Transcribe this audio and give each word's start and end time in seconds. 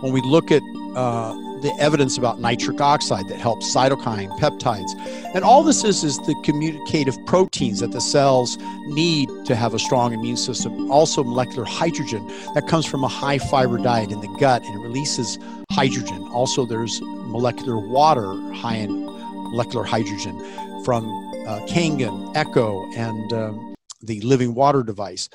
when 0.00 0.12
we 0.12 0.20
look 0.22 0.50
at 0.50 0.62
uh, 0.94 1.34
the 1.60 1.74
evidence 1.78 2.18
about 2.18 2.38
nitric 2.38 2.80
oxide 2.80 3.28
that 3.28 3.38
helps 3.38 3.74
cytokine 3.74 4.30
peptides. 4.38 4.94
And 5.34 5.44
all 5.44 5.62
this 5.62 5.84
is 5.84 6.04
is 6.04 6.18
the 6.18 6.34
communicative 6.44 7.16
proteins 7.26 7.80
that 7.80 7.92
the 7.92 8.00
cells 8.00 8.58
need 8.86 9.28
to 9.46 9.56
have 9.56 9.74
a 9.74 9.78
strong 9.78 10.12
immune 10.12 10.36
system. 10.36 10.90
Also, 10.90 11.24
molecular 11.24 11.64
hydrogen 11.64 12.26
that 12.54 12.66
comes 12.68 12.86
from 12.86 13.04
a 13.04 13.08
high 13.08 13.38
fiber 13.38 13.78
diet 13.78 14.10
in 14.10 14.20
the 14.20 14.28
gut 14.38 14.62
and 14.64 14.74
it 14.74 14.82
releases 14.82 15.38
hydrogen. 15.70 16.22
Also, 16.32 16.66
there's 16.66 17.00
molecular 17.02 17.78
water 17.78 18.34
high 18.52 18.76
in 18.76 19.04
molecular 19.50 19.84
hydrogen 19.84 20.38
from 20.84 21.04
uh, 21.46 21.60
Kangen, 21.66 22.34
Echo, 22.36 22.90
and 22.92 23.32
um, 23.32 23.74
the 24.02 24.20
living 24.20 24.54
water 24.54 24.82
device. 24.82 25.28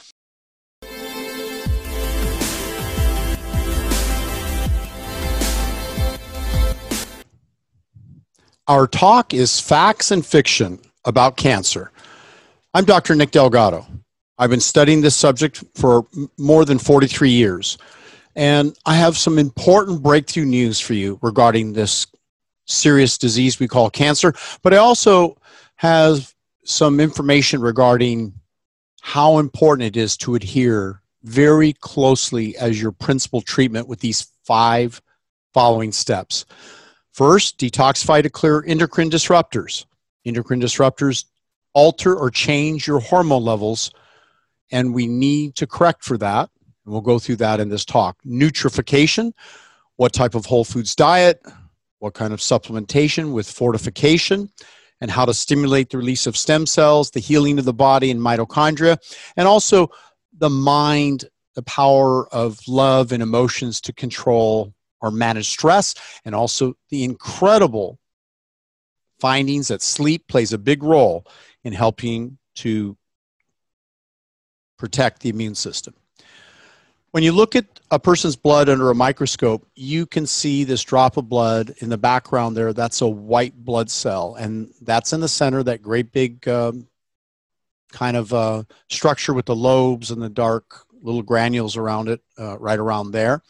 Our 8.72 8.88
talk 8.88 9.34
is 9.34 9.60
facts 9.60 10.12
and 10.12 10.26
fiction 10.26 10.80
about 11.04 11.36
cancer. 11.36 11.92
I'm 12.74 12.86
Dr. 12.86 13.16
Nick 13.16 13.32
Delgado. 13.32 13.86
I've 14.38 14.50
been 14.50 14.62
studying 14.62 15.02
this 15.02 15.14
subject 15.14 15.62
for 15.76 16.08
more 16.38 16.64
than 16.64 16.80
43 16.80 17.32
years, 17.32 17.78
and 18.34 18.74
I 18.86 18.96
have 18.96 19.18
some 19.18 19.38
important 19.38 20.02
breakthrough 20.02 20.46
news 20.46 20.80
for 20.80 20.94
you 20.94 21.20
regarding 21.22 21.74
this 21.74 22.08
serious 22.66 23.18
disease 23.18 23.60
we 23.60 23.68
call 23.68 23.90
cancer, 23.90 24.34
but 24.62 24.74
I 24.74 24.78
also 24.78 25.38
have 25.76 26.34
some 26.64 27.02
information 27.02 27.60
regarding 27.60 28.32
how 29.02 29.40
important 29.40 29.86
it 29.86 30.00
is 30.00 30.16
to 30.20 30.36
adhere 30.36 31.02
very 31.24 31.74
closely 31.74 32.56
as 32.56 32.82
your 32.82 32.94
principal 32.94 33.42
treatment 33.42 33.90
with 33.90 34.00
these 34.00 34.32
five 34.46 35.02
following 35.54 35.92
steps. 35.92 36.46
First, 37.14 37.58
detoxify 37.60 38.24
to 38.24 38.30
clear 38.30 38.64
endocrine 38.66 39.10
disruptors. 39.10 39.86
Endocrine 40.26 40.62
disruptors 40.62 41.26
alter 41.74 42.16
or 42.16 42.30
change 42.30 42.88
your 42.88 43.00
hormone 43.00 43.44
levels, 43.44 43.92
and 44.72 44.94
we 44.94 45.08
need 45.08 45.56
to 45.56 45.68
correct 45.68 46.04
for 46.04 46.18
that. 46.18 46.50
And 46.86 46.92
we'll 46.92 47.02
go 47.02 47.20
through 47.20 47.38
that 47.38 47.60
in 47.60 47.70
this 47.70 47.86
talk. 47.86 48.18
Nutrification, 48.26 49.34
what 49.98 50.14
type 50.14 50.36
of 50.36 50.46
whole 50.46 50.64
foods 50.64 50.96
diet, 50.96 51.42
what 52.00 52.14
kind 52.14 52.34
of 52.34 52.40
supplementation 52.40 53.34
with 53.34 53.50
fortification, 53.50 54.50
and 55.02 55.12
how 55.12 55.26
to 55.26 55.34
stimulate 55.34 55.90
the 55.90 55.98
release 55.98 56.28
of 56.28 56.38
stem 56.38 56.66
cells, 56.66 57.12
the 57.12 57.20
healing 57.20 57.60
of 57.60 57.66
the 57.66 57.74
body 57.74 58.12
and 58.12 58.20
mitochondria, 58.20 58.98
and 59.36 59.48
also 59.48 59.90
the 60.38 60.50
mind, 60.50 61.26
the 61.56 61.64
power 61.64 62.28
of 62.34 62.60
love 62.68 63.12
and 63.12 63.22
emotions 63.22 63.82
to 63.82 63.94
control 63.94 64.74
or 65.02 65.12
manage 65.12 65.50
stress, 65.50 65.96
and 66.26 66.36
also 66.36 66.76
the 66.90 67.04
incredible 67.04 68.00
findings 69.20 69.68
that 69.68 69.82
sleep 69.82 70.28
plays 70.28 70.54
a 70.54 70.58
big 70.58 70.84
role 70.84 71.26
in 71.64 71.74
helping 71.74 72.38
to 72.56 72.98
protect 74.78 75.22
the 75.22 75.30
immune 75.30 75.56
system. 75.56 75.94
When 77.12 77.24
you 77.24 77.34
look 77.34 77.56
at 77.56 77.66
a 77.92 78.00
person's 78.00 78.38
blood 78.38 78.70
under 78.70 78.90
a 78.90 78.96
microscope, 78.96 79.68
you 79.76 80.06
can 80.06 80.26
see 80.26 80.64
this 80.64 80.82
drop 80.82 81.18
of 81.18 81.28
blood 81.28 81.76
in 81.80 81.90
the 81.90 81.98
background 81.98 82.56
there. 82.56 82.72
That's 82.72 83.02
a 83.02 83.08
white 83.08 83.54
blood 83.54 83.90
cell, 83.92 84.36
and 84.36 84.74
that's 84.82 85.12
in 85.12 85.20
the 85.20 85.28
center, 85.28 85.62
that 85.64 85.82
great 85.82 86.12
big 86.12 86.48
um, 86.48 86.88
kind 87.92 88.16
of 88.16 88.34
uh, 88.34 88.64
structure 88.90 89.34
with 89.34 89.46
the 89.46 89.56
lobes 89.56 90.12
and 90.12 90.22
the 90.22 90.30
dark 90.30 90.86
little 91.02 91.22
granules 91.22 91.76
around 91.76 92.08
it, 92.08 92.22
uh, 92.40 92.58
right 92.60 92.80
around 92.80 93.12
there. 93.12 93.44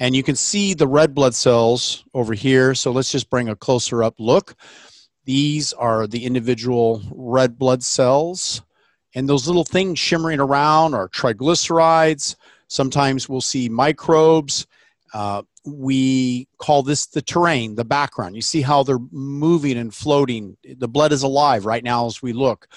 And 0.00 0.16
you 0.16 0.22
can 0.22 0.34
see 0.34 0.72
the 0.72 0.88
red 0.88 1.14
blood 1.14 1.34
cells 1.34 2.04
over 2.14 2.32
here. 2.32 2.74
So 2.74 2.90
let's 2.90 3.12
just 3.12 3.28
bring 3.28 3.50
a 3.50 3.54
closer 3.54 4.02
up 4.02 4.14
look. 4.18 4.54
These 5.26 5.74
are 5.74 6.06
the 6.06 6.24
individual 6.24 7.02
red 7.12 7.58
blood 7.58 7.82
cells. 7.82 8.62
And 9.14 9.28
those 9.28 9.46
little 9.46 9.64
things 9.64 9.98
shimmering 9.98 10.40
around 10.40 10.94
are 10.94 11.08
triglycerides. 11.10 12.36
Sometimes 12.68 13.28
we'll 13.28 13.42
see 13.42 13.68
microbes. 13.68 14.66
Uh, 15.12 15.42
we 15.66 16.48
call 16.58 16.82
this 16.82 17.06
the 17.06 17.20
terrain, 17.20 17.74
the 17.74 17.84
background. 17.84 18.34
You 18.34 18.42
see 18.42 18.62
how 18.62 18.82
they're 18.82 18.98
moving 19.10 19.76
and 19.76 19.92
floating. 19.92 20.56
The 20.64 20.88
blood 20.88 21.12
is 21.12 21.22
alive 21.22 21.66
right 21.66 21.84
now 21.84 22.06
as 22.06 22.22
we 22.22 22.32
look 22.32 22.68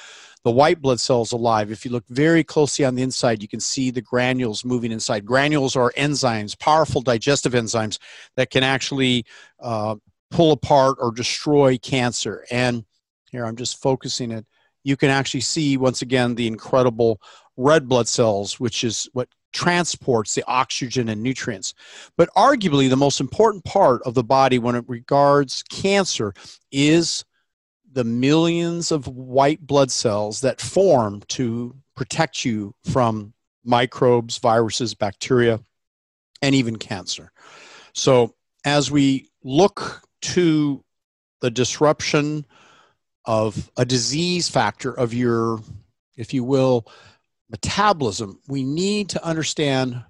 the 0.43 0.51
white 0.51 0.81
blood 0.81 0.99
cells 0.99 1.31
alive. 1.31 1.71
If 1.71 1.85
you 1.85 1.91
look 1.91 2.05
very 2.09 2.43
closely 2.43 2.83
on 2.85 2.95
the 2.95 3.01
inside, 3.01 3.41
you 3.41 3.47
can 3.47 3.59
see 3.59 3.91
the 3.91 4.01
granules 4.01 4.65
moving 4.65 4.91
inside. 4.91 5.25
Granules 5.25 5.75
are 5.75 5.91
enzymes, 5.97 6.57
powerful 6.59 7.01
digestive 7.01 7.53
enzymes 7.53 7.97
that 8.35 8.49
can 8.49 8.63
actually 8.63 9.25
uh, 9.61 9.95
pull 10.31 10.51
apart 10.51 10.97
or 10.99 11.11
destroy 11.11 11.77
cancer. 11.77 12.45
And 12.51 12.83
here 13.31 13.45
I'm 13.45 13.55
just 13.55 13.81
focusing 13.81 14.31
it. 14.31 14.45
You 14.83 14.97
can 14.97 15.09
actually 15.09 15.41
see 15.41 15.77
once 15.77 16.01
again 16.01 16.35
the 16.35 16.47
incredible 16.47 17.21
red 17.55 17.87
blood 17.87 18.07
cells, 18.07 18.59
which 18.59 18.83
is 18.83 19.07
what 19.13 19.29
transports 19.53 20.35
the 20.35 20.43
oxygen 20.47 21.07
and 21.07 21.23
nutrients. 21.23 21.73
But 22.17 22.29
arguably, 22.35 22.89
the 22.89 22.97
most 22.97 23.21
important 23.21 23.63
part 23.63 24.01
of 24.03 24.13
the 24.13 24.23
body 24.23 24.59
when 24.59 24.75
it 24.75 24.83
regards 24.87 25.63
cancer 25.63 26.33
is 26.71 27.23
the 27.93 28.03
millions 28.03 28.91
of 28.91 29.07
white 29.07 29.65
blood 29.65 29.91
cells 29.91 30.41
that 30.41 30.59
form 30.59 31.21
to 31.29 31.75
protect 31.95 32.43
you 32.43 32.73
from 32.83 33.33
microbes, 33.63 34.37
viruses, 34.39 34.93
bacteria, 34.93 35.59
and 36.41 36.55
even 36.55 36.75
cancer. 36.75 37.31
So, 37.93 38.33
as 38.65 38.89
we 38.89 39.29
look 39.43 40.01
to 40.21 40.83
the 41.41 41.51
disruption 41.51 42.45
of 43.25 43.71
a 43.77 43.85
disease 43.85 44.49
factor 44.49 44.91
of 44.91 45.13
your, 45.13 45.59
if 46.17 46.33
you 46.33 46.43
will, 46.43 46.87
metabolism, 47.49 48.39
we 48.47 48.63
need 48.63 49.09
to 49.09 49.23
understand 49.23 50.03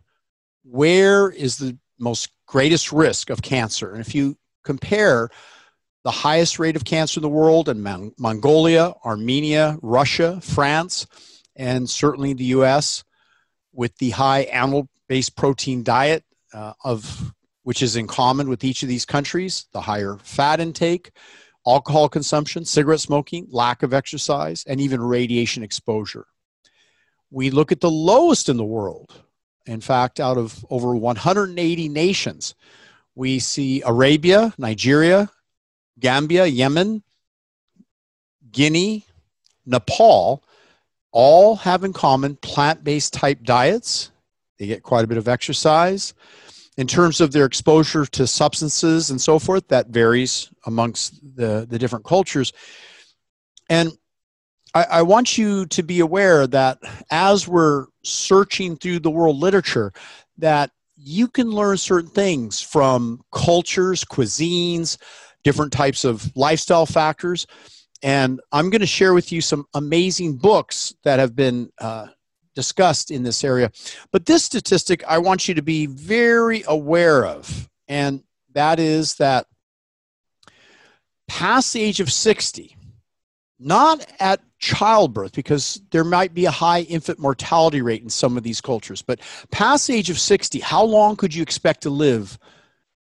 where 0.64 1.30
is 1.30 1.58
the 1.58 1.78
most 2.00 2.30
greatest 2.48 2.92
risk 2.92 3.30
of 3.30 3.42
cancer. 3.42 3.92
And 3.92 4.00
if 4.00 4.16
you 4.16 4.38
compare 4.64 5.30
the 6.04 6.12
highest 6.12 6.60
rate 6.60 6.76
of 6.76 6.86
cancer 6.86 7.20
in 7.20 7.22
the 7.22 7.30
world 7.30 7.70
in 7.70 7.82
Mon- 7.82 8.14
Mongolia, 8.18 8.94
Armenia, 9.06 9.78
Russia, 9.82 10.40
France, 10.42 11.08
and 11.56 11.90
certainly 11.90 12.34
the 12.34 12.46
US, 12.46 13.04
with 13.74 13.96
the 13.98 14.12
high 14.12 14.42
animal 14.42 14.90
based 15.08 15.36
protein 15.36 15.84
diet 15.84 16.24
uh, 16.54 16.74
of 16.84 17.34
which 17.64 17.82
is 17.82 17.96
in 17.96 18.08
common 18.08 18.50
with 18.50 18.64
each 18.64 18.84
of 18.84 18.90
these 18.90 19.06
countries, 19.06 19.66
the 19.72 19.82
higher 19.82 20.18
fat 20.22 20.60
intake, 20.60 21.12
alcohol 21.66 22.10
consumption, 22.10 22.66
cigarette 22.66 23.00
smoking, 23.00 23.48
lack 23.50 23.84
of 23.84 23.94
exercise, 23.94 24.64
and 24.68 24.82
even 24.82 25.02
radiation 25.02 25.64
exposure. 25.64 26.26
We 27.32 27.50
look 27.50 27.72
at 27.72 27.80
the 27.82 27.90
lowest 27.90 28.50
in 28.50 28.58
the 28.58 28.66
world. 28.66 29.14
In 29.66 29.80
fact, 29.80 30.20
out 30.20 30.38
of 30.38 30.64
over 30.70 30.94
180 30.94 31.90
nations, 31.90 32.54
we 33.16 33.40
see 33.40 33.82
Arabia, 33.86 34.54
Nigeria, 34.58 35.30
Gambia, 36.00 36.46
Yemen, 36.46 37.04
Guinea, 38.52 39.06
Nepal 39.66 40.44
all 41.12 41.56
have 41.58 41.84
in 41.84 41.94
common 41.94 42.36
plant 42.38 42.84
based 42.84 43.14
type 43.14 43.44
diets. 43.44 44.12
They 44.58 44.68
get 44.68 44.84
quite 44.84 45.04
a 45.04 45.08
bit 45.08 45.18
of 45.18 45.28
exercise. 45.28 46.14
In 46.76 46.88
terms 46.88 47.22
of 47.22 47.32
their 47.32 47.46
exposure 47.46 48.06
to 48.08 48.26
substances 48.26 49.12
and 49.12 49.22
so 49.22 49.38
forth, 49.38 49.68
that 49.68 49.88
varies 49.88 50.50
amongst 50.66 51.20
the, 51.36 51.68
the 51.70 51.78
different 51.78 52.04
cultures. 52.04 52.52
And 53.70 53.92
I, 54.74 54.84
I 54.84 55.02
want 55.04 55.38
you 55.38 55.68
to 55.68 55.84
be 55.84 56.00
aware 56.00 56.48
that 56.48 56.80
as 57.12 57.48
we're 57.48 57.86
searching 58.04 58.76
through 58.76 59.00
the 59.00 59.12
world 59.12 59.38
literature, 59.38 59.94
that 60.40 60.72
you 60.96 61.28
can 61.28 61.52
learn 61.52 61.78
certain 61.78 62.10
things 62.10 62.62
from 62.62 63.22
cultures, 63.32 64.04
cuisines, 64.04 64.98
different 65.44 65.72
types 65.72 66.04
of 66.04 66.36
lifestyle 66.36 66.86
factors. 66.86 67.46
And 68.02 68.42
I'm 68.52 68.70
going 68.70 68.82
to 68.82 68.88
share 68.88 69.14
with 69.14 69.32
you 69.32 69.42
some 69.42 69.66
amazing 69.74 70.38
books 70.38 70.94
that 71.04 71.20
have 71.20 71.36
been 71.36 71.72
uh, 71.80 72.08
discussed 72.56 73.12
in 73.12 73.24
this 73.24 73.44
area. 73.44 73.72
But 74.12 74.26
this 74.26 74.44
statistic 74.44 75.04
I 75.08 75.18
want 75.20 75.48
you 75.48 75.54
to 75.56 75.62
be 75.62 75.86
very 75.86 76.64
aware 76.68 77.26
of, 77.26 77.70
and 77.88 78.24
that 78.54 78.80
is 78.80 79.16
that 79.16 79.48
past 81.28 81.74
the 81.74 81.82
age 81.82 82.00
of 82.00 82.12
60, 82.12 82.76
not 83.60 84.06
at 84.20 84.42
childbirth, 84.60 85.34
because 85.34 85.82
there 85.92 86.04
might 86.04 86.34
be 86.34 86.46
a 86.46 86.52
high 86.52 86.82
infant 86.82 87.20
mortality 87.20 87.82
rate 87.82 88.04
in 88.04 88.10
some 88.10 88.38
of 88.38 88.44
these 88.44 88.62
cultures, 88.62 89.02
but 89.02 89.20
past 89.52 89.88
the 89.88 89.96
age 89.96 90.10
of 90.10 90.20
60, 90.20 90.60
how 90.60 90.84
long 90.84 91.16
could 91.16 91.34
you 91.34 91.42
expect 91.42 91.82
to 91.84 91.90
live 91.90 92.38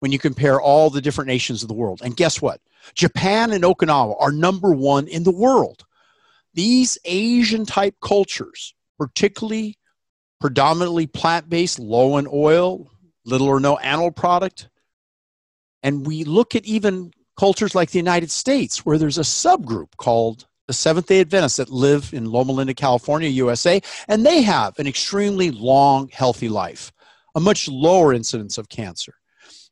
when 0.03 0.11
you 0.11 0.19
compare 0.19 0.59
all 0.59 0.89
the 0.89 0.99
different 0.99 1.29
nations 1.29 1.61
of 1.61 1.69
the 1.69 1.73
world. 1.73 2.01
And 2.03 2.17
guess 2.17 2.41
what? 2.41 2.59
Japan 2.93 3.53
and 3.53 3.63
Okinawa 3.63 4.17
are 4.19 4.33
number 4.33 4.73
one 4.73 5.07
in 5.07 5.23
the 5.23 5.31
world. 5.31 5.85
These 6.53 6.97
Asian 7.05 7.65
type 7.65 7.95
cultures, 8.01 8.75
particularly 8.97 9.77
predominantly 10.41 11.07
plant 11.07 11.49
based, 11.49 11.79
low 11.79 12.17
in 12.17 12.27
oil, 12.29 12.91
little 13.23 13.47
or 13.47 13.61
no 13.61 13.77
animal 13.77 14.11
product. 14.11 14.67
And 15.83 16.05
we 16.05 16.25
look 16.25 16.53
at 16.53 16.65
even 16.65 17.13
cultures 17.39 17.73
like 17.73 17.91
the 17.91 17.97
United 17.97 18.29
States, 18.29 18.85
where 18.85 18.97
there's 18.97 19.19
a 19.19 19.21
subgroup 19.21 19.95
called 19.95 20.47
the 20.67 20.73
Seventh 20.73 21.07
day 21.07 21.21
Adventists 21.21 21.55
that 21.55 21.69
live 21.69 22.13
in 22.13 22.25
Loma 22.29 22.51
Linda, 22.51 22.73
California, 22.73 23.29
USA, 23.29 23.81
and 24.09 24.25
they 24.25 24.41
have 24.41 24.77
an 24.79 24.85
extremely 24.85 25.49
long, 25.49 26.09
healthy 26.09 26.49
life, 26.49 26.91
a 27.35 27.39
much 27.39 27.69
lower 27.69 28.11
incidence 28.11 28.57
of 28.57 28.67
cancer. 28.67 29.13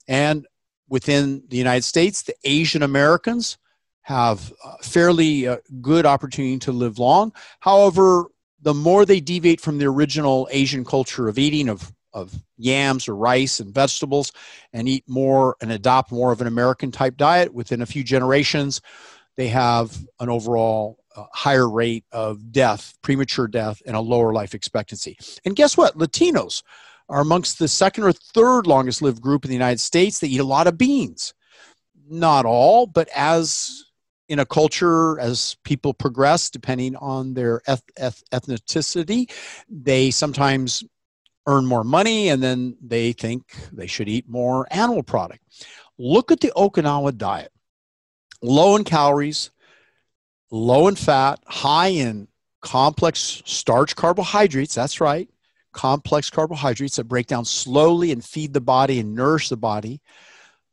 And 0.08 0.48
within 0.90 1.44
the 1.48 1.58
United 1.58 1.84
States, 1.84 2.22
the 2.24 2.36
Asian 2.44 2.84
Americans 2.84 3.58
have 4.04 4.52
fairly 4.82 5.48
uh, 5.48 5.58
good 5.82 6.06
opportunity 6.06 6.60
to 6.60 6.72
live 6.72 7.00
long. 7.00 7.34
However, 7.60 8.26
the 8.62 8.74
more 8.74 9.06
they 9.06 9.20
deviate 9.20 9.62
from 9.62 9.78
the 9.78 9.86
original 9.86 10.48
Asian 10.52 10.84
culture 10.84 11.28
of 11.28 11.38
eating 11.38 11.70
of 11.70 11.92
of 12.14 12.34
yams 12.58 13.08
or 13.08 13.16
rice 13.16 13.60
and 13.60 13.74
vegetables 13.74 14.34
and 14.74 14.88
eat 14.90 15.04
more 15.08 15.56
and 15.62 15.72
adopt 15.72 16.12
more 16.12 16.32
of 16.32 16.42
an 16.42 16.48
American 16.48 16.92
type 16.92 17.16
diet 17.18 17.54
within 17.54 17.82
a 17.82 17.86
few 17.86 18.04
generations, 18.04 18.82
they 19.38 19.48
have 19.48 19.98
an 20.20 20.30
overall 20.30 20.98
uh, 21.16 21.24
higher 21.34 21.70
rate 21.70 22.06
of 22.12 22.52
death, 22.52 22.98
premature 23.02 23.48
death, 23.48 23.82
and 23.86 23.96
a 23.96 24.00
lower 24.02 24.34
life 24.34 24.54
expectancy. 24.54 25.18
And 25.46 25.56
guess 25.56 25.78
what? 25.78 25.98
Latinos 25.98 26.64
are 27.12 27.20
amongst 27.20 27.60
the 27.60 27.68
second 27.68 28.06
or 28.06 28.14
third 28.14 28.66
longest 28.66 29.02
lived 29.02 29.22
group 29.22 29.44
in 29.44 29.50
the 29.50 29.56
United 29.56 29.82
States. 29.82 30.20
They 30.20 30.30
eat 30.30 30.40
a 30.40 30.46
lot 30.46 30.66
of 30.66 30.78
beans. 30.78 31.34
Not 32.10 32.46
all, 32.46 32.88
but 32.88 33.10
as 33.14 33.84
in 34.30 34.40
a 34.40 34.46
culture, 34.46 35.20
as 35.20 35.58
people 35.66 35.94
progress, 35.94 36.50
depending 36.50 36.96
on 36.96 37.34
their 37.34 37.62
eth- 37.68 37.84
eth- 37.98 38.24
ethnicity, 38.32 39.30
they 39.70 40.10
sometimes 40.10 40.86
earn 41.48 41.66
more 41.66 41.84
money 41.84 42.30
and 42.30 42.42
then 42.42 42.78
they 42.82 43.12
think 43.12 43.44
they 43.74 43.88
should 43.88 44.08
eat 44.08 44.30
more 44.30 44.66
animal 44.72 45.04
product. 45.04 45.44
Look 45.98 46.32
at 46.32 46.40
the 46.40 46.54
Okinawa 46.56 47.18
diet 47.18 47.52
low 48.42 48.76
in 48.78 48.86
calories, 48.86 49.52
low 50.50 50.88
in 50.88 50.96
fat, 50.96 51.40
high 51.46 51.90
in 51.90 52.30
complex 52.62 53.44
starch 53.46 53.98
carbohydrates. 53.98 54.76
That's 54.76 55.02
right 55.02 55.28
complex 55.74 56.30
carbohydrates 56.30 56.96
that 56.98 57.06
break 57.06 57.28
down 57.28 57.46
slowly 57.46 58.12
and 58.12 58.24
feed 58.24 58.54
the 58.54 58.62
body 58.62 59.00
and 59.00 59.16
nourish 59.16 59.50
the 59.50 59.58
body. 59.58 60.02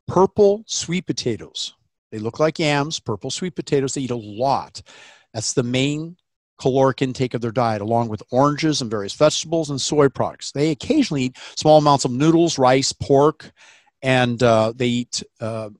Purple 0.07 0.65
sweet 0.67 1.07
potatoes. 1.07 1.75
They 2.11 2.19
look 2.19 2.41
like 2.41 2.59
yams, 2.59 3.01
purple 3.01 3.31
sweet 3.31 3.55
potatoes. 3.55 3.95
They 3.95 4.03
eat 4.03 4.11
a 4.11 4.17
lot. 4.17 4.83
That's 5.35 5.53
the 5.53 5.63
main 5.63 6.17
caloric 6.59 7.03
intake 7.03 7.35
of 7.35 7.41
their 7.41 7.53
diet, 7.53 7.83
along 7.83 8.09
with 8.09 8.23
oranges 8.31 8.81
and 8.81 8.91
various 8.91 9.15
vegetables 9.15 9.71
and 9.71 9.81
soy 9.81 10.09
products. 10.09 10.53
They 10.53 10.71
occasionally 10.71 11.25
eat 11.25 11.37
small 11.57 11.79
amounts 11.79 12.05
of 12.05 12.11
noodles, 12.11 12.59
rice, 12.59 12.93
pork, 12.93 13.51
and 14.03 14.43
uh, 14.43 14.73
they 14.75 14.87
eat 14.87 15.23
uh, 15.41 15.71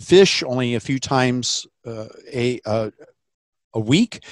fish 0.00 0.42
only 0.42 0.74
a 0.74 0.80
few 0.80 0.98
times 0.98 1.66
uh, 1.86 2.06
a, 2.32 2.60
uh, 2.64 2.90
a 3.74 3.80
week. 3.80 4.24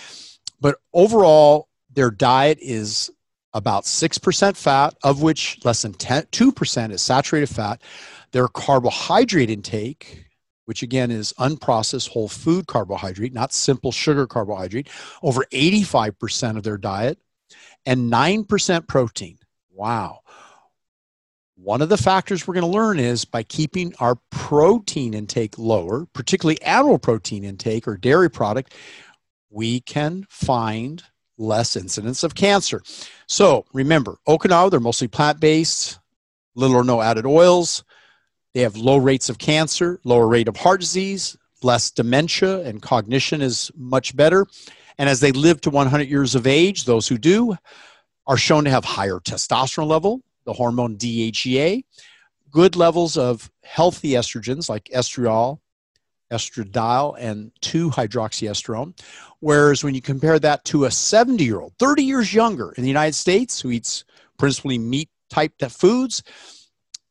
But 0.60 0.76
overall, 0.92 1.68
their 1.92 2.10
diet 2.10 2.58
is 2.60 3.10
about 3.56 3.84
6% 3.84 4.56
fat, 4.56 4.94
of 5.02 5.22
which 5.22 5.58
less 5.64 5.80
than 5.80 5.94
10, 5.94 6.24
2% 6.24 6.90
is 6.90 7.00
saturated 7.00 7.48
fat. 7.48 7.80
Their 8.32 8.48
carbohydrate 8.48 9.48
intake, 9.48 10.26
which 10.66 10.82
again 10.82 11.10
is 11.10 11.32
unprocessed 11.38 12.10
whole 12.10 12.28
food 12.28 12.66
carbohydrate, 12.66 13.32
not 13.32 13.54
simple 13.54 13.92
sugar 13.92 14.26
carbohydrate, 14.26 14.90
over 15.22 15.44
85% 15.52 16.58
of 16.58 16.64
their 16.64 16.76
diet, 16.76 17.18
and 17.86 18.12
9% 18.12 18.86
protein. 18.86 19.38
Wow. 19.72 20.20
One 21.54 21.80
of 21.80 21.88
the 21.88 21.96
factors 21.96 22.46
we're 22.46 22.54
going 22.54 22.70
to 22.70 22.78
learn 22.78 22.98
is 22.98 23.24
by 23.24 23.42
keeping 23.42 23.94
our 24.00 24.18
protein 24.30 25.14
intake 25.14 25.56
lower, 25.56 26.04
particularly 26.12 26.60
animal 26.60 26.98
protein 26.98 27.42
intake 27.42 27.88
or 27.88 27.96
dairy 27.96 28.30
product, 28.30 28.74
we 29.48 29.80
can 29.80 30.26
find 30.28 31.02
less 31.38 31.76
incidence 31.76 32.22
of 32.22 32.34
cancer. 32.34 32.82
So 33.26 33.64
remember, 33.72 34.16
Okinawa, 34.28 34.70
they're 34.70 34.80
mostly 34.80 35.08
plant 35.08 35.40
based, 35.40 35.98
little 36.54 36.76
or 36.76 36.84
no 36.84 37.00
added 37.00 37.26
oils. 37.26 37.84
They 38.54 38.62
have 38.62 38.76
low 38.76 38.96
rates 38.96 39.28
of 39.28 39.38
cancer, 39.38 40.00
lower 40.04 40.26
rate 40.26 40.48
of 40.48 40.56
heart 40.56 40.80
disease, 40.80 41.36
less 41.62 41.90
dementia, 41.90 42.60
and 42.62 42.80
cognition 42.80 43.42
is 43.42 43.70
much 43.76 44.16
better. 44.16 44.46
And 44.98 45.08
as 45.08 45.20
they 45.20 45.32
live 45.32 45.60
to 45.62 45.70
100 45.70 46.08
years 46.08 46.34
of 46.34 46.46
age, 46.46 46.84
those 46.84 47.06
who 47.06 47.18
do 47.18 47.56
are 48.26 48.38
shown 48.38 48.64
to 48.64 48.70
have 48.70 48.84
higher 48.84 49.20
testosterone 49.20 49.88
level, 49.88 50.22
the 50.46 50.54
hormone 50.54 50.96
DHEA, 50.96 51.84
good 52.50 52.76
levels 52.76 53.18
of 53.18 53.50
healthy 53.62 54.12
estrogens 54.12 54.68
like 54.68 54.84
estriol, 54.94 55.58
estradiol, 56.30 57.16
and 57.18 57.52
2 57.60 57.90
hydroxyestrone. 57.90 58.98
Whereas 59.40 59.84
when 59.84 59.94
you 59.94 60.00
compare 60.00 60.38
that 60.38 60.64
to 60.66 60.84
a 60.84 60.90
70 60.90 61.44
year 61.44 61.60
old, 61.60 61.74
30 61.78 62.02
years 62.02 62.34
younger 62.34 62.72
in 62.72 62.82
the 62.82 62.88
United 62.88 63.14
States, 63.14 63.60
who 63.60 63.70
eats 63.70 64.04
principally 64.38 64.78
meat 64.78 65.08
type 65.30 65.52
foods, 65.70 66.22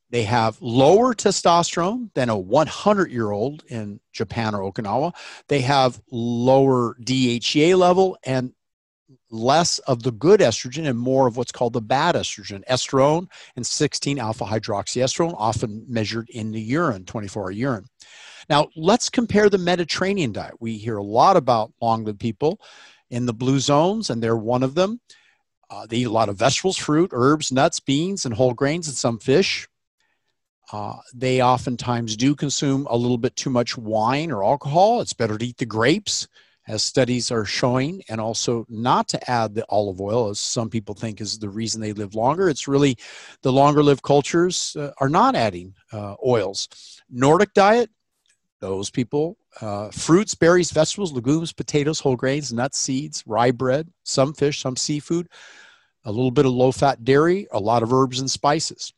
they 0.10 0.24
have 0.24 0.62
lower 0.62 1.14
testosterone 1.14 2.10
than 2.14 2.30
a 2.30 2.38
100 2.38 3.12
year 3.12 3.32
old 3.32 3.64
in 3.68 4.00
Japan 4.14 4.56
or 4.56 4.72
Okinawa. 4.72 5.14
They 5.48 5.62
have 5.62 6.02
lower 6.12 6.96
DHEA 7.04 7.78
level 7.78 8.18
and 8.24 8.54
less 9.30 9.80
of 9.80 10.04
the 10.04 10.12
good 10.12 10.40
estrogen 10.40 10.88
and 10.88 10.98
more 10.98 11.28
of 11.28 11.38
what's 11.38 11.52
called 11.52 11.74
the 11.74 11.82
bad 11.82 12.16
estrogen, 12.16 12.64
estrone 12.70 13.28
and 13.56 13.66
16 13.66 14.20
alpha 14.20 14.46
hydroxyestrone, 14.46 15.36
often 15.38 15.84
measured 15.88 16.30
in 16.30 16.52
the 16.52 16.62
urine, 16.62 17.06
24 17.06 17.44
hour 17.44 17.52
urine. 17.52 17.86
Now, 18.50 18.70
let's 18.76 19.10
compare 19.10 19.50
the 19.50 19.58
Mediterranean 19.58 20.32
diet. 20.32 20.56
We 20.60 20.78
hear 20.78 20.98
a 20.98 21.04
lot 21.04 21.38
about 21.38 21.74
long 21.82 22.04
lived 22.04 22.20
people 22.20 22.60
in 23.10 23.26
the 23.26 23.34
blue 23.34 23.60
zones, 23.60 24.10
and 24.10 24.22
they're 24.22 24.38
one 24.38 24.64
of 24.64 24.76
them. 24.76 25.00
Uh, 25.70 25.86
they 25.88 25.98
eat 25.98 26.08
a 26.08 26.12
lot 26.12 26.30
of 26.30 26.38
vegetables, 26.38 26.78
fruit, 26.78 27.10
herbs, 27.14 27.52
nuts, 27.52 27.80
beans, 27.80 28.26
and 28.26 28.34
whole 28.34 28.54
grains, 28.54 28.88
and 28.88 28.96
some 28.96 29.20
fish. 29.20 29.68
Uh, 30.72 30.98
they 31.14 31.42
oftentimes 31.42 32.16
do 32.16 32.36
consume 32.36 32.88
a 32.90 32.98
little 32.98 33.18
bit 33.18 33.36
too 33.36 33.50
much 33.50 33.78
wine 33.78 34.32
or 34.32 34.44
alcohol. 34.44 35.02
It's 35.02 35.14
better 35.14 35.38
to 35.38 35.46
eat 35.46 35.58
the 35.58 35.66
grapes, 35.66 36.28
as 36.68 36.84
studies 36.84 37.32
are 37.32 37.46
showing, 37.46 38.02
and 38.10 38.20
also 38.20 38.66
not 38.70 39.08
to 39.10 39.32
add 39.32 39.54
the 39.54 39.66
olive 39.70 40.02
oil, 40.02 40.30
as 40.30 40.40
some 40.40 40.70
people 40.70 40.96
think 40.96 41.22
is 41.22 41.38
the 41.38 41.50
reason 41.50 41.82
they 41.82 41.94
live 41.94 42.16
longer. 42.16 42.50
It's 42.50 42.68
really 42.68 42.98
the 43.44 43.54
longer 43.54 43.84
lived 43.84 44.02
cultures 44.02 44.76
uh, 44.80 44.92
are 45.00 45.10
not 45.10 45.36
adding 45.36 45.76
uh, 45.92 46.16
oils. 46.26 46.68
Nordic 47.10 47.54
diet, 47.54 47.92
those 48.62 48.90
people 48.90 49.38
uh, 49.62 49.90
fruits, 49.90 50.36
berries, 50.36 50.72
vegetables, 50.72 51.14
legumes, 51.14 51.54
potatoes, 51.54 52.00
whole 52.00 52.16
grains, 52.16 52.52
nuts, 52.52 52.78
seeds, 52.78 53.24
rye 53.26 53.52
bread, 53.52 53.90
some 54.04 54.34
fish, 54.34 54.60
some 54.62 54.76
seafood, 54.76 55.30
a 56.04 56.12
little 56.12 56.32
bit 56.32 56.46
of 56.46 56.52
low 56.52 56.72
fat 56.72 57.04
dairy, 57.04 57.48
a 57.52 57.60
lot 57.60 57.84
of 57.84 57.94
herbs 57.94 58.20
and 58.20 58.30
spices. 58.30 58.94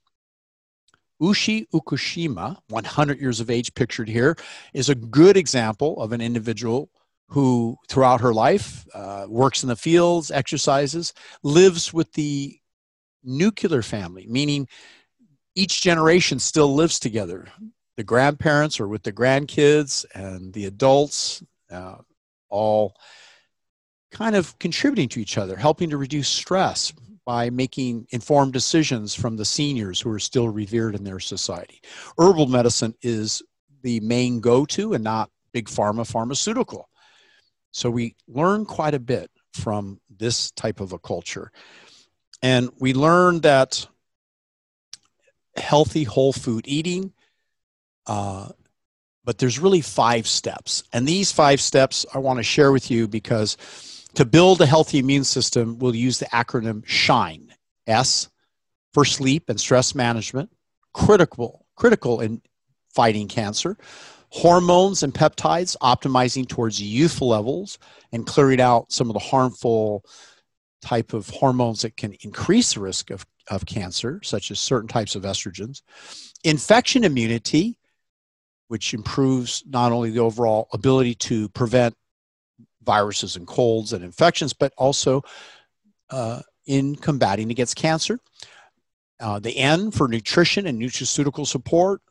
Ushi 1.22 1.68
Okushima, 1.74 2.58
100 2.70 3.20
years 3.20 3.40
of 3.40 3.50
age, 3.50 3.74
pictured 3.74 4.10
here, 4.10 4.36
is 4.74 4.90
a 4.90 4.96
good 4.96 5.38
example 5.38 6.02
of 6.02 6.12
an 6.12 6.22
individual 6.22 6.90
who, 7.30 7.78
throughout 7.88 8.22
her 8.22 8.34
life, 8.34 8.86
uh, 8.94 9.26
works 9.28 9.64
in 9.64 9.70
the 9.70 9.76
fields, 9.76 10.32
exercises, 10.32 11.14
lives 11.44 11.94
with 11.94 12.12
the 12.14 12.58
nuclear 13.24 13.82
family, 13.82 14.26
meaning 14.28 14.68
each 15.56 15.82
generation 15.82 16.40
still 16.40 16.74
lives 16.74 17.00
together 17.00 17.48
the 17.98 18.04
grandparents 18.04 18.80
or 18.80 18.88
with 18.88 19.04
the 19.04 19.12
grandkids 19.12 20.06
and 20.14 20.54
the 20.54 20.66
adults, 20.66 21.44
uh, 21.72 21.96
all 22.50 22.96
kind 24.12 24.36
of 24.36 24.58
contributing 24.60 25.10
to 25.10 25.20
each 25.20 25.38
other, 25.38 25.58
helping 25.58 25.90
to 25.90 25.98
reduce 25.98 26.30
stress 26.30 26.94
by 27.26 27.50
making 27.50 28.08
informed 28.12 28.54
decisions 28.54 29.14
from 29.14 29.36
the 29.36 29.44
seniors 29.44 30.00
who 30.00 30.10
are 30.10 30.20
still 30.20 30.48
revered 30.48 30.96
in 30.96 31.04
their 31.04 31.20
society. 31.20 31.82
Herbal 32.18 32.48
medicine 32.48 32.94
is 33.02 33.42
the 33.82 34.00
main 34.00 34.40
go 34.40 34.66
to 34.68 34.94
and 34.94 35.04
not 35.04 35.30
big 35.52 35.68
pharma 35.68 36.08
pharmaceutical. 36.08 36.88
So 37.72 37.90
we 37.90 38.16
learn 38.28 38.66
quite 38.66 38.94
a 38.94 39.00
bit 39.00 39.30
from 39.54 40.00
this 40.10 40.52
type 40.52 40.80
of 40.80 40.94
a 40.94 41.00
culture. 41.00 41.52
And 42.42 42.70
we 42.80 42.94
learn 42.94 43.42
that 43.42 43.86
healthy 45.58 46.04
whole 46.04 46.32
food 46.32 46.66
eating 46.68 47.12
uh, 48.08 48.50
but 49.24 49.38
there's 49.38 49.60
really 49.60 49.82
five 49.82 50.26
steps. 50.28 50.84
And 50.94 51.08
these 51.08 51.32
five 51.32 51.62
steps 51.62 52.06
I 52.14 52.20
want 52.20 52.38
to 52.38 52.44
share 52.44 52.72
with 52.72 52.90
you 52.90 53.08
because 53.08 53.58
to 54.16 54.26
build 54.26 54.62
a 54.62 54.66
healthy 54.66 55.00
immune 55.00 55.26
system, 55.26 55.78
we'll 55.80 55.96
use 55.96 56.18
the 56.18 56.26
acronym 56.28 56.86
SHINE. 56.86 57.54
S 57.88 58.30
for 58.94 59.06
sleep 59.06 59.50
and 59.50 59.60
stress 59.60 59.96
management, 59.96 60.50
critical, 60.94 61.66
critical 61.76 62.20
in 62.20 62.42
fighting 62.94 63.28
cancer. 63.28 63.78
Hormones 64.30 65.04
and 65.04 65.14
peptides, 65.14 65.78
optimizing 65.82 66.48
towards 66.48 66.82
youthful 66.82 67.30
levels 67.30 67.80
and 68.12 68.26
clearing 68.26 68.60
out 68.60 68.92
some 68.92 69.10
of 69.10 69.14
the 69.14 69.20
harmful 69.20 70.04
type 70.82 71.14
of 71.14 71.30
hormones 71.30 71.82
that 71.84 71.96
can 71.96 72.14
increase 72.22 72.74
the 72.74 72.82
risk 72.82 73.10
of 73.10 73.26
of 73.50 73.66
cancer, 73.66 74.20
such 74.24 74.52
as 74.52 74.60
certain 74.60 74.90
types 74.90 75.16
of 75.16 75.24
estrogens, 75.24 75.82
infection 76.44 77.06
immunity, 77.06 77.78
which 78.68 78.94
improves 78.94 79.64
not 79.68 79.92
only 79.92 80.10
the 80.10 80.20
overall 80.20 80.68
ability 80.74 81.16
to 81.16 81.50
prevent 81.50 81.96
viruses 82.84 83.36
and 83.36 83.48
colds 83.48 83.94
and 83.94 84.04
infections, 84.04 84.54
but 84.54 84.74
also 84.78 85.22
uh, 86.10 86.42
in 86.66 86.96
combating 86.96 87.52
against 87.52 87.76
cancer. 87.76 88.20
Uh, 89.20 89.40
the 89.40 89.58
N 89.58 89.92
for 89.92 90.08
nutrition 90.08 90.68
and 90.68 90.80
nutraceutical 90.80 91.48
support, 91.48 92.02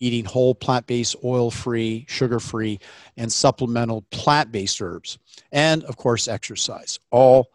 eating 0.00 0.24
whole 0.24 0.54
plant 0.54 0.86
based, 0.86 1.16
oil 1.24 1.50
free, 1.50 2.04
sugar 2.08 2.38
free, 2.38 2.78
and 3.16 3.32
supplemental 3.32 4.02
plant 4.10 4.52
based 4.52 4.80
herbs. 4.80 5.18
And 5.52 5.84
of 5.84 5.96
course, 5.96 6.28
exercise. 6.28 6.98
All 7.10 7.48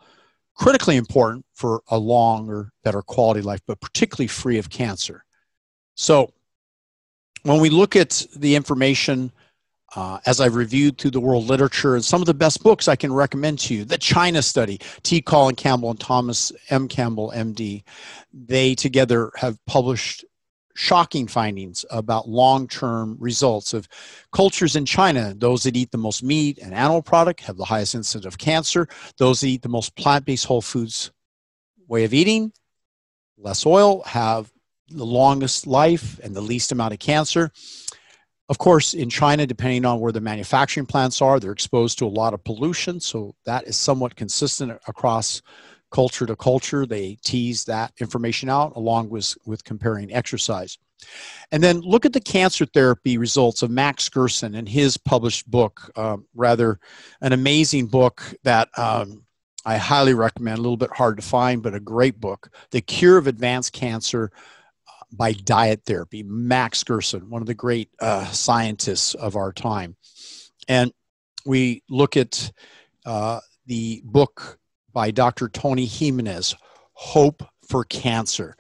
critically 0.56 0.98
important 0.98 1.46
for 1.54 1.82
a 1.90 1.98
longer, 1.98 2.72
better 2.84 3.02
quality 3.02 3.42
life, 3.42 3.62
but 3.66 3.80
particularly 3.80 4.28
free 4.28 4.58
of 4.58 4.70
cancer. 4.70 5.24
So, 5.96 6.34
when 7.44 7.60
we 7.60 7.70
look 7.70 7.96
at 7.96 8.26
the 8.36 8.56
information, 8.56 9.32
uh, 9.96 10.20
as 10.26 10.40
I've 10.40 10.56
reviewed 10.56 10.98
through 10.98 11.12
the 11.12 11.20
world 11.20 11.46
literature 11.46 11.96
and 11.96 12.04
some 12.04 12.22
of 12.22 12.28
the 12.28 12.34
best 12.34 12.62
books 12.64 12.88
I 12.88 12.96
can 12.96 13.12
recommend 13.12 13.60
to 13.60 13.74
you, 13.74 13.86
the 13.86 13.98
China 13.98 14.42
study, 14.42 14.80
T. 15.04 15.22
Colin 15.22 15.56
Campbell 15.56 15.90
and 15.90 16.00
Thomas 16.00 16.52
M. 16.70 16.88
Campbell, 16.88 17.32
MD, 17.36 17.84
they 18.34 18.76
together 18.76 19.32
have 19.36 19.58
published 19.66 20.26
shocking 20.76 21.28
findings 21.28 21.84
about 21.90 22.30
long-term 22.30 23.18
results 23.20 23.74
of 23.74 23.88
cultures 24.32 24.76
in 24.76 24.86
China. 24.86 25.34
Those 25.36 25.64
that 25.64 25.76
eat 25.76 25.92
the 25.92 25.98
most 25.98 26.24
meat 26.24 26.58
and 26.60 26.74
animal 26.74 27.02
product 27.02 27.42
have 27.42 27.58
the 27.58 27.66
highest 27.66 27.96
incidence 27.96 28.26
of 28.26 28.38
cancer. 28.38 28.88
Those 29.18 29.42
that 29.42 29.48
eat 29.48 29.62
the 29.62 29.70
most 29.70 29.96
plant-based 29.98 30.46
whole 30.46 30.62
foods 30.62 31.12
way 31.88 32.06
of 32.06 32.14
eating, 32.14 32.54
less 33.38 33.66
oil, 33.66 34.04
have 34.04 34.52
the 34.92 35.06
longest 35.06 35.68
life 35.68 36.20
and 36.24 36.36
the 36.36 36.42
least 36.42 36.72
amount 36.72 36.94
of 36.94 37.00
cancer. 37.00 37.52
Of 38.50 38.58
course, 38.58 38.96
in 38.96 39.10
China, 39.10 39.46
depending 39.46 39.86
on 39.86 40.00
where 40.00 40.12
the 40.12 40.22
manufacturing 40.22 40.88
plants 40.88 41.22
are, 41.22 41.40
they're 41.40 41.52
exposed 41.52 42.00
to 42.00 42.06
a 42.06 42.08
lot 42.08 42.34
of 42.34 42.44
pollution. 42.44 43.00
So 43.00 43.36
that 43.46 43.66
is 43.66 43.78
somewhat 43.78 44.16
consistent 44.16 44.72
across 44.88 45.42
culture 45.92 46.26
to 46.26 46.36
culture. 46.36 46.86
They 46.86 47.18
tease 47.24 47.64
that 47.66 47.94
information 48.00 48.50
out 48.50 48.76
along 48.76 49.10
with, 49.10 49.38
with 49.46 49.64
comparing 49.64 50.12
exercise. 50.12 50.78
And 51.52 51.64
then 51.64 51.80
look 51.80 52.06
at 52.06 52.14
the 52.14 52.20
cancer 52.20 52.66
therapy 52.66 53.18
results 53.18 53.62
of 53.62 53.72
Max 53.72 54.10
Gerson 54.10 54.56
and 54.56 54.68
his 54.68 54.98
published 54.98 55.50
book, 55.50 55.92
um, 55.96 56.26
rather 56.36 56.80
an 57.22 57.34
amazing 57.34 57.88
book 57.88 58.22
that 58.44 58.68
um, 58.78 59.24
I 59.66 59.78
highly 59.78 60.14
recommend, 60.14 60.58
a 60.58 60.62
little 60.62 60.78
bit 60.78 60.92
hard 60.92 61.18
to 61.18 61.24
find, 61.24 61.62
but 61.62 61.76
a 61.76 61.80
great 61.80 62.20
book, 62.20 62.52
The 62.72 62.82
Cure 62.82 63.18
of 63.18 63.28
Advanced 63.28 63.74
Cancer 63.74 64.32
by 65.12 65.34
Diet 65.34 65.82
Therapy. 65.86 66.24
Max 66.24 66.84
Gerson, 66.84 67.30
one 67.30 67.42
of 67.42 67.48
the 67.48 67.54
great 67.54 67.90
uh, 68.00 68.26
scientists 68.26 69.16
of 69.16 69.36
our 69.36 69.52
time. 69.52 69.96
And 70.68 70.92
we 71.46 71.84
look 71.90 72.16
at 72.18 72.52
uh, 73.06 73.40
the 73.66 74.02
book 74.06 74.60
by 74.94 75.12
Dr. 75.12 75.50
Tony 75.50 75.86
Jimenez, 75.86 76.56
Hope 76.94 77.44
for 77.68 77.84
Cancer. 77.86 78.56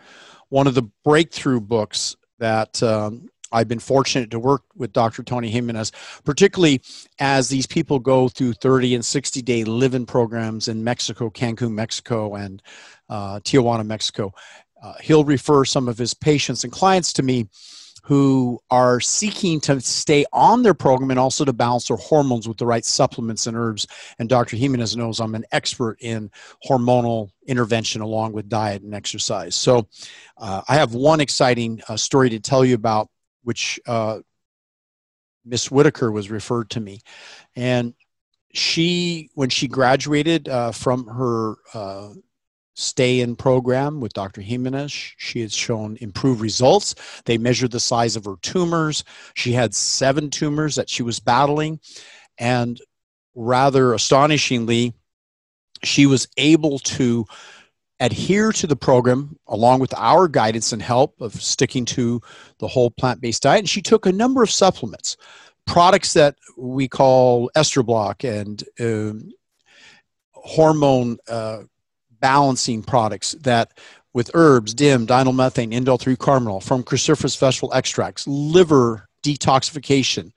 One 0.49 0.67
of 0.67 0.75
the 0.75 0.89
breakthrough 1.03 1.59
books 1.59 2.15
that 2.39 2.81
um, 2.81 3.29
I've 3.51 3.67
been 3.67 3.79
fortunate 3.79 4.31
to 4.31 4.39
work 4.39 4.63
with 4.75 4.93
Dr. 4.93 5.23
Tony 5.23 5.49
Jimenez, 5.49 5.91
particularly 6.23 6.81
as 7.19 7.49
these 7.49 7.67
people 7.67 7.99
go 7.99 8.29
through 8.29 8.53
30 8.53 8.95
and 8.95 9.05
60 9.05 9.41
day 9.41 9.63
live 9.63 9.95
in 9.95 10.05
programs 10.05 10.67
in 10.67 10.83
Mexico, 10.83 11.29
Cancun, 11.29 11.71
Mexico, 11.71 12.35
and 12.35 12.61
uh, 13.09 13.39
Tijuana, 13.39 13.85
Mexico. 13.85 14.33
Uh, 14.81 14.93
he'll 15.01 15.23
refer 15.23 15.65
some 15.65 15.87
of 15.87 15.97
his 15.97 16.13
patients 16.13 16.63
and 16.63 16.73
clients 16.73 17.13
to 17.13 17.23
me 17.23 17.47
who 18.09 18.59
are 18.71 18.99
seeking 18.99 19.59
to 19.59 19.79
stay 19.79 20.25
on 20.33 20.63
their 20.63 20.73
program 20.73 21.11
and 21.11 21.19
also 21.19 21.45
to 21.45 21.53
balance 21.53 21.87
their 21.87 21.97
hormones 21.97 22.47
with 22.47 22.57
the 22.57 22.65
right 22.65 22.83
supplements 22.83 23.45
and 23.45 23.55
herbs. 23.55 23.85
And 24.17 24.27
Dr. 24.27 24.57
Jimenez 24.57 24.97
knows 24.97 25.19
I'm 25.19 25.35
an 25.35 25.45
expert 25.51 25.97
in 26.01 26.31
hormonal 26.67 27.29
intervention 27.45 28.01
along 28.01 28.33
with 28.33 28.49
diet 28.49 28.81
and 28.81 28.95
exercise. 28.95 29.55
So 29.55 29.87
uh, 30.37 30.61
I 30.67 30.73
have 30.73 30.95
one 30.95 31.21
exciting 31.21 31.81
uh, 31.87 31.97
story 31.97 32.31
to 32.31 32.39
tell 32.39 32.65
you 32.65 32.73
about, 32.73 33.09
which 33.43 33.79
uh, 33.85 34.21
Miss 35.45 35.69
Whitaker 35.69 36.11
was 36.11 36.31
referred 36.31 36.71
to 36.71 36.79
me. 36.79 37.01
And 37.55 37.93
she, 38.53 39.29
when 39.35 39.49
she 39.49 39.67
graduated 39.67 40.49
uh, 40.49 40.71
from 40.71 41.05
her 41.05 41.55
uh, 41.75 42.09
stay 42.79 43.19
in 43.19 43.35
program 43.35 43.99
with 43.99 44.13
Dr. 44.13 44.41
Jimenez. 44.41 44.91
She 44.91 45.41
has 45.41 45.53
shown 45.53 45.97
improved 45.99 46.41
results. 46.41 46.95
They 47.25 47.37
measured 47.37 47.71
the 47.71 47.79
size 47.79 48.15
of 48.15 48.25
her 48.25 48.35
tumors. 48.41 49.03
She 49.33 49.51
had 49.51 49.75
seven 49.75 50.29
tumors 50.29 50.75
that 50.75 50.89
she 50.89 51.03
was 51.03 51.19
battling. 51.19 51.79
And 52.37 52.79
rather 53.35 53.93
astonishingly, 53.93 54.93
she 55.83 56.05
was 56.05 56.27
able 56.37 56.79
to 56.79 57.25
adhere 57.99 58.53
to 58.53 58.65
the 58.65 58.77
program 58.77 59.37
along 59.47 59.81
with 59.81 59.93
our 59.97 60.29
guidance 60.29 60.71
and 60.71 60.81
help 60.81 61.19
of 61.19 61.33
sticking 61.33 61.83
to 61.83 62.21
the 62.59 62.67
whole 62.67 62.91
plant 62.91 63.19
based 63.19 63.43
diet. 63.43 63.59
And 63.59 63.69
she 63.69 63.81
took 63.81 64.05
a 64.05 64.11
number 64.11 64.41
of 64.41 64.49
supplements, 64.49 65.17
products 65.67 66.13
that 66.13 66.35
we 66.57 66.87
call 66.87 67.51
Estroblock 67.57 68.23
and 68.23 68.63
uh, 68.79 69.19
hormone. 70.31 71.17
Uh, 71.27 71.63
balancing 72.19 72.83
products 72.83 73.33
that 73.41 73.77
with 74.13 74.31
herbs, 74.33 74.73
DIM, 74.73 75.05
dinylmethane, 75.05 75.73
indole 75.73 75.99
3 75.99 76.15
carbinol 76.15 76.63
from 76.63 76.83
cruciferous 76.83 77.37
vegetable 77.37 77.73
extracts, 77.73 78.27
liver 78.27 79.07
detoxification, 79.23 80.31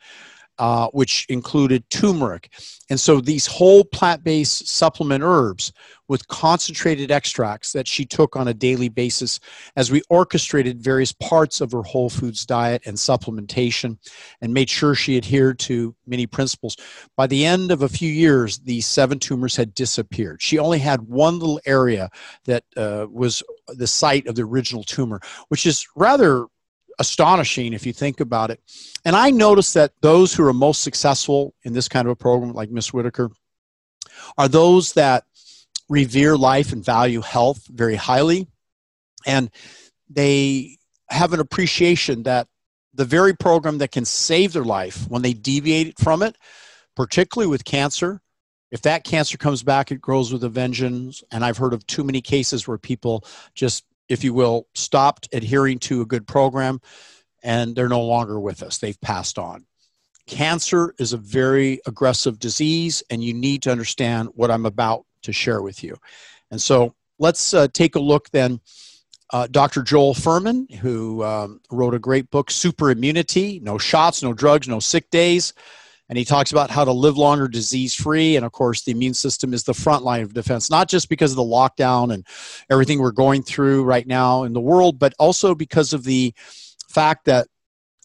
uh, 0.62 0.87
which 0.92 1.26
included 1.28 1.83
turmeric. 1.90 2.49
And 2.88 3.00
so 3.00 3.21
these 3.21 3.49
whole 3.49 3.83
plant 3.85 4.23
based 4.23 4.69
supplement 4.69 5.25
herbs 5.25 5.73
with 6.07 6.28
concentrated 6.28 7.11
extracts 7.11 7.73
that 7.73 7.88
she 7.88 8.04
took 8.04 8.37
on 8.37 8.47
a 8.47 8.54
daily 8.54 8.88
basis 8.88 9.40
as 9.75 9.90
we 9.90 10.02
orchestrated 10.09 10.81
various 10.81 11.11
parts 11.11 11.61
of 11.61 11.73
her 11.73 11.83
whole 11.83 12.09
foods 12.09 12.47
diet 12.47 12.81
and 12.87 12.97
supplementation 12.97 13.99
and 14.40 14.54
made 14.54 14.71
sure 14.71 14.95
she 14.95 15.16
adhered 15.16 15.59
to 15.59 15.97
many 16.07 16.28
principles. 16.28 16.76
By 17.16 17.26
the 17.26 17.45
end 17.45 17.73
of 17.73 17.83
a 17.83 17.88
few 17.88 18.12
years, 18.12 18.61
the 18.61 18.83
seven 18.83 19.19
tumors 19.19 19.57
had 19.57 19.75
disappeared. 19.75 20.40
She 20.40 20.61
only 20.61 20.78
had 20.78 21.00
one 21.00 21.40
little 21.40 21.61
area 21.66 22.09
that 22.45 22.62
uh, 22.76 23.09
was 23.11 23.42
the 23.66 23.88
site 23.88 24.28
of 24.28 24.37
the 24.37 24.45
original 24.45 24.85
tumor, 24.85 25.21
which 25.49 25.66
is 25.66 25.88
rather 25.97 26.47
astonishing 26.99 27.73
if 27.73 27.87
you 27.87 27.93
think 27.93 28.21
about 28.21 28.51
it. 28.51 28.61
And 29.05 29.17
I 29.17 29.31
noticed 29.31 29.75
that 29.75 29.93
those 30.01 30.35
who 30.35 30.47
are 30.47 30.53
most 30.53 30.83
successful 30.83 31.55
in 31.63 31.73
this 31.73 31.89
kind 31.89 32.07
of 32.07 32.13
a 32.13 32.17
program, 32.17 32.53
like 32.53 32.71
Miss 32.71 32.93
Whitaker, 32.93 33.31
are 34.39 34.49
those 34.49 34.93
that 34.95 35.25
revere 35.89 36.37
life 36.37 36.73
and 36.73 36.85
value 36.85 37.21
health 37.21 37.67
very 37.69 37.97
highly. 37.97 38.49
And 39.27 39.51
they 40.09 40.79
have 41.09 41.33
an 41.33 41.41
appreciation 41.41 42.25
that 42.25 42.49
the 42.95 43.05
very 43.05 43.35
program 43.35 43.79
that 43.79 43.93
can 43.93 44.05
save 44.05 44.53
their 44.53 44.65
life 44.65 45.09
when 45.09 45.23
they 45.23 45.33
deviate 45.33 45.99
from 45.99 46.23
it, 46.23 46.37
particularly 46.95 47.51
with 47.51 47.65
cancer, 47.65 48.21
if 48.73 48.83
that 48.83 49.05
cancer 49.05 49.37
comes 49.37 49.63
back, 49.63 49.93
it 49.93 50.01
grows 50.01 50.33
with 50.33 50.43
a 50.45 50.49
vengeance. 50.49 51.23
And 51.31 51.45
I've 51.45 51.59
heard 51.59 51.75
of 51.75 51.87
too 51.87 52.03
many 52.03 52.23
cases 52.23 52.67
where 52.67 52.79
people 52.79 53.25
just 53.55 53.85
if 54.12 54.23
you 54.23 54.35
will, 54.35 54.66
stopped 54.75 55.26
adhering 55.33 55.78
to 55.78 56.02
a 56.02 56.07
good 56.07 56.26
program 56.26 56.81
and 57.42 57.75
they're 57.75 57.88
no 57.88 58.02
longer 58.02 58.38
with 58.38 58.62
us. 58.62 58.76
They've 58.76 59.00
passed 59.00 59.38
on. 59.38 59.64
Cancer 60.26 60.95
is 60.99 61.14
a 61.14 61.16
very 61.16 61.81
aggressive 61.87 62.38
disease, 62.38 63.02
and 63.11 63.25
you 63.25 63.35
need 63.35 63.62
to 63.62 63.73
understand 63.73 64.28
what 64.35 64.50
I'm 64.50 64.66
about 64.66 65.04
to 65.23 65.33
share 65.33 65.62
with 65.62 65.83
you. 65.83 65.97
And 66.50 66.61
so 66.61 66.95
let's 67.19 67.54
uh, 67.54 67.69
take 67.73 67.97
a 67.97 68.00
look 68.00 68.31
then. 68.31 68.61
Uh, 69.31 69.49
Dr. 69.50 69.83
Joel 69.83 70.14
Fuhrman, 70.14 70.71
who 70.71 71.25
um, 71.25 71.61
wrote 71.71 71.95
a 71.95 71.99
great 71.99 72.31
book, 72.31 72.50
Super 72.50 72.90
Immunity 72.90 73.61
No 73.61 73.78
Shots, 73.78 74.23
No 74.23 74.35
Drugs, 74.35 74.69
No 74.69 74.78
Sick 74.78 75.09
Days 75.11 75.54
and 76.12 76.19
he 76.19 76.26
talks 76.26 76.52
about 76.52 76.71
how 76.71 76.85
to 76.85 76.92
live 76.92 77.16
longer 77.16 77.49
disease 77.49 77.95
free 77.95 78.37
and 78.37 78.45
of 78.45 78.52
course 78.52 78.83
the 78.83 78.92
immune 78.92 79.14
system 79.14 79.54
is 79.54 79.62
the 79.62 79.73
front 79.73 80.04
line 80.04 80.21
of 80.21 80.35
defense 80.35 80.69
not 80.69 80.87
just 80.87 81.09
because 81.09 81.31
of 81.33 81.38
the 81.38 81.42
lockdown 81.42 82.12
and 82.12 82.26
everything 82.69 82.99
we're 82.99 83.11
going 83.11 83.42
through 83.42 83.83
right 83.83 84.07
now 84.07 84.42
in 84.42 84.52
the 84.52 84.61
world 84.61 84.99
but 84.99 85.14
also 85.19 85.54
because 85.54 85.95
of 85.95 86.04
the 86.04 86.35
fact 86.87 87.25
that 87.25 87.47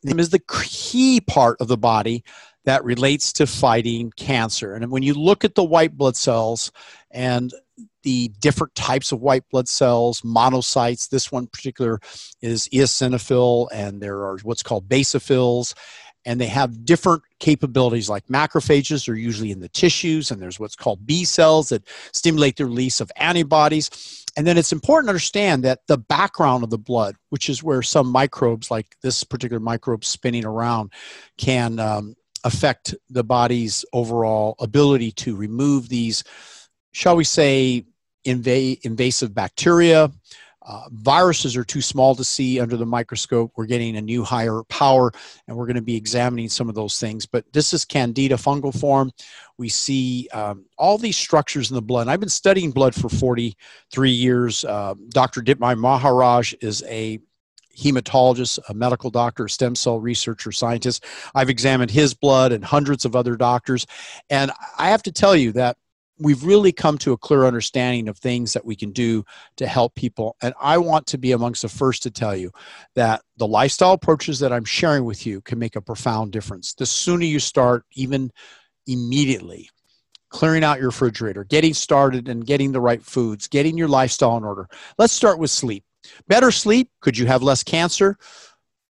it 0.05 0.17
is 0.21 0.29
the 0.29 0.41
key 0.47 1.19
part 1.19 1.59
of 1.59 1.67
the 1.67 1.75
body 1.75 2.23
that 2.63 2.81
relates 2.85 3.33
to 3.33 3.45
fighting 3.45 4.09
cancer 4.15 4.73
and 4.73 4.89
when 4.89 5.03
you 5.03 5.13
look 5.13 5.43
at 5.43 5.55
the 5.55 5.63
white 5.63 5.97
blood 5.97 6.15
cells 6.15 6.71
and 7.11 7.53
the 8.03 8.29
different 8.39 8.73
types 8.73 9.11
of 9.11 9.19
white 9.19 9.43
blood 9.51 9.67
cells, 9.67 10.21
monocytes. 10.21 11.09
This 11.09 11.29
one 11.29 11.45
particular 11.47 11.99
is 12.41 12.69
eosinophil, 12.69 13.67
and 13.73 14.01
there 14.01 14.19
are 14.19 14.37
what's 14.43 14.63
called 14.63 14.87
basophils 14.87 15.73
and 16.27 16.41
they 16.41 16.47
have 16.47 16.83
different 16.83 17.23
capabilities 17.39 18.09
like 18.09 18.27
macrophages 18.27 19.07
are 19.07 19.15
usually 19.15 19.49
in 19.49 19.61
the 19.61 19.69
tissues 19.69 20.29
and 20.29 20.41
there's 20.41 20.59
what's 20.59 20.75
called 20.75 21.07
b 21.07 21.23
cells 21.23 21.69
that 21.69 21.87
stimulate 22.11 22.57
the 22.57 22.65
release 22.65 22.99
of 22.99 23.09
antibodies. 23.15 24.25
And 24.35 24.45
then 24.45 24.57
it's 24.57 24.73
important 24.73 25.07
to 25.07 25.11
understand 25.11 25.63
that 25.63 25.79
the 25.87 25.97
background 25.97 26.65
of 26.65 26.69
the 26.69 26.77
blood 26.77 27.15
which 27.29 27.49
is 27.49 27.63
where 27.63 27.81
some 27.81 28.07
microbes 28.07 28.69
like 28.69 28.97
this 29.01 29.23
particular 29.23 29.61
microbe 29.61 30.03
spinning 30.03 30.45
around 30.45 30.91
can 31.37 31.79
um, 31.79 32.13
affect 32.43 32.93
the 33.09 33.23
body's 33.23 33.85
overall 33.93 34.55
ability 34.59 35.13
to 35.13 35.35
remove 35.35 35.87
these 35.87 36.25
shall 36.91 37.15
we 37.15 37.23
say 37.23 37.85
inv- 38.25 38.79
invasive 38.83 39.33
bacteria 39.33 40.11
uh, 40.67 40.89
viruses 40.91 41.55
are 41.55 41.63
too 41.63 41.81
small 41.81 42.13
to 42.13 42.25
see 42.25 42.59
under 42.59 42.75
the 42.75 42.85
microscope. 42.85 43.53
We're 43.55 43.65
getting 43.67 43.95
a 43.95 44.01
new 44.01 44.23
higher 44.23 44.63
power, 44.67 45.11
and 45.47 45.55
we're 45.55 45.65
going 45.65 45.77
to 45.77 45.81
be 45.81 45.95
examining 45.95 46.49
some 46.49 46.67
of 46.67 46.75
those 46.75 46.99
things. 46.99 47.25
But 47.25 47.45
this 47.53 47.73
is 47.73 47.85
Candida 47.85 48.35
fungal 48.35 48.77
form. 48.77 49.11
We 49.57 49.69
see 49.69 50.27
um, 50.33 50.65
all 50.77 50.97
these 50.97 51.15
structures 51.15 51.71
in 51.71 51.75
the 51.75 51.81
blood. 51.81 52.01
And 52.01 52.11
I've 52.11 52.19
been 52.19 52.27
studying 52.27 52.71
blood 52.71 52.93
for 52.93 53.07
43 53.07 54.11
years. 54.11 54.65
Uh, 54.65 54.95
Dr. 55.09 55.41
Ditmai 55.41 55.77
Maharaj 55.77 56.53
is 56.61 56.83
a 56.83 57.19
hematologist, 57.77 58.59
a 58.67 58.73
medical 58.73 59.09
doctor, 59.09 59.45
a 59.45 59.49
stem 59.49 59.75
cell 59.75 59.99
researcher, 59.99 60.51
scientist. 60.51 61.05
I've 61.33 61.49
examined 61.49 61.91
his 61.91 62.13
blood 62.13 62.51
and 62.51 62.65
hundreds 62.65 63.05
of 63.05 63.15
other 63.15 63.37
doctors. 63.37 63.85
And 64.29 64.51
I 64.77 64.89
have 64.89 65.03
to 65.03 65.11
tell 65.11 65.35
you 65.35 65.53
that 65.53 65.77
we've 66.19 66.43
really 66.43 66.71
come 66.71 66.97
to 66.99 67.13
a 67.13 67.17
clear 67.17 67.45
understanding 67.45 68.07
of 68.07 68.17
things 68.17 68.53
that 68.53 68.65
we 68.65 68.75
can 68.75 68.91
do 68.91 69.23
to 69.57 69.67
help 69.67 69.95
people. 69.95 70.35
And 70.41 70.53
I 70.59 70.77
want 70.77 71.07
to 71.07 71.17
be 71.17 71.31
amongst 71.31 71.61
the 71.61 71.69
first 71.69 72.03
to 72.03 72.11
tell 72.11 72.35
you 72.35 72.51
that 72.95 73.21
the 73.37 73.47
lifestyle 73.47 73.93
approaches 73.93 74.39
that 74.39 74.53
I'm 74.53 74.65
sharing 74.65 75.05
with 75.05 75.25
you 75.25 75.41
can 75.41 75.59
make 75.59 75.75
a 75.75 75.81
profound 75.81 76.31
difference. 76.31 76.73
The 76.73 76.85
sooner 76.85 77.25
you 77.25 77.39
start, 77.39 77.85
even 77.93 78.31
immediately, 78.87 79.69
clearing 80.29 80.63
out 80.63 80.79
your 80.79 80.87
refrigerator, 80.87 81.43
getting 81.43 81.73
started 81.73 82.27
and 82.27 82.45
getting 82.45 82.71
the 82.71 82.81
right 82.81 83.03
foods, 83.03 83.47
getting 83.47 83.77
your 83.77 83.87
lifestyle 83.87 84.37
in 84.37 84.43
order. 84.43 84.67
Let's 84.97 85.13
start 85.13 85.39
with 85.39 85.51
sleep. 85.51 85.83
Better 86.27 86.51
sleep, 86.51 86.89
could 87.01 87.17
you 87.17 87.25
have 87.27 87.43
less 87.43 87.63
cancer? 87.63 88.17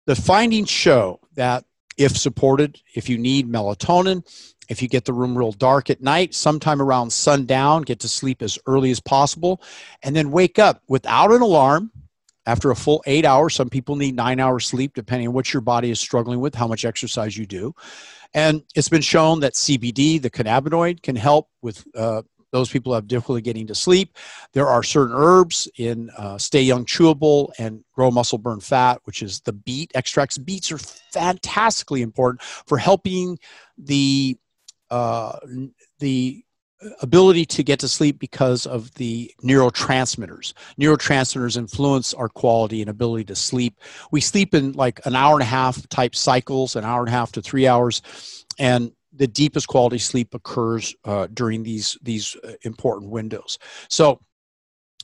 The 0.05 0.15
findings 0.15 0.69
show 0.69 1.19
that 1.34 1.65
if 1.98 2.15
supported, 2.15 2.79
if 2.96 3.10
you 3.10 3.17
need 3.17 3.51
melatonin, 3.51 4.24
if 4.69 4.81
you 4.81 4.88
get 4.88 5.05
the 5.05 5.13
room 5.13 5.38
real 5.38 5.51
dark 5.51 5.89
at 5.89 6.01
night, 6.01 6.33
sometime 6.33 6.81
around 6.81 7.12
sundown, 7.12 7.83
get 7.83 8.00
to 8.01 8.09
sleep 8.09 8.41
as 8.41 8.59
early 8.65 8.91
as 8.91 9.00
possible, 9.00 9.62
and 10.03 10.15
then 10.15 10.31
wake 10.31 10.59
up 10.59 10.81
without 10.88 11.31
an 11.31 11.41
alarm 11.41 11.91
after 12.45 12.71
a 12.71 12.75
full 12.75 13.03
eight 13.05 13.25
hours. 13.25 13.55
Some 13.55 13.69
people 13.69 13.95
need 13.95 14.15
nine 14.15 14.39
hours 14.39 14.65
sleep, 14.65 14.93
depending 14.93 15.27
on 15.27 15.33
what 15.33 15.53
your 15.53 15.62
body 15.62 15.91
is 15.91 16.00
struggling 16.00 16.39
with, 16.39 16.55
how 16.55 16.67
much 16.67 16.86
exercise 16.86 17.38
you 17.38 17.45
do. 17.45 17.74
And 18.33 18.63
it's 18.75 18.89
been 18.89 19.01
shown 19.01 19.39
that 19.41 19.53
CBD, 19.53 20.21
the 20.21 20.29
cannabinoid, 20.29 21.01
can 21.01 21.15
help 21.15 21.50
with 21.62 21.86
uh, 21.95 22.21
those 22.51 22.69
people 22.69 22.93
have 22.93 23.07
difficulty 23.07 23.41
getting 23.41 23.67
to 23.67 23.75
sleep. 23.75 24.17
There 24.53 24.67
are 24.67 24.83
certain 24.83 25.15
herbs 25.15 25.69
in 25.77 26.09
uh, 26.17 26.38
Stay 26.38 26.62
Young 26.62 26.86
Chewable 26.86 27.51
and 27.59 27.83
Grow 27.93 28.09
Muscle 28.09 28.38
Burn 28.38 28.59
Fat, 28.59 29.01
which 29.03 29.21
is 29.21 29.41
the 29.41 29.53
beet 29.53 29.91
extracts. 29.95 30.38
Beets 30.38 30.71
are 30.71 30.77
fantastically 30.77 32.01
important 32.01 32.41
for 32.41 32.77
helping 32.77 33.38
the 33.77 34.38
uh, 34.89 35.38
the 36.00 36.44
ability 37.01 37.46
to 37.46 37.63
get 37.63 37.79
to 37.79 37.88
sleep 37.88 38.20
because 38.20 38.65
of 38.65 38.94
the 38.96 39.32
neurotransmitters. 39.44 40.53
Neurotransmitters 40.79 41.58
influence 41.58 42.13
our 42.13 42.29
quality 42.29 42.82
and 42.82 42.89
ability 42.89 43.25
to 43.25 43.36
sleep. 43.36 43.79
We 44.12 44.22
sleep 44.22 44.53
in 44.53 44.74
like 44.74 45.03
an 45.06 45.15
hour 45.15 45.34
and 45.34 45.41
a 45.41 45.46
half 45.46 45.88
type 45.89 46.15
cycles, 46.15 46.75
an 46.75 46.84
hour 46.84 47.00
and 47.00 47.10
a 47.10 47.12
half 47.12 47.32
to 47.34 47.41
three 47.41 47.67
hours, 47.67 48.01
and 48.60 48.91
the 49.13 49.27
deepest 49.27 49.67
quality 49.67 49.98
sleep 49.98 50.34
occurs 50.34 50.96
uh, 51.06 51.27
during 51.34 51.63
these 51.63 51.98
these 52.01 52.36
uh, 52.44 52.53
important 52.63 53.12
windows. 53.12 53.58
So. 53.89 54.22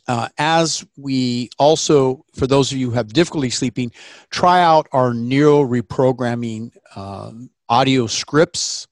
Uh, 0.05 0.27
as 0.37 0.85
we 0.97 1.49
also, 1.57 2.25
for 2.35 2.45
those 2.45 2.73
of 2.73 2.77
you 2.77 2.89
who 2.89 2.93
have 2.93 3.13
difficulty 3.13 3.49
sleeping, 3.49 3.89
try 4.31 4.61
out 4.61 4.85
our 4.91 5.13
neuro 5.13 5.63
reprogramming 5.63 6.69
um, 6.97 7.49
audio 7.69 8.05
scripts 8.05 8.89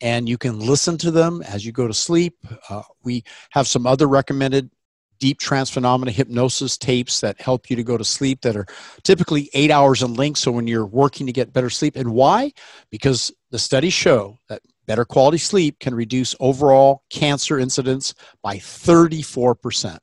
and 0.00 0.28
you 0.28 0.38
can 0.38 0.58
listen 0.58 0.96
to 0.98 1.10
them 1.10 1.42
as 1.42 1.64
you 1.66 1.72
go 1.72 1.86
to 1.86 1.94
sleep. 1.94 2.36
Uh, 2.68 2.82
we 3.02 3.24
have 3.50 3.66
some 3.66 3.86
other 3.86 4.06
recommended 4.06 4.70
deep 5.18 5.38
trance 5.38 5.68
phenomena 5.70 6.10
hypnosis 6.10 6.78
tapes 6.78 7.20
that 7.20 7.40
help 7.40 7.68
you 7.68 7.76
to 7.76 7.82
go 7.82 7.96
to 7.96 8.04
sleep 8.04 8.40
that 8.42 8.56
are 8.56 8.66
typically 9.02 9.50
eight 9.52 9.70
hours 9.70 10.02
in 10.02 10.14
length. 10.14 10.38
So 10.38 10.52
when 10.52 10.66
you're 10.66 10.86
working 10.86 11.26
to 11.26 11.32
get 11.32 11.52
better 11.52 11.70
sleep, 11.70 11.96
and 11.96 12.12
why? 12.12 12.52
Because 12.90 13.32
the 13.50 13.58
studies 13.58 13.92
show 13.92 14.38
that 14.48 14.62
better 14.86 15.04
quality 15.04 15.38
sleep 15.38 15.78
can 15.80 15.94
reduce 15.94 16.34
overall 16.40 17.02
cancer 17.10 17.58
incidence 17.58 18.14
by 18.42 18.56
34%. 18.56 19.98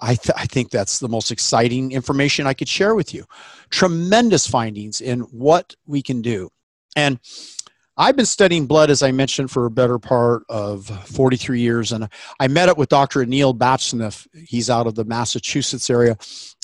I, 0.00 0.14
th- 0.14 0.36
I, 0.36 0.46
think 0.46 0.70
that's 0.70 1.00
the 1.00 1.08
most 1.08 1.32
exciting 1.32 1.90
information 1.90 2.46
I 2.46 2.54
could 2.54 2.68
share 2.68 2.94
with 2.94 3.12
you. 3.12 3.24
Tremendous 3.70 4.46
findings 4.46 5.00
in 5.00 5.20
what 5.20 5.74
we 5.86 6.02
can 6.02 6.22
do. 6.22 6.50
And 6.94 7.18
I've 7.96 8.16
been 8.16 8.26
studying 8.26 8.66
blood, 8.66 8.90
as 8.90 9.02
I 9.02 9.12
mentioned, 9.12 9.50
for 9.50 9.66
a 9.66 9.70
better 9.70 9.98
part 9.98 10.44
of 10.48 10.86
43 10.86 11.60
years. 11.60 11.92
And 11.92 12.08
I 12.40 12.48
met 12.48 12.68
up 12.68 12.78
with 12.78 12.88
Dr. 12.88 13.24
Neil 13.26 13.54
Bhatsnev. 13.54 14.26
He's 14.46 14.70
out 14.70 14.86
of 14.86 14.94
the 14.94 15.04
Massachusetts 15.04 15.90
area. 15.90 16.16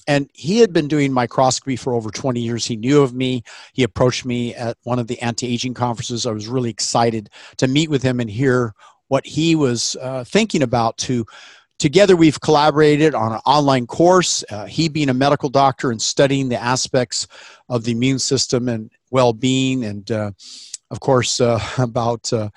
And 0.07 0.31
he 0.33 0.59
had 0.59 0.73
been 0.73 0.89
doing 0.89 1.13
microscopy 1.13 1.77
for 1.77 1.93
over 1.93 2.11
20 2.11 2.41
years. 2.41 2.65
He 2.65 2.77
knew 2.77 3.03
of 3.03 3.13
me. 3.13 3.43
He 3.75 3.83
approached 3.83 4.25
me 4.25 4.55
at 4.55 4.79
one 4.85 4.99
of 4.99 5.07
the 5.07 5.21
anti 5.21 5.47
aging 5.47 5.75
conferences. 5.75 6.25
I 6.25 6.33
was 6.33 6.49
really 6.49 6.71
excited 6.71 7.29
to 7.59 7.69
meet 7.69 7.91
with 7.91 8.03
him 8.03 8.21
and 8.21 8.31
hear 8.31 8.73
what 9.09 9.27
he 9.27 9.55
was 9.55 9.97
uh, 10.01 10.25
thinking 10.25 10.63
about 10.63 10.97
to 10.99 11.27
together 11.79 12.17
we've 12.17 12.41
collaborated 12.41 13.15
on 13.15 13.33
an 13.33 13.41
online 13.47 13.87
course 13.87 14.45
uh, 14.51 14.67
he 14.67 14.89
being 14.89 15.09
a 15.09 15.15
medical 15.15 15.49
doctor 15.49 15.91
and 15.91 16.03
studying 16.03 16.49
the 16.49 16.61
aspects 16.61 17.27
of 17.69 17.85
the 17.85 17.93
immune 17.93 18.19
system 18.19 18.69
and 18.69 18.91
well-being 19.11 19.85
and 19.85 20.11
uh, 20.11 20.31
of 20.91 21.01
course, 21.01 21.41
uh, 21.41 21.61
about 21.79 22.33
uh, 22.33 22.51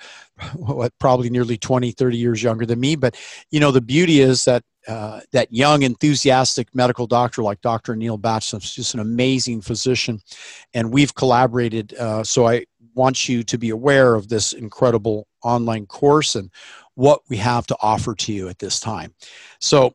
what 0.56 0.92
probably 0.98 1.30
nearly 1.30 1.56
20, 1.56 1.92
30 1.92 2.16
years 2.16 2.42
younger 2.42 2.66
than 2.66 2.80
me. 2.80 2.96
But 2.96 3.16
you 3.50 3.60
know, 3.60 3.70
the 3.70 3.80
beauty 3.80 4.20
is 4.20 4.44
that 4.44 4.62
uh, 4.88 5.20
that 5.30 5.52
young, 5.52 5.82
enthusiastic 5.82 6.74
medical 6.74 7.06
doctor 7.06 7.42
like 7.42 7.60
Dr. 7.60 7.94
Neil 7.94 8.16
Batch 8.16 8.52
is 8.52 8.74
just 8.74 8.94
an 8.94 9.00
amazing 9.00 9.60
physician, 9.60 10.20
and 10.74 10.92
we've 10.92 11.14
collaborated. 11.14 11.94
Uh, 11.94 12.24
so 12.24 12.48
I 12.48 12.64
want 12.94 13.28
you 13.28 13.42
to 13.44 13.58
be 13.58 13.70
aware 13.70 14.14
of 14.14 14.28
this 14.28 14.52
incredible 14.52 15.26
online 15.42 15.86
course 15.86 16.34
and 16.34 16.50
what 16.94 17.20
we 17.28 17.36
have 17.38 17.66
to 17.66 17.76
offer 17.80 18.14
to 18.14 18.32
you 18.32 18.48
at 18.48 18.58
this 18.58 18.80
time. 18.80 19.14
So 19.60 19.94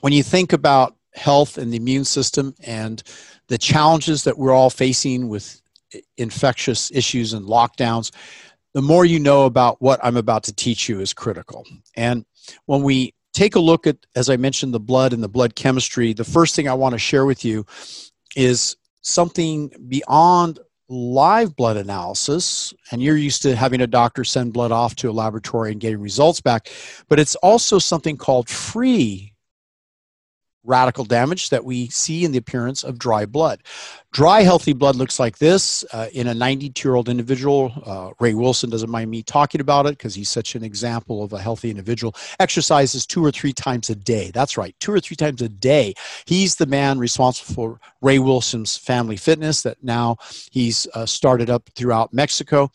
when 0.00 0.12
you 0.12 0.22
think 0.22 0.52
about 0.52 0.96
health 1.14 1.58
and 1.58 1.72
the 1.72 1.76
immune 1.76 2.04
system 2.04 2.54
and 2.64 3.02
the 3.48 3.58
challenges 3.58 4.24
that 4.24 4.38
we're 4.38 4.52
all 4.52 4.70
facing 4.70 5.28
with 5.28 5.60
infectious 6.16 6.90
issues 6.92 7.32
and 7.32 7.46
lockdowns, 7.46 8.10
the 8.74 8.82
more 8.82 9.04
you 9.04 9.18
know 9.18 9.46
about 9.46 9.80
what 9.80 10.00
I'm 10.02 10.16
about 10.16 10.44
to 10.44 10.52
teach 10.52 10.88
you 10.88 11.00
is 11.00 11.12
critical. 11.12 11.66
And 11.96 12.24
when 12.66 12.82
we 12.82 13.14
take 13.32 13.54
a 13.54 13.60
look 13.60 13.86
at, 13.86 13.96
as 14.14 14.28
I 14.28 14.36
mentioned, 14.36 14.74
the 14.74 14.80
blood 14.80 15.12
and 15.12 15.22
the 15.22 15.28
blood 15.28 15.54
chemistry, 15.54 16.12
the 16.12 16.24
first 16.24 16.54
thing 16.54 16.68
I 16.68 16.74
want 16.74 16.92
to 16.92 16.98
share 16.98 17.24
with 17.24 17.44
you 17.44 17.64
is 18.36 18.76
something 19.02 19.70
beyond 19.88 20.58
live 20.90 21.54
blood 21.54 21.76
analysis 21.76 22.72
and 22.90 23.02
you're 23.02 23.16
used 23.16 23.42
to 23.42 23.54
having 23.54 23.82
a 23.82 23.86
doctor 23.86 24.24
send 24.24 24.54
blood 24.54 24.72
off 24.72 24.96
to 24.96 25.10
a 25.10 25.12
laboratory 25.12 25.70
and 25.70 25.82
getting 25.82 26.00
results 26.00 26.40
back 26.40 26.70
but 27.08 27.20
it's 27.20 27.34
also 27.36 27.78
something 27.78 28.16
called 28.16 28.48
free 28.48 29.27
radical 30.68 31.04
damage 31.04 31.48
that 31.48 31.64
we 31.64 31.88
see 31.88 32.24
in 32.24 32.32
the 32.32 32.38
appearance 32.38 32.84
of 32.84 32.98
dry 32.98 33.26
blood. 33.26 33.62
Dry, 34.12 34.42
healthy 34.42 34.72
blood 34.72 34.96
looks 34.96 35.18
like 35.18 35.38
this 35.38 35.84
uh, 35.92 36.08
in 36.12 36.28
a 36.28 36.34
92 36.34 36.88
year 36.88 36.94
old 36.94 37.08
individual. 37.08 37.72
Uh, 37.84 38.10
Ray 38.20 38.34
Wilson 38.34 38.70
doesn't 38.70 38.90
mind 38.90 39.10
me 39.10 39.22
talking 39.22 39.60
about 39.60 39.86
it 39.86 39.98
because 39.98 40.14
he's 40.14 40.30
such 40.30 40.54
an 40.54 40.62
example 40.62 41.22
of 41.22 41.32
a 41.32 41.40
healthy 41.40 41.70
individual. 41.70 42.14
Exercises 42.38 43.06
two 43.06 43.24
or 43.24 43.30
three 43.30 43.52
times 43.52 43.90
a 43.90 43.94
day. 43.94 44.30
That's 44.32 44.56
right, 44.56 44.74
two 44.80 44.92
or 44.92 45.00
three 45.00 45.16
times 45.16 45.42
a 45.42 45.48
day. 45.48 45.94
He's 46.26 46.56
the 46.56 46.66
man 46.66 46.98
responsible 46.98 47.54
for 47.54 47.80
Ray 48.00 48.18
Wilson's 48.18 48.76
family 48.76 49.16
fitness 49.16 49.62
that 49.62 49.82
now 49.82 50.16
he's 50.50 50.86
uh, 50.94 51.06
started 51.06 51.50
up 51.50 51.68
throughout 51.74 52.12
Mexico. 52.12 52.70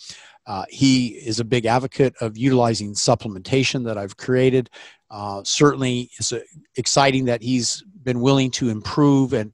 Uh, 0.46 0.66
he 0.70 1.08
is 1.08 1.40
a 1.40 1.46
big 1.46 1.66
advocate 1.66 2.14
of 2.20 2.38
utilizing 2.38 2.94
supplementation 2.94 3.86
that 3.86 3.98
I've 3.98 4.18
created. 4.18 4.70
Uh, 5.14 5.44
certainly, 5.46 6.10
it's 6.18 6.34
exciting 6.76 7.26
that 7.26 7.44
he's 7.44 7.84
been 8.02 8.20
willing 8.20 8.50
to 8.50 8.70
improve 8.70 9.34
and 9.34 9.54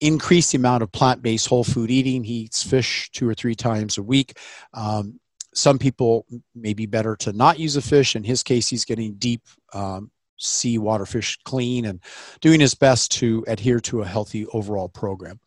increase 0.00 0.50
the 0.50 0.58
amount 0.58 0.82
of 0.82 0.90
plant-based 0.90 1.46
whole 1.46 1.62
food 1.62 1.92
eating. 1.92 2.24
He 2.24 2.40
eats 2.40 2.64
fish 2.64 3.08
two 3.12 3.28
or 3.28 3.34
three 3.34 3.54
times 3.54 3.98
a 3.98 4.02
week. 4.02 4.36
Um, 4.74 5.20
some 5.54 5.78
people 5.78 6.26
may 6.56 6.74
be 6.74 6.86
better 6.86 7.14
to 7.16 7.32
not 7.32 7.60
use 7.60 7.76
a 7.76 7.82
fish. 7.82 8.16
In 8.16 8.24
his 8.24 8.42
case, 8.42 8.68
he's 8.68 8.84
getting 8.84 9.14
deep 9.14 9.42
um, 9.72 10.10
seawater 10.38 11.06
fish 11.06 11.38
clean 11.44 11.84
and 11.84 12.00
doing 12.40 12.58
his 12.58 12.74
best 12.74 13.12
to 13.12 13.44
adhere 13.46 13.78
to 13.80 14.02
a 14.02 14.06
healthy 14.06 14.46
overall 14.46 14.88
program. 14.88 15.38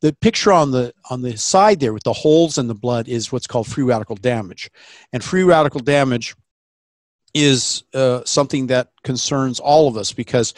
The 0.00 0.12
picture 0.14 0.52
on 0.52 0.72
the 0.72 0.92
on 1.10 1.22
the 1.22 1.36
side 1.36 1.78
there 1.78 1.92
with 1.92 2.04
the 2.04 2.12
holes 2.12 2.58
in 2.58 2.66
the 2.66 2.74
blood 2.74 3.06
is 3.06 3.30
what's 3.30 3.46
called 3.46 3.68
free 3.68 3.84
radical 3.84 4.16
damage, 4.16 4.70
and 5.12 5.22
free 5.22 5.44
radical 5.44 5.80
damage 5.80 6.34
is 7.34 7.84
uh, 7.94 8.22
something 8.24 8.68
that 8.68 8.90
concerns 9.02 9.60
all 9.60 9.88
of 9.88 9.96
us 9.96 10.12
because 10.12 10.54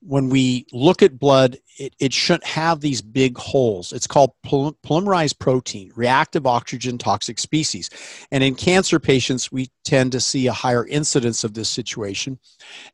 when 0.00 0.28
we 0.28 0.66
look 0.72 1.02
at 1.02 1.18
blood, 1.18 1.58
it, 1.78 1.94
it 2.00 2.12
shouldn't 2.12 2.44
have 2.44 2.80
these 2.80 3.00
big 3.00 3.38
holes. 3.38 3.92
It's 3.92 4.06
called 4.06 4.32
polymerized 4.44 5.38
protein, 5.38 5.92
reactive 5.94 6.46
oxygen 6.46 6.98
toxic 6.98 7.38
species. 7.38 7.88
And 8.32 8.42
in 8.42 8.56
cancer 8.56 8.98
patients, 8.98 9.52
we 9.52 9.70
tend 9.84 10.12
to 10.12 10.20
see 10.20 10.48
a 10.48 10.52
higher 10.52 10.84
incidence 10.86 11.44
of 11.44 11.54
this 11.54 11.68
situation. 11.68 12.38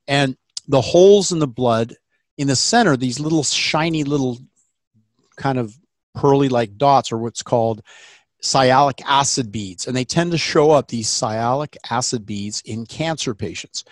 And 0.06 0.36
the 0.66 0.82
holes 0.82 1.32
in 1.32 1.38
the 1.38 1.48
blood 1.48 1.94
in 2.36 2.46
the 2.46 2.56
center, 2.56 2.96
these 2.96 3.18
little 3.18 3.42
shiny 3.42 4.04
little 4.04 4.38
kind 5.36 5.58
of 5.58 5.76
pearly 6.14 6.48
like 6.48 6.76
dots 6.76 7.10
are 7.10 7.18
what's 7.18 7.42
called 7.42 7.82
sialic 8.42 9.00
acid 9.04 9.50
beads. 9.50 9.86
And 9.86 9.96
they 9.96 10.04
tend 10.04 10.32
to 10.32 10.38
show 10.38 10.70
up 10.70 10.88
these 10.88 11.08
sialic 11.08 11.76
acid 11.90 12.26
beads 12.26 12.62
in 12.64 12.86
cancer 12.86 13.34
patients. 13.34 13.84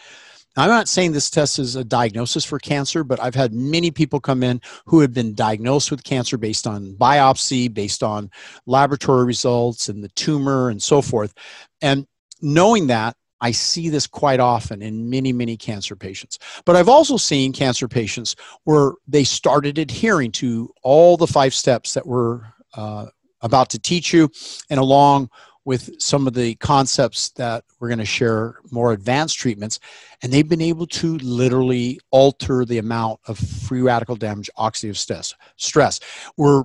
I'm 0.59 0.71
not 0.71 0.89
saying 0.89 1.13
this 1.13 1.29
test 1.29 1.59
is 1.59 1.77
a 1.77 1.85
diagnosis 1.85 2.45
for 2.45 2.59
cancer, 2.59 3.05
but 3.05 3.21
I've 3.21 3.35
had 3.35 3.53
many 3.53 3.91
people 3.91 4.21
come 4.21 4.43
in 4.43 4.63
who 4.87 5.01
have 5.01 5.13
been 5.13 5.35
diagnosed 5.35 5.91
with 5.91 6.03
cancer 6.03 6.39
based 6.39 6.67
on 6.67 6.95
biopsy, 6.95 7.73
based 7.73 8.03
on 8.03 8.31
laboratory 8.65 9.27
results 9.27 9.91
and 9.91 10.03
the 10.03 10.09
tumor 10.11 10.71
and 10.71 10.83
so 10.83 11.03
forth. 11.03 11.35
And 11.83 12.07
knowing 12.41 12.87
that, 12.87 13.17
I 13.39 13.51
see 13.51 13.91
this 13.91 14.07
quite 14.07 14.41
often 14.41 14.81
in 14.81 15.11
many, 15.11 15.31
many 15.31 15.59
cancer 15.59 15.95
patients. 15.95 16.39
But 16.65 16.75
I've 16.75 16.89
also 16.89 17.19
seen 17.19 17.53
cancer 17.53 17.87
patients 17.87 18.35
where 18.65 18.93
they 19.07 19.25
started 19.25 19.77
adhering 19.77 20.33
to 20.33 20.73
all 20.83 21.19
the 21.19 21.27
five 21.27 21.53
steps 21.53 21.93
that 21.93 22.07
we're 22.07 22.41
uh, 22.75 23.07
about 23.47 23.71
to 23.71 23.79
teach 23.79 24.13
you, 24.13 24.31
and 24.69 24.79
along 24.79 25.31
with 25.67 25.91
some 26.01 26.29
of 26.29 26.33
the 26.33 26.55
concepts 26.57 27.31
that 27.31 27.65
we're 27.81 27.89
going 27.89 27.99
to 27.99 28.05
share 28.05 28.55
more 28.71 28.93
advanced 28.93 29.37
treatments 29.37 29.81
and 30.23 30.33
they've 30.33 30.49
been 30.49 30.63
able 30.63 30.87
to 30.87 31.19
literally 31.19 32.01
alter 32.11 32.65
the 32.65 32.79
amount 32.79 33.21
of 33.27 33.37
free 33.37 33.83
radical 33.83 34.17
damage 34.17 34.49
oxidative 34.57 34.97
stress 34.97 35.35
stress. 35.57 36.01
We're 36.37 36.65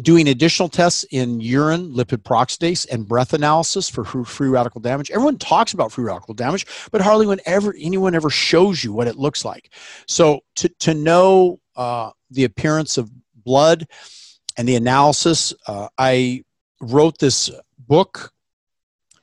doing 0.00 0.28
additional 0.28 0.68
tests 0.68 1.04
in 1.10 1.40
urine 1.40 1.92
lipid 1.92 2.22
peroxidase 2.22 2.86
and 2.90 3.08
breath 3.08 3.32
analysis 3.32 3.88
for 3.88 4.04
free 4.04 4.48
radical 4.48 4.80
damage. 4.80 5.10
Everyone 5.10 5.38
talks 5.38 5.72
about 5.72 5.90
free 5.90 6.04
radical 6.04 6.34
damage 6.34 6.66
but 6.92 7.00
hardly 7.00 7.26
whenever 7.26 7.74
anyone 7.78 8.14
ever 8.14 8.30
shows 8.30 8.84
you 8.84 8.92
what 8.92 9.08
it 9.08 9.16
looks 9.16 9.44
like. 9.44 9.72
So 10.06 10.40
to, 10.56 10.68
to 10.80 10.94
know 10.94 11.58
uh, 11.74 12.10
the 12.30 12.44
appearance 12.44 12.98
of 12.98 13.10
blood 13.34 13.86
and 14.56 14.68
the 14.68 14.76
analysis 14.76 15.54
uh, 15.66 15.88
i 15.98 16.42
wrote 16.80 17.18
this 17.18 17.50
book 17.78 18.32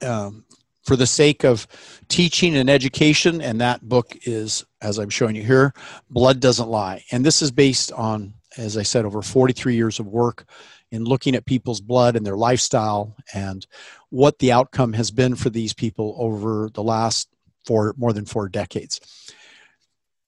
um, 0.02 0.46
for 0.84 0.96
the 0.96 1.06
sake 1.06 1.44
of 1.44 1.68
teaching 2.08 2.58
and 2.58 2.70
education, 2.70 3.42
and 3.42 3.62
that 3.62 3.88
book 3.88 4.18
is, 4.24 4.66
as 4.82 4.98
I'm 4.98 5.10
showing 5.10 5.36
you 5.36 5.44
here, 5.44 5.74
Blood 6.10 6.40
Doesn't 6.40 6.68
Lie. 6.68 7.04
And 7.12 7.24
this 7.24 7.44
is 7.44 7.52
based 7.52 7.92
on, 7.92 8.34
as 8.58 8.76
I 8.76 8.84
said, 8.84 9.06
over 9.06 9.22
43 9.22 9.76
years 9.76 10.00
of 10.00 10.08
work 10.08 10.46
in 10.92 11.04
looking 11.04 11.36
at 11.36 11.46
people's 11.46 11.82
blood 11.82 12.16
and 12.16 12.26
their 12.26 12.38
lifestyle 12.38 13.16
and 13.36 13.68
what 14.10 14.40
the 14.40 14.52
outcome 14.52 14.94
has 14.94 15.12
been 15.12 15.36
for 15.36 15.52
these 15.52 15.74
people 15.74 16.16
over 16.18 16.72
the 16.74 16.82
last 16.82 17.30
four, 17.68 17.94
more 17.96 18.12
than 18.12 18.26
four 18.26 18.50
decades. 18.50 19.00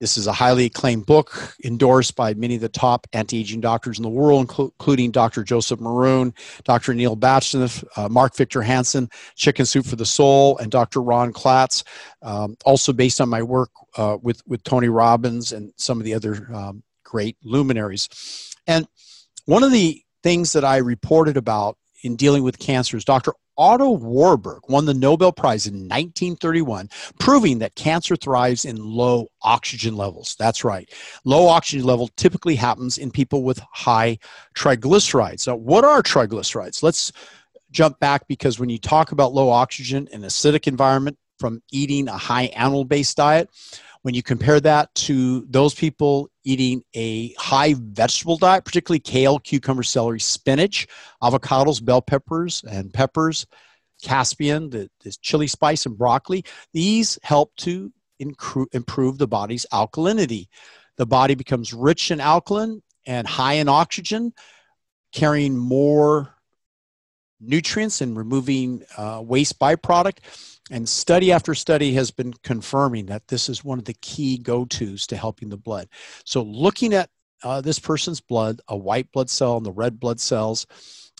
This 0.01 0.17
is 0.17 0.25
a 0.25 0.33
highly 0.33 0.65
acclaimed 0.65 1.05
book 1.05 1.55
endorsed 1.63 2.15
by 2.15 2.33
many 2.33 2.55
of 2.55 2.61
the 2.61 2.69
top 2.69 3.05
anti 3.13 3.39
aging 3.39 3.61
doctors 3.61 3.99
in 3.99 4.03
the 4.03 4.09
world, 4.09 4.49
including 4.49 5.11
Dr. 5.11 5.43
Joseph 5.43 5.79
Maroon, 5.79 6.33
Dr. 6.63 6.95
Neil 6.95 7.15
Batchnov, 7.15 7.83
uh, 7.95 8.09
Mark 8.09 8.35
Victor 8.35 8.63
Hansen, 8.63 9.11
Chicken 9.35 9.63
Soup 9.63 9.85
for 9.85 9.95
the 9.95 10.05
Soul, 10.05 10.57
and 10.57 10.71
Dr. 10.71 11.03
Ron 11.03 11.31
Klatz. 11.31 11.83
Um, 12.23 12.57
also, 12.65 12.91
based 12.91 13.21
on 13.21 13.29
my 13.29 13.43
work 13.43 13.69
uh, 13.95 14.17
with, 14.19 14.41
with 14.47 14.63
Tony 14.63 14.89
Robbins 14.89 15.51
and 15.51 15.71
some 15.77 15.99
of 15.99 16.03
the 16.03 16.15
other 16.15 16.49
um, 16.51 16.81
great 17.03 17.37
luminaries. 17.43 18.09
And 18.65 18.87
one 19.45 19.61
of 19.61 19.71
the 19.71 20.01
things 20.23 20.53
that 20.53 20.65
I 20.65 20.77
reported 20.77 21.37
about 21.37 21.77
in 22.03 22.15
dealing 22.15 22.41
with 22.41 22.57
cancer 22.57 22.97
is 22.97 23.05
Dr. 23.05 23.33
Otto 23.62 23.91
Warburg 23.91 24.63
won 24.69 24.86
the 24.86 24.93
Nobel 24.95 25.32
Prize 25.32 25.67
in 25.67 25.76
1931, 25.76 26.89
proving 27.19 27.60
that 27.60 27.76
cancer 27.76 28.15
thrives 28.15 28.65
in 28.65 28.76
low 28.76 29.28
oxygen 29.43 29.95
levels. 29.95 30.36
That's 30.39 30.63
right. 30.63 30.89
Low 31.26 31.47
oxygen 31.47 31.86
level 31.86 32.10
typically 32.17 32.56
happens 32.56 32.97
in 32.97 33.12
people 33.12 33.43
with 33.43 33.62
high 33.71 34.17
triglycerides. 34.58 35.45
Now, 35.45 35.58
what 35.58 35.84
are 35.84 36.02
triglycerides? 36.02 36.82
Let's 36.82 37.12
jump 37.69 38.00
back 38.00 38.28
because 38.28 38.60
when 38.60 38.69
you 38.69 38.80
talk 38.80 39.12
about 39.12 39.32
low 39.32 39.52
oxygen 39.52 40.08
in 40.12 40.21
acidic 40.21 40.65
environment 40.65 41.19
from 41.38 41.62
eating 41.71 42.08
a 42.08 42.17
high 42.17 42.45
animal 42.56 42.84
based 42.84 43.15
diet, 43.15 43.47
when 44.02 44.15
you 44.15 44.24
compare 44.24 44.60
that 44.60 44.93
to 44.95 45.45
those 45.47 45.76
people 45.76 46.30
eating 46.43 46.84
a 46.95 47.34
high 47.34 47.75
vegetable 47.77 48.38
diet, 48.38 48.65
particularly 48.65 48.99
kale, 48.99 49.39
cucumber, 49.39 49.84
celery, 49.84 50.19
spinach, 50.19 50.88
avocados, 51.21 51.84
bell 51.84 52.01
peppers, 52.01 52.63
and 52.69 52.93
peppers, 52.93 53.45
Caspian, 54.04 54.69
the, 54.69 54.89
the 55.04 55.15
chili 55.21 55.47
spice, 55.47 55.86
and 55.86 55.97
broccoli, 55.97 56.43
these 56.73 57.19
help 57.23 57.56
to 57.58 57.91
improve 58.19 59.17
the 59.17 59.27
body's 59.27 59.65
alkalinity. 59.71 60.47
The 60.97 61.06
body 61.06 61.36
becomes 61.36 61.73
rich 61.73 62.12
in 62.12 62.19
alkaline 62.19 62.82
and 63.06 63.27
high 63.27 63.54
in 63.54 63.69
oxygen, 63.69 64.34
carrying 65.12 65.58
more 65.58 66.36
nutrients 67.41 68.01
and 68.01 68.17
removing 68.17 68.84
uh, 68.97 69.21
waste 69.23 69.60
byproduct. 69.60 70.19
And 70.69 70.88
study 70.88 71.32
after 71.32 71.54
study 71.54 71.93
has 71.93 72.12
been 72.12 72.34
confirming 72.43 73.08
that 73.08 73.27
this 73.27 73.49
is 73.49 73.63
one 73.63 73.80
of 73.80 73.86
the 73.86 73.95
key 73.95 74.38
go 74.38 74.63
tos 74.65 75.06
to 75.08 75.17
helping 75.17 75.49
the 75.49 75.58
blood. 75.58 75.89
So, 76.23 76.43
looking 76.43 76.93
at 76.93 77.10
uh, 77.43 77.60
this 77.60 77.80
person's 77.80 78.21
blood, 78.21 78.62
a 78.67 78.77
white 78.77 79.12
blood 79.12 79.30
cell 79.30 79.58
and 79.58 79.65
the 79.65 79.71
red 79.71 79.99
blood 79.99 80.19
cells, 80.19 80.65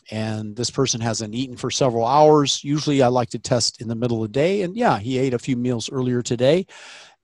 and 0.10 0.56
this 0.56 0.70
person 0.70 1.02
hasn't 1.02 1.36
eaten 1.36 1.58
for 1.58 1.70
several 1.70 2.06
hours. 2.06 2.64
Usually, 2.64 3.02
I 3.02 3.08
like 3.08 3.30
to 3.32 3.40
test 3.40 3.82
in 3.82 3.88
the 3.88 3.96
middle 3.96 4.24
of 4.24 4.32
the 4.32 4.40
day. 4.40 4.62
And 4.62 4.76
yeah, 4.76 5.00
he 5.00 5.18
ate 5.18 5.34
a 5.34 5.40
few 5.40 5.58
meals 5.58 5.92
earlier 5.92 6.22
today. 6.22 6.66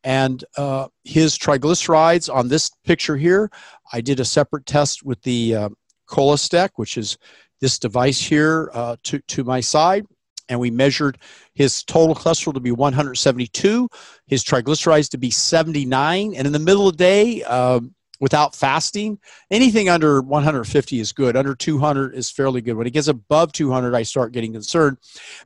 And 0.03 0.43
uh, 0.57 0.87
his 1.03 1.37
triglycerides 1.37 2.33
on 2.33 2.47
this 2.47 2.69
picture 2.85 3.17
here, 3.17 3.49
I 3.91 4.01
did 4.01 4.19
a 4.19 4.25
separate 4.25 4.65
test 4.65 5.03
with 5.03 5.21
the 5.23 5.55
uh, 5.55 5.69
Cholestech, 6.07 6.69
which 6.75 6.97
is 6.97 7.17
this 7.61 7.79
device 7.79 8.19
here 8.19 8.69
uh, 8.73 8.95
to, 9.03 9.19
to 9.19 9.43
my 9.43 9.59
side 9.59 10.05
and 10.49 10.59
we 10.59 10.71
measured 10.71 11.17
his 11.53 11.83
total 11.83 12.15
cholesterol 12.15 12.53
to 12.53 12.59
be 12.59 12.71
172, 12.71 13.89
his 14.27 14.43
triglycerides 14.43 15.09
to 15.09 15.17
be 15.17 15.29
79, 15.31 16.33
and 16.35 16.47
in 16.47 16.53
the 16.53 16.59
middle 16.59 16.87
of 16.87 16.97
the 16.97 17.03
day, 17.03 17.43
um, 17.43 17.93
without 18.19 18.55
fasting, 18.55 19.19
anything 19.51 19.89
under 19.89 20.21
150 20.21 20.99
is 20.99 21.11
good. 21.11 21.35
Under 21.35 21.55
200 21.55 22.15
is 22.15 22.31
fairly 22.31 22.61
good. 22.61 22.75
When 22.75 22.87
it 22.87 22.93
gets 22.93 23.07
above 23.07 23.51
200, 23.51 23.93
I 23.93 24.03
start 24.03 24.31
getting 24.31 24.53
concerned. 24.53 24.97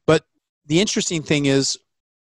But 0.05 0.23
the 0.67 0.79
interesting 0.79 1.21
thing 1.21 1.45
is, 1.45 1.77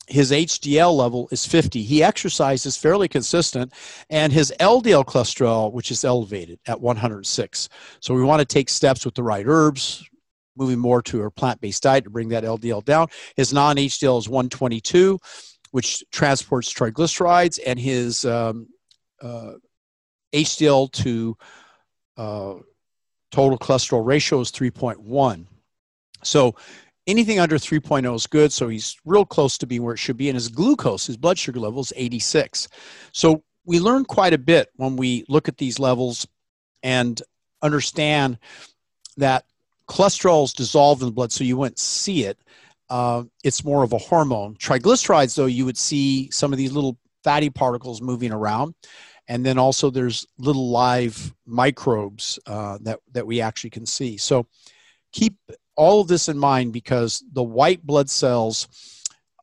his 0.09 0.31
HDL 0.33 0.97
level 0.97 1.29
is 1.31 1.47
50. 1.47 1.83
He 1.83 2.03
exercises 2.03 2.77
fairly 2.77 3.09
consistent, 3.09 3.73
and 4.11 4.33
his 4.33 4.53
LDL 4.59 5.05
cholesterol, 5.05 5.73
which 5.73 5.91
is 5.91 6.05
elevated 6.05 6.59
at 6.67 6.81
106. 6.81 7.69
So 8.01 8.15
we 8.15 8.23
want 8.23 8.41
to 8.41 8.47
take 8.47 8.69
steps 8.69 9.05
with 9.05 9.15
the 9.15 9.23
right 9.23 9.45
herbs, 9.47 10.05
moving 10.57 10.79
more 10.79 11.03
to 11.03 11.23
a 11.25 11.31
plant-based 11.31 11.83
diet 11.83 12.05
to 12.05 12.11
bring 12.11 12.31
that 12.31 12.45
LDL 12.45 12.85
down. 12.85 13.09
His 13.37 13.53
non-HDL 13.53 14.19
is 14.19 14.29
122, 14.29 15.19
which 15.71 16.03
transports 16.11 16.73
triglycerides, 16.73 17.59
and 17.65 17.79
his 17.79 18.25
um, 18.25 18.69
uh, 19.23 19.53
HDL 20.33 20.91
to 20.93 21.37
uh, 22.17 22.55
total 23.31 23.59
cholesterol 23.59 24.05
ratio 24.05 24.41
is 24.41 24.51
3.1. 24.51 25.47
So 26.25 26.57
anything 27.09 27.41
under 27.41 27.57
3.0 27.57 28.15
is 28.15 28.27
good. 28.27 28.53
So 28.53 28.69
he's 28.69 28.97
real 29.05 29.25
close 29.25 29.59
to 29.59 29.67
being 29.67 29.83
where 29.83 29.95
it 29.95 29.99
should 29.99 30.19
be. 30.19 30.29
And 30.29 30.37
his 30.37 30.49
glucose, 30.49 31.07
his 31.07 31.17
blood 31.17 31.39
sugar 31.39 31.59
level 31.59 31.81
is 31.81 31.93
86. 31.97 32.69
So 33.13 33.43
we 33.65 33.81
learn 33.81 34.05
quite 34.05 34.35
a 34.35 34.39
bit 34.39 34.71
when 34.77 34.97
we 34.97 35.25
look 35.29 35.49
at 35.49 35.57
these 35.57 35.79
levels 35.79 36.29
and 36.83 37.21
understand 37.63 38.39
that 39.17 39.45
cholesterol 39.89 40.45
is 40.45 40.53
dissolved 40.53 41.03
in 41.03 41.09
the 41.09 41.13
blood, 41.13 41.33
so 41.33 41.43
you 41.43 41.57
wouldn't 41.57 41.79
see 41.79 42.25
it. 42.25 42.39
Uh, 42.91 43.25
it's 43.43 43.65
more 43.65 43.83
of 43.83 43.93
a 43.93 43.99
hormone. 43.99 44.55
Triglycerides, 44.57 45.35
though, 45.35 45.47
you 45.47 45.65
would 45.65 45.77
see 45.77 46.31
some 46.31 46.53
of 46.53 46.59
these 46.59 46.73
little 46.73 46.99
fatty 47.25 47.51
particles 47.51 48.01
moving 48.01 48.33
around. 48.33 48.75
And 49.27 49.45
then 49.45 49.59
also 49.59 49.91
there's 49.91 50.27
little 50.39 50.71
live 50.71 51.35
microbes 51.45 52.39
uh, 52.47 52.79
that, 52.83 53.01
that 53.13 53.27
we 53.27 53.43
actually 53.43 53.71
can 53.71 53.85
see. 53.85 54.17
So 54.17 54.47
keep 55.13 55.37
all 55.79 56.01
of 56.01 56.09
this 56.09 56.29
in 56.29 56.37
mind 56.37 56.73
because 56.73 57.25
the 57.33 57.43
white 57.43 57.87
blood 57.87 58.11
cells 58.11 58.69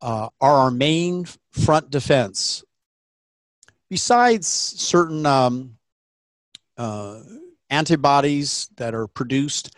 uh, 0.02 0.30
are 0.42 0.54
our 0.54 0.72
main 0.72 1.26
front 1.52 1.90
defense 1.90 2.64
besides 3.90 4.48
certain 4.48 5.26
um, 5.26 5.78
uh, 6.78 7.22
antibodies 7.70 8.70
that 8.76 8.94
are 8.94 9.08
produced 9.08 9.76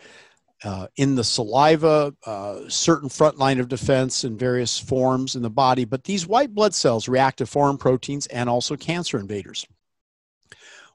uh, 0.64 0.88
in 0.96 1.14
the 1.14 1.22
saliva, 1.22 2.12
uh, 2.26 2.60
certain 2.68 3.08
front 3.08 3.38
line 3.38 3.60
of 3.60 3.68
defense 3.68 4.24
in 4.24 4.36
various 4.36 4.76
forms 4.76 5.36
in 5.36 5.42
the 5.42 5.50
body, 5.50 5.84
but 5.84 6.02
these 6.02 6.26
white 6.26 6.52
blood 6.52 6.74
cells 6.74 7.08
react 7.08 7.38
to 7.38 7.46
foreign 7.46 7.78
proteins 7.78 8.26
and 8.26 8.48
also 8.48 8.76
cancer 8.76 9.20
invaders. 9.20 9.66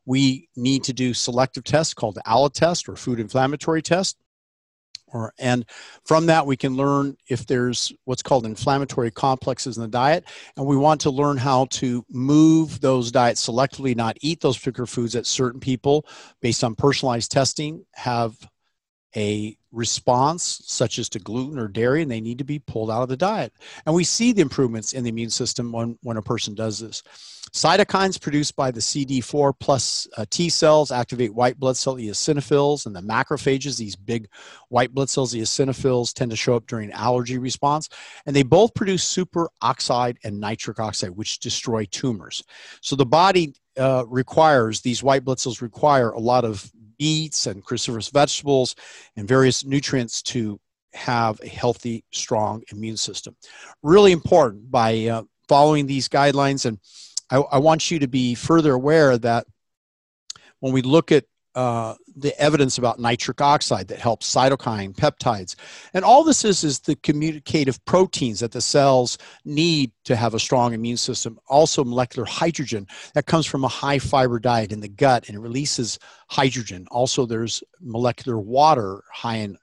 We 0.06 0.50
need 0.58 0.84
to 0.84 0.94
do 0.94 1.14
selective 1.14 1.64
tests 1.64 1.94
called 1.94 2.16
the 2.16 2.30
ALA 2.30 2.50
test 2.50 2.90
or 2.90 2.98
food 2.98 3.22
inflammatory 3.22 3.82
test. 3.82 4.18
Or, 5.14 5.34
and 5.38 5.66
from 6.06 6.26
that, 6.26 6.46
we 6.46 6.58
can 6.58 6.76
learn 6.76 7.16
if 7.28 7.46
there's 7.46 7.94
what's 8.06 8.24
called 8.24 8.46
inflammatory 8.46 9.12
complexes 9.12 9.78
in 9.78 9.84
the 9.84 9.90
diet. 9.90 10.26
And 10.58 10.66
we 10.66 10.78
want 10.78 11.02
to 11.02 11.12
learn 11.12 11.38
how 11.38 11.66
to 11.72 12.04
move 12.10 12.82
those 12.82 13.12
diets 13.12 13.48
selectively, 13.48 13.96
not 13.96 14.18
eat 14.22 14.42
those 14.42 14.58
particular 14.58 14.88
foods 14.88 15.14
that 15.14 15.26
certain 15.26 15.60
people, 15.60 16.06
based 16.42 16.64
on 16.64 16.76
personalized 16.76 17.32
testing, 17.32 17.86
have 17.94 18.38
a 19.16 19.58
response 19.72 20.62
such 20.66 21.00
as 21.00 21.10
to 21.10 21.20
gluten 21.20 21.60
or 21.60 21.68
dairy 21.68 22.02
and 22.02 22.12
they 22.12 22.22
need 22.22 22.38
to 22.38 22.44
be 22.44 22.60
pulled 22.60 22.92
out 22.92 23.02
of 23.02 23.10
the 23.10 23.18
diet. 23.18 23.54
And 23.86 23.96
we 23.96 24.04
see 24.04 24.32
the 24.32 24.42
improvements 24.42 24.94
in 24.94 25.04
the 25.04 25.10
immune 25.10 25.30
system 25.30 25.72
when, 25.72 25.98
when 26.04 26.18
a 26.18 26.22
person 26.22 26.54
does 26.54 26.80
this. 26.80 27.04
Cytokines 27.52 28.20
produced 28.20 28.56
by 28.56 28.72
the 28.72 28.80
cd4 28.80 29.54
plus 29.60 30.08
uh, 30.18 30.26
t 30.30 30.50
cells 30.50 30.92
activate 30.92 31.34
white 31.34 31.60
blood 31.60 31.78
cell 31.78 31.96
eosinophils 31.96 32.86
and 32.86 32.96
the 32.96 33.02
macrophages. 33.02 33.78
These 33.78 33.96
big 33.96 34.28
white 34.70 34.94
blood 34.94 35.10
cells 35.10 35.34
eosinophils 35.34 36.14
tend 36.14 36.32
to 36.32 36.38
show 36.38 36.56
up 36.56 36.66
during 36.68 36.92
allergy 36.92 37.38
response. 37.38 37.90
And 38.26 38.36
they 38.36 38.44
both 38.44 38.74
produce 38.74 39.04
superoxide 39.06 40.18
and 40.24 40.40
nitric 40.40 40.80
oxide 40.80 41.12
which 41.12 41.40
destroy 41.40 41.86
tumors. 41.86 42.44
So 42.82 42.96
the 42.96 43.06
body 43.06 43.54
uh, 43.78 44.06
requires 44.08 44.82
these 44.82 45.04
white 45.04 45.24
blood 45.24 45.40
cells 45.40 45.62
require 45.62 46.12
a 46.12 46.20
lot 46.20 46.46
of 46.46 46.72
beets 46.98 47.48
and 47.48 47.66
cruciferous 47.66 48.12
vegetables 48.12 48.76
and 49.16 49.28
various 49.28 49.66
nutrients 49.66 50.22
to 50.22 50.60
have 50.94 51.40
a 51.42 51.48
healthy, 51.48 52.04
strong 52.12 52.64
immune 52.72 52.98
system. 52.98 53.36
Really 53.82 54.12
important 54.12 54.70
by 54.70 55.08
uh, 55.08 55.24
following 55.48 55.88
these 55.88 56.08
guidelines. 56.08 56.66
And 56.66 56.80
I, 57.30 57.38
I, 57.38 57.58
want 57.58 57.90
you 57.90 58.00
to 58.00 58.08
be 58.08 58.36
further 58.36 58.74
aware 58.74 59.18
that 59.18 59.46
when 60.60 60.74
we 60.74 60.82
look 60.82 61.12
at 61.12 61.26
uh, 61.56 61.94
the 62.16 62.40
evidence 62.42 62.78
about 62.78 63.00
nitric 63.00 63.42
oxide 63.42 63.88
that 63.88 64.00
helps 64.00 64.34
cytokine 64.34 64.96
peptides. 64.96 65.56
And 65.94 66.04
all 66.04 66.24
this 66.24 66.44
is 66.44 66.64
is 66.64 66.80
the 66.80 66.96
communicative 66.98 67.84
proteins 67.86 68.40
that 68.40 68.52
the 68.52 68.62
cells 68.62 69.18
need 69.46 69.92
to 70.06 70.16
have 70.16 70.34
a 70.34 70.40
strong 70.40 70.74
immune 70.74 70.98
system. 70.98 71.40
Also 71.48 71.84
molecular 71.84 72.26
hydrogen 72.26 72.88
that 73.14 73.28
comes 73.28 73.46
from 73.46 73.64
a 73.64 73.68
high 73.68 74.00
fiber 74.00 74.40
diet 74.40 74.72
in 74.72 74.80
the 74.80 74.88
gut 74.88 75.28
and 75.28 75.38
it 75.38 75.42
releases 75.42 76.00
hydrogen. 76.30 76.88
Also 76.90 77.26
there's 77.26 77.64
molecular 77.80 78.40
water 78.40 79.04
high 79.12 79.38
in 79.38 79.58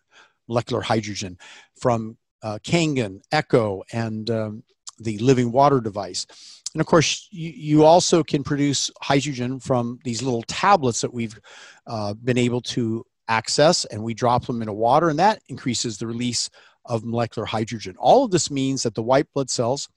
molecular 0.48 0.82
hydrogen 0.82 1.38
from 1.80 2.16
uh, 2.42 2.58
Kangen, 2.62 3.20
Echo, 3.32 3.82
and 3.92 4.30
um, 4.30 4.62
the 4.98 5.18
living 5.18 5.52
water 5.52 5.80
device. 5.80 6.26
And 6.74 6.80
of 6.80 6.86
course, 6.86 7.28
you, 7.30 7.50
you 7.50 7.84
also 7.84 8.22
can 8.22 8.44
produce 8.44 8.90
hydrogen 9.00 9.58
from 9.58 9.98
these 10.04 10.22
little 10.22 10.42
tablets 10.42 11.00
that 11.00 11.12
we've 11.12 11.38
uh, 11.86 12.14
been 12.14 12.38
able 12.38 12.60
to 12.62 13.04
access, 13.28 13.84
and 13.86 14.02
we 14.02 14.14
drop 14.14 14.46
them 14.46 14.62
into 14.62 14.72
water, 14.72 15.08
and 15.08 15.18
that 15.18 15.42
increases 15.48 15.98
the 15.98 16.06
release 16.06 16.50
of 16.84 17.04
molecular 17.04 17.46
hydrogen. 17.46 17.96
All 17.98 18.24
of 18.24 18.30
this 18.30 18.50
means 18.50 18.82
that 18.82 18.94
the 18.94 19.02
white 19.02 19.26
blood 19.32 19.50
cells, 19.50 19.88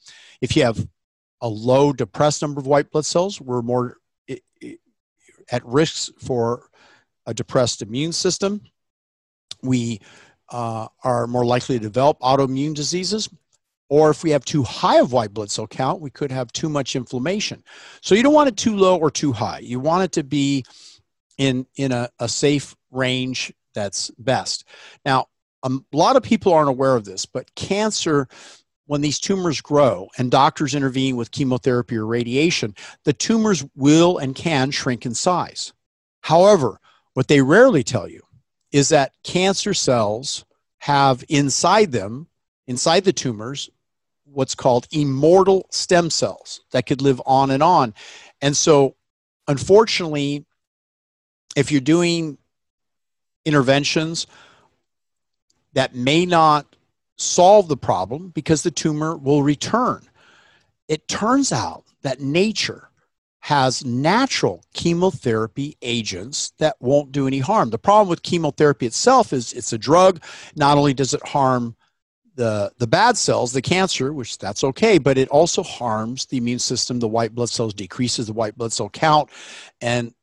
if 0.42 0.56
you 0.56 0.64
have 0.64 0.88
a 1.42 1.48
low 1.48 1.94
depressed 1.94 2.42
number 2.42 2.60
of 2.60 2.68
white 2.68 2.92
blood 2.92 3.06
cells, 3.06 3.40
we're 3.42 3.62
more 3.62 3.98
at 5.52 5.66
risk 5.66 6.12
for 6.20 6.70
a 7.26 7.34
depressed 7.34 7.82
immune 7.82 8.12
system. 8.12 8.62
We 9.62 10.02
uh, 10.50 10.88
are 11.04 11.28
more 11.28 11.46
likely 11.46 11.78
to 11.80 11.84
develop 11.84 12.20
autoimmune 12.20 12.74
diseases. 12.74 13.30
Or 13.93 14.10
if 14.10 14.23
we 14.23 14.32
have 14.32 14.43
too 14.43 14.63
high 14.63 14.97
of 14.97 15.12
white 15.12 15.36
blood 15.36 15.51
cell 15.51 15.67
count, 15.67 16.01
we 16.01 16.10
could 16.10 16.32
have 16.32 16.51
too 16.51 16.67
much 16.67 16.95
inflammation. 16.95 17.63
So 18.01 18.15
you 18.15 18.23
don't 18.23 18.34
want 18.34 18.49
it 18.49 18.58
too 18.58 18.75
low 18.75 18.97
or 18.97 19.12
too 19.12 19.32
high. 19.32 19.60
You 19.60 19.79
want 19.79 20.03
it 20.03 20.12
to 20.13 20.23
be 20.23 20.65
in, 21.38 21.67
in 21.75 21.91
a, 21.91 22.10
a 22.17 22.27
safe 22.27 22.75
range 22.89 23.53
that's 23.75 24.10
best. 24.17 24.65
Now, 25.06 25.27
a 25.62 25.69
lot 25.91 26.15
of 26.15 26.23
people 26.23 26.51
aren't 26.51 26.69
aware 26.69 26.95
of 26.95 27.06
this, 27.06 27.27
but 27.27 27.53
cancer, 27.53 28.27
when 28.88 29.01
these 29.01 29.19
tumors 29.19 29.62
grow 29.62 30.10
and 30.17 30.32
doctors 30.32 30.73
intervene 30.73 31.15
with 31.15 31.29
chemotherapy 31.29 31.95
or 31.95 32.08
radiation, 32.08 32.73
the 33.03 33.13
tumors 33.13 33.63
will 33.75 34.17
and 34.17 34.34
can 34.34 34.71
shrink 34.71 35.06
in 35.06 35.13
size. 35.13 35.71
However, 36.21 36.79
what 37.13 37.27
they 37.27 37.43
rarely 37.43 37.84
tell 37.84 38.08
you 38.08 38.21
is 38.71 38.89
that 38.89 39.13
cancer 39.23 39.75
cells 39.75 40.45
have 40.79 41.23
inside 41.29 41.91
them 41.91 42.25
inside 42.65 43.03
the 43.03 43.13
tumors 43.13 43.69
what's 44.34 44.56
called 44.56 44.88
immortal 44.91 45.67
stem 45.69 46.10
cells 46.10 46.62
that 46.72 46.86
could 46.86 47.02
live 47.02 47.22
on 47.26 47.52
and 47.52 47.63
on. 47.63 47.93
And 48.41 48.56
so, 48.56 48.96
unfortunately, 49.48 50.46
if 51.56 51.72
you're 51.72 51.82
doing 51.82 52.38
interventions 53.46 54.28
that 55.74 55.96
may 55.96 56.26
not 56.26 56.76
solve 57.17 57.67
the 57.67 57.78
problem 57.78 58.30
because 58.30 58.63
the 58.63 58.72
tumor 58.72 59.15
will 59.15 59.43
return, 59.43 60.08
it 60.88 61.08
turns 61.08 61.52
out 61.52 61.84
that 62.02 62.19
nature 62.19 62.89
has 63.39 63.84
natural 63.84 64.63
chemotherapy 64.74 65.76
agents 65.82 66.54
that 66.60 66.78
won't 66.80 67.12
do 67.12 67.28
any 67.28 67.39
harm. 67.39 67.69
The 67.69 67.78
problem 67.78 68.08
with 68.08 68.24
chemotherapy 68.24 68.86
itself 68.86 69.34
is 69.34 69.52
it's 69.52 69.74
a 69.74 69.78
drug. 69.78 70.24
Not 70.56 70.78
only 70.78 70.93
does 70.93 71.13
it 71.13 71.28
harm 71.28 71.76
the 72.36 72.72
the 72.78 72.88
bad 72.88 73.17
cells, 73.17 73.54
the 73.54 73.62
cancer, 73.62 74.13
which 74.13 74.38
that's 74.38 74.63
okay, 74.63 74.98
but 74.98 75.17
it 75.17 75.30
also 75.30 75.63
harms 75.63 76.26
the 76.26 76.38
immune 76.38 76.60
system. 76.60 77.00
The 77.00 77.08
white 77.08 77.36
blood 77.36 77.50
cells 77.50 77.74
decreases 77.74 78.28
the 78.28 78.34
white 78.34 78.58
blood 78.58 78.74
cell 78.74 78.89
count, 78.89 79.30
and 79.82 80.13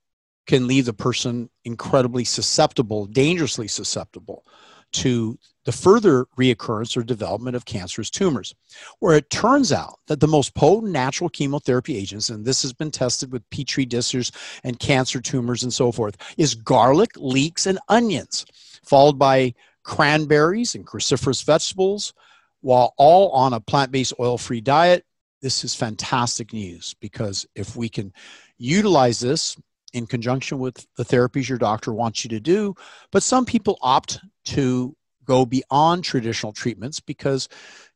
can 0.46 0.66
leave 0.66 0.86
the 0.86 0.92
person 0.92 1.48
incredibly 1.64 2.24
susceptible, 2.24 3.06
dangerously 3.06 3.68
susceptible 3.68 4.44
to 4.92 5.38
the 5.64 5.72
further 5.72 6.26
reoccurrence 6.38 6.96
or 6.96 7.02
development 7.02 7.54
of 7.54 7.64
cancerous 7.64 8.10
tumors. 8.10 8.54
Where 8.98 9.16
it 9.16 9.30
turns 9.30 9.72
out 9.72 10.00
that 10.08 10.18
the 10.18 10.26
most 10.26 10.54
potent 10.54 10.92
natural 10.92 11.30
chemotherapy 11.30 11.96
agents, 11.96 12.30
and 12.30 12.44
this 12.44 12.62
has 12.62 12.72
been 12.72 12.90
tested 12.90 13.30
with 13.30 13.48
petri 13.50 13.84
dishes 13.84 14.32
and 14.64 14.78
cancer 14.78 15.20
tumors 15.20 15.62
and 15.62 15.72
so 15.72 15.92
forth, 15.92 16.16
is 16.36 16.54
garlic, 16.54 17.10
leeks, 17.16 17.66
and 17.66 17.78
onions, 17.88 18.46
followed 18.82 19.18
by 19.18 19.54
cranberries 19.82 20.74
and 20.74 20.86
cruciferous 20.86 21.44
vegetables, 21.44 22.12
while 22.60 22.94
all 22.96 23.30
on 23.30 23.52
a 23.52 23.60
plant 23.60 23.92
based 23.92 24.14
oil 24.20 24.38
free 24.38 24.60
diet. 24.60 25.04
This 25.42 25.64
is 25.64 25.74
fantastic 25.74 26.52
news 26.52 26.94
because 27.00 27.46
if 27.54 27.74
we 27.74 27.88
can 27.88 28.12
utilize 28.58 29.20
this 29.20 29.56
in 29.94 30.06
conjunction 30.06 30.58
with 30.58 30.86
the 30.96 31.04
therapies 31.04 31.48
your 31.48 31.58
doctor 31.58 31.92
wants 31.92 32.24
you 32.24 32.28
to 32.30 32.40
do, 32.40 32.74
but 33.10 33.22
some 33.22 33.44
people 33.44 33.78
opt 33.80 34.20
to 34.44 34.94
go 35.24 35.46
beyond 35.46 36.04
traditional 36.04 36.52
treatments 36.52 37.00
because 37.00 37.48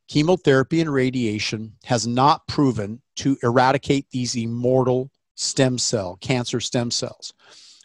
chemotherapy 0.09 0.81
and 0.81 0.93
radiation 0.93 1.75
has 1.85 2.07
not 2.07 2.47
proven 2.47 3.01
to 3.17 3.37
eradicate 3.43 4.07
these 4.11 4.37
immortal 4.37 5.11
stem 5.35 5.79
cell, 5.79 6.17
cancer 6.21 6.61
stem 6.61 6.91
cells. 6.91 7.33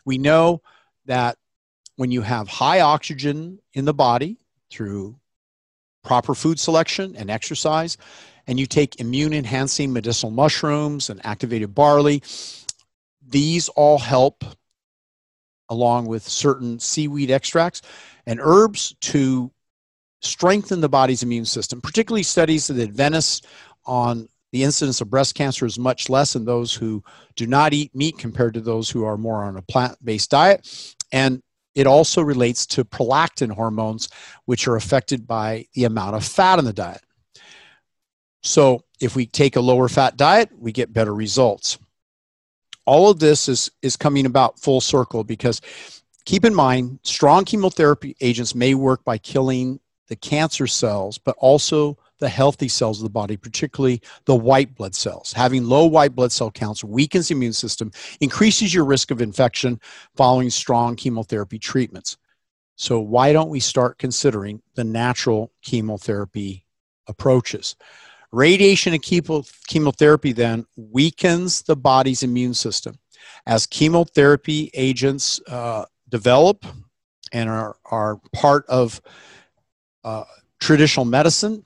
We 0.05 0.17
know 0.17 0.61
that 1.05 1.37
when 1.99 2.11
you 2.11 2.21
have 2.21 2.47
high 2.47 2.79
oxygen 2.79 3.59
in 3.73 3.83
the 3.83 3.93
body 3.93 4.37
through 4.71 5.13
proper 6.01 6.33
food 6.33 6.57
selection 6.57 7.13
and 7.17 7.29
exercise, 7.29 7.97
and 8.47 8.57
you 8.57 8.65
take 8.65 9.01
immune 9.01 9.33
enhancing 9.33 9.91
medicinal 9.91 10.31
mushrooms 10.31 11.09
and 11.09 11.19
activated 11.25 11.75
barley, 11.75 12.23
these 13.27 13.67
all 13.67 13.99
help 13.99 14.45
along 15.67 16.05
with 16.05 16.23
certain 16.23 16.79
seaweed 16.79 17.29
extracts 17.29 17.81
and 18.25 18.39
herbs 18.41 18.95
to 19.01 19.51
strengthen 20.21 20.79
the 20.79 20.87
body's 20.87 21.21
immune 21.21 21.43
system, 21.43 21.81
particularly 21.81 22.23
studies 22.23 22.67
that 22.67 22.79
adventists 22.79 23.45
on 23.85 24.29
the 24.53 24.63
incidence 24.63 25.01
of 25.01 25.09
breast 25.09 25.35
cancer 25.35 25.65
is 25.65 25.77
much 25.77 26.09
less 26.09 26.37
in 26.37 26.45
those 26.45 26.73
who 26.73 27.03
do 27.35 27.45
not 27.45 27.73
eat 27.73 27.93
meat 27.93 28.17
compared 28.17 28.53
to 28.53 28.61
those 28.61 28.89
who 28.89 29.03
are 29.03 29.17
more 29.17 29.43
on 29.43 29.57
a 29.57 29.61
plant-based 29.63 30.31
diet. 30.31 30.95
And 31.11 31.43
it 31.75 31.87
also 31.87 32.21
relates 32.21 32.65
to 32.67 32.83
prolactin 32.83 33.51
hormones, 33.51 34.09
which 34.45 34.67
are 34.67 34.75
affected 34.75 35.27
by 35.27 35.65
the 35.73 35.85
amount 35.85 36.15
of 36.15 36.25
fat 36.25 36.59
in 36.59 36.65
the 36.65 36.73
diet. 36.73 37.01
So, 38.41 38.83
if 38.99 39.15
we 39.15 39.25
take 39.25 39.55
a 39.55 39.61
lower 39.61 39.87
fat 39.87 40.17
diet, 40.17 40.49
we 40.57 40.71
get 40.71 40.93
better 40.93 41.13
results. 41.13 41.77
All 42.85 43.09
of 43.09 43.19
this 43.19 43.47
is, 43.47 43.69
is 43.81 43.95
coming 43.95 44.25
about 44.25 44.59
full 44.59 44.81
circle 44.81 45.23
because 45.23 45.61
keep 46.25 46.43
in 46.45 46.55
mind, 46.55 46.99
strong 47.03 47.45
chemotherapy 47.45 48.15
agents 48.21 48.55
may 48.55 48.73
work 48.73 49.03
by 49.03 49.17
killing 49.17 49.79
the 50.07 50.15
cancer 50.15 50.67
cells, 50.67 51.17
but 51.17 51.35
also 51.39 51.97
the 52.19 52.29
healthy 52.29 52.67
cells 52.67 52.99
of 52.99 53.03
the 53.03 53.09
body, 53.09 53.37
particularly 53.37 54.01
the 54.25 54.35
white 54.35 54.75
blood 54.75 54.93
cells. 54.93 55.33
Having 55.33 55.65
low 55.65 55.85
white 55.85 56.15
blood 56.15 56.31
cell 56.31 56.51
counts 56.51 56.83
weakens 56.83 57.29
the 57.29 57.35
immune 57.35 57.53
system, 57.53 57.91
increases 58.19 58.73
your 58.73 58.85
risk 58.85 59.11
of 59.11 59.21
infection 59.21 59.79
following 60.15 60.49
strong 60.49 60.95
chemotherapy 60.95 61.59
treatments. 61.59 62.17
So, 62.75 62.99
why 62.99 63.33
don't 63.33 63.49
we 63.49 63.59
start 63.59 63.97
considering 63.97 64.61
the 64.75 64.85
natural 64.85 65.51
chemotherapy 65.61 66.65
approaches? 67.07 67.75
Radiation 68.31 68.93
and 68.93 69.03
chemotherapy 69.03 70.33
then 70.33 70.65
weakens 70.77 71.63
the 71.63 71.75
body's 71.75 72.23
immune 72.23 72.53
system. 72.53 72.97
As 73.45 73.65
chemotherapy 73.65 74.69
agents 74.73 75.41
uh, 75.47 75.85
develop 76.09 76.65
and 77.31 77.49
are, 77.49 77.75
are 77.85 78.19
part 78.33 78.65
of 78.67 79.01
uh, 80.03 80.25
traditional 80.59 81.05
medicine, 81.05 81.65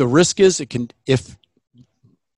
the 0.00 0.06
risk 0.06 0.40
is 0.40 0.60
it 0.60 0.70
can, 0.70 0.88
if 1.04 1.36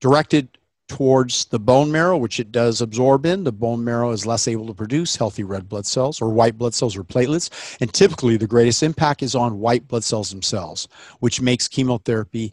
directed 0.01 0.49
towards 0.89 1.45
the 1.45 1.59
bone 1.59 1.89
marrow, 1.93 2.17
which 2.17 2.37
it 2.37 2.51
does 2.51 2.81
absorb 2.81 3.25
in, 3.25 3.45
the 3.45 3.53
bone 3.53 3.81
marrow 3.85 4.11
is 4.11 4.25
less 4.25 4.49
able 4.49 4.67
to 4.67 4.73
produce 4.73 5.15
healthy 5.15 5.45
red 5.45 5.69
blood 5.69 5.85
cells 5.85 6.21
or 6.21 6.27
white 6.27 6.57
blood 6.57 6.73
cells 6.73 6.97
or 6.97 7.05
platelets. 7.05 7.77
And 7.79 7.93
typically, 7.93 8.35
the 8.35 8.47
greatest 8.47 8.83
impact 8.83 9.23
is 9.23 9.33
on 9.33 9.61
white 9.61 9.87
blood 9.87 10.03
cells 10.03 10.29
themselves, 10.29 10.89
which 11.21 11.39
makes 11.39 11.69
chemotherapy 11.69 12.51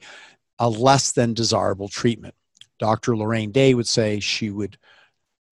a 0.61 0.71
less 0.71 1.11
than 1.11 1.35
desirable 1.35 1.89
treatment. 1.89 2.37
Dr. 2.79 3.17
Lorraine 3.17 3.51
Day 3.51 3.75
would 3.75 3.89
say 3.89 4.21
she 4.21 4.51
would 4.51 4.79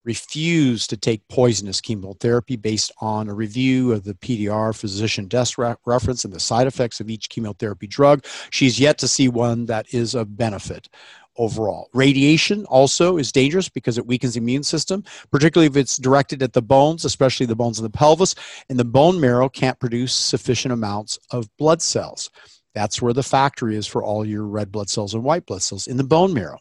refuse 0.03 0.87
to 0.87 0.97
take 0.97 1.27
poisonous 1.27 1.81
chemotherapy 1.81 2.55
based 2.55 2.91
on 3.01 3.27
a 3.27 3.33
review 3.33 3.91
of 3.91 4.03
the 4.03 4.13
PDR 4.13 4.75
physician 4.75 5.27
desk 5.27 5.57
re- 5.57 5.75
reference 5.85 6.25
and 6.25 6.33
the 6.33 6.39
side 6.39 6.67
effects 6.67 6.99
of 6.99 7.09
each 7.09 7.29
chemotherapy 7.29 7.87
drug. 7.87 8.25
She's 8.49 8.79
yet 8.79 8.97
to 8.99 9.07
see 9.07 9.27
one 9.27 9.65
that 9.65 9.93
is 9.93 10.15
of 10.15 10.37
benefit 10.37 10.89
overall. 11.37 11.89
Radiation 11.93 12.65
also 12.65 13.17
is 13.17 13.31
dangerous 13.31 13.69
because 13.69 13.97
it 13.97 14.05
weakens 14.05 14.33
the 14.33 14.39
immune 14.39 14.63
system, 14.63 15.03
particularly 15.31 15.67
if 15.67 15.77
it's 15.77 15.97
directed 15.97 16.43
at 16.43 16.53
the 16.53 16.61
bones, 16.61 17.05
especially 17.05 17.45
the 17.45 17.55
bones 17.55 17.79
of 17.79 17.83
the 17.83 17.89
pelvis, 17.89 18.35
and 18.69 18.77
the 18.77 18.85
bone 18.85 19.19
marrow 19.19 19.49
can't 19.49 19.79
produce 19.79 20.13
sufficient 20.13 20.73
amounts 20.73 21.17
of 21.31 21.49
blood 21.57 21.81
cells. 21.81 22.29
That's 22.75 23.01
where 23.01 23.13
the 23.13 23.23
factory 23.23 23.75
is 23.75 23.87
for 23.87 24.03
all 24.03 24.25
your 24.25 24.43
red 24.43 24.71
blood 24.71 24.89
cells 24.89 25.13
and 25.13 25.23
white 25.23 25.45
blood 25.45 25.61
cells 25.61 25.87
in 25.87 25.97
the 25.97 26.03
bone 26.03 26.33
marrow. 26.33 26.59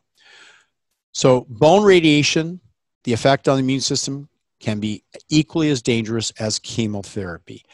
So, 1.12 1.46
bone 1.48 1.84
radiation, 1.84 2.60
the 3.08 3.14
effect 3.14 3.48
on 3.48 3.56
the 3.56 3.62
immune 3.62 3.80
system 3.80 4.28
can 4.60 4.80
be 4.80 5.02
equally 5.30 5.70
as 5.70 5.80
dangerous 5.80 6.30
as 6.32 6.58
chemotherapy. 6.58 7.64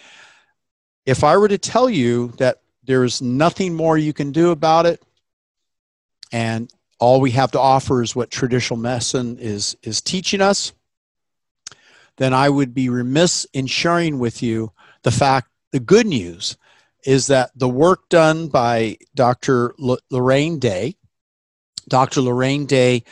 If 1.06 1.24
I 1.24 1.36
were 1.36 1.48
to 1.48 1.58
tell 1.58 1.90
you 1.90 2.28
that 2.38 2.60
there's 2.84 3.20
nothing 3.20 3.74
more 3.74 3.98
you 3.98 4.12
can 4.12 4.30
do 4.30 4.52
about 4.52 4.86
it, 4.86 5.02
and 6.30 6.72
all 7.00 7.20
we 7.20 7.32
have 7.32 7.50
to 7.50 7.58
offer 7.58 8.00
is 8.00 8.14
what 8.14 8.30
traditional 8.30 8.78
medicine 8.78 9.38
is, 9.40 9.76
is 9.82 10.00
teaching 10.00 10.40
us, 10.40 10.72
then 12.16 12.32
I 12.32 12.48
would 12.48 12.72
be 12.72 12.88
remiss 12.88 13.44
in 13.52 13.66
sharing 13.66 14.20
with 14.20 14.40
you 14.40 14.70
the 15.02 15.10
fact, 15.10 15.48
the 15.72 15.80
good 15.80 16.06
news 16.06 16.56
is 17.04 17.26
that 17.26 17.50
the 17.56 17.68
work 17.68 18.08
done 18.08 18.46
by 18.46 18.98
Dr. 19.16 19.74
L- 19.82 19.98
Lorraine 20.10 20.60
Day, 20.60 20.94
Dr. 21.88 22.20
Lorraine 22.20 22.66
Day 22.66 23.02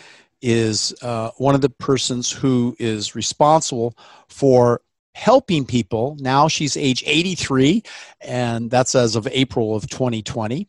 is 0.42 0.92
uh, 1.02 1.30
one 1.38 1.54
of 1.54 1.60
the 1.60 1.70
persons 1.70 2.30
who 2.30 2.76
is 2.78 3.14
responsible 3.14 3.96
for 4.28 4.82
helping 5.14 5.64
people. 5.64 6.16
Now 6.20 6.48
she's 6.48 6.76
age 6.76 7.02
83, 7.06 7.82
and 8.20 8.70
that's 8.70 8.94
as 8.94 9.16
of 9.16 9.26
April 9.28 9.74
of 9.74 9.88
2020. 9.88 10.68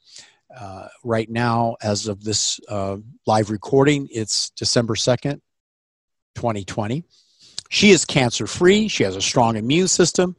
Uh, 0.56 0.88
right 1.04 1.30
now, 1.30 1.76
as 1.82 2.08
of 2.08 2.24
this 2.24 2.60
uh, 2.70 2.98
live 3.26 3.50
recording, 3.50 4.08
it's 4.12 4.52
December 4.52 4.94
2nd, 4.94 5.42
2020. 6.36 7.04
She 7.70 7.90
is 7.90 8.06
cancer 8.06 8.46
free. 8.46 8.88
She 8.88 9.04
has 9.04 9.16
a 9.16 9.22
strong 9.22 9.56
immune 9.56 9.88
system. 9.88 10.36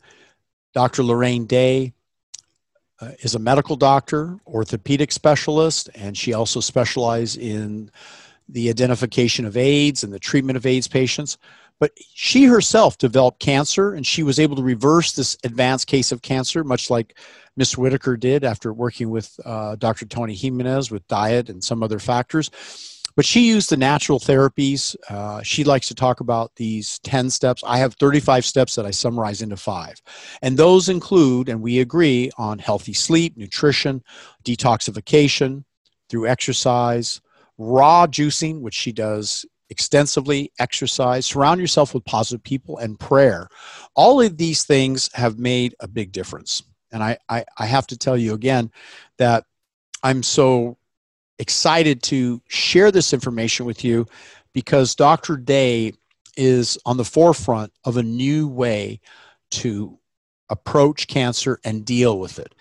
Dr. 0.73 1.03
Lorraine 1.03 1.47
Day 1.47 1.95
uh, 3.01 3.11
is 3.23 3.35
a 3.35 3.41
medical 3.41 3.75
doctor, 3.75 4.39
orthopedic 4.47 5.11
specialist, 5.11 5.91
and 5.97 6.17
she 6.17 6.33
also 6.33 6.61
specializes 6.61 7.37
in 7.37 7.91
the 8.49 8.69
identification 8.69 9.45
of 9.45 9.57
AIDS 9.57 10.05
and 10.05 10.13
the 10.13 10.19
treatment 10.19 10.57
of 10.57 10.67
AIDS 10.67 10.89
patients. 10.89 11.39
But 11.81 11.93
she 12.15 12.45
herself 12.45 12.99
developed 12.99 13.41
cancer, 13.41 13.95
and 13.95 14.07
she 14.07 14.23
was 14.23 14.39
able 14.39 14.57
to 14.57 14.63
reverse 14.63 15.13
this 15.13 15.37
advanced 15.45 15.87
case 15.89 16.13
of 16.13 16.23
cancer, 16.23 16.63
much 16.63 16.89
like 16.89 17.19
Miss 17.57 17.77
Whitaker 17.77 18.17
did 18.17 18.45
after 18.45 18.73
working 18.73 19.11
with 19.11 19.39
uh, 19.45 19.77
Dr. 19.77 20.07
Tony 20.07 20.35
Jimenez 20.35 20.91
with 20.91 21.07
diet 21.09 21.49
and 21.49 21.63
some 21.63 21.83
other 21.83 21.99
factors. 21.99 22.51
But 23.17 23.25
she 23.25 23.47
used 23.47 23.71
the 23.71 23.77
natural 23.77 24.19
therapies. 24.19 24.97
Uh, 25.09 25.41
she 25.43 25.63
likes 25.63 25.87
to 25.89 25.95
talk 25.95 26.21
about 26.21 26.55
these 26.57 26.99
10 27.01 27.31
steps. 27.31 27.63
I 27.65 27.79
have 27.79 27.95
35 27.95 28.45
steps 28.45 28.75
that 28.75 28.87
I 28.87 28.91
summarize 28.91 29.41
into 29.41 29.57
five. 29.57 30.03
And 30.43 30.57
those 30.57 30.89
include, 30.89 31.49
and 31.49 31.63
we 31.63 31.79
agree 31.79 32.31
on 32.39 32.59
healthy 32.59 32.93
sleep, 32.93 33.37
nutrition, 33.37 34.03
detoxification 34.45 35.65
through 36.09 36.27
exercise, 36.27 37.21
raw 37.59 38.07
juicing, 38.07 38.61
which 38.61 38.75
she 38.75 38.93
does 38.93 39.47
extensively, 39.71 40.53
exercise, 40.59 41.27
surround 41.27 41.61
yourself 41.61 41.95
with 41.95 42.05
positive 42.05 42.43
people, 42.43 42.79
and 42.79 42.99
prayer. 42.99 43.49
All 43.95 44.21
of 44.21 44.37
these 44.37 44.65
things 44.65 45.11
have 45.15 45.39
made 45.39 45.75
a 45.81 45.89
big 45.89 46.13
difference. 46.13 46.63
And 46.93 47.03
I, 47.03 47.19
I, 47.29 47.45
I 47.59 47.67
have 47.67 47.87
to 47.89 47.97
tell 47.97 48.17
you 48.17 48.35
again 48.35 48.71
that 49.19 49.45
I'm 50.03 50.23
so 50.23 50.77
excited 51.39 52.03
to 52.05 52.41
share 52.49 52.93
this 52.93 53.13
information 53.13 53.67
with 53.67 53.85
you 53.85 54.07
because 54.53 54.95
Dr. 54.95 55.37
Day 55.37 55.93
is 56.37 56.79
on 56.87 56.97
the 56.97 57.05
forefront 57.05 57.73
of 57.85 57.97
a 57.97 58.03
new 58.03 58.47
way 58.47 59.01
to 59.51 59.99
approach 60.51 61.09
cancer 61.09 61.59
and 61.65 61.85
deal 61.85 62.19
with 62.19 62.39
it. 62.39 62.55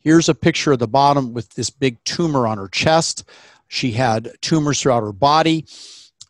Here's 0.00 0.28
a 0.28 0.34
picture 0.34 0.72
at 0.72 0.78
the 0.78 0.88
bottom 0.88 1.32
with 1.32 1.48
this 1.50 1.70
big 1.70 2.02
tumor 2.04 2.46
on 2.46 2.58
her 2.58 2.68
chest. 2.68 3.24
She 3.68 3.92
had 3.92 4.32
tumors 4.40 4.80
throughout 4.80 5.02
her 5.02 5.12
body, 5.12 5.66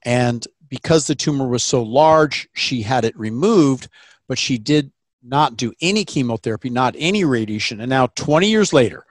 and 0.05 0.47
because 0.69 1.07
the 1.07 1.15
tumor 1.15 1.47
was 1.47 1.65
so 1.65 1.83
large, 1.83 2.49
she 2.55 2.83
had 2.83 3.05
it 3.05 3.19
removed, 3.19 3.89
but 4.29 4.39
she 4.39 4.59
did 4.59 4.91
not 5.23 5.57
do 5.57 5.73
any 5.81 6.05
chemotherapy, 6.05 6.71
not 6.71 6.95
any 6.99 7.25
radiation. 7.25 7.81
And 7.81 7.91
now, 7.91 8.07
20 8.09 8.49
years 8.49 8.73
later, 8.73 9.05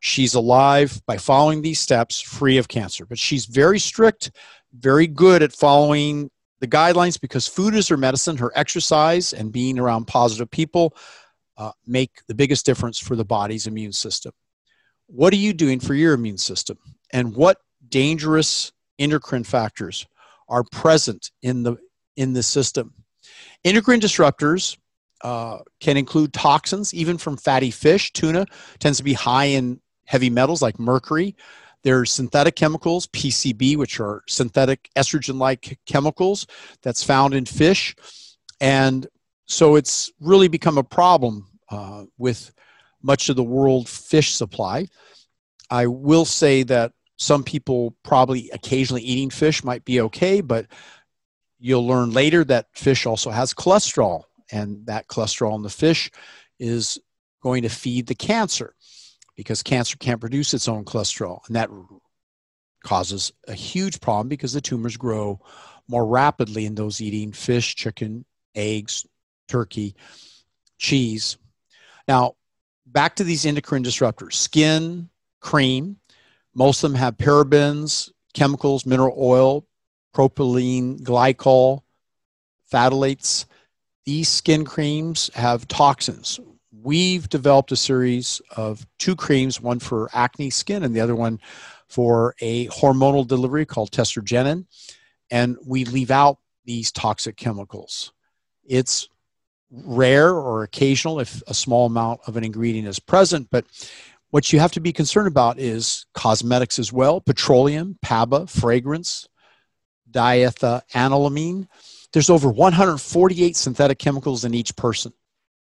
she's 0.00 0.34
alive 0.34 1.00
by 1.06 1.16
following 1.16 1.62
these 1.62 1.80
steps 1.80 2.20
free 2.20 2.58
of 2.58 2.68
cancer. 2.68 3.04
But 3.06 3.18
she's 3.18 3.46
very 3.46 3.78
strict, 3.78 4.30
very 4.72 5.06
good 5.06 5.42
at 5.42 5.52
following 5.52 6.30
the 6.60 6.66
guidelines 6.66 7.20
because 7.20 7.46
food 7.46 7.74
is 7.74 7.88
her 7.88 7.96
medicine, 7.96 8.36
her 8.36 8.52
exercise, 8.54 9.32
and 9.32 9.52
being 9.52 9.78
around 9.78 10.06
positive 10.06 10.50
people 10.50 10.94
uh, 11.56 11.72
make 11.86 12.24
the 12.26 12.34
biggest 12.34 12.64
difference 12.66 12.98
for 12.98 13.16
the 13.16 13.24
body's 13.24 13.66
immune 13.66 13.92
system. 13.92 14.32
What 15.06 15.32
are 15.32 15.36
you 15.36 15.52
doing 15.52 15.80
for 15.80 15.94
your 15.94 16.14
immune 16.14 16.38
system? 16.38 16.78
And 17.12 17.34
what 17.34 17.58
dangerous 17.90 18.72
endocrine 18.98 19.44
factors 19.44 20.06
are 20.48 20.64
present 20.64 21.30
in 21.42 21.62
the 21.62 21.76
in 22.16 22.32
the 22.32 22.42
system? 22.42 22.94
Endocrine 23.64 24.00
disruptors 24.00 24.76
uh, 25.22 25.58
can 25.80 25.96
include 25.96 26.32
toxins, 26.32 26.94
even 26.94 27.18
from 27.18 27.36
fatty 27.36 27.70
fish. 27.70 28.12
Tuna 28.12 28.46
tends 28.78 28.98
to 28.98 29.04
be 29.04 29.12
high 29.12 29.46
in 29.46 29.80
heavy 30.04 30.30
metals 30.30 30.62
like 30.62 30.78
mercury. 30.78 31.36
There's 31.84 32.12
synthetic 32.12 32.56
chemicals, 32.56 33.06
PCB, 33.08 33.76
which 33.76 34.00
are 34.00 34.22
synthetic 34.28 34.90
estrogen 34.96 35.38
like 35.38 35.78
chemicals 35.86 36.46
that's 36.82 37.04
found 37.04 37.34
in 37.34 37.46
fish. 37.46 37.94
And 38.60 39.06
so 39.46 39.76
it's 39.76 40.10
really 40.20 40.48
become 40.48 40.78
a 40.78 40.84
problem 40.84 41.46
uh, 41.70 42.04
with 42.16 42.52
much 43.02 43.28
of 43.28 43.36
the 43.36 43.44
world 43.44 43.88
fish 43.88 44.34
supply. 44.34 44.86
I 45.70 45.86
will 45.86 46.24
say 46.24 46.62
that 46.64 46.92
some 47.18 47.42
people 47.42 47.96
probably 48.04 48.48
occasionally 48.50 49.02
eating 49.02 49.30
fish 49.30 49.64
might 49.64 49.84
be 49.84 50.00
okay, 50.00 50.40
but 50.40 50.66
you'll 51.58 51.86
learn 51.86 52.12
later 52.12 52.44
that 52.44 52.68
fish 52.74 53.04
also 53.04 53.30
has 53.30 53.52
cholesterol, 53.52 54.22
and 54.50 54.86
that 54.86 55.08
cholesterol 55.08 55.56
in 55.56 55.62
the 55.62 55.70
fish 55.70 56.10
is 56.58 56.98
going 57.42 57.62
to 57.62 57.68
feed 57.68 58.06
the 58.06 58.14
cancer 58.14 58.74
because 59.36 59.62
cancer 59.62 59.96
can't 59.96 60.20
produce 60.20 60.54
its 60.54 60.68
own 60.68 60.84
cholesterol. 60.84 61.40
And 61.46 61.56
that 61.56 61.70
causes 62.84 63.32
a 63.46 63.54
huge 63.54 64.00
problem 64.00 64.28
because 64.28 64.52
the 64.52 64.60
tumors 64.60 64.96
grow 64.96 65.40
more 65.88 66.06
rapidly 66.06 66.66
in 66.66 66.74
those 66.74 67.00
eating 67.00 67.32
fish, 67.32 67.74
chicken, 67.74 68.24
eggs, 68.54 69.06
turkey, 69.48 69.94
cheese. 70.78 71.36
Now, 72.06 72.34
back 72.86 73.16
to 73.16 73.24
these 73.24 73.44
endocrine 73.44 73.84
disruptors 73.84 74.34
skin, 74.34 75.08
cream. 75.40 75.96
Most 76.58 76.82
of 76.82 76.90
them 76.90 76.98
have 76.98 77.16
parabens, 77.16 78.10
chemicals, 78.34 78.84
mineral 78.84 79.16
oil, 79.18 79.64
propylene 80.14 81.00
glycol, 81.00 81.82
phthalates. 82.70 83.46
These 84.04 84.28
skin 84.28 84.64
creams 84.64 85.30
have 85.34 85.68
toxins, 85.68 86.40
we've 86.82 87.28
developed 87.28 87.72
a 87.72 87.76
series 87.76 88.40
of 88.56 88.86
two 88.98 89.16
creams, 89.16 89.60
one 89.60 89.78
for 89.78 90.08
acne 90.12 90.50
skin 90.50 90.82
and 90.82 90.94
the 90.94 91.00
other 91.00 91.16
one 91.16 91.40
for 91.88 92.34
a 92.40 92.66
hormonal 92.68 93.26
delivery 93.26 93.64
called 93.64 93.90
testosterone. 93.90 94.66
And 95.30 95.56
we 95.64 95.84
leave 95.84 96.10
out 96.10 96.38
these 96.64 96.92
toxic 96.92 97.36
chemicals. 97.36 98.12
It's 98.64 99.08
rare 99.70 100.34
or 100.34 100.62
occasional 100.62 101.20
if 101.20 101.42
a 101.46 101.54
small 101.54 101.86
amount 101.86 102.20
of 102.26 102.36
an 102.36 102.44
ingredient 102.44 102.88
is 102.88 102.98
present, 102.98 103.48
but 103.50 103.66
what 104.30 104.52
you 104.52 104.58
have 104.58 104.72
to 104.72 104.80
be 104.80 104.92
concerned 104.92 105.28
about 105.28 105.58
is 105.58 106.06
cosmetics 106.14 106.78
as 106.78 106.92
well, 106.92 107.20
petroleum, 107.20 107.98
PABA, 108.02 108.46
fragrance, 108.46 109.28
diethylanilamine. 110.10 111.66
There's 112.12 112.30
over 112.30 112.50
148 112.50 113.56
synthetic 113.56 113.98
chemicals 113.98 114.44
in 114.44 114.54
each 114.54 114.76
person. 114.76 115.12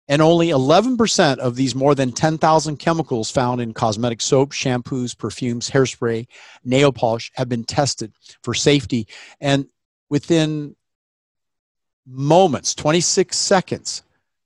And 0.09 0.21
only 0.21 0.49
11% 0.49 1.39
of 1.39 1.55
these 1.55 1.75
more 1.75 1.95
than 1.95 2.13
10,000 2.13 2.77
chemicals 2.77 3.31
found 3.31 3.61
in 3.61 3.73
cosmetic 3.73 4.21
soap, 4.21 4.51
shampoos, 4.51 5.17
perfumes, 5.17 5.71
hairspray, 5.71 6.27
nail 6.65 6.93
polish 6.93 7.31
have 7.35 7.49
been 7.49 7.65
tested 7.65 8.13
for 8.43 8.53
safety. 8.53 9.07
And 9.41 9.67
within 10.11 10.75
moments, 12.07 12.75
26 12.75 13.37
seconds, 13.37 14.03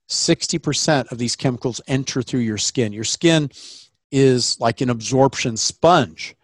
60% 0.09 1.11
of 1.11 1.17
these 1.17 1.35
chemicals 1.35 1.81
enter 1.87 2.21
through 2.21 2.41
your 2.41 2.59
skin. 2.59 2.93
Your 2.93 3.03
skin 3.03 3.49
is 4.11 4.59
like 4.59 4.81
an 4.81 4.89
absorption 4.89 5.57
sponge. 5.57 6.35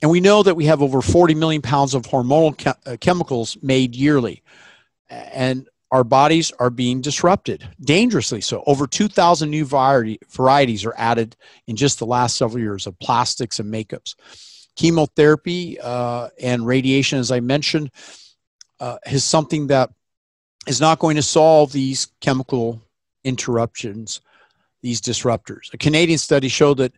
And 0.00 0.10
we 0.10 0.20
know 0.20 0.42
that 0.42 0.54
we 0.54 0.66
have 0.66 0.82
over 0.82 1.02
40 1.02 1.34
million 1.34 1.62
pounds 1.62 1.94
of 1.94 2.02
hormonal 2.02 2.76
uh, 2.86 2.96
chemicals 3.00 3.56
made 3.62 3.94
yearly. 3.94 4.42
And 5.10 5.68
our 5.90 6.04
bodies 6.04 6.52
are 6.58 6.70
being 6.70 7.00
disrupted 7.00 7.66
dangerously 7.80 8.40
so 8.40 8.62
over 8.66 8.86
2000 8.86 9.50
new 9.50 9.64
variety, 9.64 10.18
varieties 10.28 10.84
are 10.84 10.94
added 10.96 11.36
in 11.66 11.76
just 11.76 11.98
the 11.98 12.06
last 12.06 12.36
several 12.36 12.60
years 12.60 12.86
of 12.86 12.98
plastics 12.98 13.58
and 13.58 13.72
makeups 13.72 14.14
chemotherapy 14.76 15.78
uh, 15.80 16.28
and 16.40 16.66
radiation 16.66 17.18
as 17.18 17.32
i 17.32 17.40
mentioned 17.40 17.90
uh, 18.80 18.98
is 19.10 19.24
something 19.24 19.68
that 19.68 19.90
is 20.66 20.80
not 20.80 20.98
going 20.98 21.16
to 21.16 21.22
solve 21.22 21.72
these 21.72 22.08
chemical 22.20 22.80
interruptions 23.24 24.20
these 24.82 25.00
disruptors 25.00 25.72
a 25.72 25.78
canadian 25.78 26.18
study 26.18 26.48
showed 26.48 26.78
that 26.78 26.92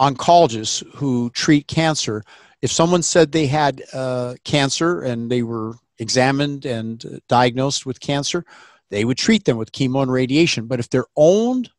oncologists 0.00 0.84
who 0.94 1.30
treat 1.30 1.66
cancer 1.66 2.22
if 2.60 2.72
someone 2.72 3.02
said 3.02 3.30
they 3.30 3.46
had 3.46 3.82
uh, 3.92 4.34
cancer 4.44 5.02
and 5.02 5.30
they 5.30 5.42
were 5.42 5.74
examined 5.98 6.64
and 6.64 7.20
diagnosed 7.28 7.86
with 7.86 8.00
cancer, 8.00 8.44
they 8.90 9.04
would 9.04 9.18
treat 9.18 9.44
them 9.44 9.56
with 9.56 9.72
chemo 9.72 10.02
and 10.02 10.12
radiation. 10.12 10.66
But 10.66 10.80
if 10.80 10.90
they're 10.90 11.06
owned, 11.16 11.70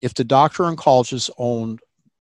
if 0.00 0.14
the 0.14 0.24
doctor 0.24 0.64
oncologist 0.64 1.30
owned 1.38 1.80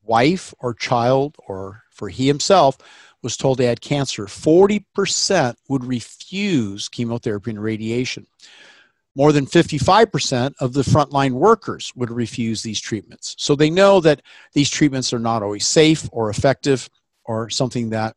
wife 0.02 0.54
or 0.58 0.74
child, 0.74 1.36
or 1.46 1.82
for 1.90 2.08
he 2.08 2.26
himself 2.26 2.78
was 3.22 3.36
told 3.36 3.58
they 3.58 3.66
had 3.66 3.80
cancer, 3.80 4.26
40% 4.26 5.54
would 5.68 5.84
refuse 5.84 6.88
chemotherapy 6.88 7.50
and 7.50 7.62
radiation. 7.62 8.26
More 9.18 9.32
than 9.32 9.46
55% 9.46 10.54
of 10.60 10.74
the 10.74 10.82
frontline 10.82 11.32
workers 11.32 11.92
would 11.96 12.08
refuse 12.08 12.62
these 12.62 12.80
treatments. 12.80 13.34
So 13.36 13.56
they 13.56 13.68
know 13.68 14.00
that 14.00 14.22
these 14.52 14.70
treatments 14.70 15.12
are 15.12 15.18
not 15.18 15.42
always 15.42 15.66
safe 15.66 16.08
or 16.12 16.30
effective 16.30 16.88
or 17.24 17.50
something 17.50 17.90
that 17.90 18.14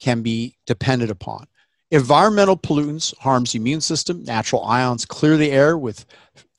can 0.00 0.22
be 0.22 0.56
depended 0.66 1.08
upon. 1.08 1.46
Environmental 1.92 2.56
pollutants 2.56 3.16
harms 3.18 3.52
the 3.52 3.58
immune 3.58 3.80
system. 3.80 4.24
Natural 4.24 4.64
ions 4.64 5.06
clear 5.06 5.36
the 5.36 5.52
air 5.52 5.78
with 5.78 6.04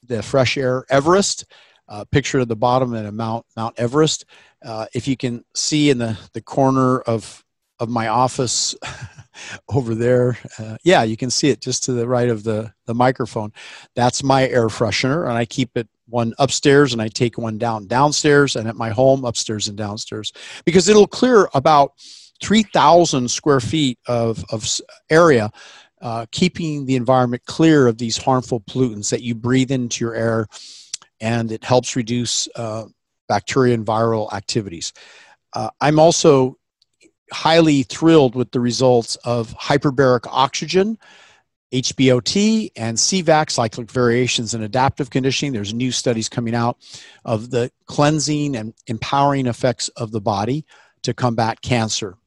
the 0.08 0.24
fresh 0.24 0.58
air 0.58 0.86
Everest. 0.90 1.44
Uh, 1.90 2.06
picture 2.06 2.40
at 2.40 2.48
the 2.48 2.56
bottom 2.56 2.96
at 2.96 3.14
Mount 3.14 3.46
Mount 3.58 3.78
Everest. 3.78 4.24
Uh, 4.64 4.86
if 4.94 5.06
you 5.10 5.18
can 5.18 5.44
see 5.54 5.90
in 5.90 5.98
the, 5.98 6.18
the 6.32 6.42
corner 6.42 7.02
of 7.02 7.44
of 7.78 7.90
my 7.90 8.08
office 8.08 8.74
over 9.70 9.96
there, 9.96 10.38
uh, 10.60 10.78
yeah, 10.84 11.04
you 11.04 11.18
can 11.18 11.30
see 11.30 11.50
it 11.50 11.62
just 11.62 11.84
to 11.84 11.94
the 11.94 12.08
right 12.08 12.30
of 12.30 12.44
the 12.44 12.74
the 12.86 12.94
microphone. 12.94 13.52
That's 13.96 14.24
my 14.24 14.48
air 14.48 14.68
freshener, 14.68 15.28
and 15.28 15.38
I 15.38 15.46
keep 15.46 15.78
it 15.78 15.88
one 16.08 16.34
upstairs 16.40 16.92
and 16.92 17.02
I 17.02 17.08
take 17.08 17.38
one 17.38 17.58
down 17.58 17.88
downstairs, 17.88 18.56
and 18.56 18.68
at 18.68 18.76
my 18.76 18.90
home 18.90 19.26
upstairs 19.26 19.68
and 19.68 19.78
downstairs 19.78 20.34
because 20.66 20.90
it'll 20.90 21.08
clear 21.08 21.50
about 21.54 21.94
3,000 22.42 23.30
square 23.30 23.60
feet 23.60 24.00
of, 24.08 24.44
of 24.52 24.68
area, 25.10 25.52
uh, 26.02 26.26
keeping 26.32 26.86
the 26.86 26.96
environment 26.96 27.46
clear 27.46 27.88
of 27.88 27.98
these 27.98 28.18
harmful 28.18 28.60
pollutants 28.62 29.10
that 29.10 29.22
you 29.22 29.36
breathe 29.36 29.72
into 29.72 30.04
your 30.04 30.16
air, 30.16 30.48
and 31.20 31.52
it 31.52 31.64
helps 31.64 31.96
reduce 31.96 32.48
uh, 32.56 32.86
bacteria 33.28 33.74
and 33.74 33.86
viral 33.86 34.32
activities. 34.34 34.92
Uh, 35.54 35.70
I'm 35.80 36.00
also 36.00 36.58
highly 37.32 37.84
thrilled 37.84 38.36
with 38.36 38.52
the 38.52 38.60
results 38.60 39.16
of 39.18 39.56
hyperbaric 39.58 40.28
oxygen, 40.30 40.98
HBOT, 41.74 42.72
and 42.76 42.98
CVAC, 42.98 43.50
cyclic 43.50 43.90
variations 43.90 44.54
in 44.54 44.62
adaptive 44.62 45.10
conditioning. 45.10 45.54
There's 45.54 45.74
new 45.74 45.92
studies 45.92 46.28
coming 46.28 46.54
out 46.54 46.78
of 47.24 47.50
the 47.50 47.72
cleansing 47.86 48.56
and 48.56 48.74
empowering 48.88 49.48
effects 49.48 49.88
of 49.90 50.12
the 50.12 50.22
body 50.22 50.66
to 51.04 51.14
combat 51.14 51.62
cancer. 51.62 52.18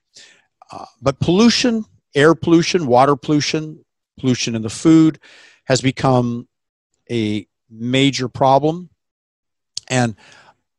Uh, 0.73 0.87
but 1.03 1.21
pollution, 1.21 1.85
air 2.15 2.35
pollution, 2.35 2.87
water 2.87 3.17
pollution, 3.17 3.85
pollution 4.19 4.55
in 4.55 4.63
the 4.63 4.71
food 4.71 5.19
has 5.65 5.81
become 5.81 6.49
a 7.11 7.47
major 7.71 8.29
problem. 8.29 8.89
And 9.89 10.17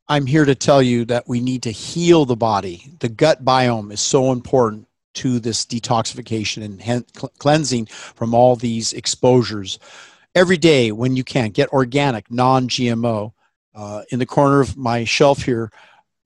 I'm 0.07 0.27
here 0.27 0.45
to 0.45 0.55
tell 0.55 0.83
you 0.83 1.05
that 1.05 1.27
we 1.27 1.39
need 1.39 1.63
to 1.63 1.71
heal 1.71 2.25
the 2.25 2.35
body. 2.35 2.91
The 2.99 3.09
gut 3.09 3.43
biome 3.43 3.91
is 3.91 4.01
so 4.01 4.31
important 4.31 4.87
to 5.15 5.39
this 5.39 5.65
detoxification 5.65 6.63
and 6.63 7.33
cleansing 7.39 7.87
from 7.87 8.35
all 8.35 8.55
these 8.55 8.93
exposures. 8.93 9.79
Every 10.35 10.57
day, 10.57 10.91
when 10.91 11.15
you 11.15 11.23
can, 11.23 11.49
get 11.49 11.69
organic, 11.69 12.29
non 12.29 12.67
GMO. 12.67 13.31
Uh, 13.73 14.03
in 14.09 14.19
the 14.19 14.25
corner 14.25 14.61
of 14.61 14.77
my 14.77 15.03
shelf 15.03 15.43
here, 15.43 15.69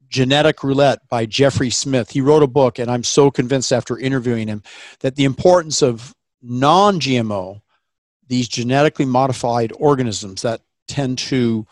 Genetic 0.09 0.63
Roulette 0.63 1.07
by 1.09 1.25
Jeffrey 1.25 1.69
Smith. 1.69 2.11
He 2.11 2.21
wrote 2.21 2.43
a 2.43 2.47
book, 2.47 2.79
and 2.79 2.91
I'm 2.91 3.03
so 3.03 3.31
convinced 3.31 3.71
after 3.71 3.97
interviewing 3.97 4.47
him 4.47 4.61
that 4.99 5.15
the 5.15 5.23
importance 5.23 5.81
of 5.81 6.13
non 6.41 6.99
GMO, 6.99 7.61
these 8.27 8.47
genetically 8.47 9.05
modified 9.05 9.71
organisms 9.77 10.41
that 10.41 10.61
tend 10.87 11.17
to 11.19 11.65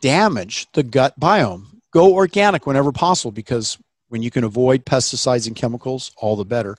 damage 0.00 0.66
the 0.72 0.82
gut 0.82 1.18
biome. 1.18 1.66
Go 1.92 2.14
organic 2.14 2.66
whenever 2.66 2.92
possible 2.92 3.32
because 3.32 3.78
when 4.08 4.22
you 4.22 4.30
can 4.30 4.44
avoid 4.44 4.84
pesticides 4.84 5.46
and 5.46 5.56
chemicals, 5.56 6.12
all 6.16 6.36
the 6.36 6.44
better. 6.44 6.76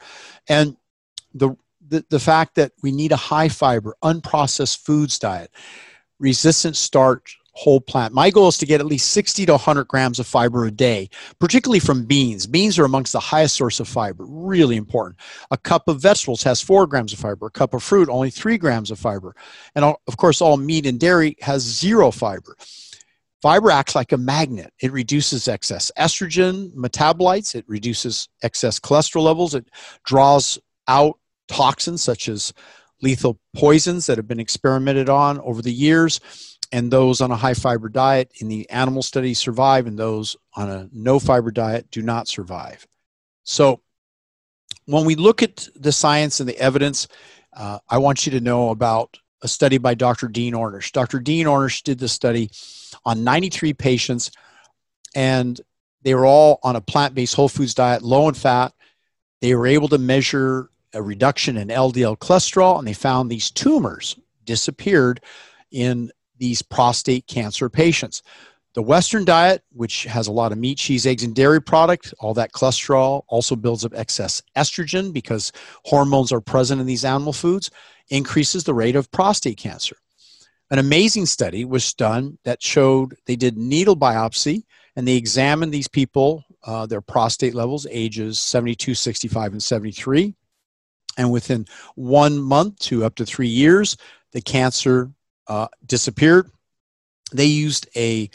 And 0.47 0.75
the, 1.33 1.55
the, 1.87 2.05
the 2.09 2.19
fact 2.19 2.55
that 2.55 2.71
we 2.81 2.91
need 2.91 3.11
a 3.11 3.17
high 3.17 3.49
fiber, 3.49 3.95
unprocessed 4.03 4.83
foods 4.85 5.19
diet, 5.19 5.51
resistant 6.19 6.75
starch 6.75 7.39
whole 7.59 7.81
plant. 7.81 8.13
My 8.13 8.29
goal 8.29 8.47
is 8.47 8.57
to 8.59 8.65
get 8.65 8.79
at 8.79 8.85
least 8.85 9.11
60 9.11 9.45
to 9.47 9.51
100 9.51 9.85
grams 9.85 10.17
of 10.17 10.25
fiber 10.25 10.65
a 10.65 10.71
day, 10.71 11.09
particularly 11.39 11.81
from 11.81 12.05
beans. 12.05 12.47
Beans 12.47 12.79
are 12.79 12.85
amongst 12.85 13.11
the 13.11 13.19
highest 13.19 13.57
source 13.57 13.81
of 13.81 13.87
fiber, 13.89 14.23
really 14.25 14.77
important. 14.77 15.19
A 15.51 15.57
cup 15.57 15.89
of 15.89 16.01
vegetables 16.01 16.41
has 16.43 16.61
four 16.61 16.87
grams 16.87 17.11
of 17.11 17.19
fiber, 17.19 17.47
a 17.47 17.51
cup 17.51 17.73
of 17.73 17.83
fruit, 17.83 18.07
only 18.07 18.29
three 18.29 18.57
grams 18.57 18.91
of 18.91 18.99
fiber. 18.99 19.35
And 19.75 19.83
of 19.83 20.15
course, 20.15 20.39
all 20.39 20.55
meat 20.55 20.85
and 20.85 20.97
dairy 20.97 21.35
has 21.41 21.61
zero 21.61 22.11
fiber. 22.11 22.55
Fiber 23.41 23.71
acts 23.71 23.95
like 23.95 24.11
a 24.11 24.17
magnet. 24.17 24.73
It 24.81 24.91
reduces 24.91 25.47
excess 25.47 25.91
estrogen 25.97 26.73
metabolites, 26.73 27.55
it 27.55 27.65
reduces 27.67 28.27
excess 28.43 28.79
cholesterol 28.79 29.23
levels, 29.23 29.55
it 29.55 29.69
draws 30.03 30.59
out 30.87 31.17
toxins 31.47 32.01
such 32.01 32.27
as 32.27 32.53
lethal 33.01 33.39
poisons 33.55 34.05
that 34.05 34.17
have 34.17 34.27
been 34.27 34.39
experimented 34.39 35.09
on 35.09 35.39
over 35.39 35.61
the 35.61 35.71
years 35.71 36.19
and 36.71 36.91
those 36.91 37.21
on 37.21 37.31
a 37.31 37.35
high 37.35 37.53
fiber 37.53 37.89
diet 37.89 38.31
in 38.39 38.47
the 38.47 38.69
animal 38.69 39.01
study 39.01 39.33
survive, 39.33 39.87
and 39.87 39.97
those 39.97 40.37
on 40.55 40.69
a 40.69 40.89
no 40.91 41.19
fiber 41.19 41.51
diet 41.51 41.89
do 41.91 42.01
not 42.01 42.27
survive. 42.27 42.87
So, 43.43 43.81
when 44.85 45.05
we 45.05 45.15
look 45.15 45.41
at 45.41 45.67
the 45.75 45.91
science 45.91 46.39
and 46.39 46.49
the 46.49 46.57
evidence, 46.59 47.07
uh, 47.53 47.79
I 47.89 47.97
want 47.97 48.25
you 48.25 48.31
to 48.33 48.39
know 48.39 48.69
about 48.69 49.17
a 49.41 49.47
study 49.47 49.77
by 49.77 49.95
Dr. 49.95 50.27
Dean 50.27 50.53
Ornish. 50.53 50.91
Dr. 50.91 51.19
Dean 51.19 51.45
Ornish 51.45 51.83
did 51.83 51.99
the 51.99 52.07
study 52.07 52.49
on 53.05 53.23
93 53.23 53.73
patients, 53.73 54.31
and 55.15 55.59
they 56.01 56.13
were 56.13 56.25
all 56.25 56.59
on 56.63 56.75
a 56.75 56.81
plant 56.81 57.15
based 57.15 57.35
whole 57.35 57.49
foods 57.49 57.73
diet, 57.73 58.01
low 58.01 58.27
in 58.27 58.35
fat. 58.35 58.73
They 59.41 59.55
were 59.55 59.67
able 59.67 59.87
to 59.89 59.97
measure 59.97 60.69
a 60.93 61.01
reduction 61.01 61.57
in 61.57 61.67
LDL 61.67 62.17
cholesterol, 62.17 62.79
and 62.79 62.87
they 62.87 62.93
found 62.93 63.29
these 63.29 63.51
tumors 63.51 64.15
disappeared 64.45 65.21
in 65.71 66.11
these 66.37 66.61
prostate 66.61 67.27
cancer 67.27 67.69
patients. 67.69 68.23
The 68.75 68.81
Western 68.81 69.25
diet, 69.25 69.63
which 69.71 70.03
has 70.03 70.27
a 70.27 70.31
lot 70.31 70.51
of 70.51 70.57
meat, 70.57 70.77
cheese, 70.77 71.05
eggs, 71.05 71.23
and 71.23 71.35
dairy 71.35 71.61
product, 71.61 72.13
all 72.19 72.33
that 72.35 72.53
cholesterol 72.53 73.23
also 73.27 73.55
builds 73.55 73.83
up 73.83 73.93
excess 73.95 74.41
estrogen 74.55 75.11
because 75.11 75.51
hormones 75.85 76.31
are 76.31 76.41
present 76.41 76.79
in 76.79 76.87
these 76.87 77.03
animal 77.03 77.33
foods, 77.33 77.71
increases 78.09 78.63
the 78.63 78.73
rate 78.73 78.95
of 78.95 79.11
prostate 79.11 79.57
cancer. 79.57 79.97
An 80.71 80.79
amazing 80.79 81.25
study 81.25 81.65
was 81.65 81.93
done 81.93 82.37
that 82.43 82.61
showed 82.61 83.15
they 83.25 83.35
did 83.35 83.57
needle 83.57 83.97
biopsy 83.97 84.63
and 84.95 85.07
they 85.07 85.15
examined 85.15 85.73
these 85.73 85.87
people, 85.87 86.43
uh, 86.63 86.85
their 86.85 87.01
prostate 87.01 87.55
levels, 87.55 87.87
ages 87.89 88.41
72, 88.41 88.93
65, 88.93 89.53
and 89.53 89.63
73. 89.63 90.35
And 91.17 91.31
within 91.31 91.65
one 91.95 92.39
month 92.39 92.79
to 92.79 93.03
up 93.03 93.15
to 93.15 93.25
three 93.25 93.47
years, 93.47 93.97
the 94.31 94.41
cancer 94.41 95.11
uh, 95.47 95.67
disappeared. 95.85 96.51
They 97.31 97.45
used 97.45 97.87
a 97.95 98.29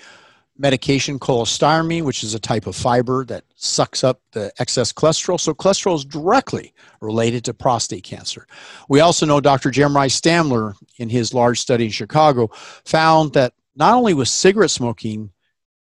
medication 0.57 1.19
cholestyramine, 1.19 2.05
which 2.05 2.23
is 2.23 2.35
a 2.35 2.39
type 2.39 2.67
of 2.67 2.77
fiber 2.77 3.25
that 3.25 3.45
sucks 3.57 4.05
up 4.05 4.21
the 4.33 4.53
excess 4.59 4.93
cholesterol. 4.93 5.39
So 5.39 5.55
cholesterol 5.55 5.97
is 5.97 6.05
directly 6.05 6.73
related 7.01 7.45
to 7.47 7.55
prostate 7.55 8.05
cancer. 8.05 8.47
We 8.89 9.01
also 9.01 9.27
know 9.27 9.41
Dr. 9.41 9.71
Jeremiah 9.71 10.09
Stamler, 10.09 10.75
in 10.99 11.09
his 11.09 11.35
large 11.35 11.61
study 11.61 11.87
in 11.87 11.91
Chicago, 11.91 12.49
found 12.85 13.33
that 13.33 13.55
not 13.77 13.95
only 13.95 14.15
was 14.15 14.31
cigarette 14.31 14.71
smoking 14.71 15.31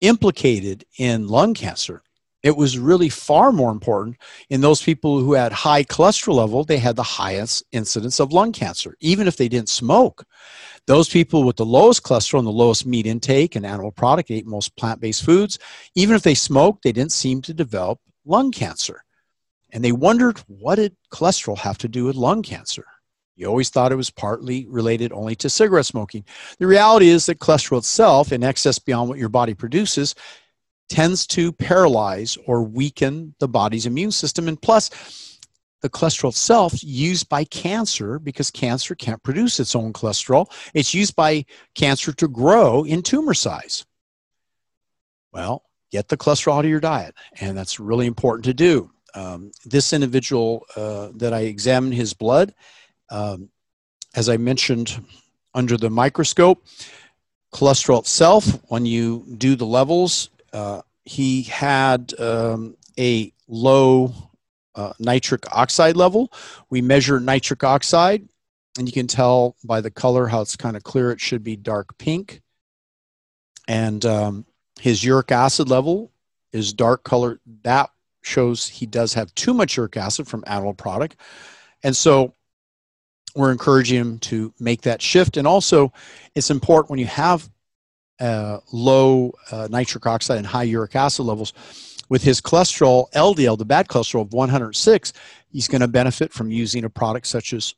implicated 0.00 0.84
in 0.98 1.28
lung 1.28 1.54
cancer, 1.54 2.02
it 2.44 2.58
was 2.58 2.78
really 2.78 3.08
far 3.08 3.52
more 3.52 3.72
important 3.72 4.18
in 4.50 4.60
those 4.60 4.82
people 4.82 5.18
who 5.18 5.32
had 5.32 5.50
high 5.50 5.82
cholesterol 5.82 6.34
level, 6.34 6.62
they 6.62 6.76
had 6.76 6.94
the 6.94 7.02
highest 7.02 7.64
incidence 7.72 8.20
of 8.20 8.34
lung 8.34 8.52
cancer, 8.52 8.94
even 9.00 9.26
if 9.26 9.38
they 9.38 9.48
didn't 9.48 9.70
smoke. 9.70 10.26
Those 10.86 11.08
people 11.08 11.44
with 11.44 11.56
the 11.56 11.64
lowest 11.64 12.02
cholesterol 12.02 12.40
and 12.40 12.46
the 12.46 12.52
lowest 12.52 12.84
meat 12.84 13.06
intake 13.06 13.56
and 13.56 13.64
animal 13.64 13.90
product 13.90 14.30
ate 14.30 14.46
most 14.46 14.76
plant 14.76 15.00
based 15.00 15.24
foods. 15.24 15.58
Even 15.94 16.14
if 16.14 16.22
they 16.22 16.34
smoked, 16.34 16.82
they 16.84 16.92
didn't 16.92 17.12
seem 17.12 17.40
to 17.42 17.54
develop 17.54 17.98
lung 18.26 18.52
cancer. 18.52 19.02
And 19.72 19.82
they 19.82 19.92
wondered 19.92 20.38
what 20.46 20.74
did 20.74 20.94
cholesterol 21.10 21.56
have 21.56 21.78
to 21.78 21.88
do 21.88 22.04
with 22.04 22.14
lung 22.14 22.42
cancer? 22.42 22.84
You 23.36 23.46
always 23.46 23.70
thought 23.70 23.90
it 23.90 23.96
was 23.96 24.10
partly 24.10 24.66
related 24.68 25.12
only 25.12 25.34
to 25.36 25.48
cigarette 25.48 25.86
smoking. 25.86 26.24
The 26.58 26.66
reality 26.66 27.08
is 27.08 27.24
that 27.26 27.40
cholesterol 27.40 27.78
itself, 27.78 28.32
in 28.32 28.44
excess 28.44 28.78
beyond 28.78 29.08
what 29.08 29.18
your 29.18 29.30
body 29.30 29.54
produces, 29.54 30.14
tends 30.88 31.26
to 31.28 31.52
paralyze 31.52 32.36
or 32.46 32.62
weaken 32.62 33.34
the 33.40 33.48
body's 33.48 33.86
immune 33.86 34.10
system. 34.10 34.48
And 34.48 34.60
plus, 34.60 34.90
the 35.84 35.90
cholesterol 35.90 36.30
itself 36.30 36.82
used 36.82 37.28
by 37.28 37.44
cancer 37.44 38.18
because 38.18 38.50
cancer 38.50 38.94
can't 38.94 39.22
produce 39.22 39.60
its 39.60 39.76
own 39.76 39.92
cholesterol. 39.92 40.50
It's 40.72 40.94
used 40.94 41.14
by 41.14 41.44
cancer 41.74 42.12
to 42.14 42.26
grow 42.26 42.84
in 42.84 43.02
tumor 43.02 43.34
size. 43.34 43.84
Well, 45.30 45.62
get 45.92 46.08
the 46.08 46.16
cholesterol 46.16 46.56
out 46.56 46.64
of 46.64 46.70
your 46.70 46.80
diet, 46.80 47.14
and 47.38 47.56
that's 47.56 47.78
really 47.78 48.06
important 48.06 48.46
to 48.46 48.54
do. 48.54 48.90
Um, 49.14 49.52
this 49.66 49.92
individual 49.92 50.64
uh, 50.74 51.10
that 51.16 51.34
I 51.34 51.40
examined 51.40 51.94
his 51.94 52.14
blood, 52.14 52.54
um, 53.10 53.50
as 54.14 54.28
I 54.28 54.38
mentioned 54.38 55.04
under 55.52 55.76
the 55.76 55.90
microscope, 55.90 56.64
cholesterol 57.52 58.00
itself, 58.00 58.58
when 58.68 58.86
you 58.86 59.24
do 59.36 59.54
the 59.54 59.66
levels, 59.66 60.30
uh, 60.54 60.82
he 61.04 61.42
had 61.42 62.18
um, 62.18 62.76
a 62.98 63.32
low 63.48 64.14
uh, 64.74 64.92
nitric 64.98 65.44
oxide 65.52 65.96
level. 65.96 66.32
We 66.70 66.80
measure 66.80 67.20
nitric 67.20 67.62
oxide, 67.64 68.26
and 68.78 68.88
you 68.88 68.92
can 68.92 69.06
tell 69.06 69.56
by 69.64 69.80
the 69.80 69.90
color 69.90 70.26
how 70.28 70.40
it's 70.40 70.56
kind 70.56 70.76
of 70.76 70.82
clear. 70.82 71.10
It 71.10 71.20
should 71.20 71.44
be 71.44 71.56
dark 71.56 71.98
pink. 71.98 72.40
And 73.68 74.04
um, 74.04 74.46
his 74.80 75.04
uric 75.04 75.32
acid 75.32 75.68
level 75.68 76.12
is 76.52 76.72
dark 76.72 77.04
color. 77.04 77.40
That 77.62 77.90
shows 78.22 78.68
he 78.68 78.86
does 78.86 79.14
have 79.14 79.34
too 79.34 79.54
much 79.54 79.76
uric 79.76 79.96
acid 79.96 80.26
from 80.28 80.44
animal 80.46 80.74
product. 80.74 81.16
And 81.82 81.94
so 81.94 82.34
we're 83.34 83.52
encouraging 83.52 84.00
him 84.00 84.18
to 84.20 84.54
make 84.60 84.82
that 84.82 85.02
shift. 85.02 85.36
And 85.36 85.46
also, 85.46 85.92
it's 86.34 86.50
important 86.50 86.90
when 86.90 87.00
you 87.00 87.06
have 87.06 87.50
uh, 88.20 88.58
low 88.72 89.32
uh, 89.50 89.68
nitric 89.70 90.06
oxide 90.06 90.38
and 90.38 90.46
high 90.46 90.62
uric 90.62 90.94
acid 90.94 91.24
levels 91.26 91.52
with 92.08 92.22
his 92.22 92.40
cholesterol, 92.40 93.10
LDL, 93.12 93.58
the 93.58 93.64
bad 93.64 93.88
cholesterol 93.88 94.22
of 94.22 94.32
106, 94.32 95.12
he's 95.48 95.68
going 95.68 95.80
to 95.80 95.88
benefit 95.88 96.32
from 96.32 96.50
using 96.50 96.84
a 96.84 96.90
product 96.90 97.26
such 97.26 97.52
as 97.52 97.74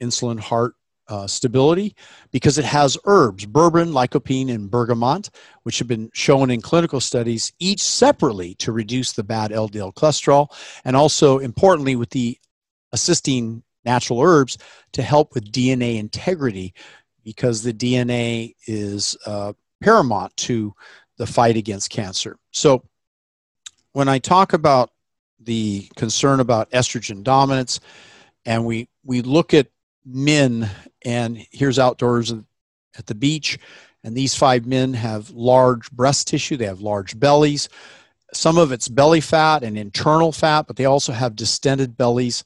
insulin 0.00 0.38
heart 0.38 0.74
uh, 1.08 1.26
stability 1.26 1.94
because 2.32 2.58
it 2.58 2.64
has 2.64 2.98
herbs, 3.04 3.46
berberine, 3.46 3.92
lycopene, 3.92 4.52
and 4.52 4.70
bergamot, 4.70 5.30
which 5.62 5.78
have 5.78 5.88
been 5.88 6.10
shown 6.12 6.50
in 6.50 6.60
clinical 6.60 7.00
studies, 7.00 7.52
each 7.58 7.82
separately 7.82 8.54
to 8.56 8.72
reduce 8.72 9.12
the 9.12 9.22
bad 9.22 9.50
LDL 9.50 9.94
cholesterol, 9.94 10.48
and 10.84 10.96
also 10.96 11.38
importantly 11.38 11.96
with 11.96 12.10
the 12.10 12.38
assisting 12.92 13.62
natural 13.84 14.20
herbs 14.20 14.58
to 14.92 15.02
help 15.02 15.34
with 15.34 15.52
DNA 15.52 15.98
integrity 15.98 16.74
because 17.24 17.62
the 17.62 17.72
DNA 17.72 18.54
is 18.66 19.16
uh, 19.26 19.52
paramount 19.86 20.36
to 20.36 20.74
the 21.16 21.26
fight 21.26 21.56
against 21.56 21.90
cancer. 21.90 22.36
So 22.50 22.82
when 23.92 24.08
I 24.08 24.18
talk 24.18 24.52
about 24.52 24.90
the 25.38 25.88
concern 25.94 26.40
about 26.40 26.68
estrogen 26.72 27.22
dominance, 27.22 27.78
and 28.44 28.66
we 28.66 28.88
we 29.04 29.22
look 29.22 29.54
at 29.54 29.68
men, 30.04 30.68
and 31.04 31.46
here's 31.52 31.78
outdoors 31.78 32.32
at 32.32 33.06
the 33.06 33.14
beach, 33.14 33.60
and 34.02 34.16
these 34.16 34.34
five 34.34 34.66
men 34.66 34.92
have 34.92 35.30
large 35.30 35.88
breast 35.92 36.26
tissue, 36.26 36.56
they 36.56 36.66
have 36.66 36.80
large 36.80 37.16
bellies. 37.18 37.68
Some 38.32 38.58
of 38.58 38.72
it's 38.72 38.88
belly 38.88 39.20
fat 39.20 39.62
and 39.62 39.78
internal 39.78 40.32
fat, 40.32 40.66
but 40.66 40.74
they 40.74 40.86
also 40.86 41.12
have 41.12 41.36
distended 41.36 41.96
bellies 41.96 42.42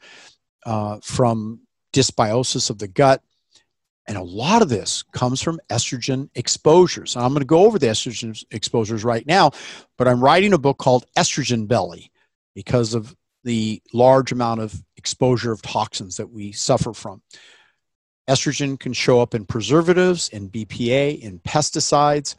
uh, 0.66 0.98
from 1.02 1.60
dysbiosis 1.94 2.68
of 2.68 2.78
the 2.78 2.88
gut. 2.88 3.22
And 4.10 4.18
a 4.18 4.22
lot 4.22 4.60
of 4.60 4.68
this 4.68 5.04
comes 5.12 5.40
from 5.40 5.60
estrogen 5.70 6.30
exposures. 6.34 7.14
And 7.14 7.24
I'm 7.24 7.30
going 7.30 7.42
to 7.42 7.46
go 7.46 7.64
over 7.64 7.78
the 7.78 7.86
estrogen 7.86 8.44
exposures 8.50 9.04
right 9.04 9.24
now, 9.24 9.52
but 9.96 10.08
I'm 10.08 10.20
writing 10.20 10.52
a 10.52 10.58
book 10.58 10.78
called 10.78 11.06
Estrogen 11.16 11.68
Belly 11.68 12.10
because 12.52 12.92
of 12.92 13.14
the 13.44 13.80
large 13.92 14.32
amount 14.32 14.62
of 14.62 14.82
exposure 14.96 15.52
of 15.52 15.62
toxins 15.62 16.16
that 16.16 16.28
we 16.28 16.50
suffer 16.50 16.92
from. 16.92 17.22
Estrogen 18.28 18.80
can 18.80 18.92
show 18.92 19.20
up 19.20 19.32
in 19.32 19.46
preservatives, 19.46 20.28
in 20.30 20.50
BPA, 20.50 21.20
in 21.20 21.38
pesticides. 21.38 22.34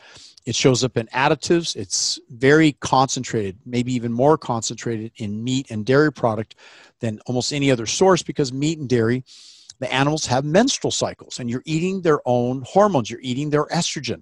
It 0.46 0.56
shows 0.56 0.84
up 0.84 0.98
in 0.98 1.08
additives. 1.08 1.78
It's 1.78 2.20
very 2.30 2.74
concentrated, 2.74 3.58
maybe 3.66 3.94
even 3.94 4.12
more 4.12 4.38
concentrated 4.38 5.14
in 5.16 5.42
meat 5.42 5.72
and 5.72 5.86
dairy 5.86 6.12
product 6.12 6.56
than 7.00 7.22
almost 7.28 7.54
any 7.54 7.72
other 7.72 7.86
source 7.86 8.24
because 8.24 8.52
meat 8.52 8.78
and 8.78 8.90
dairy 8.90 9.24
the 9.82 9.92
animals 9.92 10.28
have 10.28 10.46
menstrual 10.46 10.92
cycles 10.92 11.40
and 11.40 11.50
you're 11.50 11.64
eating 11.66 12.02
their 12.02 12.22
own 12.26 12.64
hormones. 12.68 13.10
You're 13.10 13.20
eating 13.22 13.50
their 13.50 13.66
estrogen. 13.66 14.22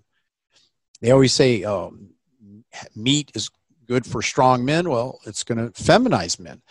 They 1.01 1.11
always 1.11 1.33
say 1.33 1.65
oh, 1.65 1.95
meat 2.95 3.31
is 3.35 3.49
good 3.85 4.05
for 4.05 4.21
strong 4.21 4.65
men. 4.65 4.89
Well 4.89 5.19
it's 5.25 5.43
going 5.43 5.57
to 5.57 5.71
feminize 5.71 6.39
men. 6.39 6.61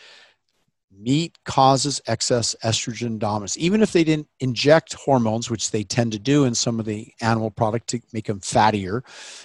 Meat 0.90 1.38
causes 1.44 2.00
excess 2.06 2.56
estrogen 2.64 3.18
dominance. 3.18 3.58
Even 3.58 3.82
if 3.82 3.92
they 3.92 4.04
didn't 4.04 4.28
inject 4.40 4.94
hormones 4.94 5.50
which 5.50 5.70
they 5.70 5.84
tend 5.84 6.12
to 6.12 6.18
do 6.18 6.44
in 6.44 6.54
some 6.54 6.80
of 6.80 6.86
the 6.86 7.12
animal 7.20 7.50
product 7.50 7.88
to 7.88 8.00
make 8.14 8.26
them 8.26 8.40
fattier 8.40 9.02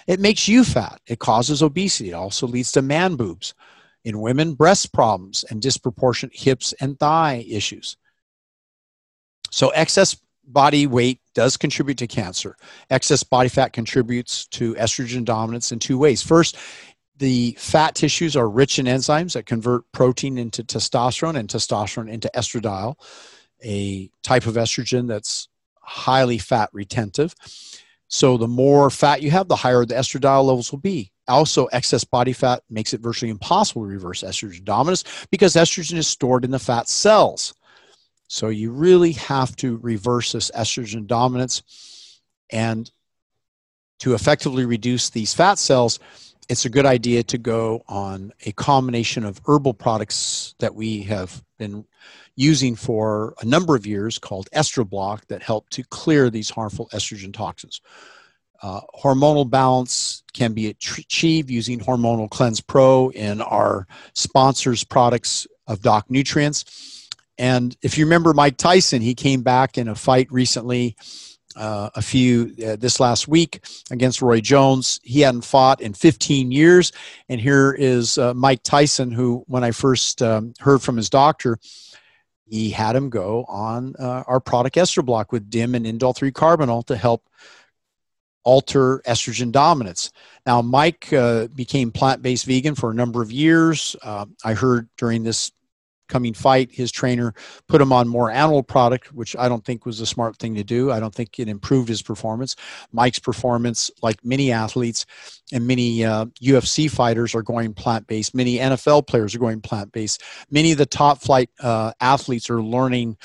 it 0.07 0.21
makes 0.21 0.47
you 0.47 0.63
fat. 0.63 1.01
It 1.05 1.19
causes 1.19 1.61
obesity. 1.61 2.11
It 2.11 2.13
also 2.13 2.47
leads 2.47 2.71
to 2.71 2.81
man 2.81 3.17
boobs 3.17 3.53
in 4.05 4.21
women 4.21 4.53
breast 4.53 4.93
problems 4.93 5.43
and 5.49 5.61
disproportionate 5.61 6.33
hips 6.33 6.73
and 6.79 6.97
thigh 6.97 7.45
issues 7.49 7.97
so 9.53 9.69
excess 9.69 10.17
body 10.47 10.87
weight 10.87 11.19
does 11.35 11.57
contribute 11.57 11.99
to 11.99 12.07
cancer. 12.07 12.57
Excess 12.89 13.21
body 13.21 13.49
fat 13.49 13.71
contributes 13.71 14.47
to 14.47 14.73
estrogen 14.73 15.23
dominance 15.23 15.71
in 15.71 15.77
two 15.77 15.95
ways. 15.95 16.23
First, 16.23 16.57
the 17.19 17.55
fat 17.59 17.93
tissues 17.93 18.35
are 18.35 18.49
rich 18.49 18.79
in 18.79 18.87
enzymes 18.87 19.33
that 19.33 19.45
convert 19.45 19.83
protein 19.91 20.39
into 20.39 20.63
testosterone 20.63 21.37
and 21.37 21.47
testosterone 21.47 22.09
into 22.09 22.31
estradiol, 22.35 22.95
a 23.63 24.09
type 24.23 24.47
of 24.47 24.55
estrogen 24.55 25.07
that's 25.07 25.49
highly 25.81 26.39
fat 26.39 26.71
retentive. 26.73 27.35
So 28.07 28.37
the 28.37 28.47
more 28.47 28.89
fat 28.89 29.21
you 29.21 29.29
have, 29.29 29.49
the 29.49 29.55
higher 29.55 29.85
the 29.85 29.93
estradiol 29.93 30.45
levels 30.45 30.71
will 30.71 30.79
be. 30.79 31.11
Also, 31.27 31.67
excess 31.67 32.03
body 32.03 32.33
fat 32.33 32.63
makes 32.71 32.91
it 32.95 33.01
virtually 33.01 33.29
impossible 33.29 33.83
to 33.83 33.87
reverse 33.87 34.23
estrogen 34.23 34.63
dominance 34.63 35.03
because 35.29 35.53
estrogen 35.53 35.97
is 35.97 36.07
stored 36.07 36.43
in 36.43 36.49
the 36.49 36.57
fat 36.57 36.89
cells. 36.89 37.53
So 38.27 38.49
you 38.49 38.71
really 38.71 39.13
have 39.13 39.55
to 39.57 39.77
reverse 39.77 40.31
this 40.31 40.51
estrogen 40.51 41.07
dominance. 41.07 42.21
And 42.49 42.89
to 43.99 44.13
effectively 44.13 44.65
reduce 44.65 45.09
these 45.09 45.33
fat 45.33 45.57
cells, 45.59 45.99
it's 46.49 46.65
a 46.65 46.69
good 46.69 46.85
idea 46.85 47.23
to 47.23 47.37
go 47.37 47.83
on 47.87 48.33
a 48.45 48.51
combination 48.51 49.23
of 49.23 49.39
herbal 49.45 49.73
products 49.75 50.55
that 50.59 50.75
we 50.75 51.03
have 51.03 51.41
been 51.57 51.85
using 52.35 52.75
for 52.75 53.35
a 53.41 53.45
number 53.45 53.75
of 53.75 53.85
years 53.85 54.19
called 54.19 54.49
Estroblock 54.53 55.25
that 55.27 55.43
help 55.43 55.69
to 55.69 55.83
clear 55.83 56.29
these 56.29 56.49
harmful 56.49 56.89
estrogen 56.89 57.33
toxins. 57.33 57.81
Uh, 58.61 58.81
hormonal 58.97 59.49
balance 59.49 60.23
can 60.33 60.53
be 60.53 60.67
achieved 60.67 61.49
using 61.49 61.79
Hormonal 61.79 62.29
Cleanse 62.29 62.61
Pro 62.61 63.09
in 63.09 63.41
our 63.41 63.85
sponsors' 64.13 64.85
products 64.85 65.45
of 65.67 65.81
Doc 65.81 66.09
Nutrients. 66.09 67.02
And 67.37 67.75
if 67.81 67.97
you 67.97 68.05
remember 68.05 68.33
Mike 68.33 68.57
Tyson, 68.57 69.01
he 69.01 69.15
came 69.15 69.41
back 69.41 69.77
in 69.77 69.87
a 69.87 69.95
fight 69.95 70.31
recently 70.31 70.95
uh, 71.55 71.89
a 71.95 72.01
few 72.01 72.53
uh, 72.65 72.75
this 72.75 72.99
last 72.99 73.27
week 73.27 73.63
against 73.91 74.21
Roy 74.21 74.41
Jones. 74.41 74.99
He 75.03 75.21
hadn't 75.21 75.45
fought 75.45 75.81
in 75.81 75.93
15 75.93 76.51
years. 76.51 76.91
And 77.29 77.39
here 77.39 77.73
is 77.73 78.17
uh, 78.17 78.33
Mike 78.33 78.63
Tyson, 78.63 79.11
who, 79.11 79.43
when 79.47 79.63
I 79.63 79.71
first 79.71 80.21
um, 80.21 80.53
heard 80.59 80.81
from 80.81 80.97
his 80.97 81.09
doctor, 81.09 81.57
he 82.45 82.69
had 82.69 82.95
him 82.95 83.09
go 83.09 83.45
on 83.45 83.95
uh, 83.97 84.23
our 84.27 84.39
product 84.39 84.75
Estroblock 84.75 85.31
with 85.31 85.49
DIM 85.49 85.75
and 85.75 85.85
Indole 85.85 86.15
3 86.15 86.31
Carbinol 86.31 86.85
to 86.85 86.95
help 86.95 87.27
alter 88.43 88.99
estrogen 89.07 89.51
dominance. 89.51 90.11
Now, 90.45 90.61
Mike 90.61 91.11
uh, 91.13 91.47
became 91.47 91.91
plant 91.91 92.21
based 92.21 92.45
vegan 92.45 92.75
for 92.75 92.91
a 92.91 92.93
number 92.93 93.21
of 93.21 93.31
years. 93.31 93.95
Uh, 94.03 94.25
I 94.43 94.53
heard 94.53 94.89
during 94.97 95.23
this 95.23 95.51
coming 96.07 96.33
fight, 96.33 96.71
his 96.71 96.91
trainer 96.91 97.33
put 97.67 97.81
him 97.81 97.91
on 97.91 98.07
more 98.07 98.31
animal 98.31 98.63
product, 98.63 99.13
which 99.13 99.35
I 99.35 99.49
don't 99.49 99.63
think 99.65 99.85
was 99.85 99.99
a 99.99 100.05
smart 100.05 100.37
thing 100.37 100.55
to 100.55 100.63
do. 100.63 100.91
I 100.91 100.99
don't 100.99 101.13
think 101.13 101.39
it 101.39 101.47
improved 101.47 101.89
his 101.89 102.01
performance. 102.01 102.55
Mike's 102.91 103.19
performance, 103.19 103.89
like 104.01 104.23
many 104.23 104.51
athletes 104.51 105.05
and 105.51 105.65
many 105.67 106.03
uh, 106.03 106.25
UFC 106.41 106.89
fighters, 106.89 107.35
are 107.35 107.41
going 107.41 107.73
plant 107.73 108.07
based. 108.07 108.35
Many 108.35 108.57
NFL 108.57 109.07
players 109.07 109.35
are 109.35 109.39
going 109.39 109.61
plant 109.61 109.91
based. 109.91 110.21
Many 110.51 110.71
of 110.71 110.77
the 110.77 110.85
top 110.85 111.21
flight 111.21 111.49
uh, 111.59 111.93
athletes 111.99 112.49
are 112.49 112.61
learning 112.61 113.17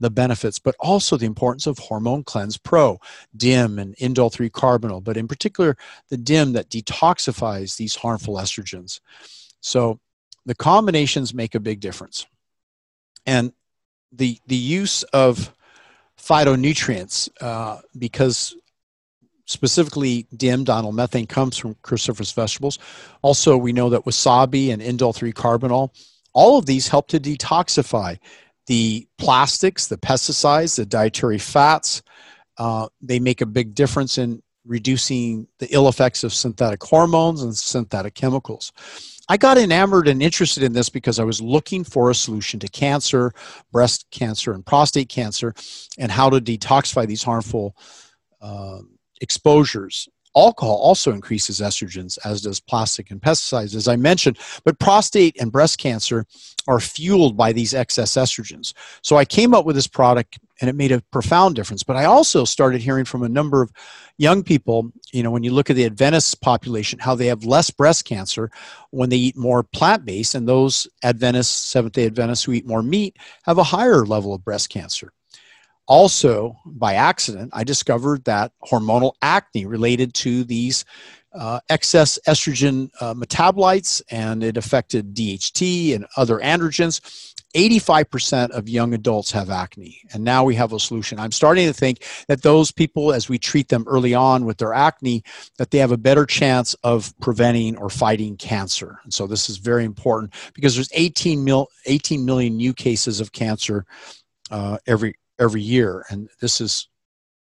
the 0.00 0.10
benefits, 0.10 0.58
but 0.58 0.74
also 0.80 1.16
the 1.16 1.26
importance 1.26 1.66
of 1.66 1.78
Hormone 1.78 2.24
Cleanse 2.24 2.58
Pro, 2.58 2.98
DIM, 3.36 3.78
and 3.78 3.96
Indole 3.96 4.32
3 4.32 4.50
Carbinol, 4.50 5.02
but 5.02 5.16
in 5.16 5.28
particular, 5.28 5.76
the 6.10 6.16
DIM 6.16 6.52
that 6.52 6.68
detoxifies 6.68 7.76
these 7.76 7.94
harmful 7.94 8.34
estrogens. 8.34 9.00
So 9.60 10.00
the 10.46 10.54
combinations 10.54 11.34
make 11.34 11.54
a 11.54 11.60
big 11.60 11.80
difference. 11.80 12.26
And 13.26 13.52
the, 14.12 14.38
the 14.46 14.56
use 14.56 15.02
of 15.04 15.54
phytonutrients, 16.18 17.28
uh, 17.40 17.80
because 17.98 18.54
specifically 19.46 20.26
DIM, 20.36 20.64
diethylmethane, 20.64 21.28
comes 21.28 21.56
from 21.56 21.74
cruciferous 21.76 22.34
vegetables. 22.34 22.78
Also, 23.22 23.56
we 23.56 23.72
know 23.72 23.90
that 23.90 24.04
wasabi 24.04 24.72
and 24.72 24.80
indole 24.82 25.14
3 25.14 25.32
carbinol, 25.32 25.90
all 26.32 26.58
of 26.58 26.66
these 26.66 26.88
help 26.88 27.08
to 27.08 27.20
detoxify 27.20 28.18
the 28.66 29.06
plastics, 29.18 29.86
the 29.86 29.98
pesticides, 29.98 30.76
the 30.76 30.86
dietary 30.86 31.38
fats. 31.38 32.02
Uh, 32.56 32.88
they 33.00 33.18
make 33.18 33.40
a 33.40 33.46
big 33.46 33.74
difference 33.74 34.18
in 34.18 34.42
reducing 34.64 35.46
the 35.58 35.72
ill 35.74 35.88
effects 35.88 36.24
of 36.24 36.32
synthetic 36.32 36.82
hormones 36.82 37.42
and 37.42 37.54
synthetic 37.54 38.14
chemicals. 38.14 38.72
I 39.28 39.36
got 39.36 39.56
enamored 39.56 40.08
and 40.08 40.22
interested 40.22 40.62
in 40.62 40.72
this 40.72 40.88
because 40.88 41.18
I 41.18 41.24
was 41.24 41.40
looking 41.40 41.82
for 41.84 42.10
a 42.10 42.14
solution 42.14 42.60
to 42.60 42.68
cancer, 42.68 43.32
breast 43.72 44.06
cancer, 44.10 44.52
and 44.52 44.64
prostate 44.64 45.08
cancer, 45.08 45.54
and 45.98 46.12
how 46.12 46.28
to 46.30 46.40
detoxify 46.40 47.06
these 47.06 47.22
harmful 47.22 47.76
uh, 48.42 48.80
exposures. 49.20 50.08
Alcohol 50.36 50.76
also 50.76 51.12
increases 51.12 51.60
estrogens, 51.60 52.18
as 52.24 52.42
does 52.42 52.58
plastic 52.60 53.10
and 53.10 53.20
pesticides, 53.22 53.74
as 53.74 53.86
I 53.86 53.96
mentioned. 53.96 54.38
But 54.64 54.80
prostate 54.80 55.40
and 55.40 55.52
breast 55.52 55.78
cancer 55.78 56.26
are 56.66 56.80
fueled 56.80 57.36
by 57.36 57.52
these 57.52 57.72
excess 57.72 58.14
estrogens. 58.14 58.74
So 59.02 59.16
I 59.16 59.24
came 59.24 59.54
up 59.54 59.64
with 59.64 59.76
this 59.76 59.86
product 59.86 60.38
and 60.60 60.70
it 60.70 60.76
made 60.76 60.92
a 60.92 61.02
profound 61.10 61.54
difference. 61.56 61.82
But 61.82 61.96
I 61.96 62.04
also 62.04 62.44
started 62.44 62.80
hearing 62.80 63.04
from 63.04 63.22
a 63.22 63.28
number 63.28 63.62
of 63.62 63.72
young 64.18 64.42
people, 64.42 64.92
you 65.12 65.22
know, 65.22 65.30
when 65.30 65.42
you 65.42 65.52
look 65.52 65.70
at 65.70 65.76
the 65.76 65.84
Adventist 65.84 66.40
population, 66.40 66.98
how 66.98 67.14
they 67.14 67.26
have 67.26 67.44
less 67.44 67.70
breast 67.70 68.04
cancer 68.04 68.50
when 68.90 69.10
they 69.10 69.16
eat 69.16 69.36
more 69.36 69.62
plant 69.62 70.04
based, 70.04 70.34
and 70.34 70.48
those 70.48 70.86
Adventists, 71.02 71.70
Seventh 71.70 71.94
day 71.94 72.06
Adventists 72.06 72.44
who 72.44 72.52
eat 72.52 72.66
more 72.66 72.82
meat, 72.82 73.16
have 73.44 73.58
a 73.58 73.64
higher 73.64 74.06
level 74.06 74.34
of 74.34 74.44
breast 74.44 74.68
cancer 74.70 75.12
also 75.86 76.56
by 76.64 76.94
accident 76.94 77.50
i 77.52 77.62
discovered 77.62 78.24
that 78.24 78.52
hormonal 78.64 79.12
acne 79.20 79.66
related 79.66 80.14
to 80.14 80.42
these 80.44 80.84
uh, 81.34 81.60
excess 81.68 82.18
estrogen 82.26 82.90
uh, 83.00 83.14
metabolites 83.14 84.02
and 84.10 84.42
it 84.42 84.56
affected 84.56 85.14
dht 85.14 85.94
and 85.94 86.06
other 86.16 86.38
androgens. 86.38 87.00
85% 87.54 88.50
of 88.50 88.68
young 88.68 88.94
adults 88.94 89.30
have 89.30 89.48
acne 89.48 90.00
and 90.12 90.24
now 90.24 90.42
we 90.42 90.56
have 90.56 90.72
a 90.72 90.80
solution. 90.80 91.20
I'm 91.20 91.30
starting 91.30 91.66
to 91.66 91.72
think 91.72 92.04
that 92.26 92.42
those 92.42 92.72
people 92.72 93.12
as 93.12 93.28
we 93.28 93.38
treat 93.38 93.68
them 93.68 93.84
early 93.86 94.12
on 94.12 94.44
with 94.44 94.58
their 94.58 94.74
acne 94.74 95.22
that 95.58 95.70
they 95.70 95.78
have 95.78 95.92
a 95.92 95.96
better 95.96 96.26
chance 96.26 96.74
of 96.82 97.14
preventing 97.20 97.76
or 97.76 97.90
fighting 97.90 98.36
cancer. 98.36 98.98
And 99.04 99.14
so 99.14 99.28
this 99.28 99.48
is 99.48 99.58
very 99.58 99.84
important 99.84 100.34
because 100.52 100.74
there's 100.74 100.90
18, 100.92 101.44
mil, 101.44 101.68
18 101.86 102.24
million 102.24 102.56
new 102.56 102.74
cases 102.74 103.20
of 103.20 103.30
cancer 103.30 103.86
uh, 104.50 104.78
every 104.86 105.14
every 105.38 105.62
year, 105.62 106.04
and 106.10 106.28
this 106.40 106.60
is 106.60 106.88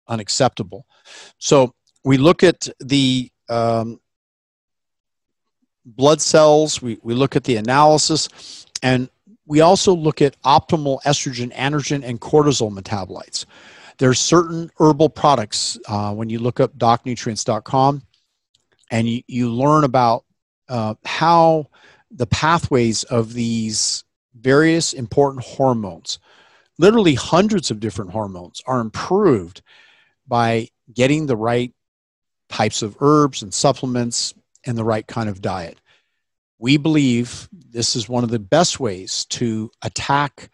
unacceptable. 0.07 0.85
So 1.37 1.73
we 2.03 2.17
look 2.17 2.43
at 2.43 2.67
the 2.79 3.29
um, 3.49 3.99
blood 5.85 6.21
cells, 6.21 6.81
we, 6.81 6.99
we 7.01 7.13
look 7.13 7.35
at 7.35 7.43
the 7.43 7.55
analysis, 7.55 8.65
and 8.83 9.09
we 9.45 9.61
also 9.61 9.93
look 9.93 10.21
at 10.21 10.41
optimal 10.43 11.01
estrogen, 11.03 11.53
androgen, 11.53 12.03
and 12.03 12.19
cortisol 12.19 12.71
metabolites. 12.71 13.45
There's 13.97 14.19
certain 14.19 14.69
herbal 14.77 15.09
products 15.09 15.79
uh, 15.87 16.13
when 16.13 16.29
you 16.29 16.39
look 16.39 16.59
up 16.59 16.77
docnutrients.com 16.77 18.03
and 18.91 19.09
you, 19.09 19.23
you 19.27 19.49
learn 19.49 19.83
about 19.83 20.25
uh, 20.69 20.95
how 21.05 21.67
the 22.11 22.27
pathways 22.27 23.03
of 23.05 23.33
these 23.33 24.03
various 24.35 24.93
important 24.93 25.43
hormones 25.43 26.19
literally 26.77 27.15
hundreds 27.15 27.71
of 27.71 27.79
different 27.79 28.11
hormones 28.11 28.61
are 28.65 28.79
improved 28.79 29.61
by 30.27 30.67
getting 30.93 31.25
the 31.25 31.35
right 31.35 31.73
types 32.49 32.81
of 32.81 32.97
herbs 32.99 33.41
and 33.41 33.53
supplements 33.53 34.33
and 34.65 34.77
the 34.77 34.83
right 34.83 35.05
kind 35.07 35.29
of 35.29 35.41
diet. 35.41 35.79
We 36.59 36.77
believe 36.77 37.47
this 37.51 37.95
is 37.95 38.09
one 38.09 38.23
of 38.23 38.29
the 38.29 38.39
best 38.39 38.79
ways 38.79 39.25
to 39.25 39.71
attack 39.81 40.49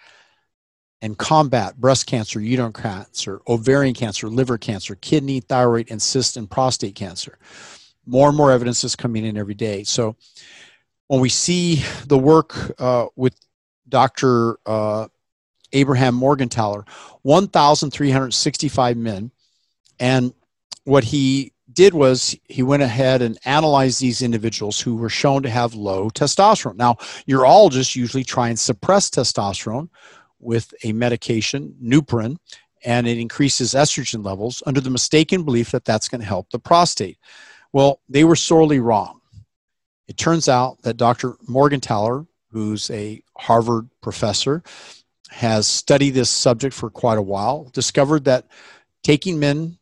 and 1.01 1.17
combat 1.17 1.77
breast 1.77 2.07
cancer, 2.07 2.39
uterine 2.39 2.73
cancer, 2.73 3.41
ovarian 3.47 3.93
cancer, 3.93 4.27
liver 4.27 4.57
cancer, 4.57 4.95
kidney, 4.95 5.39
thyroid, 5.39 5.91
and 5.91 6.01
cyst 6.01 6.37
and 6.37 6.49
prostate 6.49 6.95
cancer. 6.95 7.37
More 8.05 8.27
and 8.27 8.37
more 8.37 8.51
evidence 8.51 8.83
is 8.83 8.95
coming 8.95 9.25
in 9.25 9.37
every 9.37 9.53
day. 9.53 9.83
So 9.83 10.15
when 11.07 11.21
we 11.21 11.29
see 11.29 11.83
the 12.07 12.17
work 12.17 12.55
uh, 12.79 13.07
with 13.15 13.35
Dr. 13.87 14.57
Uh, 14.65 15.07
Abraham 15.73 16.19
Morgentaler, 16.19 16.87
1,365 17.23 18.97
men. 18.97 19.31
And 19.99 20.33
what 20.85 21.03
he 21.03 21.51
did 21.73 21.93
was 21.93 22.35
he 22.45 22.63
went 22.63 22.83
ahead 22.83 23.21
and 23.21 23.37
analyzed 23.45 23.99
these 23.99 24.21
individuals 24.21 24.79
who 24.79 24.95
were 24.95 25.09
shown 25.09 25.43
to 25.43 25.49
have 25.49 25.73
low 25.73 26.09
testosterone. 26.09 26.75
Now, 26.75 26.95
urologists 27.27 27.95
usually 27.95 28.23
try 28.23 28.49
and 28.49 28.59
suppress 28.59 29.09
testosterone 29.09 29.89
with 30.39 30.73
a 30.83 30.93
medication, 30.93 31.75
Lupron, 31.81 32.37
and 32.85 33.07
it 33.07 33.17
increases 33.17 33.73
estrogen 33.73 34.25
levels 34.25 34.61
under 34.65 34.81
the 34.81 34.89
mistaken 34.89 35.43
belief 35.43 35.71
that 35.71 35.85
that's 35.85 36.09
going 36.09 36.21
to 36.21 36.27
help 36.27 36.49
the 36.49 36.59
prostate. 36.59 37.17
Well, 37.71 38.01
they 38.09 38.23
were 38.23 38.35
sorely 38.35 38.79
wrong. 38.79 39.21
It 40.07 40.17
turns 40.17 40.49
out 40.49 40.81
that 40.83 40.97
Dr. 40.97 41.33
Morgentaler, 41.49 42.27
who's 42.51 42.91
a 42.91 43.23
Harvard 43.37 43.89
professor, 44.01 44.63
has 45.29 45.65
studied 45.65 46.11
this 46.11 46.29
subject 46.29 46.75
for 46.75 46.89
quite 46.89 47.17
a 47.17 47.21
while, 47.21 47.69
discovered 47.73 48.25
that 48.25 48.47
taking 49.03 49.39
men 49.39 49.77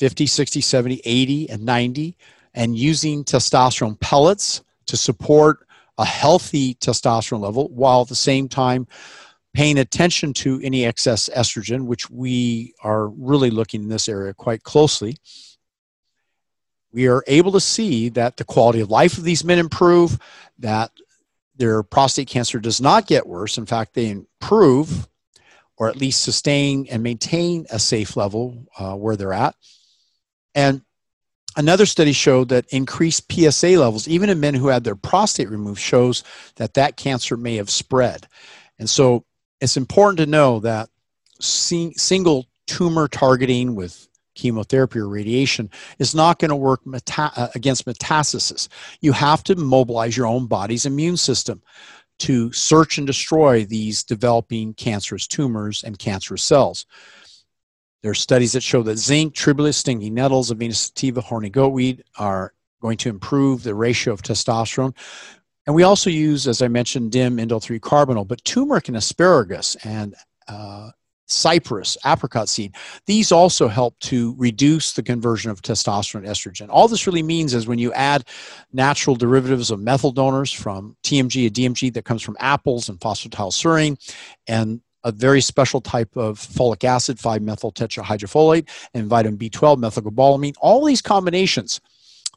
50, 0.00 0.26
60, 0.26 0.60
70, 0.62 1.02
80, 1.04 1.50
and 1.50 1.62
90 1.62 2.16
and 2.54 2.74
using 2.76 3.22
testosterone 3.22 4.00
pellets 4.00 4.62
to 4.86 4.96
support 4.96 5.66
a 5.98 6.04
healthy 6.06 6.74
testosterone 6.76 7.40
level 7.40 7.68
while 7.68 8.00
at 8.00 8.08
the 8.08 8.14
same 8.14 8.48
time 8.48 8.88
paying 9.52 9.78
attention 9.78 10.32
to 10.32 10.58
any 10.62 10.86
excess 10.86 11.28
estrogen, 11.36 11.84
which 11.84 12.08
we 12.08 12.72
are 12.82 13.08
really 13.08 13.50
looking 13.50 13.82
in 13.82 13.88
this 13.88 14.08
area 14.08 14.32
quite 14.32 14.62
closely, 14.62 15.16
we 16.92 17.06
are 17.06 17.22
able 17.26 17.52
to 17.52 17.60
see 17.60 18.08
that 18.08 18.38
the 18.38 18.44
quality 18.44 18.80
of 18.80 18.90
life 18.90 19.18
of 19.18 19.24
these 19.24 19.44
men 19.44 19.58
improve, 19.58 20.18
that 20.58 20.90
their 21.56 21.82
prostate 21.82 22.26
cancer 22.26 22.58
does 22.58 22.80
not 22.80 23.06
get 23.06 23.26
worse. 23.26 23.58
In 23.58 23.66
fact, 23.66 23.92
they 23.92 24.08
improve 24.08 25.06
or 25.76 25.88
at 25.88 25.96
least 25.96 26.22
sustain 26.22 26.86
and 26.90 27.02
maintain 27.02 27.66
a 27.70 27.78
safe 27.78 28.16
level 28.16 28.66
uh, 28.78 28.94
where 28.94 29.16
they're 29.16 29.34
at. 29.34 29.54
And 30.54 30.82
another 31.56 31.86
study 31.86 32.12
showed 32.12 32.48
that 32.48 32.66
increased 32.70 33.32
PSA 33.32 33.78
levels, 33.78 34.08
even 34.08 34.30
in 34.30 34.40
men 34.40 34.54
who 34.54 34.68
had 34.68 34.84
their 34.84 34.96
prostate 34.96 35.50
removed, 35.50 35.80
shows 35.80 36.24
that 36.56 36.74
that 36.74 36.96
cancer 36.96 37.36
may 37.36 37.56
have 37.56 37.70
spread. 37.70 38.26
And 38.78 38.88
so 38.88 39.24
it's 39.60 39.76
important 39.76 40.18
to 40.18 40.26
know 40.26 40.60
that 40.60 40.88
single 41.40 42.46
tumor 42.66 43.08
targeting 43.08 43.74
with 43.74 44.08
chemotherapy 44.34 44.98
or 44.98 45.08
radiation 45.08 45.70
is 45.98 46.14
not 46.14 46.38
going 46.38 46.50
to 46.50 46.56
work 46.56 46.86
meta- 46.86 47.32
uh, 47.36 47.48
against 47.54 47.86
metastasis. 47.86 48.68
You 49.00 49.12
have 49.12 49.42
to 49.44 49.56
mobilize 49.56 50.16
your 50.16 50.26
own 50.26 50.46
body's 50.46 50.86
immune 50.86 51.16
system 51.16 51.62
to 52.20 52.52
search 52.52 52.98
and 52.98 53.06
destroy 53.06 53.64
these 53.64 54.02
developing 54.02 54.74
cancerous 54.74 55.26
tumors 55.26 55.82
and 55.82 55.98
cancerous 55.98 56.42
cells. 56.42 56.86
There 58.02 58.10
are 58.10 58.14
studies 58.14 58.52
that 58.52 58.62
show 58.62 58.82
that 58.84 58.98
zinc, 58.98 59.34
tribulus, 59.34 59.76
stinging 59.76 60.14
nettles, 60.14 60.50
Avena 60.50 60.74
sativa, 60.74 61.20
horny 61.20 61.50
goatweed 61.50 62.00
are 62.18 62.54
going 62.80 62.96
to 62.98 63.10
improve 63.10 63.62
the 63.62 63.74
ratio 63.74 64.12
of 64.12 64.22
testosterone. 64.22 64.94
And 65.66 65.74
we 65.74 65.82
also 65.82 66.08
use, 66.08 66.48
as 66.48 66.62
I 66.62 66.68
mentioned, 66.68 67.12
DIM, 67.12 67.36
indole 67.36 67.62
3 67.62 67.78
carbinol, 67.78 68.26
but 68.26 68.42
turmeric 68.44 68.88
and 68.88 68.96
asparagus 68.96 69.76
and 69.84 70.14
uh, 70.48 70.90
cypress, 71.30 71.96
apricot 72.04 72.48
seed, 72.48 72.74
these 73.06 73.30
also 73.30 73.68
help 73.68 73.98
to 74.00 74.34
reduce 74.36 74.92
the 74.92 75.02
conversion 75.02 75.50
of 75.50 75.62
testosterone 75.62 76.24
to 76.24 76.28
estrogen. 76.28 76.68
All 76.70 76.88
this 76.88 77.06
really 77.06 77.22
means 77.22 77.54
is 77.54 77.66
when 77.66 77.78
you 77.78 77.92
add 77.92 78.24
natural 78.72 79.16
derivatives 79.16 79.70
of 79.70 79.80
methyl 79.80 80.12
donors 80.12 80.52
from 80.52 80.96
TMG 81.04 81.46
and 81.46 81.54
DMG 81.54 81.92
that 81.94 82.04
comes 82.04 82.22
from 82.22 82.36
apples 82.40 82.88
and 82.88 82.98
phosphatidylserine 82.98 83.96
and 84.46 84.80
a 85.04 85.12
very 85.12 85.40
special 85.40 85.80
type 85.80 86.16
of 86.16 86.38
folic 86.38 86.84
acid, 86.84 87.18
5-methyl 87.18 87.72
tetrahydrofolate, 87.72 88.68
and 88.94 89.06
vitamin 89.06 89.38
B12, 89.38 89.78
methylcobalamin, 89.78 90.54
all 90.60 90.84
these 90.84 91.02
combinations 91.02 91.80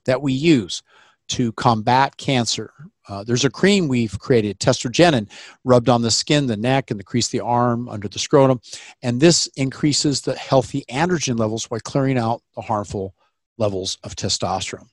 that 0.05 0.21
we 0.21 0.33
use 0.33 0.81
to 1.29 1.51
combat 1.53 2.17
cancer 2.17 2.73
uh, 3.09 3.23
there's 3.23 3.45
a 3.45 3.49
cream 3.49 3.87
we've 3.87 4.17
created, 4.19 4.59
testrogenin, 4.59 5.29
rubbed 5.63 5.89
on 5.89 6.01
the 6.01 6.11
skin, 6.11 6.47
the 6.47 6.57
neck, 6.57 6.89
and 6.89 6.99
the 6.99 7.03
crease 7.03 7.27
of 7.27 7.31
the 7.31 7.39
arm, 7.41 7.89
under 7.89 8.07
the 8.07 8.19
scrotum. 8.19 8.61
And 9.01 9.19
this 9.19 9.47
increases 9.55 10.21
the 10.21 10.35
healthy 10.35 10.85
androgen 10.89 11.37
levels 11.37 11.67
by 11.67 11.79
clearing 11.79 12.17
out 12.17 12.41
the 12.55 12.61
harmful 12.61 13.13
levels 13.57 13.97
of 14.03 14.15
testosterone. 14.15 14.87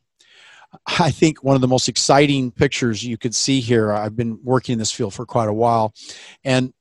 I 0.98 1.10
think 1.10 1.42
one 1.42 1.56
of 1.56 1.60
the 1.60 1.68
most 1.68 1.88
exciting 1.88 2.52
pictures 2.52 3.02
you 3.02 3.18
could 3.18 3.34
see 3.34 3.60
here, 3.60 3.92
I've 3.92 4.16
been 4.16 4.38
working 4.42 4.74
in 4.74 4.78
this 4.78 4.92
field 4.92 5.14
for 5.14 5.26
quite 5.26 5.48
a 5.48 5.52
while, 5.52 5.92
and 6.44 6.72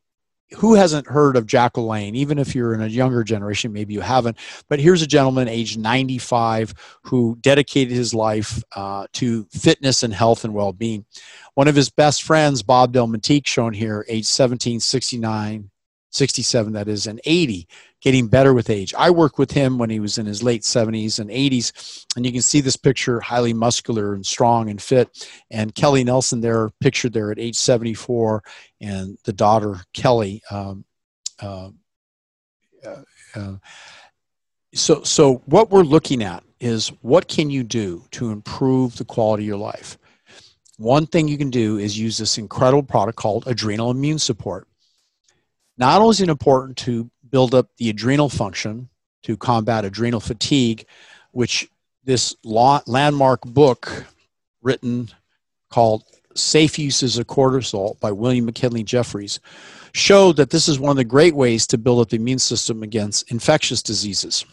who 0.56 0.74
hasn't 0.74 1.08
heard 1.08 1.36
of 1.36 1.46
Jack 1.46 1.74
LaLanne? 1.74 2.16
Even 2.16 2.40
if 2.40 2.56
you're 2.56 2.74
in 2.74 2.82
a 2.82 2.88
younger 2.88 3.24
generation, 3.24 3.72
maybe 3.72 3.94
you 3.94 4.02
haven't. 4.02 4.38
But 4.68 4.80
here's 4.80 5.02
a 5.02 5.08
gentleman, 5.08 5.48
age 5.48 5.78
95, 5.78 6.74
who 7.04 7.38
dedicated 7.42 7.94
his 7.94 8.14
life 8.14 8.64
uh, 8.76 9.08
to 9.14 9.46
fitness 9.52 10.04
and 10.04 10.14
health 10.14 10.46
and 10.46 10.54
well 10.54 10.74
being. 10.74 11.06
One 11.54 11.68
of 11.68 11.76
his 11.76 11.90
best 11.90 12.24
friends, 12.24 12.64
Bob 12.64 12.94
Delmonteque, 12.94 13.48
shown 13.48 13.74
here, 13.74 14.06
age 14.08 14.26
17, 14.26 14.80
69, 14.80 15.70
67, 16.12 16.74
that 16.74 16.88
is, 16.88 17.08
and 17.08 17.22
80, 17.26 17.68
getting 18.02 18.28
better 18.28 18.54
with 18.54 18.70
age. 18.70 18.94
I 18.98 19.10
worked 19.10 19.38
with 19.38 19.52
him 19.52 19.78
when 19.78 19.90
he 19.90 20.00
was 20.00 20.18
in 20.18 20.26
his 20.26 20.42
late 20.42 20.62
70s 20.62 21.20
and 21.20 21.30
80s, 21.30 22.06
and 22.16 22.26
you 22.26 22.32
can 22.32 22.42
see 22.42 22.62
this 22.62 22.78
picture 22.78 23.20
highly 23.20 23.54
muscular 23.54 24.14
and 24.14 24.26
strong 24.26 24.70
and 24.70 24.82
fit. 24.82 25.28
And 25.52 25.76
Kelly 25.76 26.04
Nelson 26.04 26.42
there, 26.42 26.70
pictured 26.80 27.14
there 27.14 27.32
at 27.32 27.40
age 27.40 27.56
74, 27.56 28.44
and 28.82 29.18
the 29.26 29.34
daughter, 29.34 29.78
Kelly. 29.94 30.42
Um, 30.50 30.86
uh, 31.42 31.70
uh, 32.86 33.02
uh, 33.36 33.56
so, 34.74 35.04
so 35.04 35.36
what 35.46 35.70
we're 35.70 35.82
looking 35.82 36.24
at 36.24 36.44
is 36.60 36.90
what 37.02 37.28
can 37.28 37.50
you 37.50 37.64
do 37.64 38.04
to 38.12 38.32
improve 38.32 38.98
the 38.98 39.06
quality 39.06 39.44
of 39.44 39.48
your 39.48 39.58
life? 39.58 39.98
One 40.78 41.08
thing 41.08 41.28
you 41.28 41.38
can 41.38 41.50
do 41.50 41.78
is 41.78 42.00
use 42.00 42.18
this 42.18 42.38
incredible 42.38 42.84
product 42.84 43.18
called 43.18 43.46
Adrenal 43.48 43.92
Immune 43.92 44.20
Support. 44.20 44.68
Not 45.78 46.02
only 46.02 46.12
is 46.12 46.22
it 46.22 46.30
important 46.30 46.78
to 46.80 47.10
build 47.32 47.54
up 47.54 47.70
the 47.78 47.90
adrenal 47.90 48.30
function 48.30 48.90
to 49.24 49.38
combat 49.38 49.86
adrenal 49.86 50.20
fatigue, 50.20 50.86
which 51.32 51.70
this 52.04 52.36
landmark 52.44 53.42
book 53.42 54.06
written 54.62 55.10
called 55.70 56.04
Safe 56.36 56.80
Uses 56.80 57.18
of 57.18 57.28
Cortisol 57.28 58.00
by 58.00 58.12
William 58.12 58.46
McKinley 58.46 58.84
Jefferies 58.84 59.40
showed 59.92 60.38
that 60.38 60.50
this 60.50 60.68
is 60.68 60.80
one 60.80 60.92
of 60.92 60.98
the 60.98 61.04
great 61.04 61.36
ways 61.36 61.68
to 61.68 61.78
build 61.78 62.00
up 62.00 62.10
the 62.10 62.16
immune 62.16 62.40
system 62.40 62.84
against 62.84 63.32
infectious 63.32 63.82
diseases. 63.82 64.46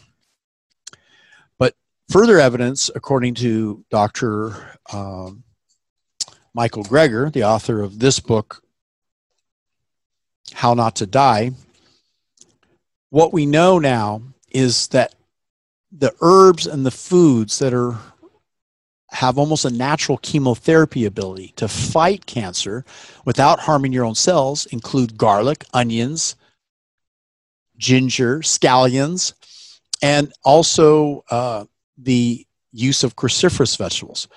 But 1.57 1.75
further 2.09 2.39
evidence, 2.39 2.89
according 2.93 3.35
to 3.35 3.83
Dr. 3.89 4.55
Um, 4.91 5.43
Michael 6.53 6.83
Greger, 6.83 7.31
the 7.31 7.43
author 7.43 7.81
of 7.81 7.99
this 7.99 8.19
book, 8.19 8.63
How 10.53 10.73
Not 10.73 10.95
to 10.97 11.05
Die, 11.05 11.51
what 13.09 13.33
we 13.33 13.45
know 13.45 13.79
now 13.79 14.21
is 14.51 14.87
that 14.89 15.15
the 15.91 16.13
herbs 16.21 16.67
and 16.67 16.85
the 16.85 16.91
foods 16.91 17.59
that 17.59 17.73
are 17.73 17.97
have 19.11 19.37
almost 19.37 19.63
a 19.63 19.69
natural 19.69 20.17
chemotherapy 20.17 21.05
ability 21.05 21.53
to 21.55 21.67
fight 21.67 22.25
cancer 22.25 22.83
without 23.23 23.59
harming 23.59 23.93
your 23.93 24.03
own 24.03 24.15
cells 24.15 24.65
include 24.67 25.17
garlic, 25.17 25.63
onions, 25.73 26.35
ginger, 27.77 28.39
scallions, 28.39 29.33
and 30.01 30.33
also 30.43 31.23
uh, 31.31 31.63
the 31.97 32.45
use 32.73 33.03
of 33.03 33.15
cruciferous 33.15 33.77
vegetables. 33.77 34.27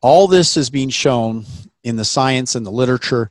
All 0.00 0.28
this 0.28 0.56
is 0.56 0.70
being 0.70 0.88
shown 0.88 1.44
in 1.82 1.96
the 1.96 2.04
science 2.04 2.54
and 2.54 2.64
the 2.64 2.70
literature 2.70 3.30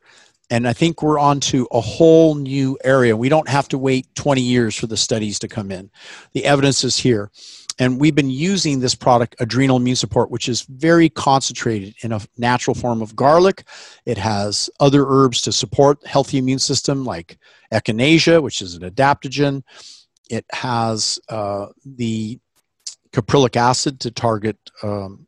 and 0.51 0.67
I 0.67 0.73
think 0.73 1.01
we're 1.01 1.17
on 1.17 1.39
to 1.39 1.65
a 1.71 1.79
whole 1.79 2.35
new 2.35 2.77
area. 2.83 3.15
We 3.15 3.29
don't 3.29 3.47
have 3.47 3.69
to 3.69 3.77
wait 3.77 4.13
20 4.15 4.41
years 4.41 4.75
for 4.75 4.85
the 4.85 4.97
studies 4.97 5.39
to 5.39 5.47
come 5.47 5.71
in. 5.71 5.89
The 6.33 6.43
evidence 6.43 6.83
is 6.83 6.97
here. 6.97 7.31
And 7.79 8.01
we've 8.01 8.13
been 8.13 8.29
using 8.29 8.81
this 8.81 8.93
product, 8.93 9.37
Adrenal 9.39 9.77
Immune 9.77 9.95
Support, 9.95 10.29
which 10.29 10.49
is 10.49 10.63
very 10.63 11.07
concentrated 11.07 11.95
in 12.03 12.11
a 12.11 12.19
natural 12.37 12.75
form 12.75 13.01
of 13.01 13.15
garlic. 13.15 13.63
It 14.05 14.17
has 14.17 14.69
other 14.81 15.05
herbs 15.07 15.41
to 15.43 15.53
support 15.53 16.05
healthy 16.05 16.37
immune 16.37 16.59
system 16.59 17.05
like 17.05 17.39
echinacea, 17.73 18.43
which 18.43 18.61
is 18.61 18.75
an 18.75 18.81
adaptogen. 18.81 19.63
It 20.29 20.45
has 20.51 21.17
uh, 21.29 21.67
the 21.85 22.39
caprylic 23.13 23.55
acid 23.55 24.01
to 24.01 24.11
target 24.11 24.57
um, 24.83 25.27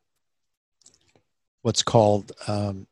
what's 1.61 1.81
called 1.81 2.33
um, 2.47 2.87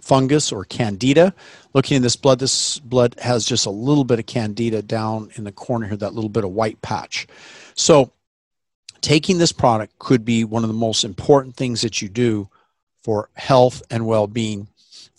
fungus 0.00 0.52
or 0.52 0.64
candida. 0.64 1.34
Looking 1.72 1.96
in 1.96 2.02
this 2.02 2.16
blood, 2.16 2.38
this 2.38 2.78
blood 2.78 3.16
has 3.20 3.44
just 3.44 3.66
a 3.66 3.70
little 3.70 4.04
bit 4.04 4.18
of 4.18 4.26
candida 4.26 4.82
down 4.82 5.30
in 5.36 5.44
the 5.44 5.52
corner 5.52 5.86
here, 5.86 5.96
that 5.96 6.14
little 6.14 6.30
bit 6.30 6.44
of 6.44 6.50
white 6.50 6.80
patch. 6.82 7.26
So 7.74 8.12
taking 9.00 9.38
this 9.38 9.52
product 9.52 9.98
could 9.98 10.24
be 10.24 10.44
one 10.44 10.64
of 10.64 10.68
the 10.68 10.74
most 10.74 11.04
important 11.04 11.56
things 11.56 11.82
that 11.82 12.02
you 12.02 12.08
do 12.08 12.48
for 13.02 13.30
health 13.34 13.82
and 13.90 14.06
well-being. 14.06 14.68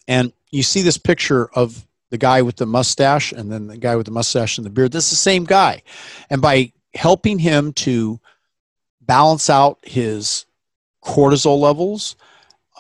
And 0.08 0.34
you 0.52 0.64
see 0.64 0.82
this 0.82 0.98
picture 0.98 1.50
of 1.54 1.86
the 2.10 2.18
guy 2.18 2.42
with 2.42 2.58
the 2.58 2.66
mustache 2.66 3.32
and 3.32 3.52
then 3.52 3.68
the 3.68 3.78
guy 3.78 3.96
with 3.96 4.06
the 4.06 4.12
mustache 4.12 4.58
and 4.58 4.66
the 4.66 4.70
beard. 4.70 4.92
This 4.92 5.06
is 5.06 5.12
the 5.12 5.16
same 5.16 5.46
guy. 5.46 5.82
And 6.30 6.42
by 6.42 6.74
helping 6.94 7.40
him 7.40 7.74
to 7.74 8.20
balance 9.00 9.50
out 9.50 9.80
his 9.84 10.46
cortisol 11.04 11.60
levels, 11.60 12.16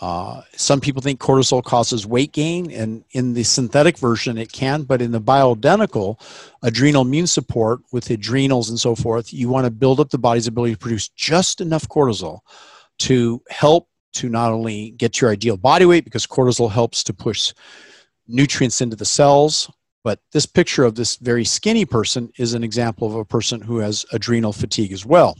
uh, 0.01 0.41
some 0.55 0.81
people 0.81 0.99
think 1.01 1.19
cortisol 1.19 1.63
causes 1.63 2.07
weight 2.07 2.31
gain, 2.31 2.71
and 2.71 3.03
in 3.11 3.33
the 3.33 3.43
synthetic 3.43 3.99
version, 3.99 4.35
it 4.35 4.51
can, 4.51 4.81
but 4.81 4.99
in 4.99 5.11
the 5.11 5.21
bioidentical 5.21 6.19
adrenal 6.63 7.03
immune 7.03 7.27
support 7.27 7.81
with 7.91 8.09
adrenals 8.09 8.69
and 8.69 8.79
so 8.79 8.95
forth, 8.95 9.31
you 9.31 9.47
want 9.47 9.65
to 9.65 9.71
build 9.71 9.99
up 9.99 10.09
the 10.09 10.17
body's 10.17 10.47
ability 10.47 10.73
to 10.73 10.79
produce 10.79 11.09
just 11.09 11.61
enough 11.61 11.87
cortisol 11.87 12.39
to 12.97 13.41
help 13.51 13.87
to 14.13 14.27
not 14.27 14.51
only 14.51 14.91
get 14.91 15.21
your 15.21 15.29
ideal 15.29 15.55
body 15.55 15.85
weight, 15.85 16.03
because 16.03 16.25
cortisol 16.25 16.69
helps 16.69 17.03
to 17.03 17.13
push 17.13 17.53
nutrients 18.27 18.81
into 18.81 18.95
the 18.95 19.05
cells. 19.05 19.69
But 20.03 20.19
this 20.31 20.47
picture 20.47 20.83
of 20.83 20.95
this 20.95 21.17
very 21.17 21.45
skinny 21.45 21.85
person 21.85 22.31
is 22.39 22.55
an 22.55 22.63
example 22.63 23.07
of 23.07 23.15
a 23.15 23.23
person 23.23 23.61
who 23.61 23.77
has 23.77 24.03
adrenal 24.11 24.51
fatigue 24.51 24.93
as 24.93 25.05
well 25.05 25.37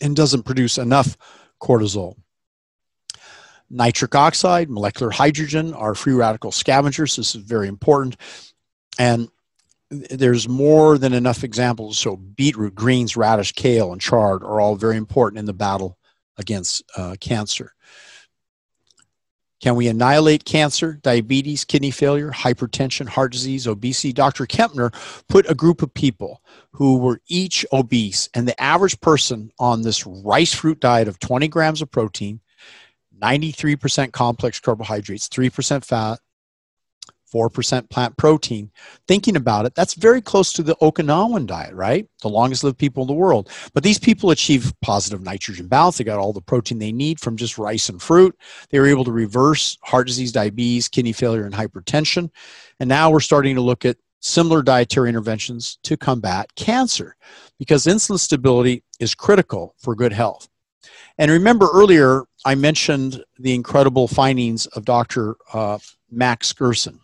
and 0.00 0.14
doesn't 0.14 0.44
produce 0.44 0.78
enough 0.78 1.16
cortisol 1.60 2.14
nitric 3.72 4.14
oxide, 4.14 4.70
molecular 4.70 5.10
hydrogen 5.10 5.74
are 5.74 5.94
free 5.94 6.12
radical 6.12 6.52
scavengers. 6.52 7.16
This 7.16 7.34
is 7.34 7.42
very 7.42 7.68
important. 7.68 8.16
And 8.98 9.28
there's 9.90 10.48
more 10.48 10.98
than 10.98 11.12
enough 11.12 11.44
examples. 11.44 11.98
So 11.98 12.16
beetroot, 12.16 12.74
greens, 12.74 13.16
radish, 13.16 13.52
kale, 13.52 13.92
and 13.92 14.00
chard 14.00 14.42
are 14.42 14.60
all 14.60 14.76
very 14.76 14.96
important 14.96 15.38
in 15.38 15.46
the 15.46 15.52
battle 15.52 15.98
against 16.38 16.82
uh, 16.96 17.16
cancer. 17.20 17.74
Can 19.60 19.76
we 19.76 19.86
annihilate 19.86 20.44
cancer, 20.44 20.94
diabetes, 21.02 21.64
kidney 21.64 21.92
failure, 21.92 22.32
hypertension, 22.32 23.06
heart 23.06 23.30
disease, 23.30 23.68
obesity? 23.68 24.12
Dr. 24.12 24.44
Kempner 24.44 24.92
put 25.28 25.48
a 25.48 25.54
group 25.54 25.82
of 25.82 25.94
people 25.94 26.42
who 26.72 26.98
were 26.98 27.20
each 27.28 27.64
obese, 27.72 28.28
and 28.34 28.48
the 28.48 28.60
average 28.60 29.00
person 29.00 29.52
on 29.60 29.82
this 29.82 30.04
rice 30.04 30.52
fruit 30.52 30.80
diet 30.80 31.06
of 31.06 31.20
20 31.20 31.46
grams 31.46 31.80
of 31.80 31.92
protein, 31.92 32.40
93% 33.22 34.12
complex 34.12 34.60
carbohydrates, 34.60 35.28
3% 35.28 35.84
fat, 35.84 36.18
4% 37.32 37.88
plant 37.88 38.16
protein. 38.16 38.70
Thinking 39.08 39.36
about 39.36 39.64
it, 39.64 39.74
that's 39.74 39.94
very 39.94 40.20
close 40.20 40.52
to 40.52 40.62
the 40.62 40.76
Okinawan 40.76 41.46
diet, 41.46 41.74
right? 41.74 42.06
The 42.20 42.28
longest 42.28 42.62
lived 42.62 42.78
people 42.78 43.02
in 43.02 43.06
the 43.06 43.14
world. 43.14 43.48
But 43.72 43.82
these 43.82 43.98
people 43.98 44.30
achieve 44.30 44.72
positive 44.82 45.22
nitrogen 45.22 45.68
balance. 45.68 45.98
They 45.98 46.04
got 46.04 46.18
all 46.18 46.32
the 46.32 46.42
protein 46.42 46.78
they 46.78 46.92
need 46.92 47.20
from 47.20 47.36
just 47.36 47.58
rice 47.58 47.88
and 47.88 48.02
fruit. 48.02 48.36
They 48.70 48.78
were 48.78 48.86
able 48.86 49.04
to 49.04 49.12
reverse 49.12 49.78
heart 49.82 50.06
disease, 50.06 50.32
diabetes, 50.32 50.88
kidney 50.88 51.12
failure, 51.12 51.44
and 51.44 51.54
hypertension. 51.54 52.30
And 52.80 52.88
now 52.88 53.10
we're 53.10 53.20
starting 53.20 53.54
to 53.54 53.62
look 53.62 53.84
at 53.84 53.96
similar 54.20 54.62
dietary 54.62 55.08
interventions 55.08 55.78
to 55.82 55.96
combat 55.96 56.54
cancer 56.54 57.16
because 57.58 57.86
insulin 57.86 58.18
stability 58.18 58.84
is 59.00 59.14
critical 59.14 59.74
for 59.78 59.94
good 59.94 60.12
health. 60.12 60.48
And 61.18 61.30
remember 61.30 61.68
earlier, 61.72 62.24
I 62.44 62.54
mentioned 62.54 63.24
the 63.38 63.54
incredible 63.54 64.08
findings 64.08 64.66
of 64.66 64.84
Dr. 64.84 65.36
Uh, 65.52 65.78
Max 66.10 66.52
Gerson. 66.52 67.00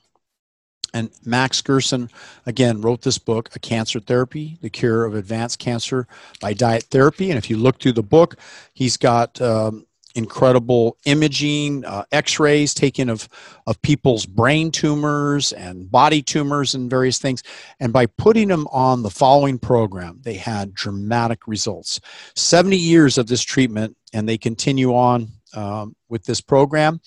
And 0.94 1.10
Max 1.24 1.60
Gerson, 1.60 2.08
again, 2.46 2.80
wrote 2.80 3.02
this 3.02 3.18
book, 3.18 3.50
A 3.54 3.58
Cancer 3.58 4.00
Therapy, 4.00 4.58
The 4.62 4.70
Cure 4.70 5.04
of 5.04 5.14
Advanced 5.14 5.58
Cancer 5.58 6.06
by 6.40 6.54
Diet 6.54 6.84
Therapy. 6.84 7.30
And 7.30 7.36
if 7.36 7.50
you 7.50 7.58
look 7.58 7.78
through 7.78 7.92
the 7.92 8.02
book, 8.02 8.36
he's 8.72 8.96
got 8.96 9.40
um, 9.40 9.86
incredible 10.18 10.98
imaging, 11.04 11.84
uh, 11.84 12.04
x-rays 12.10 12.74
taken 12.74 13.08
of, 13.08 13.28
of 13.68 13.80
people's 13.82 14.26
brain 14.26 14.70
tumors 14.70 15.52
and 15.52 15.88
body 15.90 16.20
tumors 16.20 16.74
and 16.74 16.90
various 16.90 17.18
things. 17.18 17.42
And 17.78 17.92
by 17.92 18.06
putting 18.06 18.48
them 18.48 18.66
on 18.72 19.02
the 19.02 19.10
following 19.10 19.58
program, 19.58 20.18
they 20.22 20.34
had 20.34 20.74
dramatic 20.74 21.46
results. 21.46 22.00
70 22.34 22.76
years 22.76 23.16
of 23.16 23.28
this 23.28 23.42
treatment, 23.42 23.96
and 24.12 24.28
they 24.28 24.36
continue 24.36 24.92
on 24.94 25.28
um, 25.54 25.94
with 26.08 26.24
this 26.24 26.40
program. 26.40 27.00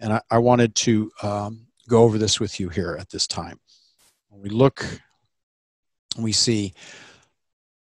And 0.00 0.12
I, 0.12 0.20
I 0.30 0.38
wanted 0.38 0.74
to 0.74 1.10
um, 1.22 1.66
go 1.88 2.02
over 2.02 2.18
this 2.18 2.40
with 2.40 2.58
you 2.58 2.68
here 2.68 2.96
at 3.00 3.08
this 3.10 3.28
time. 3.28 3.60
When 4.28 4.42
we 4.42 4.50
look, 4.50 4.84
we 6.18 6.32
see 6.32 6.74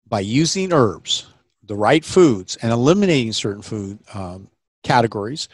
by 0.07 0.21
using 0.21 0.73
herbs, 0.73 1.27
the 1.63 1.75
right 1.75 2.03
foods, 2.03 2.57
and 2.63 2.71
eliminating 2.71 3.31
certain 3.31 3.61
food 3.61 3.99
um, 4.13 4.49
categories, 4.83 5.47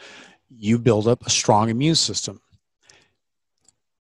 you 0.50 0.78
build 0.78 1.06
up 1.08 1.26
a 1.26 1.30
strong 1.30 1.68
immune 1.68 1.94
system. 1.94 2.40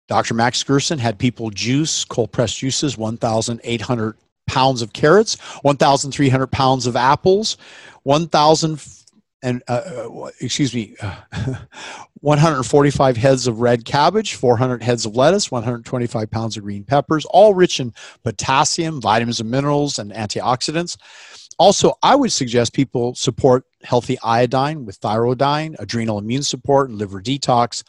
Dr. 0.07 0.33
Max 0.33 0.63
Gerson 0.63 0.97
had 0.97 1.19
people 1.19 1.51
juice, 1.51 2.03
cold 2.03 2.31
pressed 2.31 2.57
juices, 2.57 2.97
1,800 2.97 4.17
pounds 4.47 4.81
of 4.81 4.91
carrots, 4.93 5.35
1,300 5.61 6.47
pounds 6.47 6.87
of 6.87 6.95
apples, 6.95 7.57
1,000 8.03 8.83
and 9.41 9.63
uh, 9.69 9.71
uh 9.71 10.29
excuse 10.41 10.73
me, 10.73 10.95
145 12.21 13.17
heads 13.17 13.47
of 13.47 13.61
red 13.61 13.85
cabbage, 13.85 14.33
400 14.35 14.83
heads 14.83 15.05
of 15.05 15.15
lettuce, 15.15 15.49
125 15.49 16.29
pounds 16.29 16.57
of 16.57 16.63
green 16.63 16.83
peppers, 16.83 17.25
all 17.25 17.53
rich 17.53 17.79
in 17.79 17.93
potassium, 18.23 18.99
vitamins 18.99 19.39
and 19.39 19.49
minerals, 19.49 19.99
and 19.99 20.11
antioxidants. 20.11 20.97
Also, 21.59 21.93
I 22.01 22.15
would 22.15 22.31
suggest 22.31 22.73
people 22.73 23.13
support 23.15 23.65
healthy 23.83 24.17
iodine 24.23 24.85
with 24.85 24.99
thyroidine, 25.01 25.75
adrenal 25.77 26.17
immune 26.17 26.41
support, 26.41 26.89
and 26.89 26.97
liver 26.97 27.21
detox. 27.21 27.83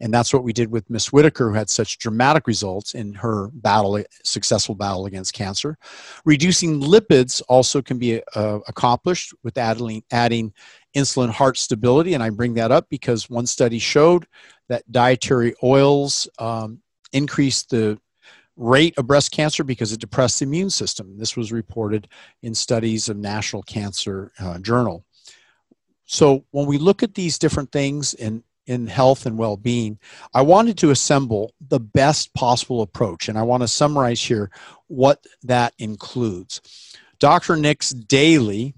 And 0.00 0.12
that's 0.12 0.34
what 0.34 0.44
we 0.44 0.52
did 0.52 0.70
with 0.70 0.88
Miss 0.90 1.10
Whitaker, 1.10 1.48
who 1.48 1.54
had 1.54 1.70
such 1.70 1.98
dramatic 1.98 2.46
results 2.46 2.94
in 2.94 3.14
her 3.14 3.48
battle, 3.54 4.02
successful 4.24 4.74
battle 4.74 5.06
against 5.06 5.32
cancer. 5.32 5.78
Reducing 6.26 6.82
lipids 6.82 7.40
also 7.48 7.80
can 7.80 7.98
be 7.98 8.20
uh, 8.34 8.58
accomplished 8.68 9.32
with 9.42 9.56
adding, 9.56 10.02
adding 10.10 10.52
insulin 10.94 11.30
heart 11.30 11.56
stability. 11.56 12.12
And 12.12 12.22
I 12.22 12.28
bring 12.28 12.52
that 12.54 12.72
up 12.72 12.90
because 12.90 13.30
one 13.30 13.46
study 13.46 13.78
showed 13.78 14.26
that 14.68 14.90
dietary 14.92 15.54
oils 15.62 16.28
um, 16.38 16.80
increase 17.14 17.62
the 17.62 17.98
rate 18.56 18.96
of 18.98 19.06
breast 19.06 19.32
cancer 19.32 19.64
because 19.64 19.92
it 19.92 20.00
depressed 20.00 20.38
the 20.38 20.44
immune 20.44 20.70
system. 20.70 21.18
This 21.18 21.36
was 21.36 21.52
reported 21.52 22.08
in 22.42 22.54
studies 22.54 23.08
of 23.08 23.16
National 23.16 23.62
Cancer 23.62 24.32
uh, 24.38 24.58
Journal. 24.58 25.04
So 26.04 26.44
when 26.50 26.66
we 26.66 26.78
look 26.78 27.02
at 27.02 27.14
these 27.14 27.38
different 27.38 27.72
things 27.72 28.14
in, 28.14 28.44
in 28.66 28.86
health 28.86 29.26
and 29.26 29.38
well-being, 29.38 29.98
I 30.32 30.42
wanted 30.42 30.78
to 30.78 30.90
assemble 30.90 31.52
the 31.60 31.80
best 31.80 32.32
possible 32.34 32.82
approach. 32.82 33.28
And 33.28 33.38
I 33.38 33.42
want 33.42 33.62
to 33.62 33.68
summarize 33.68 34.22
here 34.22 34.50
what 34.86 35.24
that 35.42 35.74
includes. 35.78 36.60
Dr. 37.18 37.56
Nick's 37.56 37.90
daily 37.90 38.74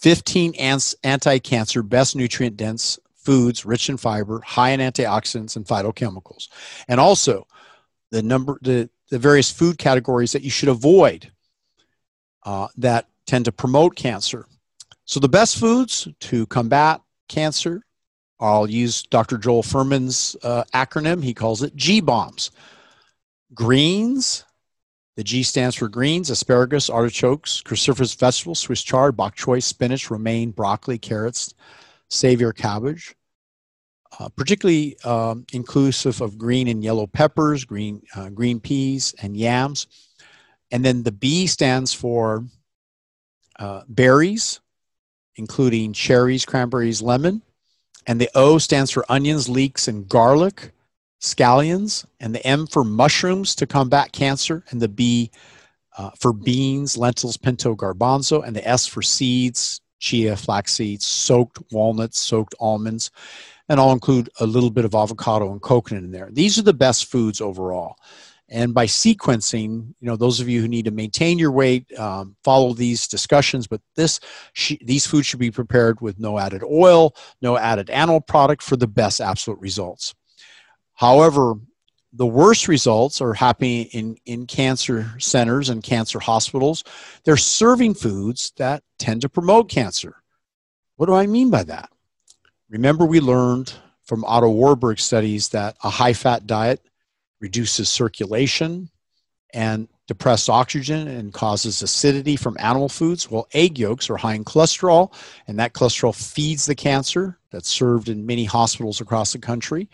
15 0.00 0.54
anti-cancer 1.02 1.82
best 1.82 2.14
nutrient 2.14 2.56
dense 2.56 2.98
foods 3.16 3.66
rich 3.66 3.88
in 3.88 3.96
fiber, 3.96 4.40
high 4.40 4.70
in 4.70 4.80
antioxidants 4.80 5.56
and 5.56 5.66
phytochemicals. 5.66 6.48
And 6.86 7.00
also 7.00 7.46
the 8.10 8.22
number 8.22 8.58
the, 8.62 8.88
the 9.10 9.18
various 9.18 9.50
food 9.50 9.78
categories 9.78 10.32
that 10.32 10.42
you 10.42 10.50
should 10.50 10.68
avoid 10.68 11.30
uh, 12.44 12.68
that 12.76 13.08
tend 13.26 13.44
to 13.44 13.52
promote 13.52 13.96
cancer. 13.96 14.46
So 15.04 15.20
the 15.20 15.28
best 15.28 15.58
foods 15.58 16.08
to 16.20 16.46
combat 16.46 17.00
cancer 17.28 17.82
i'll 18.40 18.70
use 18.70 19.02
dr 19.02 19.36
joel 19.36 19.62
fuhrman's 19.62 20.34
uh, 20.42 20.64
acronym. 20.72 21.22
He 21.22 21.34
calls 21.34 21.62
it 21.62 21.76
g 21.76 22.00
bombs 22.00 22.50
greens 23.54 24.44
the 25.16 25.24
G 25.24 25.42
stands 25.42 25.74
for 25.74 25.88
greens, 25.88 26.30
asparagus, 26.30 26.88
artichokes, 26.88 27.60
cruciferous 27.60 28.16
vegetables, 28.16 28.60
Swiss 28.60 28.84
chard, 28.84 29.16
bok 29.16 29.34
choy, 29.34 29.60
spinach, 29.60 30.12
romaine, 30.12 30.52
broccoli, 30.52 30.96
carrots, 30.96 31.54
Savoy 32.08 32.52
cabbage 32.52 33.16
uh, 34.18 34.28
particularly 34.30 34.96
um, 35.04 35.44
inclusive 35.52 36.20
of 36.20 36.38
green 36.38 36.68
and 36.68 36.82
yellow 36.82 37.06
peppers, 37.06 37.64
green, 37.64 38.02
uh, 38.16 38.30
green 38.30 38.60
peas, 38.60 39.14
and 39.22 39.36
yams. 39.36 39.86
And 40.70 40.84
then 40.84 41.02
the 41.02 41.12
B 41.12 41.46
stands 41.46 41.92
for 41.92 42.44
uh, 43.58 43.82
berries, 43.88 44.60
including 45.36 45.92
cherries, 45.92 46.44
cranberries, 46.44 47.02
lemon. 47.02 47.42
And 48.06 48.20
the 48.20 48.30
O 48.34 48.58
stands 48.58 48.90
for 48.90 49.04
onions, 49.08 49.48
leeks, 49.48 49.88
and 49.88 50.08
garlic, 50.08 50.72
scallions. 51.20 52.04
And 52.20 52.34
the 52.34 52.46
M 52.46 52.66
for 52.66 52.84
mushrooms 52.84 53.54
to 53.56 53.66
combat 53.66 54.12
cancer. 54.12 54.64
And 54.70 54.80
the 54.80 54.88
B 54.88 55.30
uh, 55.96 56.10
for 56.18 56.32
beans, 56.32 56.96
lentils, 56.96 57.36
pinto, 57.36 57.74
garbanzo. 57.74 58.46
And 58.46 58.56
the 58.56 58.66
S 58.66 58.86
for 58.86 59.02
seeds, 59.02 59.80
chia, 59.98 60.36
flax 60.36 60.72
seeds, 60.72 61.06
soaked 61.06 61.58
walnuts, 61.72 62.18
soaked 62.18 62.54
almonds 62.60 63.10
and 63.68 63.78
I'll 63.78 63.92
include 63.92 64.30
a 64.40 64.46
little 64.46 64.70
bit 64.70 64.84
of 64.84 64.94
avocado 64.94 65.52
and 65.52 65.60
coconut 65.60 66.04
in 66.04 66.10
there. 66.10 66.28
These 66.32 66.58
are 66.58 66.62
the 66.62 66.72
best 66.72 67.06
foods 67.06 67.40
overall. 67.40 67.96
And 68.50 68.72
by 68.72 68.86
sequencing, 68.86 69.94
you 70.00 70.06
know, 70.06 70.16
those 70.16 70.40
of 70.40 70.48
you 70.48 70.62
who 70.62 70.68
need 70.68 70.86
to 70.86 70.90
maintain 70.90 71.38
your 71.38 71.52
weight, 71.52 71.92
um, 71.98 72.34
follow 72.42 72.72
these 72.72 73.06
discussions. 73.06 73.66
But 73.66 73.82
this, 73.94 74.20
sh- 74.54 74.76
these 74.80 75.06
foods 75.06 75.26
should 75.26 75.38
be 75.38 75.50
prepared 75.50 76.00
with 76.00 76.18
no 76.18 76.38
added 76.38 76.62
oil, 76.64 77.14
no 77.42 77.58
added 77.58 77.90
animal 77.90 78.22
product 78.22 78.62
for 78.62 78.76
the 78.76 78.86
best 78.86 79.20
absolute 79.20 79.60
results. 79.60 80.14
However, 80.94 81.56
the 82.14 82.26
worst 82.26 82.68
results 82.68 83.20
are 83.20 83.34
happening 83.34 83.84
in, 83.92 84.16
in 84.24 84.46
cancer 84.46 85.14
centers 85.18 85.68
and 85.68 85.82
cancer 85.82 86.18
hospitals. 86.18 86.84
They're 87.24 87.36
serving 87.36 87.94
foods 87.94 88.52
that 88.56 88.82
tend 88.98 89.20
to 89.22 89.28
promote 89.28 89.68
cancer. 89.68 90.22
What 90.96 91.06
do 91.06 91.14
I 91.14 91.26
mean 91.26 91.50
by 91.50 91.64
that? 91.64 91.90
Remember, 92.70 93.06
we 93.06 93.20
learned 93.20 93.72
from 94.02 94.24
Otto 94.24 94.50
Warburg 94.50 94.98
studies 94.98 95.48
that 95.50 95.76
a 95.82 95.88
high 95.88 96.12
fat 96.12 96.46
diet 96.46 96.80
reduces 97.40 97.88
circulation 97.88 98.90
and 99.54 99.88
depressed 100.06 100.50
oxygen 100.50 101.08
and 101.08 101.32
causes 101.32 101.80
acidity 101.80 102.36
from 102.36 102.56
animal 102.58 102.88
foods. 102.90 103.30
Well, 103.30 103.48
egg 103.52 103.78
yolks 103.78 104.10
are 104.10 104.18
high 104.18 104.34
in 104.34 104.44
cholesterol, 104.44 105.12
and 105.46 105.58
that 105.58 105.72
cholesterol 105.72 106.14
feeds 106.14 106.66
the 106.66 106.74
cancer 106.74 107.38
that's 107.50 107.70
served 107.70 108.10
in 108.10 108.26
many 108.26 108.44
hospitals 108.44 109.00
across 109.00 109.32
the 109.32 109.38
country. 109.38 109.88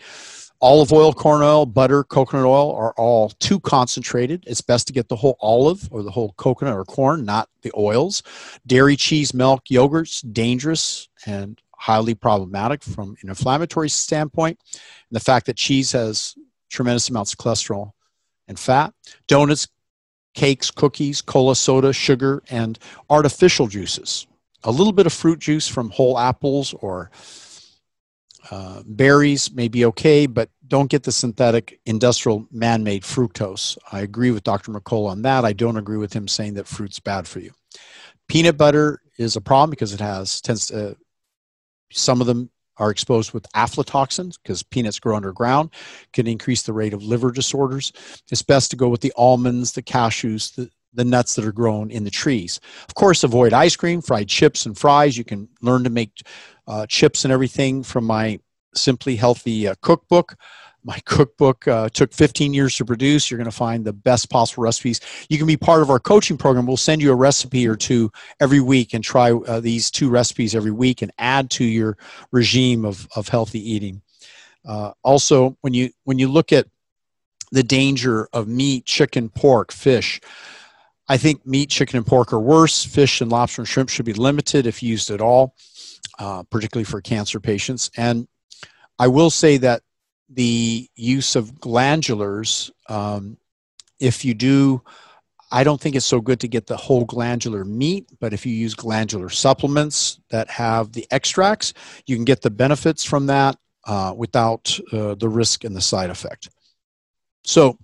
Olive 0.61 0.93
oil, 0.93 1.13
corn 1.13 1.41
oil, 1.41 1.65
butter, 1.65 2.03
coconut 2.03 2.45
oil 2.45 2.73
are 2.75 2.93
all 2.93 3.29
too 3.39 3.59
concentrated. 3.59 4.43
It's 4.47 4.61
best 4.61 4.87
to 4.87 4.93
get 4.93 5.09
the 5.09 5.15
whole 5.15 5.37
olive 5.39 5.87
or 5.91 6.01
the 6.01 6.11
whole 6.11 6.33
coconut 6.37 6.75
or 6.75 6.85
corn, 6.85 7.25
not 7.25 7.49
the 7.61 7.71
oils. 7.77 8.23
Dairy, 8.65 8.95
cheese, 8.95 9.33
milk, 9.33 9.65
yogurts, 9.69 10.23
dangerous 10.33 11.09
and 11.25 11.61
highly 11.77 12.15
problematic 12.15 12.83
from 12.83 13.15
an 13.21 13.29
inflammatory 13.29 13.89
standpoint. 13.89 14.59
And 14.73 15.15
the 15.15 15.19
fact 15.23 15.45
that 15.45 15.57
cheese 15.57 15.91
has 15.91 16.35
tremendous 16.69 17.09
amounts 17.09 17.33
of 17.33 17.39
cholesterol 17.39 17.91
and 18.47 18.59
fat. 18.59 18.93
Donuts, 19.27 19.67
cakes, 20.33 20.69
cookies, 20.71 21.21
cola, 21.21 21.55
soda, 21.55 21.93
sugar, 21.93 22.43
and 22.49 22.77
artificial 23.09 23.67
juices. 23.67 24.27
A 24.63 24.71
little 24.71 24.93
bit 24.93 25.05
of 25.05 25.13
fruit 25.13 25.39
juice 25.39 25.67
from 25.67 25.89
whole 25.89 26.17
apples 26.19 26.73
or 26.73 27.11
uh, 28.51 28.83
berries 28.85 29.51
may 29.51 29.67
be 29.67 29.85
okay, 29.85 30.25
but 30.27 30.49
don't 30.67 30.89
get 30.89 31.03
the 31.03 31.11
synthetic 31.11 31.79
industrial 31.85 32.47
man 32.51 32.83
made 32.83 33.03
fructose. 33.03 33.77
I 33.91 34.01
agree 34.01 34.31
with 34.31 34.43
Dr. 34.43 34.71
McCullough 34.71 35.09
on 35.09 35.21
that. 35.23 35.45
I 35.45 35.53
don't 35.53 35.77
agree 35.77 35.97
with 35.97 36.13
him 36.13 36.27
saying 36.27 36.55
that 36.55 36.67
fruit's 36.67 36.99
bad 36.99 37.27
for 37.27 37.39
you. 37.39 37.51
Peanut 38.27 38.57
butter 38.57 39.01
is 39.17 39.35
a 39.35 39.41
problem 39.41 39.69
because 39.69 39.93
it 39.93 39.99
has 39.99 40.41
tends 40.41 40.67
to 40.67 40.97
some 41.95 42.21
of 42.21 42.27
them 42.27 42.49
are 42.77 42.91
exposed 42.91 43.33
with 43.33 43.47
aflatoxins 43.53 44.37
because 44.41 44.61
peanuts 44.61 44.99
grow 44.99 45.15
underground, 45.15 45.69
can 46.13 46.27
increase 46.27 46.63
the 46.63 46.73
rate 46.73 46.93
of 46.93 47.03
liver 47.03 47.31
disorders. 47.31 47.93
It's 48.31 48.41
best 48.41 48.69
to 48.71 48.77
go 48.77 48.89
with 48.89 49.01
the 49.01 49.13
almonds, 49.15 49.71
the 49.71 49.81
cashews, 49.81 50.53
the, 50.55 50.69
the 50.93 51.05
nuts 51.05 51.35
that 51.35 51.45
are 51.45 51.53
grown 51.53 51.91
in 51.91 52.03
the 52.03 52.11
trees. 52.11 52.59
Of 52.87 52.95
course, 52.95 53.23
avoid 53.23 53.53
ice 53.53 53.75
cream, 53.75 54.01
fried 54.01 54.27
chips, 54.27 54.65
and 54.65 54.77
fries. 54.77 55.17
You 55.17 55.23
can 55.23 55.47
learn 55.61 55.83
to 55.83 55.89
make 55.89 56.21
uh, 56.67 56.85
chips 56.87 57.23
and 57.23 57.31
everything 57.31 57.83
from 57.83 58.05
my 58.05 58.39
Simply 58.75 59.15
Healthy 59.15 59.69
uh, 59.69 59.75
cookbook. 59.81 60.35
My 60.85 60.99
cookbook 61.05 61.67
uh, 61.67 61.89
took 61.89 62.13
15 62.13 62.53
years 62.53 62.75
to 62.75 62.85
produce. 62.85 63.29
You're 63.29 63.39
going 63.39 63.49
to 63.49 63.55
find 63.55 63.83
the 63.83 63.91
best 63.91 64.29
possible 64.29 64.63
recipes. 64.63 65.01
You 65.29 65.37
can 65.37 65.47
be 65.47 65.57
part 65.57 65.81
of 65.81 65.89
our 65.89 65.99
coaching 65.99 66.37
program. 66.37 66.67
We'll 66.67 66.77
send 66.77 67.01
you 67.01 67.11
a 67.11 67.15
recipe 67.15 67.67
or 67.67 67.75
two 67.75 68.11
every 68.39 68.59
week 68.59 68.93
and 68.93 69.03
try 69.03 69.31
uh, 69.31 69.59
these 69.59 69.89
two 69.89 70.09
recipes 70.09 70.53
every 70.53 70.71
week 70.71 71.01
and 71.01 71.11
add 71.17 71.49
to 71.51 71.65
your 71.65 71.97
regime 72.31 72.85
of, 72.85 73.07
of 73.15 73.27
healthy 73.27 73.59
eating. 73.59 74.01
Uh, 74.63 74.91
also, 75.03 75.57
when 75.61 75.73
you 75.73 75.89
when 76.05 76.19
you 76.19 76.27
look 76.27 76.51
at 76.53 76.67
the 77.51 77.63
danger 77.63 78.27
of 78.33 78.47
meat, 78.47 78.85
chicken, 78.85 79.29
pork, 79.29 79.71
fish, 79.71 80.19
I 81.07 81.17
think 81.17 81.45
meat, 81.45 81.69
chicken, 81.69 81.97
and 81.97 82.05
pork 82.05 82.33
are 82.33 82.39
worse. 82.39 82.83
Fish 82.83 83.21
and 83.21 83.31
lobster 83.31 83.61
and 83.61 83.67
shrimp 83.67 83.89
should 83.89 84.05
be 84.05 84.13
limited 84.13 84.65
if 84.65 84.81
used 84.81 85.11
at 85.11 85.21
all, 85.21 85.55
uh, 86.17 86.43
particularly 86.43 86.85
for 86.85 87.01
cancer 87.01 87.39
patients. 87.39 87.91
And 87.95 88.27
I 88.97 89.07
will 89.07 89.29
say 89.29 89.57
that 89.57 89.81
the 90.29 90.89
use 90.95 91.35
of 91.35 91.53
glandulars, 91.55 92.71
um, 92.89 93.37
if 93.99 94.25
you 94.25 94.33
do, 94.33 94.81
I 95.51 95.63
don't 95.63 95.79
think 95.79 95.95
it's 95.95 96.05
so 96.05 96.19
good 96.19 96.39
to 96.41 96.47
get 96.47 96.67
the 96.67 96.75
whole 96.75 97.05
glandular 97.05 97.63
meat, 97.63 98.09
but 98.19 98.33
if 98.33 98.45
you 98.45 98.53
use 98.53 98.73
glandular 98.73 99.29
supplements 99.29 100.19
that 100.29 100.49
have 100.49 100.91
the 100.91 101.07
extracts, 101.11 101.73
you 102.07 102.15
can 102.15 102.25
get 102.25 102.41
the 102.41 102.49
benefits 102.49 103.03
from 103.03 103.27
that 103.27 103.57
uh, 103.85 104.13
without 104.15 104.77
uh, 104.91 105.15
the 105.15 105.29
risk 105.29 105.63
and 105.63 105.75
the 105.75 105.81
side 105.81 106.09
effect. 106.09 106.49
So, 107.43 107.77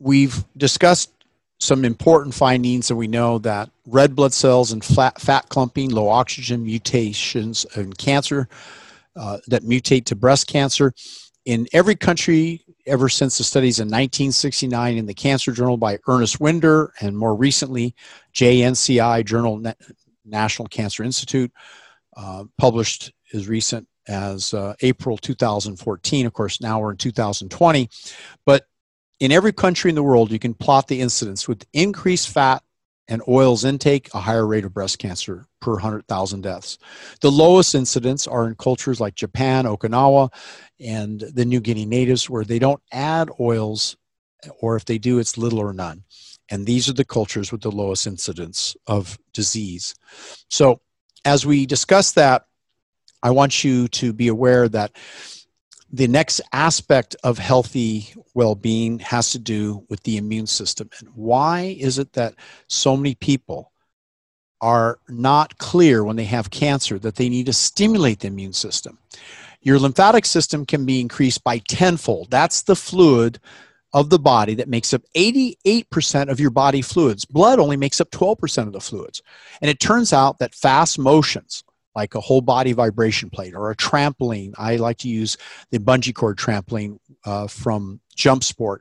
we've 0.00 0.44
discussed 0.56 1.12
some 1.60 1.84
important 1.84 2.34
findings 2.34 2.90
and 2.90 2.98
we 2.98 3.06
know 3.06 3.38
that 3.38 3.70
red 3.86 4.14
blood 4.14 4.34
cells 4.34 4.72
and 4.72 4.84
fat, 4.84 5.20
fat 5.20 5.48
clumping, 5.48 5.90
low 5.90 6.08
oxygen 6.08 6.64
mutations 6.64 7.64
and 7.76 7.96
cancer 7.96 8.48
uh, 9.16 9.38
that 9.48 9.62
mutate 9.62 10.06
to 10.06 10.16
breast 10.16 10.46
cancer. 10.46 10.92
In 11.44 11.66
every 11.72 11.94
country, 11.94 12.64
ever 12.86 13.08
since 13.08 13.36
the 13.36 13.44
studies 13.44 13.78
in 13.78 13.86
1969 13.86 14.96
in 14.96 15.06
the 15.06 15.14
Cancer 15.14 15.52
Journal 15.52 15.76
by 15.76 15.98
Ernest 16.06 16.38
Wynder, 16.38 16.88
and 17.00 17.16
more 17.16 17.34
recently, 17.34 17.94
JNCI 18.34 19.24
Journal 19.26 19.62
National 20.24 20.68
Cancer 20.68 21.04
Institute, 21.04 21.52
uh, 22.16 22.44
published 22.56 23.12
as 23.34 23.48
recent 23.48 23.86
as 24.08 24.54
uh, 24.54 24.74
April 24.80 25.16
2014. 25.18 26.26
Of 26.26 26.32
course, 26.32 26.60
now 26.60 26.80
we're 26.80 26.92
in 26.92 26.96
2020. 26.96 27.90
But 28.44 28.66
in 29.20 29.32
every 29.32 29.52
country 29.52 29.90
in 29.90 29.94
the 29.94 30.02
world, 30.02 30.30
you 30.30 30.38
can 30.38 30.54
plot 30.54 30.88
the 30.88 31.00
incidence 31.00 31.48
with 31.48 31.66
increased 31.72 32.30
fat 32.30 32.62
and 33.08 33.22
oils 33.28 33.64
intake, 33.64 34.08
a 34.14 34.20
higher 34.20 34.46
rate 34.46 34.64
of 34.64 34.72
breast 34.72 34.98
cancer 34.98 35.46
per 35.60 35.72
100,000 35.72 36.40
deaths. 36.40 36.78
The 37.20 37.30
lowest 37.30 37.74
incidence 37.74 38.26
are 38.26 38.46
in 38.46 38.54
cultures 38.54 39.00
like 39.00 39.14
Japan, 39.14 39.64
Okinawa, 39.64 40.32
and 40.80 41.20
the 41.20 41.44
New 41.44 41.60
Guinea 41.60 41.86
natives, 41.86 42.30
where 42.30 42.44
they 42.44 42.58
don't 42.58 42.82
add 42.92 43.30
oils, 43.38 43.96
or 44.60 44.76
if 44.76 44.84
they 44.84 44.98
do, 44.98 45.18
it's 45.18 45.38
little 45.38 45.58
or 45.58 45.72
none. 45.72 46.04
And 46.50 46.66
these 46.66 46.88
are 46.88 46.94
the 46.94 47.04
cultures 47.04 47.52
with 47.52 47.62
the 47.62 47.70
lowest 47.70 48.06
incidence 48.06 48.76
of 48.86 49.18
disease. 49.32 49.94
So, 50.48 50.80
as 51.24 51.46
we 51.46 51.64
discuss 51.64 52.12
that, 52.12 52.46
I 53.22 53.30
want 53.30 53.64
you 53.64 53.88
to 53.88 54.12
be 54.12 54.28
aware 54.28 54.68
that 54.68 54.92
the 55.94 56.08
next 56.08 56.40
aspect 56.52 57.14
of 57.22 57.38
healthy 57.38 58.12
well-being 58.34 58.98
has 58.98 59.30
to 59.30 59.38
do 59.38 59.84
with 59.88 60.02
the 60.02 60.16
immune 60.16 60.48
system. 60.48 60.90
And 60.98 61.08
why 61.14 61.76
is 61.78 62.00
it 62.00 62.14
that 62.14 62.34
so 62.66 62.96
many 62.96 63.14
people 63.14 63.70
are 64.60 64.98
not 65.08 65.56
clear 65.58 66.02
when 66.02 66.16
they 66.16 66.24
have 66.24 66.50
cancer 66.50 66.98
that 66.98 67.14
they 67.14 67.28
need 67.28 67.46
to 67.46 67.52
stimulate 67.52 68.18
the 68.20 68.26
immune 68.26 68.52
system? 68.52 68.98
Your 69.62 69.78
lymphatic 69.78 70.26
system 70.26 70.66
can 70.66 70.84
be 70.84 71.00
increased 71.00 71.44
by 71.44 71.58
tenfold. 71.58 72.28
That's 72.28 72.62
the 72.62 72.74
fluid 72.74 73.38
of 73.92 74.10
the 74.10 74.18
body 74.18 74.56
that 74.56 74.68
makes 74.68 74.92
up 74.92 75.02
88% 75.14 76.28
of 76.28 76.40
your 76.40 76.50
body 76.50 76.82
fluids. 76.82 77.24
Blood 77.24 77.60
only 77.60 77.76
makes 77.76 78.00
up 78.00 78.10
12% 78.10 78.66
of 78.66 78.72
the 78.72 78.80
fluids. 78.80 79.22
And 79.62 79.70
it 79.70 79.78
turns 79.78 80.12
out 80.12 80.40
that 80.40 80.56
fast 80.56 80.98
motions 80.98 81.62
like 81.94 82.14
a 82.14 82.20
whole 82.20 82.40
body 82.40 82.72
vibration 82.72 83.30
plate 83.30 83.54
or 83.54 83.70
a 83.70 83.76
trampoline. 83.76 84.54
I 84.58 84.76
like 84.76 84.98
to 84.98 85.08
use 85.08 85.36
the 85.70 85.78
bungee 85.78 86.14
cord 86.14 86.36
trampoline 86.36 86.98
uh, 87.24 87.46
from 87.46 88.00
JumpSport. 88.16 88.78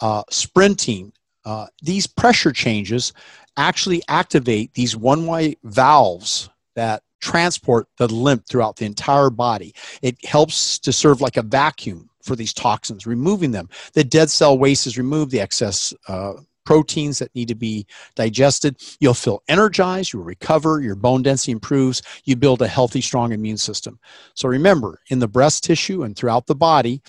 Uh, 0.00 0.22
sprinting, 0.30 1.12
uh, 1.44 1.66
these 1.82 2.06
pressure 2.06 2.52
changes 2.52 3.12
actually 3.56 4.02
activate 4.08 4.74
these 4.74 4.96
one 4.96 5.26
way 5.26 5.56
valves 5.64 6.48
that 6.74 7.02
transport 7.20 7.86
the 7.98 8.08
lymph 8.08 8.44
throughout 8.48 8.76
the 8.76 8.84
entire 8.84 9.30
body. 9.30 9.74
It 10.02 10.22
helps 10.24 10.78
to 10.80 10.92
serve 10.92 11.20
like 11.20 11.36
a 11.36 11.42
vacuum 11.42 12.10
for 12.22 12.36
these 12.36 12.52
toxins, 12.52 13.06
removing 13.06 13.50
them. 13.52 13.68
The 13.94 14.04
dead 14.04 14.30
cell 14.30 14.58
waste 14.58 14.86
is 14.86 14.98
removed, 14.98 15.30
the 15.30 15.40
excess 15.40 15.94
uh, 16.08 16.34
proteins 16.64 17.18
that 17.18 17.34
need 17.34 17.48
to 17.48 17.54
be 17.54 17.86
digested. 18.14 18.76
You'll 19.00 19.14
feel 19.14 19.42
energized, 19.48 20.12
you'll 20.12 20.24
recover, 20.24 20.80
your 20.80 20.94
bone 20.94 21.22
density 21.22 21.52
improves, 21.52 22.02
you 22.24 22.36
build 22.36 22.62
a 22.62 22.68
healthy, 22.68 23.00
strong 23.00 23.32
immune 23.32 23.56
system. 23.56 23.98
So 24.34 24.48
remember, 24.48 25.00
in 25.08 25.18
the 25.18 25.28
breast 25.28 25.64
tissue 25.64 26.02
and 26.02 26.16
throughout 26.16 26.46
the 26.46 26.54
body, 26.54 27.02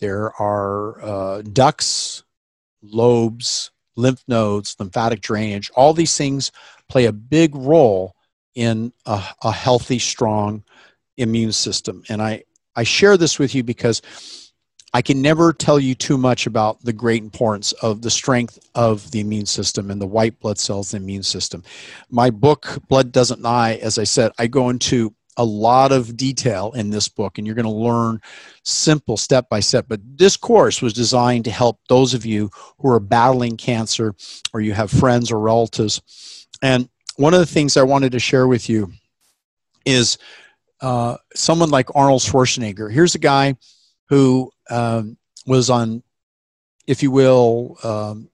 there 0.00 0.32
are 0.40 1.02
uh, 1.02 1.42
ducts, 1.42 2.24
lobes, 2.82 3.70
lymph 3.96 4.22
nodes, 4.28 4.76
lymphatic 4.78 5.20
drainage. 5.20 5.70
All 5.74 5.92
these 5.92 6.16
things 6.16 6.52
play 6.88 7.06
a 7.06 7.12
big 7.12 7.54
role 7.54 8.14
in 8.54 8.92
a, 9.06 9.22
a 9.42 9.52
healthy, 9.52 9.98
strong 9.98 10.64
immune 11.16 11.52
system. 11.52 12.02
And 12.08 12.22
I, 12.22 12.44
I 12.76 12.84
share 12.84 13.16
this 13.16 13.38
with 13.38 13.54
you 13.54 13.64
because 13.64 14.02
I 14.94 15.02
can 15.02 15.20
never 15.20 15.52
tell 15.52 15.78
you 15.78 15.94
too 15.94 16.16
much 16.16 16.46
about 16.46 16.82
the 16.82 16.92
great 16.92 17.22
importance 17.22 17.72
of 17.72 18.00
the 18.00 18.10
strength 18.10 18.58
of 18.74 19.10
the 19.10 19.20
immune 19.20 19.46
system 19.46 19.90
and 19.90 20.00
the 20.00 20.06
white 20.06 20.40
blood 20.40 20.58
cells, 20.58 20.90
the 20.90 20.96
immune 20.96 21.22
system. 21.22 21.62
My 22.10 22.30
book, 22.30 22.78
Blood 22.88 23.12
Doesn't 23.12 23.42
Lie, 23.42 23.74
as 23.74 23.98
I 23.98 24.04
said, 24.04 24.32
I 24.38 24.46
go 24.46 24.70
into 24.70 25.14
a 25.36 25.44
lot 25.44 25.92
of 25.92 26.16
detail 26.16 26.72
in 26.74 26.90
this 26.90 27.08
book, 27.08 27.38
and 27.38 27.46
you're 27.46 27.54
going 27.54 27.64
to 27.64 27.70
learn 27.70 28.20
simple 28.64 29.16
step 29.16 29.48
by 29.48 29.60
step. 29.60 29.86
But 29.88 30.00
this 30.04 30.36
course 30.36 30.82
was 30.82 30.92
designed 30.92 31.44
to 31.44 31.50
help 31.50 31.78
those 31.88 32.12
of 32.12 32.26
you 32.26 32.50
who 32.78 32.90
are 32.90 32.98
battling 32.98 33.56
cancer 33.56 34.14
or 34.52 34.60
you 34.60 34.72
have 34.72 34.90
friends 34.90 35.30
or 35.30 35.38
relatives. 35.38 36.46
And 36.60 36.88
one 37.16 37.34
of 37.34 37.40
the 37.40 37.46
things 37.46 37.76
I 37.76 37.82
wanted 37.82 38.12
to 38.12 38.18
share 38.18 38.48
with 38.48 38.68
you 38.68 38.90
is 39.84 40.18
uh, 40.80 41.18
someone 41.34 41.70
like 41.70 41.94
Arnold 41.94 42.22
Schwarzenegger. 42.22 42.92
Here's 42.92 43.14
a 43.14 43.20
guy 43.20 43.56
who 44.08 44.50
um, 44.70 45.16
was 45.46 45.70
on, 45.70 46.02
if 46.86 47.02
you 47.02 47.10
will, 47.10 47.76
um, 47.82 48.28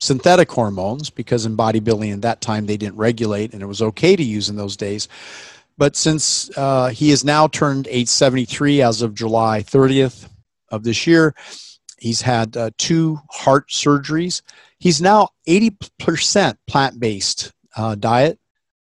synthetic 0.00 0.50
hormones 0.50 1.10
because 1.10 1.46
in 1.46 1.56
bodybuilding 1.56 2.12
at 2.12 2.22
that 2.22 2.40
time 2.40 2.66
they 2.66 2.76
didn't 2.76 2.96
regulate 2.96 3.52
and 3.52 3.62
it 3.62 3.66
was 3.66 3.80
okay 3.80 4.16
to 4.16 4.22
use 4.22 4.48
in 4.48 4.56
those 4.56 4.76
days. 4.76 5.08
But 5.78 5.96
since 5.96 6.50
uh, 6.56 6.88
he 6.88 7.10
has 7.10 7.24
now 7.24 7.46
turned 7.46 7.86
age 7.88 8.08
73 8.08 8.82
as 8.82 9.00
of 9.00 9.14
July 9.14 9.62
30th 9.62 10.28
of 10.70 10.82
this 10.82 11.06
year, 11.06 11.34
he's 11.98 12.20
had 12.20 12.56
uh, 12.56 12.70
two 12.78 13.20
heart 13.30 13.68
surgeries. 13.68 14.42
He's 14.78 15.00
now 15.00 15.28
80% 15.48 16.56
plant 16.66 16.98
based 16.98 17.52
uh, 17.76 17.94
diet. 17.94 18.38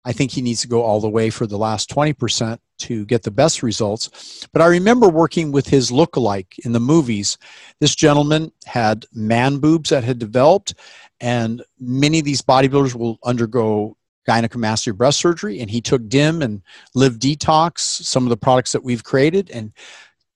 I 0.04 0.12
think 0.12 0.30
he 0.30 0.40
needs 0.40 0.62
to 0.62 0.68
go 0.68 0.82
all 0.82 1.00
the 1.00 1.08
way 1.08 1.30
for 1.30 1.46
the 1.46 1.58
last 1.58 1.90
20% 1.90 2.58
to 2.78 3.04
get 3.06 3.22
the 3.22 3.30
best 3.30 3.62
results. 3.62 4.46
But 4.52 4.62
I 4.62 4.66
remember 4.66 5.08
working 5.08 5.52
with 5.52 5.68
his 5.68 5.92
look-alike 5.92 6.56
in 6.64 6.72
the 6.72 6.80
movies. 6.80 7.38
This 7.80 7.94
gentleman 7.94 8.52
had 8.66 9.06
man 9.12 9.58
boobs 9.58 9.90
that 9.90 10.04
had 10.04 10.18
developed, 10.18 10.74
and 11.20 11.62
many 11.78 12.18
of 12.18 12.24
these 12.24 12.42
bodybuilders 12.42 12.94
will 12.94 13.18
undergo 13.24 13.96
gynecomastia 14.28 14.96
breast 14.96 15.18
surgery. 15.18 15.60
And 15.60 15.70
he 15.70 15.80
took 15.80 16.08
DIM 16.08 16.42
and 16.42 16.62
Live 16.94 17.18
Detox, 17.18 17.78
some 17.78 18.24
of 18.24 18.30
the 18.30 18.36
products 18.36 18.72
that 18.72 18.84
we've 18.84 19.04
created, 19.04 19.50
and 19.50 19.72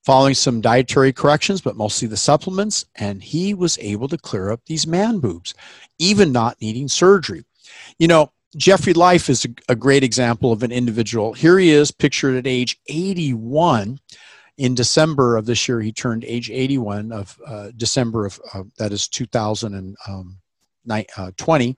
following 0.05 0.35
some 0.35 0.61
dietary 0.61 1.13
corrections, 1.13 1.61
but 1.61 1.77
mostly 1.77 2.09
the 2.09 2.17
supplements, 2.17 2.87
and 2.97 3.23
he 3.23 3.55
was 3.55 3.79
able 3.79 4.09
to 4.09 4.19
clear 4.19 4.51
up 4.51 4.61
these 4.67 4.85
man 4.85 5.21
boobs, 5.21 5.55
even 6.01 6.33
not 6.33 6.61
needing 6.61 6.89
surgery. 6.89 7.45
You 8.01 8.09
know, 8.09 8.33
Jeffry 8.57 8.93
Life 8.93 9.31
is 9.31 9.45
a, 9.45 9.73
a, 9.73 9.77
great 9.77 10.05
example 10.05 10.53
of 10.53 10.63
an 10.63 10.73
individual. 10.73 11.33
Here 11.33 11.59
he 11.59 11.71
is, 11.71 11.91
pictured 11.91 12.37
at 12.37 12.47
age 12.47 12.79
81. 12.89 13.99
In 14.59 14.75
December 14.75 15.37
of 15.37 15.47
this 15.47 15.67
year, 15.67 15.81
he 15.81 15.93
turned 15.93 16.25
age 16.25 16.51
81 16.51 17.13
of 17.13 17.39
uh, 17.47 17.71
December 17.77 18.27
of 18.27 18.39
uh, 18.53 18.65
that 18.79 18.93
is 18.93 19.09
2020. 19.09 19.97
Um, 20.09 20.39
uh, 20.89 21.73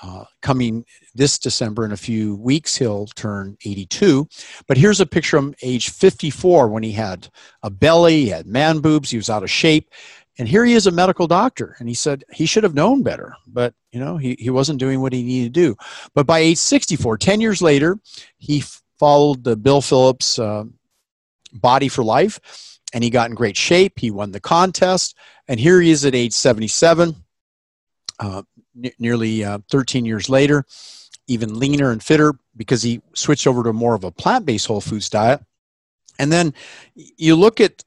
uh, 0.00 0.24
coming 0.42 0.84
this 1.14 1.38
December 1.38 1.84
in 1.84 1.92
a 1.92 1.96
few 1.96 2.36
weeks, 2.36 2.76
he'll 2.76 3.06
turn 3.06 3.56
82. 3.64 4.28
But 4.66 4.76
here's 4.76 5.00
a 5.00 5.06
picture 5.06 5.38
of 5.38 5.44
him 5.44 5.54
age 5.62 5.90
54 5.90 6.68
when 6.68 6.84
he 6.84 6.92
had 6.92 7.28
a 7.62 7.70
belly, 7.70 8.22
he 8.22 8.28
had 8.28 8.46
man 8.46 8.78
boobs, 8.78 9.10
he 9.10 9.16
was 9.16 9.28
out 9.30 9.42
of 9.42 9.50
shape. 9.50 9.90
And 10.38 10.48
here 10.48 10.64
he 10.64 10.74
is 10.74 10.86
a 10.86 10.92
medical 10.92 11.26
doctor. 11.26 11.74
And 11.78 11.88
he 11.88 11.94
said 11.94 12.24
he 12.32 12.46
should 12.46 12.62
have 12.62 12.74
known 12.74 13.02
better, 13.02 13.34
but 13.46 13.74
you 13.90 13.98
know, 13.98 14.16
he, 14.16 14.36
he 14.38 14.50
wasn't 14.50 14.78
doing 14.78 15.00
what 15.00 15.12
he 15.12 15.22
needed 15.22 15.54
to 15.54 15.60
do. 15.60 15.76
But 16.14 16.26
by 16.26 16.38
age 16.38 16.58
64, 16.58 17.18
10 17.18 17.40
years 17.40 17.60
later, 17.60 17.98
he 18.36 18.62
followed 18.98 19.44
the 19.44 19.56
Bill 19.56 19.80
Phillips 19.80 20.38
uh, 20.38 20.64
Body 21.52 21.88
for 21.88 22.04
Life. 22.04 22.40
and 22.94 23.04
he 23.04 23.10
got 23.10 23.28
in 23.30 23.34
great 23.34 23.56
shape. 23.56 23.98
He 23.98 24.10
won 24.10 24.30
the 24.32 24.40
contest, 24.40 25.16
and 25.46 25.60
here 25.60 25.80
he 25.80 25.90
is 25.90 26.04
at 26.04 26.14
age 26.14 26.32
77, 26.32 27.14
uh, 28.20 28.42
n- 28.82 28.92
nearly 28.98 29.44
uh, 29.44 29.58
13 29.70 30.04
years 30.04 30.28
later, 30.28 30.64
even 31.26 31.58
leaner 31.58 31.90
and 31.90 32.02
fitter 32.02 32.34
because 32.56 32.82
he 32.82 33.02
switched 33.14 33.46
over 33.46 33.62
to 33.62 33.72
more 33.72 33.94
of 33.94 34.04
a 34.04 34.10
plant 34.10 34.46
based 34.46 34.66
whole 34.66 34.80
foods 34.80 35.10
diet. 35.10 35.42
And 36.18 36.32
then 36.32 36.54
you 36.94 37.36
look 37.36 37.60
at 37.60 37.84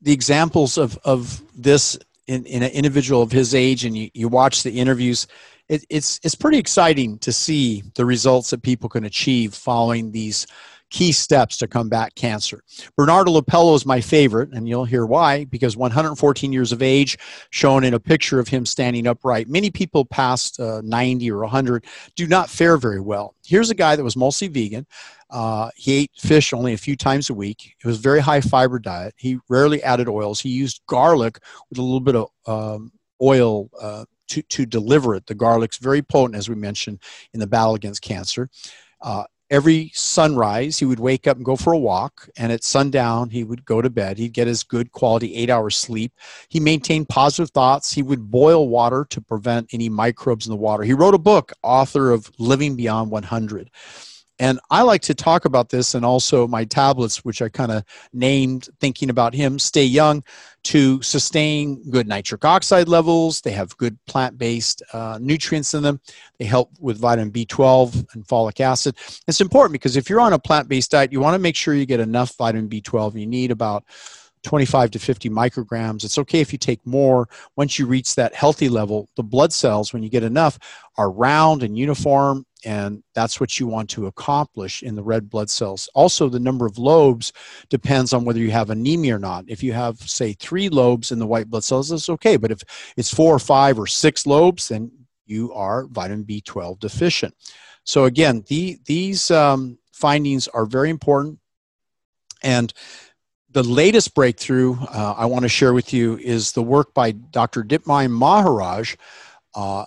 the 0.00 0.12
examples 0.12 0.78
of, 0.78 0.98
of 1.04 1.42
this 1.54 1.98
in, 2.26 2.44
in 2.46 2.62
an 2.62 2.70
individual 2.70 3.22
of 3.22 3.32
his 3.32 3.54
age 3.54 3.84
and 3.84 3.96
you, 3.96 4.10
you 4.14 4.28
watch 4.28 4.62
the 4.62 4.78
interviews, 4.78 5.26
it, 5.68 5.84
it's, 5.88 6.20
it's 6.22 6.34
pretty 6.34 6.58
exciting 6.58 7.18
to 7.18 7.32
see 7.32 7.82
the 7.94 8.04
results 8.04 8.50
that 8.50 8.62
people 8.62 8.88
can 8.88 9.04
achieve 9.04 9.54
following 9.54 10.12
these 10.12 10.46
key 10.90 11.12
steps 11.12 11.56
to 11.58 11.66
combat 11.66 12.14
cancer. 12.14 12.62
Bernando 12.96 13.40
LaPallo 13.40 13.74
is 13.74 13.84
my 13.84 14.00
favorite, 14.00 14.50
and 14.52 14.68
you'll 14.68 14.84
hear 14.84 15.06
why, 15.06 15.44
because 15.44 15.76
114 15.76 16.52
years 16.52 16.72
of 16.72 16.82
age, 16.82 17.18
shown 17.50 17.84
in 17.84 17.94
a 17.94 18.00
picture 18.00 18.38
of 18.38 18.48
him 18.48 18.64
standing 18.64 19.06
upright. 19.06 19.48
Many 19.48 19.70
people 19.70 20.04
past 20.04 20.58
uh, 20.60 20.80
90 20.84 21.30
or 21.30 21.40
100 21.40 21.84
do 22.16 22.26
not 22.26 22.50
fare 22.50 22.76
very 22.76 23.00
well. 23.00 23.34
Here's 23.44 23.70
a 23.70 23.74
guy 23.74 23.96
that 23.96 24.04
was 24.04 24.16
mostly 24.16 24.48
vegan. 24.48 24.86
Uh, 25.30 25.70
he 25.76 25.92
ate 25.92 26.10
fish 26.16 26.52
only 26.52 26.72
a 26.72 26.78
few 26.78 26.96
times 26.96 27.28
a 27.28 27.34
week. 27.34 27.74
It 27.82 27.86
was 27.86 27.98
a 27.98 28.02
very 28.02 28.20
high 28.20 28.40
fiber 28.40 28.78
diet. 28.78 29.14
He 29.16 29.38
rarely 29.48 29.82
added 29.82 30.08
oils. 30.08 30.40
He 30.40 30.48
used 30.48 30.80
garlic 30.86 31.38
with 31.68 31.78
a 31.78 31.82
little 31.82 32.00
bit 32.00 32.16
of 32.16 32.28
um, 32.46 32.92
oil 33.20 33.68
uh, 33.80 34.04
to, 34.28 34.42
to 34.42 34.66
deliver 34.66 35.14
it. 35.14 35.26
The 35.26 35.34
garlic's 35.34 35.78
very 35.78 36.02
potent, 36.02 36.36
as 36.36 36.48
we 36.48 36.54
mentioned, 36.54 37.00
in 37.34 37.40
the 37.40 37.46
battle 37.46 37.74
against 37.74 38.02
cancer. 38.02 38.48
Uh, 39.00 39.24
every 39.50 39.90
sunrise 39.94 40.78
he 40.78 40.84
would 40.84 41.00
wake 41.00 41.26
up 41.26 41.36
and 41.36 41.44
go 41.44 41.56
for 41.56 41.72
a 41.72 41.78
walk 41.78 42.28
and 42.36 42.52
at 42.52 42.64
sundown 42.64 43.30
he 43.30 43.44
would 43.44 43.64
go 43.64 43.80
to 43.80 43.90
bed. 43.90 44.18
He'd 44.18 44.32
get 44.32 44.46
his 44.46 44.62
good 44.62 44.92
quality 44.92 45.34
eight 45.34 45.50
hours 45.50 45.76
sleep. 45.76 46.12
He 46.48 46.60
maintained 46.60 47.08
positive 47.08 47.50
thoughts. 47.50 47.92
He 47.92 48.02
would 48.02 48.30
boil 48.30 48.68
water 48.68 49.06
to 49.10 49.20
prevent 49.20 49.72
any 49.72 49.88
microbes 49.88 50.46
in 50.46 50.50
the 50.50 50.56
water. 50.56 50.82
He 50.82 50.92
wrote 50.92 51.14
a 51.14 51.18
book 51.18 51.52
author 51.62 52.10
of 52.10 52.30
living 52.38 52.76
beyond 52.76 53.10
100 53.10 53.70
and 54.38 54.60
I 54.70 54.82
like 54.82 55.02
to 55.02 55.14
talk 55.14 55.44
about 55.44 55.68
this 55.68 55.94
and 55.94 56.04
also 56.04 56.46
my 56.46 56.64
tablets, 56.64 57.24
which 57.24 57.42
I 57.42 57.48
kind 57.48 57.72
of 57.72 57.84
named 58.12 58.68
thinking 58.80 59.10
about 59.10 59.34
him, 59.34 59.58
Stay 59.58 59.84
Young, 59.84 60.22
to 60.64 61.02
sustain 61.02 61.82
good 61.90 62.06
nitric 62.06 62.44
oxide 62.44 62.88
levels. 62.88 63.40
They 63.40 63.52
have 63.52 63.76
good 63.78 63.98
plant 64.06 64.38
based 64.38 64.82
uh, 64.92 65.18
nutrients 65.20 65.74
in 65.74 65.82
them. 65.82 66.00
They 66.38 66.44
help 66.44 66.70
with 66.78 66.98
vitamin 66.98 67.32
B12 67.32 68.14
and 68.14 68.26
folic 68.26 68.60
acid. 68.60 68.96
It's 69.26 69.40
important 69.40 69.72
because 69.72 69.96
if 69.96 70.08
you're 70.08 70.20
on 70.20 70.32
a 70.32 70.38
plant 70.38 70.68
based 70.68 70.92
diet, 70.92 71.12
you 71.12 71.20
want 71.20 71.34
to 71.34 71.40
make 71.40 71.56
sure 71.56 71.74
you 71.74 71.86
get 71.86 72.00
enough 72.00 72.36
vitamin 72.36 72.68
B12. 72.68 73.18
You 73.18 73.26
need 73.26 73.50
about 73.50 73.84
25 74.42 74.92
to 74.92 74.98
50 74.98 75.30
micrograms. 75.30 76.04
It's 76.04 76.18
okay 76.18 76.40
if 76.40 76.52
you 76.52 76.58
take 76.58 76.84
more. 76.86 77.28
Once 77.56 77.78
you 77.78 77.86
reach 77.86 78.14
that 78.14 78.34
healthy 78.34 78.68
level, 78.68 79.08
the 79.16 79.22
blood 79.22 79.52
cells, 79.52 79.92
when 79.92 80.02
you 80.02 80.08
get 80.08 80.22
enough, 80.22 80.58
are 80.96 81.10
round 81.10 81.62
and 81.62 81.76
uniform, 81.76 82.46
and 82.64 83.02
that's 83.14 83.40
what 83.40 83.60
you 83.60 83.66
want 83.66 83.88
to 83.90 84.06
accomplish 84.06 84.82
in 84.82 84.94
the 84.94 85.02
red 85.02 85.30
blood 85.30 85.48
cells. 85.48 85.88
Also, 85.94 86.28
the 86.28 86.40
number 86.40 86.66
of 86.66 86.78
lobes 86.78 87.32
depends 87.68 88.12
on 88.12 88.24
whether 88.24 88.40
you 88.40 88.50
have 88.50 88.70
anemia 88.70 89.16
or 89.16 89.18
not. 89.18 89.44
If 89.46 89.62
you 89.62 89.72
have, 89.72 89.98
say, 90.00 90.32
three 90.32 90.68
lobes 90.68 91.12
in 91.12 91.18
the 91.18 91.26
white 91.26 91.48
blood 91.48 91.64
cells, 91.64 91.90
that's 91.90 92.08
okay. 92.08 92.36
But 92.36 92.50
if 92.50 92.62
it's 92.96 93.14
four 93.14 93.34
or 93.34 93.38
five 93.38 93.78
or 93.78 93.86
six 93.86 94.26
lobes, 94.26 94.68
then 94.68 94.90
you 95.24 95.52
are 95.52 95.86
vitamin 95.86 96.24
B12 96.24 96.80
deficient. 96.80 97.34
So, 97.84 98.04
again, 98.04 98.44
the, 98.48 98.78
these 98.86 99.30
um, 99.30 99.78
findings 99.92 100.48
are 100.48 100.66
very 100.66 100.90
important. 100.90 101.38
And 102.42 102.72
the 103.50 103.62
latest 103.62 104.14
breakthrough 104.14 104.76
uh, 104.80 105.14
I 105.16 105.26
want 105.26 105.42
to 105.42 105.48
share 105.48 105.72
with 105.72 105.92
you 105.92 106.18
is 106.18 106.52
the 106.52 106.62
work 106.62 106.92
by 106.92 107.12
Dr. 107.12 107.62
Dipnarine 107.62 108.10
Maharaj 108.10 108.96
uh, 109.54 109.84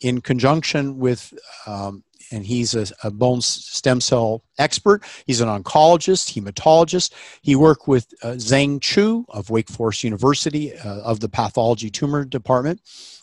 in 0.00 0.20
conjunction 0.20 0.98
with, 0.98 1.32
um, 1.66 2.04
and 2.30 2.44
he's 2.44 2.74
a, 2.74 2.86
a, 3.02 3.10
bone 3.10 3.40
stem 3.40 4.00
cell 4.00 4.42
expert. 4.58 5.04
He's 5.26 5.40
an 5.40 5.48
oncologist, 5.48 6.32
hematologist. 6.32 7.12
He 7.42 7.54
worked 7.54 7.86
with 7.86 8.06
uh, 8.22 8.32
Zheng 8.32 8.80
Chu 8.80 9.26
of 9.28 9.50
Wake 9.50 9.68
Forest 9.68 10.04
University 10.04 10.76
uh, 10.76 11.00
of 11.00 11.20
the 11.20 11.28
pathology 11.28 11.90
tumor 11.90 12.24
department, 12.24 12.80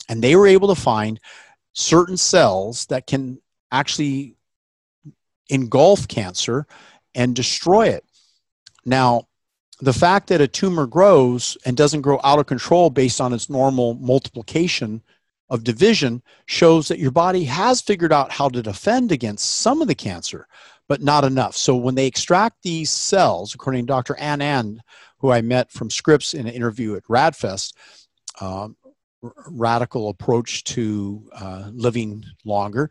and 0.08 0.24
they 0.24 0.36
were 0.36 0.48
able 0.48 0.68
to 0.68 0.80
find 0.80 1.20
certain 1.74 2.18
cells 2.18 2.86
that 2.88 3.08
can 3.08 3.40
actually 3.72 4.36
engulf 5.50 6.08
cancer 6.08 6.68
and 7.16 7.36
destroy 7.36 7.88
it. 7.88 8.06
Now, 8.86 9.28
the 9.80 9.94
fact 9.94 10.28
that 10.28 10.42
a 10.42 10.48
tumor 10.48 10.86
grows 10.86 11.58
and 11.66 11.76
doesn't 11.76 12.02
grow 12.02 12.20
out 12.24 12.40
of 12.40 12.46
control 12.46 12.90
based 12.90 13.20
on 13.20 13.34
its 13.34 13.50
normal 13.50 13.96
multiplication 13.96 15.02
of 15.52 15.66
division 15.66 16.24
shows 16.48 16.88
that 16.88 16.98
your 16.98 17.12
body 17.12 17.44
has 17.44 17.82
figured 17.82 18.14
out 18.14 18.32
how 18.32 18.48
to 18.50 18.64
defend 18.64 19.12
against 19.12 19.58
some 19.58 19.82
of 19.82 19.88
the 19.90 19.94
cancer, 19.94 20.48
but 20.88 21.02
not 21.02 21.26
enough. 21.26 21.58
So 21.58 21.76
when 21.76 21.94
they 21.94 22.08
extract 22.08 22.64
these 22.64 22.90
cells, 22.90 23.54
according 23.54 23.86
to 23.86 23.92
Dr. 23.92 24.16
Anand, 24.16 24.80
who 25.20 25.30
I 25.30 25.42
met 25.42 25.70
from 25.70 25.90
Scripps 25.90 26.34
in 26.34 26.48
an 26.48 26.54
interview 26.54 26.96
at 26.96 27.04
RAADfest, 27.04 27.74
um, 28.40 28.78
radical 29.48 30.10
approach 30.10 30.64
to 30.64 31.30
uh, 31.34 31.70
living 31.74 32.24
longer. 32.46 32.90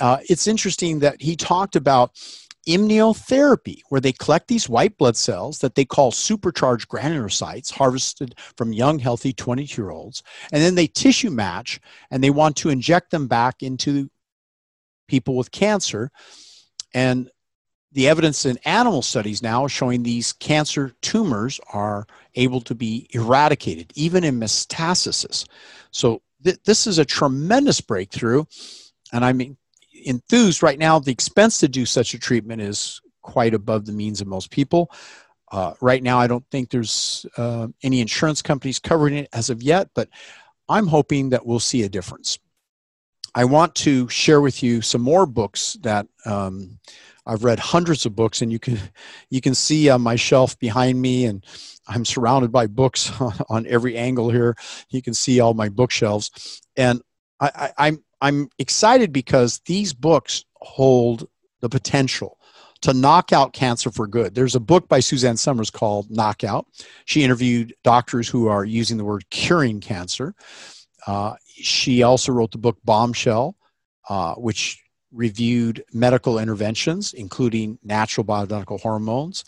Uh, 0.00 0.18
it's 0.28 0.46
interesting 0.46 0.98
that 1.00 1.20
he 1.20 1.36
talked 1.36 1.76
about 1.76 2.12
immunotherapy, 2.68 3.80
where 3.88 4.00
they 4.00 4.12
collect 4.12 4.46
these 4.48 4.68
white 4.68 4.96
blood 4.98 5.16
cells 5.16 5.58
that 5.60 5.74
they 5.74 5.84
call 5.84 6.12
supercharged 6.12 6.88
granulocytes, 6.88 7.72
harvested 7.72 8.34
from 8.56 8.72
young, 8.72 8.98
healthy 8.98 9.32
22 9.32 9.80
year 9.80 9.90
olds, 9.90 10.22
and 10.52 10.62
then 10.62 10.74
they 10.74 10.86
tissue 10.86 11.30
match 11.30 11.80
and 12.10 12.22
they 12.22 12.30
want 12.30 12.56
to 12.56 12.68
inject 12.68 13.10
them 13.10 13.26
back 13.26 13.62
into 13.62 14.10
people 15.08 15.34
with 15.34 15.50
cancer. 15.50 16.10
And 16.92 17.30
the 17.92 18.08
evidence 18.08 18.44
in 18.44 18.58
animal 18.64 19.00
studies 19.00 19.42
now 19.42 19.66
showing 19.66 20.02
these 20.02 20.32
cancer 20.34 20.92
tumors 21.00 21.58
are 21.72 22.06
able 22.34 22.60
to 22.60 22.74
be 22.74 23.08
eradicated, 23.10 23.92
even 23.94 24.24
in 24.24 24.38
metastasis. 24.38 25.46
So, 25.90 26.20
th- 26.44 26.58
this 26.64 26.86
is 26.86 26.98
a 26.98 27.04
tremendous 27.04 27.80
breakthrough. 27.80 28.44
And 29.12 29.24
I 29.24 29.32
mean, 29.32 29.56
enthused 30.06 30.62
right 30.62 30.78
now 30.78 30.98
the 30.98 31.12
expense 31.12 31.58
to 31.58 31.68
do 31.68 31.86
such 31.86 32.14
a 32.14 32.18
treatment 32.18 32.60
is 32.60 33.00
quite 33.22 33.54
above 33.54 33.86
the 33.86 33.92
means 33.92 34.20
of 34.20 34.26
most 34.26 34.50
people. 34.50 34.90
Uh, 35.50 35.72
right 35.80 36.02
now 36.02 36.18
i 36.18 36.26
don't 36.26 36.44
think 36.50 36.68
there's 36.68 37.24
uh, 37.38 37.66
any 37.82 38.02
insurance 38.02 38.42
companies 38.42 38.78
covering 38.78 39.16
it 39.16 39.28
as 39.32 39.48
of 39.48 39.62
yet 39.62 39.88
but 39.94 40.10
i'm 40.68 40.86
hoping 40.86 41.30
that 41.30 41.46
we'll 41.46 41.58
see 41.58 41.84
a 41.84 41.88
difference. 41.88 42.38
I 43.34 43.44
want 43.46 43.74
to 43.76 44.08
share 44.08 44.42
with 44.42 44.62
you 44.62 44.82
some 44.82 45.00
more 45.00 45.24
books 45.24 45.78
that 45.80 46.06
um, 46.26 46.78
i've 47.26 47.44
read 47.44 47.58
hundreds 47.58 48.04
of 48.04 48.14
books 48.14 48.42
and 48.42 48.52
you 48.52 48.58
can 48.58 48.78
you 49.30 49.40
can 49.40 49.54
see 49.54 49.88
on 49.88 50.02
my 50.02 50.16
shelf 50.16 50.58
behind 50.58 51.00
me 51.00 51.24
and 51.24 51.44
i'm 51.88 52.04
surrounded 52.04 52.52
by 52.52 52.66
books 52.66 53.10
on 53.48 53.66
every 53.66 53.96
angle 53.96 54.30
here. 54.30 54.54
You 54.90 55.02
can 55.02 55.14
see 55.14 55.40
all 55.40 55.54
my 55.54 55.68
bookshelves. 55.68 56.60
And 56.76 57.00
I, 57.40 57.50
I, 57.54 57.86
I'm 57.88 58.04
I'm 58.20 58.48
excited 58.58 59.12
because 59.12 59.60
these 59.66 59.92
books 59.92 60.44
hold 60.54 61.28
the 61.60 61.68
potential 61.68 62.38
to 62.82 62.92
knock 62.92 63.32
out 63.32 63.52
cancer 63.52 63.90
for 63.90 64.06
good. 64.06 64.34
There's 64.34 64.54
a 64.54 64.60
book 64.60 64.88
by 64.88 65.00
Suzanne 65.00 65.36
Somers 65.36 65.70
called 65.70 66.10
Knockout. 66.10 66.66
She 67.04 67.24
interviewed 67.24 67.74
doctors 67.82 68.28
who 68.28 68.46
are 68.48 68.64
using 68.64 68.96
the 68.96 69.04
word 69.04 69.28
curing 69.30 69.80
cancer. 69.80 70.34
Uh, 71.06 71.34
she 71.44 72.02
also 72.02 72.32
wrote 72.32 72.52
the 72.52 72.58
book 72.58 72.78
Bombshell, 72.84 73.56
uh, 74.08 74.34
which 74.34 74.80
reviewed 75.10 75.82
medical 75.92 76.38
interventions, 76.38 77.14
including 77.14 77.78
natural 77.82 78.24
bioidentical 78.24 78.80
hormones. 78.80 79.44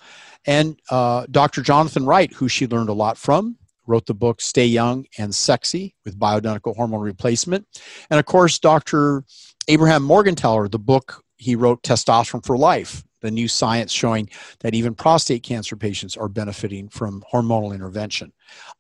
And 0.47 0.81
uh, 0.91 1.27
Dr. 1.31 1.63
Jonathan 1.63 2.07
Wright, 2.07 2.33
who 2.33 2.49
she 2.49 2.67
learned 2.67 2.89
a 2.89 2.95
lot 2.95 3.19
from, 3.19 3.57
wrote 3.87 4.07
the 4.07 4.15
book 4.15 4.41
Stay 4.41 4.67
Young 4.67 5.07
and 5.19 5.35
Sexy 5.35 5.95
with 6.05 6.19
Bioidentical 6.19 6.77
Hormone 6.77 7.01
Replacement. 7.01 7.67
And 8.11 8.19
of 8.21 8.27
course, 8.27 8.59
Dr. 8.59 9.25
Abraham 9.69 10.07
Morgentaler, 10.07 10.71
the 10.71 10.79
book 10.79 11.25
he 11.37 11.57
wrote 11.57 11.83
Testosterone 11.83 12.45
for 12.45 12.57
Life, 12.57 13.05
the 13.21 13.31
new 13.31 13.49
science 13.49 13.93
showing 13.93 14.29
that 14.61 14.75
even 14.75 14.95
prostate 14.95 15.43
cancer 15.43 15.77
patients 15.77 16.17
are 16.17 16.29
benefiting 16.29 16.89
from 16.89 17.23
hormonal 17.33 17.75
intervention. 17.75 18.33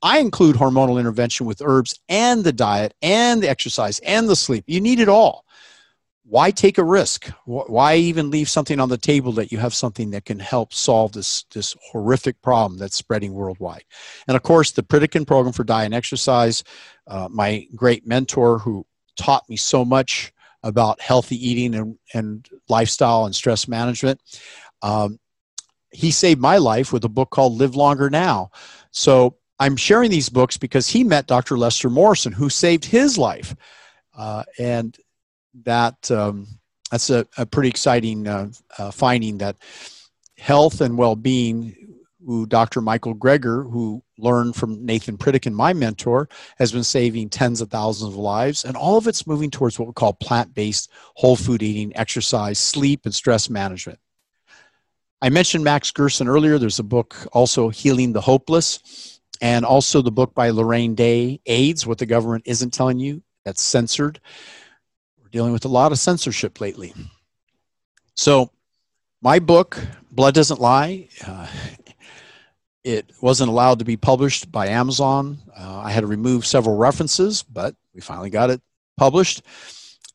I 0.02 0.18
include 0.18 0.56
hormonal 0.56 0.98
intervention 0.98 1.46
with 1.46 1.62
herbs 1.62 1.98
and 2.08 2.44
the 2.44 2.52
diet 2.52 2.94
and 3.02 3.42
the 3.42 3.48
exercise 3.48 3.98
and 4.00 4.28
the 4.28 4.36
sleep. 4.36 4.64
You 4.66 4.80
need 4.80 5.00
it 5.00 5.08
all 5.08 5.44
why 6.30 6.52
take 6.52 6.78
a 6.78 6.84
risk? 6.84 7.28
Why 7.44 7.96
even 7.96 8.30
leave 8.30 8.48
something 8.48 8.78
on 8.78 8.88
the 8.88 8.96
table 8.96 9.32
that 9.32 9.50
you 9.50 9.58
have 9.58 9.74
something 9.74 10.12
that 10.12 10.24
can 10.24 10.38
help 10.38 10.72
solve 10.72 11.10
this, 11.10 11.42
this 11.52 11.76
horrific 11.90 12.40
problem 12.40 12.78
that's 12.78 12.94
spreading 12.94 13.32
worldwide? 13.34 13.82
And 14.28 14.36
of 14.36 14.44
course, 14.44 14.70
the 14.70 14.84
Pritikin 14.84 15.26
program 15.26 15.52
for 15.52 15.64
diet 15.64 15.86
and 15.86 15.94
exercise, 15.94 16.62
uh, 17.08 17.28
my 17.28 17.66
great 17.74 18.06
mentor 18.06 18.60
who 18.60 18.86
taught 19.16 19.48
me 19.48 19.56
so 19.56 19.84
much 19.84 20.32
about 20.62 21.00
healthy 21.00 21.34
eating 21.34 21.74
and, 21.74 21.98
and 22.14 22.48
lifestyle 22.68 23.24
and 23.24 23.34
stress 23.34 23.66
management. 23.66 24.20
Um, 24.82 25.18
he 25.90 26.12
saved 26.12 26.40
my 26.40 26.58
life 26.58 26.92
with 26.92 27.04
a 27.04 27.08
book 27.08 27.30
called 27.30 27.58
Live 27.58 27.74
Longer 27.74 28.08
Now. 28.08 28.52
So 28.92 29.36
I'm 29.58 29.76
sharing 29.76 30.12
these 30.12 30.28
books 30.28 30.56
because 30.56 30.86
he 30.86 31.02
met 31.02 31.26
Dr. 31.26 31.58
Lester 31.58 31.90
Morrison, 31.90 32.32
who 32.32 32.48
saved 32.48 32.84
his 32.84 33.18
life. 33.18 33.56
Uh, 34.16 34.44
and 34.58 34.96
that 35.64 36.10
um, 36.10 36.46
that's 36.90 37.10
a, 37.10 37.26
a, 37.36 37.46
pretty 37.46 37.68
exciting 37.68 38.26
uh, 38.26 38.50
uh, 38.78 38.90
finding 38.90 39.38
that 39.38 39.56
health 40.36 40.80
and 40.80 40.96
well-being 40.96 41.80
who 42.24 42.46
Dr. 42.46 42.80
Michael 42.80 43.14
Greger, 43.14 43.70
who 43.70 44.02
learned 44.18 44.54
from 44.54 44.84
Nathan 44.84 45.16
Pritikin, 45.16 45.52
my 45.52 45.72
mentor, 45.72 46.28
has 46.58 46.72
been 46.72 46.84
saving 46.84 47.30
tens 47.30 47.60
of 47.60 47.70
thousands 47.70 48.12
of 48.12 48.16
lives. 48.16 48.64
And 48.64 48.76
all 48.76 48.98
of 48.98 49.06
it's 49.06 49.26
moving 49.26 49.50
towards 49.50 49.78
what 49.78 49.88
we 49.88 49.94
call 49.94 50.12
plant 50.12 50.54
based 50.54 50.90
whole 51.14 51.36
food 51.36 51.62
eating, 51.62 51.96
exercise, 51.96 52.58
sleep, 52.58 53.00
and 53.04 53.14
stress 53.14 53.48
management. 53.48 53.98
I 55.22 55.28
mentioned 55.28 55.64
Max 55.64 55.90
Gerson 55.90 56.28
earlier. 56.28 56.58
There's 56.58 56.78
a 56.78 56.84
book 56.84 57.16
also, 57.32 57.68
Healing 57.68 58.12
the 58.12 58.20
Hopeless, 58.20 59.20
and 59.40 59.64
also 59.64 60.02
the 60.02 60.12
book 60.12 60.34
by 60.34 60.50
Lorraine 60.50 60.94
Day, 60.94 61.40
AIDS, 61.46 61.86
What 61.86 61.98
the 61.98 62.06
Government 62.06 62.44
Isn't 62.46 62.72
Telling 62.72 62.98
You, 62.98 63.22
that's 63.44 63.62
censored. 63.62 64.20
We're 65.30 65.38
dealing 65.38 65.52
with 65.52 65.64
a 65.64 65.68
lot 65.68 65.92
of 65.92 65.98
censorship 66.00 66.60
lately. 66.60 66.92
So, 68.16 68.50
my 69.22 69.38
book, 69.38 69.78
Blood 70.10 70.34
Doesn't 70.34 70.60
Lie, 70.60 71.08
uh, 71.24 71.46
it 72.82 73.12
wasn't 73.20 73.48
allowed 73.48 73.78
to 73.78 73.84
be 73.84 73.96
published 73.96 74.50
by 74.50 74.66
Amazon. 74.66 75.38
Uh, 75.56 75.82
I 75.84 75.92
had 75.92 76.00
to 76.00 76.08
remove 76.08 76.46
several 76.46 76.76
references, 76.76 77.44
but 77.44 77.76
we 77.94 78.00
finally 78.00 78.30
got 78.30 78.50
it 78.50 78.60
published. 78.96 79.42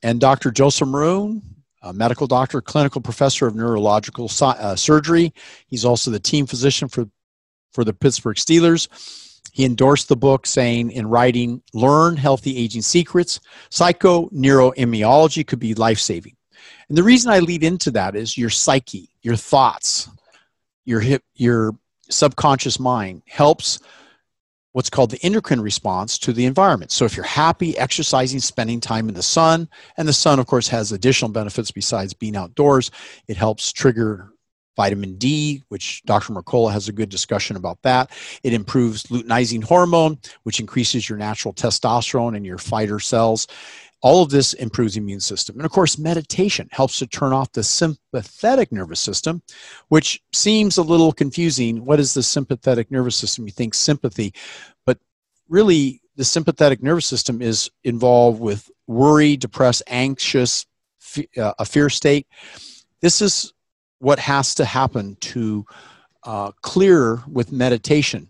And 0.03 0.19
Dr. 0.19 0.51
Joseph 0.51 0.89
Maroon, 0.89 1.41
a 1.81 1.93
medical 1.93 2.27
doctor, 2.27 2.59
clinical 2.59 2.99
professor 2.99 3.47
of 3.47 3.55
neurological 3.55 4.29
uh, 4.41 4.75
surgery. 4.75 5.33
He's 5.67 5.85
also 5.85 6.11
the 6.11 6.19
team 6.19 6.45
physician 6.45 6.89
for, 6.89 7.07
for 7.71 7.85
the 7.85 7.93
Pittsburgh 7.93 8.35
Steelers. 8.35 8.89
He 9.51 9.65
endorsed 9.65 10.09
the 10.09 10.17
book, 10.17 10.45
saying 10.45 10.91
in 10.91 11.07
writing, 11.07 11.61
Learn 11.73 12.17
Healthy 12.17 12.57
Aging 12.57 12.81
Secrets. 12.81 13.39
Psychoneuroimmunology 13.69 15.47
could 15.47 15.59
be 15.59 15.73
life 15.73 15.99
saving. 15.99 16.35
And 16.89 16.97
the 16.97 17.03
reason 17.03 17.31
I 17.31 17.39
lead 17.39 17.63
into 17.63 17.91
that 17.91 18.15
is 18.15 18.38
your 18.38 18.49
psyche, 18.49 19.09
your 19.22 19.35
thoughts, 19.35 20.09
your, 20.84 20.99
hip, 20.99 21.23
your 21.35 21.76
subconscious 22.09 22.80
mind 22.80 23.23
helps 23.27 23.80
what's 24.73 24.89
called 24.89 25.09
the 25.09 25.23
endocrine 25.23 25.61
response 25.61 26.17
to 26.19 26.34
the 26.34 26.45
environment. 26.45 26.91
So 26.91 27.05
if 27.05 27.15
you're 27.15 27.26
happy, 27.26 27.77
exercising, 27.77 28.41
spending 28.41 28.81
time 28.81 29.07
in 29.07 29.15
the 29.15 29.23
sun, 29.23 29.69
and 29.95 30.05
the 30.05 30.11
sun, 30.11 30.38
of 30.38 30.47
course, 30.47 30.67
has 30.67 30.91
additional 30.91 31.31
benefits 31.31 31.72
besides 31.72 32.13
being 32.13 32.35
outdoors, 32.35 32.91
it 33.30 33.38
helps 33.38 33.72
trigger 33.72 34.34
vitamin 34.76 35.15
D, 35.15 35.64
which 35.69 36.03
Dr. 36.06 36.34
Mercola 36.34 36.72
has 36.72 36.88
a 36.88 36.93
good 36.93 37.10
discussion 37.10 37.56
about 37.56 37.81
that. 37.84 38.11
It 38.43 38.53
improves 38.53 39.03
luteinizing 39.03 39.64
hormone, 39.64 40.19
which 40.43 40.60
increases 40.60 41.10
your 41.10 41.18
natural 41.18 41.53
testosterone 41.53 42.35
and 42.35 42.45
your 42.45 42.57
fighter 42.57 42.99
cells. 42.99 43.47
All 44.02 44.22
of 44.22 44.30
this 44.30 44.53
improves 44.53 44.93
the 44.93 44.99
immune 44.99 45.19
system. 45.19 45.56
And 45.56 45.65
of 45.65 45.72
course, 45.72 45.97
meditation 45.97 46.69
helps 46.72 46.99
to 46.99 47.07
turn 47.07 47.34
off 47.34 47.52
the 47.53 47.64
sympathetic 47.64 48.72
nervous 48.72 48.99
system, 48.99 49.41
which 49.88 50.22
seems 50.31 50.77
a 50.77 50.84
little 50.84 51.11
confusing. 51.11 51.84
What 51.84 51.99
is 51.99 52.14
the 52.14 52.22
sympathetic 52.22 52.91
nervous 52.91 53.15
system? 53.15 53.45
You 53.45 53.52
think 53.52 53.73
sympathy, 53.73 54.34
but 54.85 54.99
really, 55.49 56.02
the 56.18 56.23
sympathetic 56.23 56.81
nervous 56.84 57.07
system 57.07 57.41
is 57.41 57.69
involved 57.84 58.39
with 58.39 58.69
worry, 58.88 59.35
depressed, 59.38 59.84
anxious, 59.88 60.65
uh, 61.38 61.53
a 61.60 61.65
fear 61.65 61.89
state. 61.89 62.27
This 63.02 63.22
is 63.22 63.53
what 64.06 64.19
has 64.19 64.53
to 64.53 64.64
happen 64.64 65.18
to 65.19 65.65
uh, 66.26 66.52
clear 66.61 67.23
with 67.27 67.52
meditation. 67.52 68.27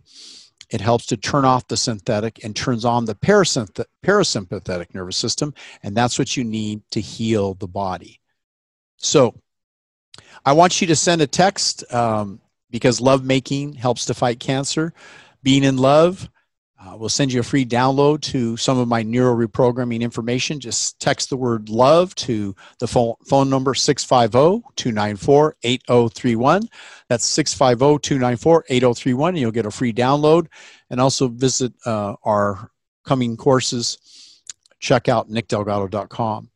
It 0.69 0.79
helps 0.79 1.05
to 1.07 1.17
turn 1.17 1.43
off 1.43 1.67
the 1.67 1.75
synthetic 1.75 2.45
and 2.45 2.55
turns 2.55 2.85
on 2.85 3.03
the 3.03 3.13
parasympathetic 3.13 4.95
nervous 4.95 5.17
system, 5.17 5.53
and 5.83 5.93
that's 5.93 6.17
what 6.17 6.37
you 6.37 6.45
need 6.45 6.81
to 6.91 7.01
heal 7.01 7.55
the 7.55 7.67
body. 7.67 8.21
So, 8.95 9.35
I 10.45 10.53
want 10.53 10.79
you 10.79 10.87
to 10.87 10.95
send 10.95 11.21
a 11.21 11.27
text 11.27 11.83
um, 11.93 12.39
because 12.71 13.01
love 13.01 13.25
making 13.25 13.73
helps 13.73 14.05
to 14.05 14.13
fight 14.13 14.39
cancer. 14.39 14.93
Being 15.43 15.65
in 15.65 15.75
love, 15.75 16.29
uh, 16.77 16.95
we'll 16.97 17.09
send 17.09 17.31
you 17.31 17.39
a 17.39 17.43
free 17.43 17.65
download 17.65 18.21
to 18.21 18.57
some 18.57 18.77
of 18.77 18.87
my 18.87 19.01
neuro 19.01 19.35
reprogramming 19.35 20.01
information. 20.01 20.59
Just 20.59 20.99
text 20.99 21.29
the 21.29 21.37
word 21.37 21.69
love 21.69 22.13
to 22.15 22.53
the 22.79 22.87
phone, 22.87 23.15
phone 23.27 23.49
number 23.49 23.73
650 23.73 24.61
294 24.75 25.55
8031. 25.63 26.63
That's 27.07 27.25
650 27.25 27.99
294 27.99 28.65
8031, 28.67 29.29
and 29.29 29.39
you'll 29.39 29.51
get 29.51 29.65
a 29.65 29.71
free 29.71 29.93
download. 29.93 30.47
And 30.89 30.99
also 30.99 31.29
visit 31.29 31.73
uh, 31.85 32.15
our 32.23 32.69
coming 33.05 33.37
courses. 33.37 33.97
Check 34.85 35.09
out 35.09 35.31
nickdelgado.com. 35.31 36.47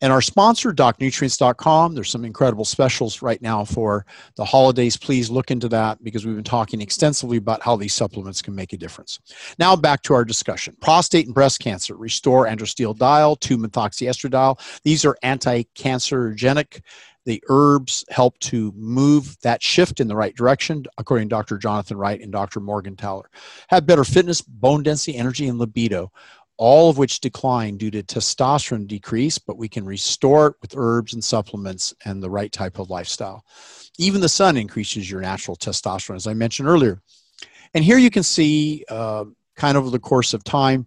And 0.00 0.10
our 0.10 0.22
sponsor, 0.22 0.72
DocNutrients.com, 0.72 1.94
there's 1.94 2.08
some 2.08 2.24
incredible 2.24 2.64
specials 2.64 3.20
right 3.20 3.40
now 3.42 3.62
for 3.62 4.06
the 4.36 4.44
holidays. 4.44 4.96
Please 4.96 5.28
look 5.28 5.50
into 5.50 5.68
that 5.68 6.02
because 6.02 6.24
we've 6.24 6.34
been 6.34 6.44
talking 6.44 6.80
extensively 6.80 7.36
about 7.36 7.62
how 7.62 7.76
these 7.76 7.92
supplements 7.92 8.40
can 8.40 8.54
make 8.54 8.72
a 8.72 8.78
difference. 8.78 9.20
Now 9.58 9.76
back 9.76 10.00
to 10.04 10.14
our 10.14 10.24
discussion. 10.24 10.74
Prostate 10.80 11.26
and 11.26 11.34
breast 11.34 11.60
cancer, 11.60 11.94
restore 11.94 12.46
androstenediol, 12.46 13.38
2-methoxyestradiol. 13.40 14.80
These 14.82 15.04
are 15.04 15.18
anti-cancerogenic 15.22 16.80
the 17.26 17.42
herbs 17.48 18.04
help 18.10 18.38
to 18.38 18.72
move 18.76 19.38
that 19.40 19.62
shift 19.62 20.00
in 20.00 20.08
the 20.08 20.16
right 20.16 20.34
direction, 20.34 20.84
according 20.98 21.28
to 21.28 21.34
Dr. 21.34 21.56
Jonathan 21.56 21.96
Wright 21.96 22.20
and 22.20 22.30
Dr. 22.30 22.60
Morgan 22.60 22.96
Morgentaler. 22.96 23.24
Have 23.68 23.86
better 23.86 24.04
fitness, 24.04 24.42
bone 24.42 24.82
density, 24.82 25.16
energy, 25.16 25.48
and 25.48 25.58
libido 25.58 26.12
all 26.56 26.88
of 26.88 26.98
which 26.98 27.20
decline 27.20 27.76
due 27.76 27.90
to 27.90 28.02
testosterone 28.02 28.86
decrease, 28.86 29.38
but 29.38 29.58
we 29.58 29.68
can 29.68 29.84
restore 29.84 30.48
it 30.48 30.54
with 30.62 30.74
herbs 30.76 31.14
and 31.14 31.24
supplements 31.24 31.94
and 32.04 32.22
the 32.22 32.30
right 32.30 32.52
type 32.52 32.78
of 32.78 32.90
lifestyle. 32.90 33.44
Even 33.98 34.20
the 34.20 34.28
sun 34.28 34.56
increases 34.56 35.10
your 35.10 35.20
natural 35.20 35.56
testosterone, 35.56 36.16
as 36.16 36.26
I 36.26 36.34
mentioned 36.34 36.68
earlier. 36.68 37.00
And 37.74 37.84
here 37.84 37.98
you 37.98 38.10
can 38.10 38.22
see, 38.22 38.84
uh, 38.88 39.24
kind 39.56 39.76
of 39.76 39.84
over 39.84 39.90
the 39.90 39.98
course 39.98 40.34
of 40.34 40.44
time, 40.44 40.86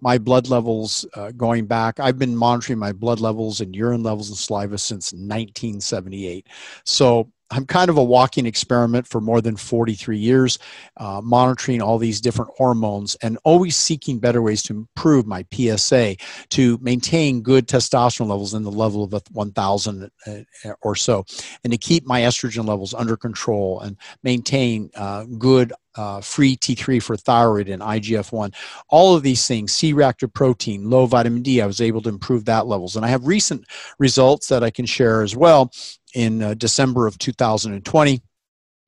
my 0.00 0.18
blood 0.18 0.48
levels 0.48 1.06
uh, 1.14 1.30
going 1.30 1.66
back. 1.66 2.00
I've 2.00 2.18
been 2.18 2.36
monitoring 2.36 2.78
my 2.78 2.92
blood 2.92 3.20
levels 3.20 3.60
and 3.60 3.74
urine 3.74 4.02
levels 4.02 4.30
and 4.30 4.36
saliva 4.36 4.76
since 4.76 5.12
1978. 5.12 6.48
So 6.84 7.30
I'm 7.52 7.66
kind 7.66 7.90
of 7.90 7.98
a 7.98 8.04
walking 8.04 8.46
experiment 8.46 9.06
for 9.06 9.20
more 9.20 9.40
than 9.40 9.56
43 9.56 10.18
years, 10.18 10.58
uh, 10.96 11.20
monitoring 11.22 11.82
all 11.82 11.98
these 11.98 12.20
different 12.20 12.50
hormones 12.56 13.14
and 13.16 13.38
always 13.44 13.76
seeking 13.76 14.18
better 14.18 14.40
ways 14.40 14.62
to 14.64 14.72
improve 14.72 15.26
my 15.26 15.44
PSA 15.52 16.16
to 16.50 16.78
maintain 16.80 17.42
good 17.42 17.68
testosterone 17.68 18.28
levels 18.28 18.54
in 18.54 18.62
the 18.62 18.70
level 18.70 19.04
of 19.04 19.22
1,000 19.32 20.10
uh, 20.26 20.32
or 20.80 20.96
so, 20.96 21.24
and 21.62 21.72
to 21.72 21.78
keep 21.78 22.06
my 22.06 22.22
estrogen 22.22 22.66
levels 22.66 22.94
under 22.94 23.16
control 23.16 23.80
and 23.80 23.96
maintain 24.22 24.90
uh, 24.96 25.24
good 25.38 25.72
uh, 25.94 26.20
free 26.22 26.56
T3 26.56 27.02
for 27.02 27.16
thyroid 27.16 27.68
and 27.68 27.82
IGF 27.82 28.32
1. 28.32 28.52
All 28.88 29.14
of 29.14 29.22
these 29.22 29.46
things, 29.46 29.72
C 29.72 29.92
reactive 29.92 30.32
protein, 30.32 30.88
low 30.88 31.04
vitamin 31.06 31.42
D, 31.42 31.60
I 31.60 31.66
was 31.66 31.82
able 31.82 32.00
to 32.02 32.08
improve 32.08 32.46
that 32.46 32.66
levels. 32.66 32.96
And 32.96 33.04
I 33.04 33.08
have 33.08 33.26
recent 33.26 33.66
results 33.98 34.48
that 34.48 34.64
I 34.64 34.70
can 34.70 34.86
share 34.86 35.22
as 35.22 35.36
well 35.36 35.70
in 36.14 36.42
uh, 36.42 36.54
December 36.54 37.06
of 37.06 37.18
2020. 37.18 38.22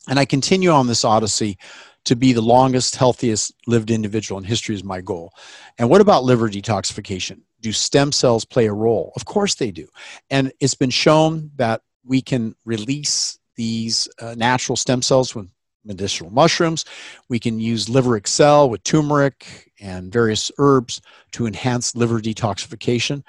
And 0.08 0.18
I 0.18 0.24
continue 0.24 0.70
on 0.70 0.86
this 0.86 1.04
odyssey 1.04 1.58
to 2.04 2.16
be 2.16 2.32
the 2.32 2.42
longest, 2.42 2.96
healthiest 2.96 3.54
lived 3.66 3.90
individual 3.90 4.38
in 4.38 4.44
history 4.44 4.74
is 4.74 4.84
my 4.84 5.00
goal. 5.00 5.32
And 5.78 5.88
what 5.88 6.00
about 6.00 6.24
liver 6.24 6.48
detoxification? 6.48 7.40
Do 7.60 7.72
stem 7.72 8.12
cells 8.12 8.44
play 8.44 8.66
a 8.66 8.72
role? 8.72 9.12
Of 9.16 9.24
course 9.24 9.54
they 9.54 9.70
do. 9.70 9.88
And 10.28 10.52
it's 10.60 10.74
been 10.74 10.90
shown 10.90 11.50
that 11.56 11.80
we 12.04 12.20
can 12.20 12.54
release 12.66 13.38
these 13.56 14.08
uh, 14.20 14.34
natural 14.36 14.76
stem 14.76 15.00
cells 15.00 15.34
with 15.34 15.48
medicinal 15.84 16.30
mushrooms. 16.30 16.84
We 17.28 17.38
can 17.38 17.60
use 17.60 17.88
liver 17.88 18.16
excel 18.16 18.70
with 18.70 18.82
turmeric 18.84 19.72
and 19.80 20.12
various 20.12 20.50
herbs 20.58 21.00
to 21.32 21.46
enhance 21.46 21.94
liver 21.94 22.20
detoxification. 22.20 23.22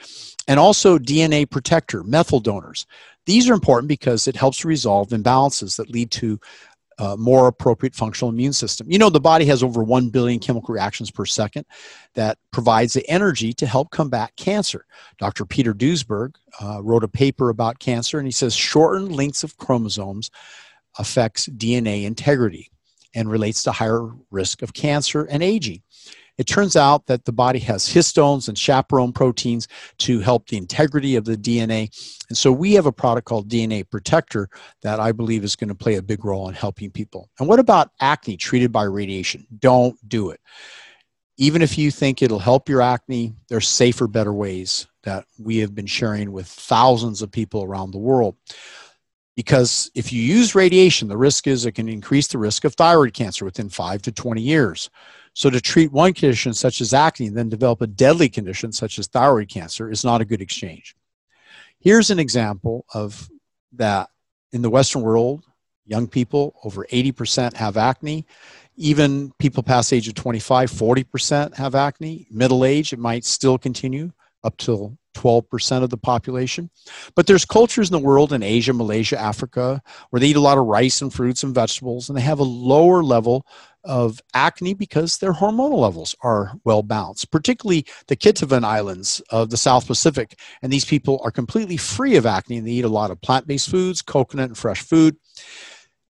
And 0.48 0.60
also 0.60 0.98
DNA 0.98 1.49
protector, 1.49 2.03
methyl 2.03 2.40
donors. 2.40 2.86
These 3.26 3.49
are 3.49 3.53
important 3.53 3.88
because 3.88 4.27
it 4.27 4.36
helps 4.36 4.64
resolve 4.64 5.10
imbalances 5.10 5.77
that 5.77 5.90
lead 5.90 6.11
to 6.11 6.40
uh, 6.98 7.15
more 7.18 7.48
appropriate 7.48 7.94
functional 7.94 8.30
immune 8.30 8.53
system. 8.53 8.90
You 8.90 8.98
know, 8.98 9.10
the 9.10 9.19
body 9.19 9.45
has 9.45 9.64
over 9.64 9.84
1 9.84 10.10
billion 10.10 10.40
chemical 10.40 10.73
reactions 10.73 11.11
per 11.11 11.26
second 11.26 11.65
that 12.14 12.38
provides 12.52 12.94
the 12.94 13.07
energy 13.10 13.53
to 13.53 13.65
help 13.65 13.91
combat 13.91 14.32
cancer. 14.38 14.86
Dr. 15.18 15.45
Peter 15.45 15.73
Duesberg 15.73 16.36
uh, 16.61 16.82
wrote 16.82 17.03
a 17.03 17.10
paper 17.10 17.49
about 17.49 17.80
cancer 17.80 18.18
and 18.18 18.27
he 18.27 18.32
says 18.32 18.56
shortened 18.56 19.14
lengths 19.14 19.44
of 19.44 19.57
chromosomes 19.57 20.32
affects 20.97 21.47
DNA 21.47 22.05
integrity 22.05 22.72
and 23.13 23.30
relates 23.30 23.63
to 23.63 23.72
higher 23.72 24.09
risk 24.31 24.61
of 24.61 24.73
cancer 24.73 25.23
and 25.26 25.41
aging. 25.41 25.81
It 26.38 26.47
turns 26.47 26.76
out 26.76 27.05
that 27.05 27.23
the 27.23 27.31
body 27.31 27.59
has 27.59 27.88
histones 27.88 28.49
and 28.49 28.57
chaperone 28.57 29.13
proteins 29.13 29.67
to 29.99 30.19
help 30.19 30.47
the 30.47 30.57
integrity 30.57 31.15
of 31.15 31.23
the 31.23 31.38
DNA. 31.38 31.89
And 32.27 32.38
so 32.38 32.51
we 32.51 32.73
have 32.73 32.85
a 32.85 32.91
product 32.91 33.26
called 33.26 33.49
DNA 33.49 33.89
Protector 33.89 34.49
that 34.81 34.99
I 34.99 35.13
believe 35.13 35.43
is 35.43 35.55
going 35.55 35.69
to 35.69 35.76
play 35.76 35.95
a 35.95 36.01
big 36.01 36.26
role 36.26 36.49
in 36.49 36.55
helping 36.55 36.91
people. 36.91 37.30
And 37.39 37.47
what 37.47 37.59
about 37.59 37.91
acne 38.01 38.35
treated 38.35 38.72
by 38.72 38.84
radiation? 38.84 39.47
Don't 39.59 39.97
do 40.09 40.30
it. 40.31 40.41
Even 41.38 41.61
if 41.61 41.77
you 41.77 41.91
think 41.91 42.22
it'll 42.22 42.39
help 42.39 42.69
your 42.69 42.81
acne, 42.81 43.35
there's 43.49 43.67
safer, 43.67 44.07
better 44.07 44.34
ways 44.34 44.88
that 45.03 45.26
we 45.38 45.57
have 45.57 45.76
been 45.76 45.85
sharing 45.85 46.31
with 46.31 46.47
thousands 46.47 47.22
of 47.22 47.31
people 47.31 47.63
around 47.63 47.91
the 47.91 47.97
world 47.97 48.35
because 49.36 49.91
if 49.95 50.14
you 50.14 50.22
use 50.22 50.56
radiation, 50.56 51.07
the 51.07 51.18
risk 51.18 51.48
is 51.48 51.66
it 51.66 51.74
can 51.74 51.90
increase 51.90 52.28
the 52.28 52.38
risk 52.38 52.64
of 52.64 52.74
thyroid 52.76 53.14
cancer 53.14 53.45
within 53.45 53.70
5 53.70 54.02
to 54.03 54.12
20 54.12 54.41
years. 54.41 54.90
So 55.34 55.49
to 55.49 55.60
treat 55.60 55.91
one 55.91 56.14
condition 56.14 56.53
such 56.53 56.80
as 56.80 56.94
acne 56.94 57.28
and 57.28 57.36
then 57.36 57.49
develop 57.49 57.82
a 57.82 57.88
deadly 57.88 58.30
condition 58.30 58.72
such 58.72 58.98
as 58.98 59.07
thyroid 59.07 59.49
cancer 59.49 59.91
is 59.91 60.06
not 60.06 60.22
a 60.22 60.26
good 60.26 60.41
exchange. 60.41 60.95
Here's 61.80 62.10
an 62.10 62.20
example 62.20 62.86
of 62.94 63.30
that 63.74 64.10
in 64.53 64.62
the 64.62 64.70
Western 64.70 65.02
world, 65.02 65.44
young 65.86 66.07
people 66.07 66.56
over 66.64 66.86
80% 66.86 67.53
have 67.56 67.76
acne. 67.76 68.26
Even 68.78 69.34
people 69.38 69.64
past 69.64 69.91
age 69.91 70.07
of 70.07 70.16
25, 70.16 70.72
40% 70.72 71.53
have 71.56 71.76
acne. 71.76 72.28
Middle 72.32 72.64
age, 72.64 72.94
it 72.94 72.99
might 72.99 73.26
still 73.26 73.57
continue 73.57 74.12
up 74.44 74.56
till 74.57 74.98
12% 75.16 75.84
of 75.84 75.90
the 75.90 75.98
population. 75.98 76.70
But 77.16 77.28
there's 77.28 77.46
cultures 77.46 77.90
in 77.90 77.94
the 77.94 78.06
world 78.06 78.34
in 78.34 78.44
Asia, 78.44 78.74
Malaysia, 78.74 79.20
Africa, 79.20 79.82
where 80.10 80.20
they 80.20 80.28
eat 80.28 80.36
a 80.36 80.42
lot 80.42 80.58
of 80.58 80.66
rice 80.66 81.02
and 81.02 81.14
fruits 81.14 81.44
and 81.44 81.56
vegetables, 81.56 82.10
and 82.10 82.18
they 82.18 82.22
have 82.22 82.40
a 82.40 82.44
lower 82.44 83.04
level 83.04 83.46
of 83.84 84.20
acne 84.34 84.74
because 84.74 85.18
their 85.18 85.34
hormonal 85.34 85.80
levels 85.80 86.16
are 86.22 86.54
well 86.64 86.82
balanced, 86.82 87.32
particularly 87.32 87.86
the 88.08 88.16
Kitavan 88.16 88.64
Islands 88.64 89.22
of 89.30 89.50
the 89.50 89.58
South 89.58 89.88
Pacific. 89.88 90.40
And 90.62 90.72
these 90.72 90.86
people 90.86 91.22
are 91.24 91.32
completely 91.32 91.78
free 91.78 92.16
of 92.16 92.26
acne 92.26 92.58
and 92.58 92.68
they 92.68 92.72
eat 92.72 92.86
a 92.86 92.90
lot 92.90 93.12
of 93.12 93.22
plant 93.22 93.48
based 93.48 93.70
foods, 93.70 94.02
coconut, 94.02 94.50
and 94.50 94.58
fresh 94.58 94.82
food. 94.82 95.18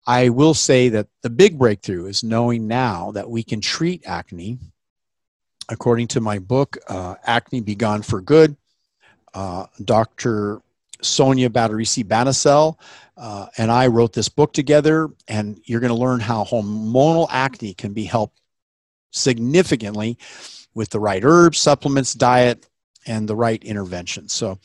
I 0.05 0.29
will 0.29 0.53
say 0.53 0.89
that 0.89 1.07
the 1.21 1.29
big 1.29 1.57
breakthrough 1.57 2.05
is 2.05 2.23
knowing 2.23 2.67
now 2.67 3.11
that 3.11 3.29
we 3.29 3.41
can 3.41 3.61
treat 3.61 4.03
acne 4.05 4.59
according 5.69 6.07
to 6.07 6.21
my 6.21 6.39
book, 6.39 6.77
uh, 6.87 7.15
Acne 7.23 7.61
Be 7.61 7.75
Gone 7.75 8.01
for 8.01 8.21
Good. 8.21 8.55
Uh, 9.33 9.65
Dr. 9.83 10.61
Sonia 11.01 11.49
Badreshia-Bansal 11.49 12.77
uh, 13.15 13.47
and 13.57 13.71
I 13.71 13.87
wrote 13.87 14.13
this 14.13 14.29
book 14.29 14.53
together, 14.53 15.09
and 15.27 15.59
you're 15.65 15.79
going 15.79 15.93
to 15.93 15.97
learn 15.97 16.19
how 16.19 16.43
hormonal 16.43 17.27
acne 17.29 17.73
can 17.73 17.93
be 17.93 18.05
helped 18.05 18.39
significantly 19.11 20.17
with 20.73 20.89
the 20.89 20.99
right 20.99 21.23
herbs, 21.23 21.59
supplements, 21.59 22.13
diet, 22.13 22.67
and 23.05 23.27
the 23.27 23.35
right 23.35 23.63
intervention. 23.63 24.27
So, 24.29 24.57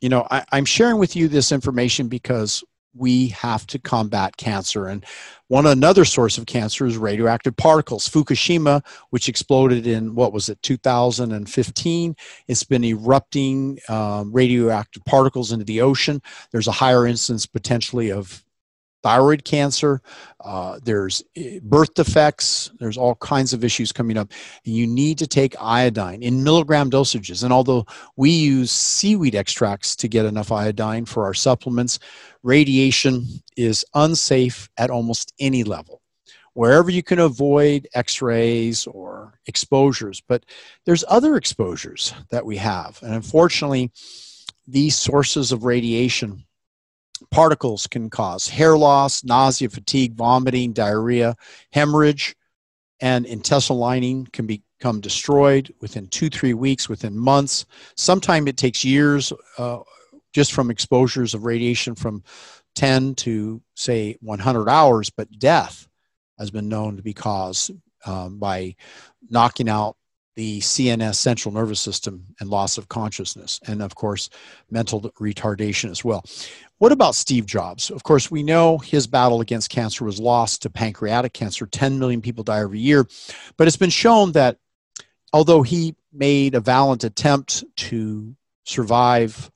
you 0.00 0.08
know, 0.08 0.26
I, 0.30 0.44
I'm 0.52 0.64
sharing 0.64 0.98
with 0.98 1.16
you 1.16 1.26
this 1.26 1.50
information 1.50 2.06
because 2.06 2.62
we 2.94 3.28
have 3.28 3.66
to 3.68 3.78
combat 3.78 4.36
cancer. 4.36 4.86
And 4.86 5.04
one 5.48 5.66
another 5.66 6.04
source 6.04 6.38
of 6.38 6.46
cancer 6.46 6.86
is 6.86 6.96
radioactive 6.96 7.56
particles. 7.56 8.08
Fukushima, 8.08 8.84
which 9.10 9.28
exploded 9.28 9.86
in 9.86 10.14
what 10.14 10.32
was 10.32 10.48
it, 10.48 10.60
2015, 10.62 12.16
it's 12.48 12.64
been 12.64 12.84
erupting 12.84 13.78
um, 13.88 14.32
radioactive 14.32 15.04
particles 15.04 15.52
into 15.52 15.64
the 15.64 15.80
ocean. 15.80 16.20
There's 16.52 16.68
a 16.68 16.72
higher 16.72 17.06
instance 17.06 17.46
potentially 17.46 18.10
of 18.10 18.44
thyroid 19.02 19.44
cancer, 19.44 20.00
uh, 20.44 20.78
there's 20.82 21.22
eh, 21.36 21.58
birth 21.62 21.94
defects, 21.94 22.70
there's 22.78 22.96
all 22.96 23.14
kinds 23.16 23.52
of 23.52 23.64
issues 23.64 23.92
coming 23.92 24.16
up. 24.16 24.32
You 24.64 24.86
need 24.86 25.18
to 25.18 25.26
take 25.26 25.54
iodine 25.60 26.22
in 26.22 26.44
milligram 26.44 26.90
dosages. 26.90 27.42
And 27.42 27.52
although 27.52 27.86
we 28.16 28.30
use 28.30 28.70
seaweed 28.70 29.34
extracts 29.34 29.96
to 29.96 30.08
get 30.08 30.26
enough 30.26 30.52
iodine 30.52 31.04
for 31.04 31.24
our 31.24 31.34
supplements, 31.34 31.98
radiation 32.42 33.26
is 33.56 33.84
unsafe 33.94 34.68
at 34.76 34.90
almost 34.90 35.32
any 35.38 35.64
level. 35.64 36.00
Wherever 36.54 36.90
you 36.90 37.02
can 37.02 37.20
avoid 37.20 37.86
x 37.94 38.20
rays 38.20 38.86
or 38.86 39.38
exposures, 39.46 40.20
but 40.20 40.44
there's 40.84 41.04
other 41.08 41.36
exposures 41.36 42.12
that 42.30 42.44
we 42.44 42.56
have. 42.56 42.98
And 43.02 43.14
unfortunately, 43.14 43.92
these 44.66 44.96
sources 44.96 45.52
of 45.52 45.64
radiation 45.64 46.44
particles 47.30 47.86
can 47.86 48.10
cause 48.10 48.48
hair 48.48 48.76
loss, 48.76 49.24
nausea, 49.24 49.68
fatigue, 49.68 50.14
vomiting, 50.14 50.72
diarrhea, 50.72 51.36
hemorrhage, 51.72 52.36
and 53.00 53.26
intestinal 53.26 53.78
lining 53.78 54.26
can 54.32 54.46
become 54.46 55.00
destroyed 55.00 55.72
within 55.80 56.06
two, 56.08 56.28
three 56.28 56.54
weeks, 56.54 56.88
within 56.88 57.16
months. 57.16 57.66
Sometimes 57.96 58.48
it 58.48 58.56
takes 58.56 58.84
years 58.84 59.32
uh, 59.58 59.78
just 60.32 60.52
from 60.52 60.70
exposures 60.70 61.34
of 61.34 61.44
radiation 61.44 61.94
from 61.94 62.22
10 62.74 63.14
to, 63.16 63.60
say, 63.74 64.16
100 64.20 64.68
hours, 64.68 65.10
but 65.10 65.38
death 65.38 65.88
has 66.38 66.50
been 66.50 66.68
known 66.68 66.96
to 66.96 67.02
be 67.02 67.12
caused 67.12 67.72
um, 68.06 68.38
by 68.38 68.74
knocking 69.28 69.68
out 69.68 69.96
the 70.36 70.60
CNS 70.60 71.16
central 71.16 71.52
nervous 71.52 71.80
system 71.80 72.24
and 72.40 72.48
loss 72.48 72.78
of 72.78 72.88
consciousness, 72.88 73.60
and 73.66 73.82
of 73.82 73.94
course, 73.94 74.30
mental 74.70 75.02
retardation 75.20 75.90
as 75.90 76.04
well. 76.04 76.24
What 76.80 76.92
about 76.92 77.14
Steve 77.14 77.44
Jobs? 77.44 77.90
Of 77.90 78.04
course, 78.04 78.30
we 78.30 78.42
know 78.42 78.78
his 78.78 79.06
battle 79.06 79.42
against 79.42 79.68
cancer 79.68 80.02
was 80.02 80.18
lost 80.18 80.62
to 80.62 80.70
pancreatic 80.70 81.34
cancer. 81.34 81.66
10 81.66 81.98
million 81.98 82.22
people 82.22 82.42
die 82.42 82.60
every 82.60 82.78
year. 82.78 83.06
But 83.58 83.66
it's 83.66 83.76
been 83.76 83.90
shown 83.90 84.32
that 84.32 84.56
although 85.30 85.60
he 85.60 85.94
made 86.10 86.54
a 86.54 86.60
valiant 86.60 87.04
attempt 87.04 87.64
to 87.76 88.34
survive, 88.64 89.50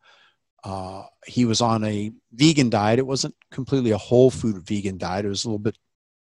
uh, 0.64 1.04
he 1.26 1.46
was 1.46 1.62
on 1.62 1.82
a 1.84 2.12
vegan 2.34 2.68
diet. 2.68 2.98
It 2.98 3.06
wasn't 3.06 3.34
completely 3.50 3.92
a 3.92 3.98
whole 3.98 4.30
food 4.30 4.58
vegan 4.58 4.98
diet, 4.98 5.24
it 5.24 5.30
was 5.30 5.46
a 5.46 5.48
little 5.48 5.58
bit 5.58 5.78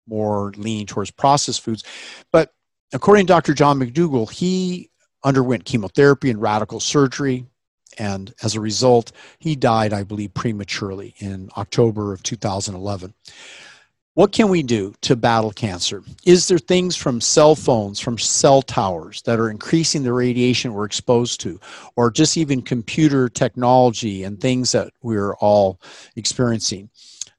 more 0.08 0.54
leaning 0.58 0.86
towards 0.86 1.10
processed 1.10 1.62
foods. 1.62 1.84
But 2.32 2.54
according 2.94 3.26
to 3.26 3.34
Dr. 3.34 3.56
John 3.56 3.80
McDougall, 3.80 4.30
he 4.30 4.92
underwent 5.24 5.66
chemotherapy 5.66 6.30
and 6.30 6.40
radical 6.40 6.80
surgery 6.80 7.48
and 7.98 8.34
as 8.44 8.56
a 8.56 8.62
result, 8.62 9.12
he 9.40 9.56
died, 9.56 9.94
I 9.94 10.04
believe, 10.04 10.34
prematurely 10.34 11.16
in 11.18 11.50
October 11.58 12.14
of 12.14 12.24
2011. 12.24 13.14
What 14.16 14.32
can 14.32 14.50
we 14.50 14.62
do 14.62 14.94
to 15.02 15.16
battle 15.16 15.52
cancer? 15.52 16.04
Is 16.24 16.48
there 16.48 16.60
things 16.60 16.96
from 16.96 17.20
cell 17.20 17.56
phones, 17.56 18.00
from 18.00 18.20
cell 18.20 18.62
towers 18.62 19.24
that 19.24 19.40
are 19.40 19.50
increasing 19.50 20.04
the 20.04 20.14
radiation 20.14 20.74
we're 20.74 20.86
exposed 20.86 21.42
to, 21.42 21.60
or 21.96 22.12
just 22.12 22.38
even 22.38 22.62
computer 22.62 23.28
technology 23.28 24.24
and 24.24 24.40
things 24.40 24.72
that 24.74 24.94
we're 25.02 25.34
all 25.38 25.82
experiencing? 26.16 26.92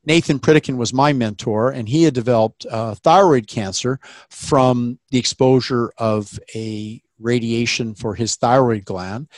Nathan 0.04 0.40
Pritikin 0.40 0.76
was 0.76 0.92
my 0.92 1.12
mentor, 1.12 1.70
and 1.70 1.88
he 1.88 2.02
had 2.02 2.12
developed 2.12 2.66
uh, 2.68 2.96
thyroid 2.96 3.46
cancer 3.46 4.00
from 4.28 4.98
the 5.10 5.18
exposure 5.18 5.92
of 5.96 6.38
a 6.56 7.00
radiation 7.20 7.94
for 7.94 8.14
his 8.14 8.36
thyroid 8.36 8.84
gland 8.84 9.28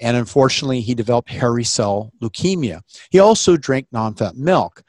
and 0.00 0.16
unfortunately, 0.16 0.80
he 0.80 0.94
developed 0.94 1.30
hairy 1.30 1.64
cell 1.64 2.12
leukemia. 2.20 2.82
He 3.10 3.18
also 3.18 3.56
drank 3.56 3.86
non 3.92 4.14
fat 4.14 4.36
milk, 4.36 4.82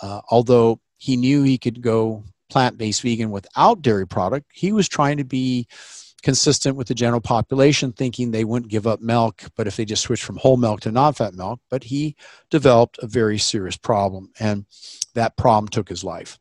uh, 0.00 0.20
although 0.30 0.80
he 0.96 1.16
knew 1.16 1.42
he 1.42 1.58
could 1.58 1.82
go 1.82 2.24
plant 2.50 2.78
based 2.78 3.02
vegan 3.02 3.30
without 3.30 3.82
dairy 3.82 4.06
product. 4.06 4.46
He 4.52 4.72
was 4.72 4.88
trying 4.88 5.16
to 5.16 5.24
be 5.24 5.66
consistent 6.22 6.76
with 6.76 6.88
the 6.88 6.94
general 6.94 7.20
population, 7.20 7.92
thinking 7.92 8.30
they 8.30 8.44
wouldn't 8.44 8.70
give 8.70 8.86
up 8.86 9.00
milk, 9.00 9.42
but 9.56 9.66
if 9.66 9.76
they 9.76 9.84
just 9.84 10.02
switched 10.02 10.24
from 10.24 10.36
whole 10.36 10.56
milk 10.56 10.80
to 10.80 10.92
non 10.92 11.12
fat 11.12 11.34
milk. 11.34 11.60
But 11.70 11.84
he 11.84 12.16
developed 12.50 12.98
a 13.02 13.06
very 13.06 13.38
serious 13.38 13.76
problem, 13.76 14.30
and 14.38 14.64
that 15.14 15.36
problem 15.36 15.68
took 15.68 15.88
his 15.88 16.04
life. 16.04 16.38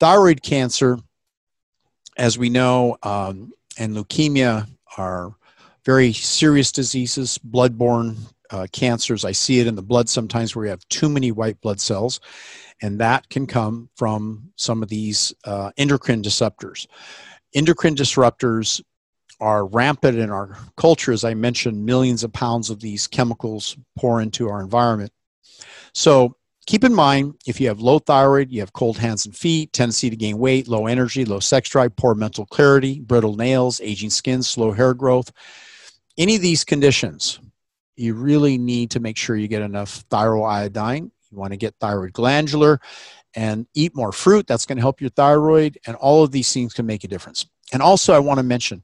Thyroid 0.00 0.42
cancer, 0.42 0.98
as 2.16 2.36
we 2.36 2.50
know, 2.50 2.98
um, 3.02 3.52
and 3.78 3.96
leukemia 3.96 4.68
are 4.98 5.34
very 5.84 6.12
serious 6.12 6.70
diseases, 6.70 7.38
bloodborne 7.38 8.16
uh, 8.50 8.66
cancers. 8.72 9.24
I 9.24 9.32
see 9.32 9.60
it 9.60 9.66
in 9.66 9.74
the 9.74 9.82
blood 9.82 10.08
sometimes 10.08 10.54
where 10.54 10.66
you 10.66 10.70
have 10.70 10.86
too 10.88 11.08
many 11.08 11.32
white 11.32 11.60
blood 11.60 11.80
cells, 11.80 12.20
and 12.82 13.00
that 13.00 13.28
can 13.28 13.46
come 13.46 13.88
from 13.96 14.52
some 14.56 14.82
of 14.82 14.88
these 14.88 15.34
uh, 15.44 15.70
endocrine 15.76 16.22
disruptors. 16.22 16.86
Endocrine 17.54 17.96
disruptors 17.96 18.82
are 19.40 19.66
rampant 19.66 20.18
in 20.18 20.30
our 20.30 20.56
culture. 20.76 21.12
As 21.12 21.24
I 21.24 21.34
mentioned, 21.34 21.84
millions 21.84 22.22
of 22.22 22.32
pounds 22.32 22.70
of 22.70 22.80
these 22.80 23.06
chemicals 23.06 23.76
pour 23.98 24.20
into 24.20 24.48
our 24.48 24.60
environment. 24.60 25.12
So 25.94 26.36
keep 26.66 26.84
in 26.84 26.94
mind 26.94 27.34
if 27.46 27.60
you 27.60 27.66
have 27.68 27.80
low 27.80 27.98
thyroid, 27.98 28.52
you 28.52 28.60
have 28.60 28.72
cold 28.72 28.98
hands 28.98 29.26
and 29.26 29.36
feet, 29.36 29.72
tendency 29.72 30.10
to 30.10 30.16
gain 30.16 30.38
weight, 30.38 30.68
low 30.68 30.86
energy, 30.86 31.24
low 31.24 31.40
sex 31.40 31.68
drive, 31.70 31.96
poor 31.96 32.14
mental 32.14 32.46
clarity, 32.46 33.00
brittle 33.00 33.34
nails, 33.34 33.80
aging 33.80 34.10
skin, 34.10 34.42
slow 34.42 34.70
hair 34.70 34.94
growth 34.94 35.32
any 36.18 36.36
of 36.36 36.42
these 36.42 36.64
conditions, 36.64 37.40
you 37.96 38.14
really 38.14 38.58
need 38.58 38.90
to 38.92 39.00
make 39.00 39.16
sure 39.16 39.36
you 39.36 39.48
get 39.48 39.62
enough 39.62 40.08
thyroiodine. 40.08 41.10
You 41.30 41.38
want 41.38 41.52
to 41.52 41.56
get 41.56 41.74
thyroid 41.80 42.12
glandular 42.12 42.80
and 43.34 43.66
eat 43.74 43.94
more 43.94 44.12
fruit. 44.12 44.46
That's 44.46 44.66
going 44.66 44.76
to 44.76 44.82
help 44.82 45.00
your 45.00 45.10
thyroid. 45.10 45.78
And 45.86 45.96
all 45.96 46.22
of 46.22 46.30
these 46.30 46.52
things 46.52 46.74
can 46.74 46.86
make 46.86 47.04
a 47.04 47.08
difference. 47.08 47.46
And 47.72 47.82
also, 47.82 48.12
I 48.12 48.18
want 48.18 48.38
to 48.38 48.44
mention 48.44 48.82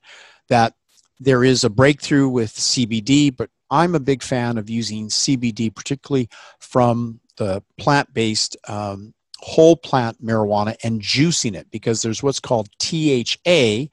that 0.49 0.75
there 1.21 1.45
is 1.45 1.65
a 1.65 1.71
breakthrough 1.71 2.29
with 2.29 2.53
CBD, 2.55 3.37
but 3.37 3.51
I'm 3.71 3.95
a 3.95 4.01
big 4.01 4.23
fan 4.23 4.57
of 4.57 4.71
using 4.71 5.09
CBD, 5.09 5.75
particularly 5.75 6.29
from 6.59 7.21
the 7.37 7.63
plant 7.77 8.13
based 8.15 8.57
um, 8.67 9.15
whole 9.41 9.77
plant 9.77 10.23
marijuana 10.25 10.77
and 10.83 11.01
juicing 11.01 11.55
it 11.55 11.71
because 11.71 12.03
there's 12.03 12.23
what's 12.23 12.41
called 12.41 12.69
THA, 12.81 13.87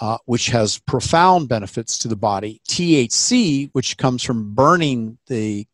uh, 0.00 0.18
which 0.26 0.46
has 0.48 0.78
profound 0.78 1.48
benefits 1.48 1.98
to 1.98 2.08
the 2.08 2.16
body, 2.16 2.60
THC, 2.68 3.70
which 3.72 3.96
comes 3.96 4.22
from 4.22 4.54
burning 4.54 5.18
the 5.26 5.66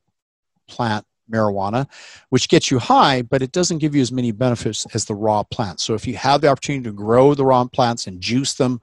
plant 0.68 1.04
marijuana, 1.30 1.88
which 2.28 2.48
gets 2.48 2.70
you 2.70 2.78
high, 2.78 3.22
but 3.22 3.42
it 3.42 3.52
doesn't 3.52 3.78
give 3.78 3.94
you 3.94 4.02
as 4.02 4.12
many 4.12 4.30
benefits 4.30 4.86
as 4.94 5.04
the 5.04 5.14
raw 5.14 5.42
plants. 5.42 5.82
So 5.82 5.94
if 5.94 6.06
you 6.06 6.16
have 6.16 6.40
the 6.40 6.48
opportunity 6.48 6.84
to 6.84 6.92
grow 6.92 7.34
the 7.34 7.44
raw 7.44 7.64
plants 7.64 8.06
and 8.06 8.20
juice 8.20 8.54
them, 8.54 8.80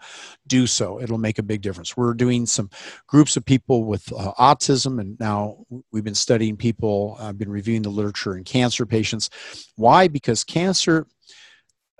do 0.47 0.65
so. 0.65 0.99
It'll 0.99 1.17
make 1.17 1.39
a 1.39 1.43
big 1.43 1.61
difference. 1.61 1.95
We're 1.95 2.13
doing 2.13 2.45
some 2.45 2.69
groups 3.07 3.37
of 3.37 3.45
people 3.45 3.83
with 3.83 4.11
uh, 4.11 4.33
autism, 4.39 4.99
and 4.99 5.19
now 5.19 5.65
we've 5.91 6.03
been 6.03 6.15
studying 6.15 6.57
people. 6.57 7.17
I've 7.19 7.37
been 7.37 7.51
reviewing 7.51 7.83
the 7.83 7.89
literature 7.89 8.35
in 8.35 8.43
cancer 8.43 8.85
patients. 8.85 9.29
Why? 9.75 10.07
Because 10.07 10.43
cancer. 10.43 11.05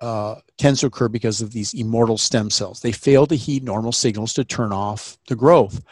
Uh, 0.02 0.36
tends 0.58 0.80
to 0.80 0.88
occur 0.88 1.10
because 1.10 1.42
of 1.42 1.52
these 1.52 1.74
immortal 1.74 2.18
stem 2.18 2.50
cells. 2.50 2.80
They 2.80 2.94
fail 2.94 3.28
to 3.28 3.36
heed 3.36 3.64
normal 3.64 3.92
signals 3.92 4.34
to 4.36 4.46
turn 4.46 4.72
off 4.72 5.18
the 5.28 5.36
growth. 5.36 5.84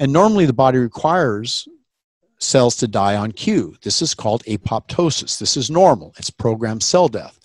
And 0.00 0.12
normally 0.12 0.44
the 0.44 0.52
body 0.52 0.78
requires 0.78 1.68
cells 2.38 2.76
to 2.76 2.88
die 2.88 3.16
on 3.16 3.32
cue. 3.32 3.76
This 3.82 4.02
is 4.02 4.14
called 4.14 4.44
apoptosis. 4.44 5.38
This 5.38 5.56
is 5.56 5.70
normal. 5.70 6.14
It's 6.18 6.30
programmed 6.30 6.82
cell 6.82 7.08
death. 7.08 7.38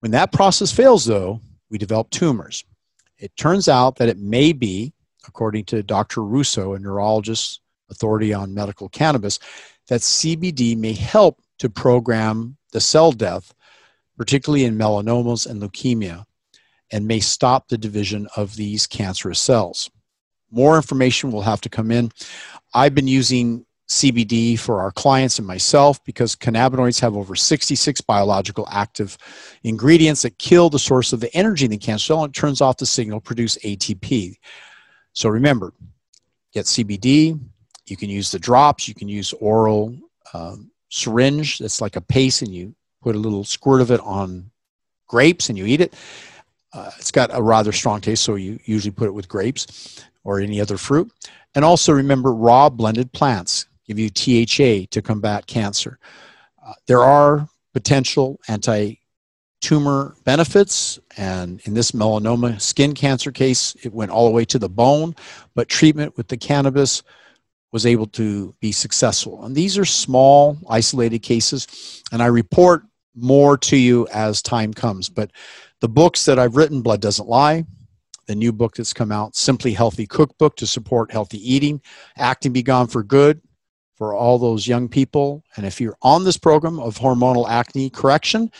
When 0.00 0.12
that 0.12 0.32
process 0.32 0.70
fails, 0.70 1.04
though, 1.04 1.40
we 1.70 1.78
develop 1.78 2.10
tumors. 2.10 2.64
It 3.18 3.34
turns 3.36 3.68
out 3.68 3.96
that 3.96 4.08
it 4.08 4.18
may 4.18 4.52
be, 4.52 4.92
according 5.26 5.64
to 5.66 5.82
Dr. 5.82 6.22
Russo, 6.22 6.74
a 6.74 6.78
neurologist, 6.78 7.60
authority 7.90 8.34
on 8.34 8.54
medical 8.54 8.88
cannabis, 8.88 9.38
that 9.88 10.00
CBD 10.00 10.76
may 10.76 10.92
help 10.92 11.40
to 11.58 11.70
program 11.70 12.56
the 12.72 12.80
cell 12.80 13.12
death, 13.12 13.54
particularly 14.16 14.64
in 14.64 14.78
melanomas 14.78 15.46
and 15.48 15.62
leukemia, 15.62 16.24
and 16.92 17.06
may 17.06 17.20
stop 17.20 17.68
the 17.68 17.78
division 17.78 18.28
of 18.36 18.56
these 18.56 18.86
cancerous 18.86 19.40
cells. 19.40 19.90
More 20.50 20.76
information 20.76 21.32
will 21.32 21.42
have 21.42 21.60
to 21.62 21.68
come 21.68 21.90
in. 21.90 22.10
I've 22.72 22.94
been 22.94 23.08
using 23.08 23.66
CBD 23.88 24.58
for 24.58 24.80
our 24.80 24.90
clients 24.90 25.38
and 25.38 25.46
myself 25.46 26.02
because 26.04 26.34
cannabinoids 26.34 27.00
have 27.00 27.16
over 27.16 27.34
66 27.34 28.00
biological 28.02 28.66
active 28.70 29.18
ingredients 29.62 30.22
that 30.22 30.38
kill 30.38 30.70
the 30.70 30.78
source 30.78 31.12
of 31.12 31.20
the 31.20 31.34
energy 31.36 31.66
in 31.66 31.70
the 31.70 31.76
cancer 31.76 32.06
cell 32.06 32.24
and 32.24 32.34
turns 32.34 32.60
off 32.60 32.78
the 32.78 32.86
signal 32.86 33.20
produce 33.20 33.58
ATP. 33.58 34.36
So 35.12 35.28
remember, 35.28 35.72
get 36.52 36.64
CBD. 36.64 37.38
You 37.86 37.96
can 37.96 38.08
use 38.08 38.30
the 38.30 38.38
drops. 38.38 38.88
You 38.88 38.94
can 38.94 39.08
use 39.08 39.32
oral 39.34 39.96
um, 40.32 40.70
syringe 40.88 41.58
that's 41.58 41.80
like 41.80 41.96
a 41.96 42.00
paste, 42.00 42.42
and 42.42 42.54
you 42.54 42.74
put 43.04 43.14
a 43.14 43.18
little 43.18 43.44
squirt 43.44 43.82
of 43.82 43.90
it 43.90 44.00
on 44.00 44.50
grapes 45.06 45.50
and 45.50 45.58
you 45.58 45.66
eat 45.66 45.82
it. 45.82 45.92
Uh, 46.72 46.90
it's 46.98 47.10
got 47.10 47.28
a 47.32 47.42
rather 47.42 47.70
strong 47.70 48.00
taste, 48.00 48.24
so 48.24 48.34
you 48.34 48.58
usually 48.64 48.90
put 48.90 49.06
it 49.06 49.12
with 49.12 49.28
grapes 49.28 50.02
or 50.24 50.40
any 50.40 50.58
other 50.58 50.78
fruit. 50.78 51.12
And 51.54 51.64
also 51.64 51.92
remember 51.92 52.32
raw 52.32 52.70
blended 52.70 53.12
plants 53.12 53.66
give 53.86 53.98
you 53.98 54.08
THA 54.08 54.86
to 54.90 55.02
combat 55.02 55.46
cancer. 55.46 55.98
Uh, 56.66 56.72
there 56.86 57.02
are 57.02 57.46
potential 57.74 58.40
anti 58.48 58.98
tumor 59.60 60.16
benefits, 60.24 60.98
and 61.16 61.60
in 61.64 61.74
this 61.74 61.92
melanoma 61.92 62.58
skin 62.60 62.94
cancer 62.94 63.30
case, 63.30 63.76
it 63.82 63.92
went 63.92 64.10
all 64.10 64.26
the 64.26 64.34
way 64.34 64.46
to 64.46 64.58
the 64.58 64.68
bone, 64.68 65.14
but 65.54 65.68
treatment 65.68 66.16
with 66.16 66.28
the 66.28 66.36
cannabis 66.36 67.02
was 67.70 67.84
able 67.84 68.06
to 68.06 68.54
be 68.60 68.72
successful. 68.72 69.44
And 69.44 69.54
these 69.54 69.76
are 69.76 69.84
small, 69.84 70.56
isolated 70.68 71.20
cases, 71.20 72.02
and 72.10 72.22
I 72.22 72.26
report 72.26 72.84
more 73.14 73.56
to 73.58 73.76
you 73.76 74.06
as 74.12 74.42
time 74.42 74.74
comes. 74.74 75.08
But 75.08 75.30
the 75.80 75.88
books 75.88 76.24
that 76.24 76.38
I've 76.38 76.56
written, 76.56 76.82
Blood 76.82 77.00
Doesn't 77.00 77.28
Lie, 77.28 77.64
the 78.26 78.34
new 78.34 78.52
book 78.52 78.74
that's 78.74 78.92
come 78.92 79.12
out, 79.12 79.36
Simply 79.36 79.72
Healthy 79.72 80.06
Cookbook 80.06 80.56
to 80.56 80.66
support 80.66 81.12
healthy 81.12 81.38
eating, 81.38 81.80
Acne 82.16 82.50
Be 82.50 82.62
Gone 82.62 82.86
for 82.86 83.02
Good, 83.02 83.40
for 83.96 84.14
all 84.14 84.38
those 84.38 84.66
young 84.66 84.88
people. 84.88 85.44
And 85.56 85.66
if 85.66 85.80
you're 85.80 85.96
on 86.02 86.24
this 86.24 86.38
program 86.38 86.80
of 86.80 86.98
hormonal 86.98 87.48
acne 87.48 87.90
correction, 87.90 88.50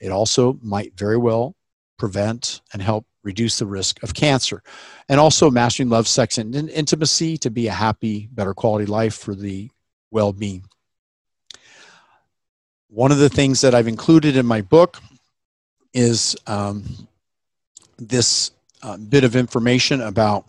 it 0.00 0.10
also 0.10 0.58
might 0.62 0.96
very 0.96 1.16
well 1.16 1.54
prevent 1.98 2.60
and 2.72 2.82
help 2.82 3.06
reduce 3.22 3.58
the 3.58 3.66
risk 3.66 4.02
of 4.02 4.14
cancer. 4.14 4.62
And 5.08 5.20
also 5.20 5.50
mastering 5.50 5.88
love, 5.88 6.08
sex, 6.08 6.38
and 6.38 6.54
intimacy 6.54 7.36
to 7.38 7.50
be 7.50 7.68
a 7.68 7.72
happy, 7.72 8.28
better 8.32 8.54
quality 8.54 8.86
life 8.86 9.14
for 9.14 9.34
the 9.34 9.70
well 10.10 10.32
being. 10.32 10.64
One 12.94 13.10
of 13.10 13.16
the 13.16 13.30
things 13.30 13.62
that 13.62 13.74
I've 13.74 13.88
included 13.88 14.36
in 14.36 14.44
my 14.44 14.60
book 14.60 15.00
is 15.94 16.36
um, 16.46 16.84
this 17.96 18.50
uh, 18.82 18.98
bit 18.98 19.24
of 19.24 19.34
information 19.34 20.02
about 20.02 20.44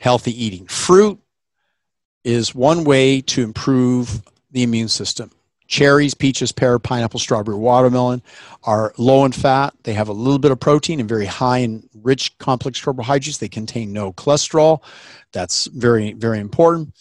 healthy 0.00 0.32
eating. 0.32 0.66
Fruit 0.66 1.16
is 2.24 2.56
one 2.56 2.82
way 2.82 3.20
to 3.20 3.44
improve 3.44 4.20
the 4.50 4.64
immune 4.64 4.88
system. 4.88 5.30
Cherries, 5.68 6.12
peaches, 6.12 6.50
pear, 6.50 6.80
pineapple, 6.80 7.20
strawberry, 7.20 7.56
watermelon 7.56 8.20
are 8.64 8.92
low 8.98 9.24
in 9.24 9.30
fat. 9.30 9.72
They 9.84 9.92
have 9.92 10.08
a 10.08 10.12
little 10.12 10.40
bit 10.40 10.50
of 10.50 10.58
protein 10.58 10.98
and 10.98 11.08
very 11.08 11.26
high 11.26 11.58
in 11.58 11.88
rich 12.02 12.36
complex 12.38 12.80
carbohydrates. 12.80 13.38
They 13.38 13.48
contain 13.48 13.92
no 13.92 14.12
cholesterol. 14.12 14.82
That's 15.30 15.66
very, 15.66 16.14
very 16.14 16.40
important. 16.40 16.96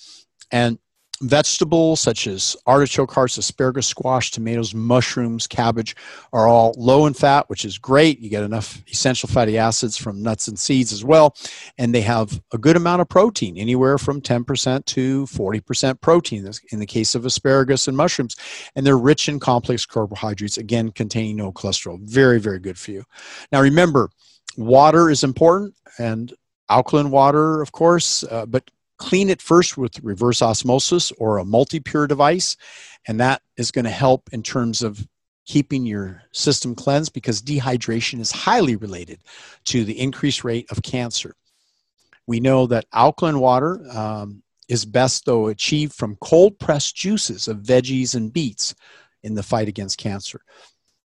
And 0.52 0.78
Vegetables 1.22 2.00
such 2.00 2.28
as 2.28 2.56
artichoke 2.66 3.12
hearts, 3.12 3.38
asparagus, 3.38 3.88
squash, 3.88 4.32
tomatoes, 4.32 4.74
mushrooms, 4.74 5.48
cabbage 5.48 5.94
are 6.32 6.48
all 6.48 6.74
low 6.78 7.08
in 7.08 7.14
fat, 7.14 7.50
which 7.50 7.66
is 7.66 7.78
great. 7.78 8.20
You 8.20 8.30
get 8.30 8.44
enough 8.44 8.82
essential 8.88 9.28
fatty 9.28 9.58
acids 9.58 9.98
from 9.98 10.24
nuts 10.24 10.48
and 10.48 10.58
seeds 10.58 10.94
as 10.94 11.04
well. 11.04 11.36
And 11.78 11.94
they 11.94 12.00
have 12.02 12.42
a 12.54 12.58
good 12.58 12.78
amount 12.78 13.02
of 13.02 13.10
protein, 13.10 13.58
anywhere 13.58 13.98
from 13.98 14.22
10% 14.22 14.86
to 14.86 15.26
40% 15.26 16.00
protein 16.00 16.50
in 16.72 16.80
the 16.80 16.86
case 16.86 17.16
of 17.16 17.26
asparagus 17.26 17.90
and 17.90 17.98
mushrooms. 17.98 18.38
And 18.78 18.86
they're 18.86 18.98
rich 18.98 19.28
in 19.28 19.42
complex 19.42 19.86
carbohydrates, 19.86 20.58
again, 20.58 20.90
containing 20.92 21.36
no 21.36 21.52
cholesterol. 21.52 22.00
Very, 22.00 22.40
very 22.40 22.60
good 22.60 22.78
for 22.78 22.92
you. 22.92 23.04
Now, 23.52 23.60
remember, 23.60 24.10
water 24.56 25.10
is 25.10 25.26
important 25.26 25.76
and 25.98 26.34
alkaline 26.70 27.12
water, 27.12 27.62
of 27.62 27.74
course, 27.74 28.24
uh, 28.24 28.46
but 28.46 28.70
clean 29.00 29.30
it 29.30 29.42
first 29.42 29.78
with 29.78 30.00
reverse 30.04 30.42
osmosis 30.42 31.12
or 31.14 31.38
a 31.38 31.46
multi-pure 31.46 32.06
device 32.06 32.56
and 33.08 33.20
that 33.20 33.42
is 33.58 33.72
going 33.72 33.86
to 33.86 33.92
help 33.92 34.30
in 34.32 34.44
terms 34.44 34.82
of 34.82 35.08
keeping 35.50 35.84
your 35.84 36.22
system 36.32 36.76
cleansed 36.76 37.12
because 37.12 37.42
dehydration 37.42 38.20
is 38.20 38.32
highly 38.32 38.76
related 38.76 39.20
to 39.66 39.84
the 39.84 40.00
increased 40.00 40.44
rate 40.44 40.68
of 40.70 40.84
cancer. 40.84 41.34
We 42.28 42.40
know 42.40 42.68
that 42.68 42.86
alkaline 42.94 43.40
water 43.40 43.82
um, 43.92 44.44
is 44.68 44.86
best 44.86 45.26
though 45.26 45.48
achieved 45.48 45.94
from 45.94 46.18
cold 46.18 46.60
pressed 46.60 46.96
juices 46.96 47.48
of 47.48 47.64
veggies 47.64 48.14
and 48.14 48.32
beets 48.32 48.76
in 49.24 49.34
the 49.34 49.42
fight 49.42 49.68
against 49.68 49.98
cancer 49.98 50.42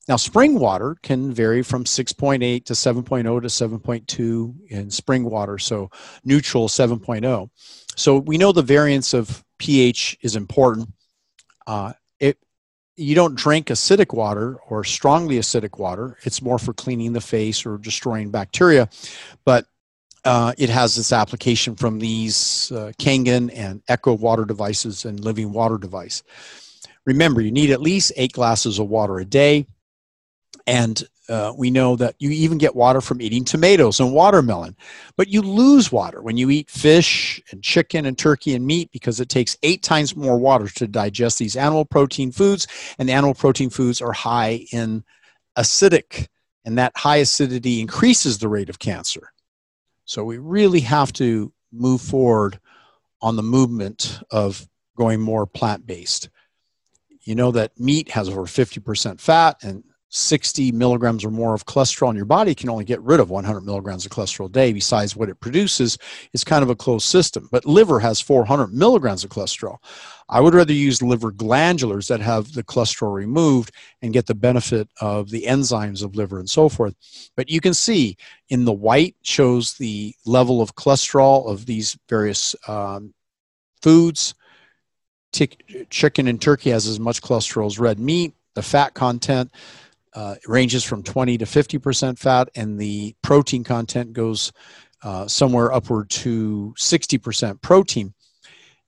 now, 0.08 0.18
spring 0.18 0.60
water 0.60 0.98
can 1.02 1.32
vary 1.32 1.64
from 1.64 1.86
6.8 1.86 2.66
to 2.66 2.74
7.0 2.74 3.24
to 3.24 3.48
7.2 3.48 4.70
in 4.70 4.92
spring 4.92 5.24
water, 5.24 5.58
so 5.58 5.90
neutral 6.26 6.68
7.0. 6.68 7.50
So 7.96 8.18
we 8.18 8.38
know 8.38 8.52
the 8.52 8.62
variance 8.62 9.14
of 9.14 9.44
pH 9.60 10.18
is 10.22 10.36
important. 10.36 10.90
Uh, 11.66 11.94
it, 12.20 12.38
you 12.98 13.16
don't 13.16 13.36
drink 13.36 13.68
acidic 13.68 14.14
water 14.14 14.58
or 14.68 14.84
strongly 14.84 15.38
acidic 15.38 15.80
water. 15.80 16.18
It's 16.24 16.42
more 16.42 16.60
for 16.60 16.74
cleaning 16.74 17.14
the 17.14 17.22
face 17.22 17.66
or 17.66 17.78
destroying 17.78 18.30
bacteria, 18.30 18.90
but 19.46 19.68
uh, 20.26 20.54
it 20.58 20.70
has 20.70 20.98
this 20.98 21.14
application 21.14 21.76
from 21.76 22.00
these 22.00 22.74
uh, 22.74 22.92
Kangen 23.00 23.52
and 23.56 23.82
Echo 23.88 24.14
water 24.14 24.44
devices 24.44 25.06
and 25.06 25.24
Living 25.24 25.54
Water 25.54 25.78
device. 25.78 26.24
Remember, 27.06 27.40
you 27.40 27.52
need 27.52 27.72
at 27.72 27.82
least 27.82 28.12
eight 28.18 28.34
glasses 28.34 28.80
of 28.80 28.88
water 28.88 29.20
a 29.20 29.26
day. 29.26 29.66
And 30.66 31.04
uh, 31.30 31.54
we 31.58 31.72
know 31.72 31.96
that 31.96 32.16
you 32.20 32.30
even 32.32 32.58
get 32.58 32.76
water 32.76 33.02
from 33.02 33.22
eating 33.22 33.46
tomatoes 33.46 34.00
and 34.00 34.14
watermelon, 34.14 34.76
but 35.16 35.30
you 35.30 35.42
lose 35.42 35.92
water 35.92 36.22
when 36.22 36.38
you 36.38 36.50
eat 36.50 36.70
fish 36.70 37.42
and 37.52 37.64
chicken 37.64 38.06
and 38.06 38.18
turkey 38.18 38.56
and 38.56 38.66
meat 38.66 38.92
because 38.92 39.20
it 39.20 39.30
takes 39.30 39.58
eight 39.64 39.84
times 39.84 40.16
more 40.16 40.38
water 40.38 40.68
to 40.68 40.88
digest 40.88 41.40
these 41.40 41.56
animal 41.56 41.86
protein 41.86 42.32
foods, 42.32 42.68
and 42.98 43.10
animal 43.10 43.34
protein 43.34 43.70
foods 43.70 44.02
are 44.02 44.12
high 44.12 44.66
in 44.72 45.04
acidic, 45.58 46.28
and 46.66 46.78
that 46.78 46.96
high 46.96 47.18
acidity 47.18 47.80
increases 47.80 48.38
the 48.38 48.50
rate 48.50 48.70
of 48.70 48.80
cancer. 48.80 49.32
So 50.06 50.24
we 50.24 50.38
really 50.38 50.82
have 50.82 51.14
to 51.14 51.54
move 51.72 52.02
forward 52.02 52.60
on 53.22 53.38
the 53.38 53.44
movement 53.44 54.20
of 54.30 54.68
going 54.98 55.22
more 55.22 55.46
plant 55.46 55.88
based. 55.88 56.30
You 57.22 57.36
know 57.36 57.52
that 57.52 57.80
meat 57.80 58.12
has 58.12 58.28
over 58.28 58.42
50% 58.42 59.22
fat 59.22 59.64
and 59.64 59.84
60 60.16 60.72
milligrams 60.74 61.26
or 61.26 61.32
more 61.32 61.56
of 61.56 61.66
cholesterol 61.66 62.12
in 62.12 62.16
your 62.16 62.26
body 62.26 62.54
can 62.54 62.70
only 62.70 62.86
get 62.86 63.02
rid 63.02 63.20
of 63.20 63.32
100 63.32 63.62
milligrams 63.62 64.06
of 64.06 64.12
cholesterol 64.12 64.46
a 64.46 64.50
day 64.50 64.72
besides 64.72 65.16
what 65.16 65.28
it 65.28 65.40
produces. 65.40 65.98
Is 66.34 66.44
kind 66.44 66.62
of 66.62 66.70
a 66.70 66.76
closed 66.76 67.08
system 67.08 67.50
but 67.52 67.66
liver 67.66 68.00
has 68.00 68.22
400 68.22 68.74
milligrams 68.74 69.24
of 69.24 69.32
cholesterol. 69.32 69.78
I 70.30 70.40
would 70.40 70.54
rather 70.54 70.74
use 70.74 71.02
liver 71.02 71.32
glandulars 71.32 72.08
that 72.10 72.22
have 72.22 72.54
the 72.54 72.64
cholesterol 72.64 73.14
removed 73.14 73.72
and 74.04 74.14
get 74.14 74.28
the 74.28 74.36
benefit 74.36 74.88
of 75.02 75.32
the 75.32 75.44
enzymes 75.44 76.04
of 76.04 76.16
liver 76.16 76.38
and 76.38 76.50
so 76.50 76.70
forth. 76.70 76.96
But 77.36 77.50
you 77.50 77.60
can 77.60 77.74
see 77.74 78.18
in 78.50 78.66
the 78.66 78.72
white 78.72 79.16
shows 79.24 79.74
the 79.74 80.14
level 80.26 80.62
of 80.62 80.76
cholesterol 80.76 81.48
of 81.50 81.66
these 81.66 81.98
various 82.08 82.56
um, 82.68 83.16
foods. 83.82 84.36
Chicken 85.32 86.28
and 86.28 86.40
turkey 86.40 86.70
has 86.70 86.86
as 86.86 87.00
much 87.00 87.24
cholesterol 87.24 87.66
as 87.66 87.80
red 87.80 88.00
meat. 88.00 88.36
The 88.54 88.62
fat 88.62 88.94
content 88.94 89.52
uh, 90.16 90.36
ranges 90.48 90.84
from 90.84 91.04
20 91.04 91.38
to 91.40 91.46
50% 91.46 92.18
fat, 92.18 92.50
and 92.56 92.80
the 92.80 93.16
protein 93.22 93.64
content 93.64 94.14
goes 94.14 94.52
uh, 95.04 95.28
somewhere 95.28 95.74
upward 95.74 96.10
to 96.10 96.74
60% 96.78 97.62
protein. 97.62 98.14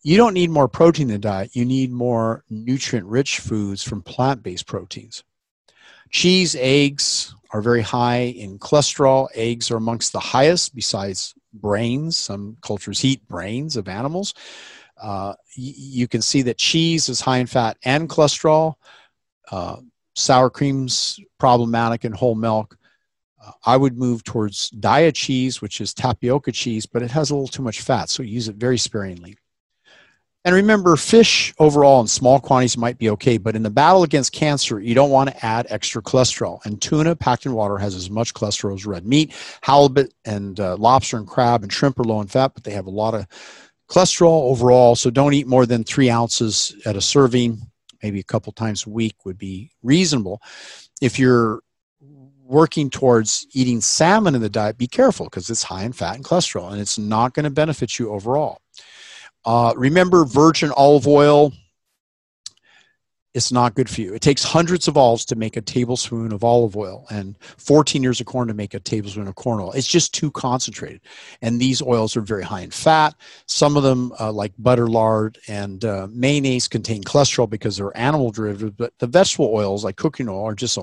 You 0.03 0.17
don't 0.17 0.35
need 0.35 0.51
more 0.51 0.67
protein 0.67 1.09
in 1.09 1.13
the 1.13 1.19
diet, 1.19 1.55
you 1.55 1.65
need 1.65 1.91
more 1.91 2.43
nutrient 2.49 3.07
rich 3.07 3.39
foods 3.39 3.81
from 3.81 4.03
plant 4.03 4.43
based 4.43 4.67
proteins. 4.67 5.23
Cheese, 6.11 6.55
eggs 6.59 7.35
are 7.51 7.61
very 7.61 7.81
high 7.81 8.33
in 8.37 8.59
cholesterol. 8.59 9.27
Eggs 9.33 9.71
are 9.71 9.77
amongst 9.77 10.13
the 10.13 10.19
highest, 10.19 10.75
besides 10.75 11.33
brains. 11.53 12.17
Some 12.17 12.57
cultures 12.61 13.03
eat 13.03 13.27
brains 13.27 13.77
of 13.77 13.87
animals. 13.87 14.33
Uh, 15.01 15.33
you 15.55 16.07
can 16.07 16.21
see 16.21 16.41
that 16.43 16.57
cheese 16.57 17.09
is 17.09 17.19
high 17.19 17.37
in 17.39 17.47
fat 17.47 17.77
and 17.83 18.09
cholesterol. 18.09 18.75
Uh, 19.51 19.77
sour 20.15 20.49
cream's 20.49 21.19
problematic 21.39 22.05
in 22.05 22.11
whole 22.11 22.35
milk. 22.35 22.77
Uh, 23.43 23.51
I 23.65 23.77
would 23.77 23.97
move 23.97 24.23
towards 24.23 24.69
diet 24.71 25.15
cheese, 25.15 25.61
which 25.61 25.81
is 25.81 25.93
tapioca 25.93 26.51
cheese, 26.51 26.85
but 26.85 27.03
it 27.03 27.11
has 27.11 27.29
a 27.29 27.35
little 27.35 27.47
too 27.47 27.63
much 27.63 27.81
fat, 27.81 28.09
so 28.09 28.23
use 28.23 28.47
it 28.47 28.55
very 28.55 28.77
sparingly. 28.77 29.37
And 30.45 30.53
remember, 30.53 30.95
fish 30.95 31.55
overall 31.57 32.01
in 32.01 32.07
small 32.07 32.39
quantities 32.39 32.77
might 32.77 32.99
be 32.99 33.09
okay, 33.09 33.39
but 33.39 33.55
in 33.55 33.63
the 33.63 33.71
battle 33.71 34.03
against 34.03 34.31
cancer, 34.31 34.79
you 34.79 34.93
don't 34.93 35.09
want 35.09 35.31
to 35.31 35.45
add 35.45 35.65
extra 35.71 36.03
cholesterol. 36.03 36.63
And 36.65 36.79
tuna 36.79 37.15
packed 37.15 37.47
in 37.47 37.53
water 37.53 37.79
has 37.79 37.95
as 37.95 38.11
much 38.11 38.35
cholesterol 38.35 38.75
as 38.75 38.85
red 38.85 39.07
meat. 39.07 39.33
Halibut 39.63 40.13
and 40.23 40.59
uh, 40.59 40.77
lobster 40.77 41.17
and 41.17 41.25
crab 41.27 41.63
and 41.63 41.73
shrimp 41.73 41.99
are 41.99 42.03
low 42.03 42.21
in 42.21 42.27
fat, 42.27 42.51
but 42.53 42.63
they 42.63 42.71
have 42.71 42.85
a 42.85 42.91
lot 42.91 43.15
of 43.15 43.25
cholesterol 43.89 44.43
overall. 44.51 44.95
So 44.95 45.09
don't 45.09 45.33
eat 45.33 45.47
more 45.47 45.65
than 45.65 45.83
three 45.83 46.11
ounces 46.11 46.75
at 46.85 46.95
a 46.95 47.01
serving 47.01 47.59
maybe 48.05 48.19
a 48.19 48.23
couple 48.23 48.53
times 48.53 48.85
a 48.85 48.89
week 48.91 49.25
would 49.25 49.37
be 49.37 49.71
reasonable. 49.81 50.39
If 51.01 51.17
you're 51.17 51.61
working 52.43 52.91
towards 52.91 53.47
eating 53.53 53.81
salmon 53.81 54.35
in 54.35 54.41
the 54.41 54.49
diet, 54.49 54.77
be 54.77 54.85
careful 54.85 55.25
because 55.25 55.49
it's 55.49 55.63
high 55.63 55.83
in 55.83 55.91
fat 55.91 56.15
and 56.15 56.23
cholesterol 56.23 56.71
and 56.71 56.79
it's 56.79 56.99
not 56.99 57.33
going 57.33 57.45
to 57.45 57.49
benefit 57.49 57.97
you 57.97 58.11
overall. 58.11 58.59
Uh, 59.43 59.73
remember, 59.75 60.23
virgin 60.23 60.71
olive 60.77 61.07
oil 61.07 61.51
it's 63.35 63.51
not 63.51 63.75
good 63.75 63.89
for 63.89 63.99
you. 63.99 64.13
It 64.13 64.21
takes 64.21 64.45
hundreds 64.45 64.87
of 64.87 64.95
olives 64.95 65.25
to 65.25 65.35
make 65.35 65.57
a 65.57 65.61
tablespoon 65.61 66.31
of 66.31 66.45
olive 66.45 66.77
oil 66.77 67.05
and 67.11 67.37
14 67.41 68.01
ears 68.05 68.21
of 68.21 68.27
corn 68.27 68.47
to 68.47 68.53
make 68.53 68.73
a 68.73 68.79
tablespoon 68.79 69.27
of 69.27 69.35
corn 69.35 69.59
oil. 69.59 69.73
It's 69.73 69.87
just 69.87 70.13
too 70.13 70.31
concentrated. 70.31 71.01
And 71.41 71.59
these 71.59 71.81
oils 71.81 72.15
are 72.15 72.21
very 72.21 72.43
high 72.43 72.61
in 72.61 72.71
fat. 72.71 73.13
Some 73.45 73.75
of 73.75 73.83
them, 73.83 74.13
uh, 74.21 74.31
like 74.31 74.53
butter, 74.57 74.87
lard, 74.87 75.37
and 75.49 75.83
uh, 75.83 76.07
mayonnaise, 76.09 76.69
contain 76.69 77.03
cholesterol 77.03 77.49
because 77.49 77.75
they're 77.75 77.95
animal 77.97 78.31
derivatives. 78.31 78.75
But 78.77 78.93
the 78.99 79.07
vegetable 79.07 79.53
oils, 79.53 79.83
like 79.83 79.97
cooking 79.97 80.29
oil, 80.29 80.45
are 80.45 80.55
just 80.55 80.77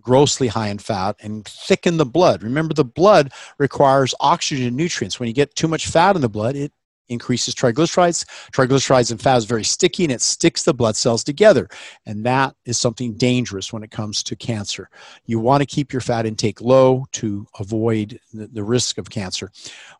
grossly 0.00 0.48
high 0.48 0.68
in 0.68 0.78
fat 0.78 1.16
and 1.20 1.46
thicken 1.46 1.96
the 1.96 2.04
blood. 2.04 2.42
Remember, 2.42 2.74
the 2.74 2.84
blood 2.84 3.32
requires 3.58 4.14
oxygen 4.20 4.66
and 4.66 4.76
nutrients. 4.76 5.18
When 5.18 5.28
you 5.28 5.34
get 5.34 5.54
too 5.54 5.68
much 5.68 5.86
fat 5.86 6.14
in 6.14 6.20
the 6.20 6.28
blood, 6.28 6.56
it 6.56 6.72
increases 7.08 7.54
triglycerides. 7.54 8.24
Triglycerides 8.52 9.10
and 9.10 9.20
fat 9.20 9.36
is 9.36 9.44
very 9.44 9.64
sticky 9.64 10.04
and 10.04 10.12
it 10.12 10.20
sticks 10.20 10.62
the 10.62 10.74
blood 10.74 10.96
cells 10.96 11.24
together. 11.24 11.68
And 12.06 12.24
that 12.24 12.54
is 12.64 12.78
something 12.78 13.14
dangerous 13.14 13.72
when 13.72 13.82
it 13.82 13.90
comes 13.90 14.22
to 14.24 14.36
cancer. 14.36 14.90
You 15.26 15.38
want 15.38 15.62
to 15.62 15.66
keep 15.66 15.92
your 15.92 16.00
fat 16.00 16.26
intake 16.26 16.60
low 16.60 17.06
to 17.12 17.46
avoid 17.58 18.20
the, 18.32 18.46
the 18.48 18.64
risk 18.64 18.98
of 18.98 19.10
cancer. 19.10 19.50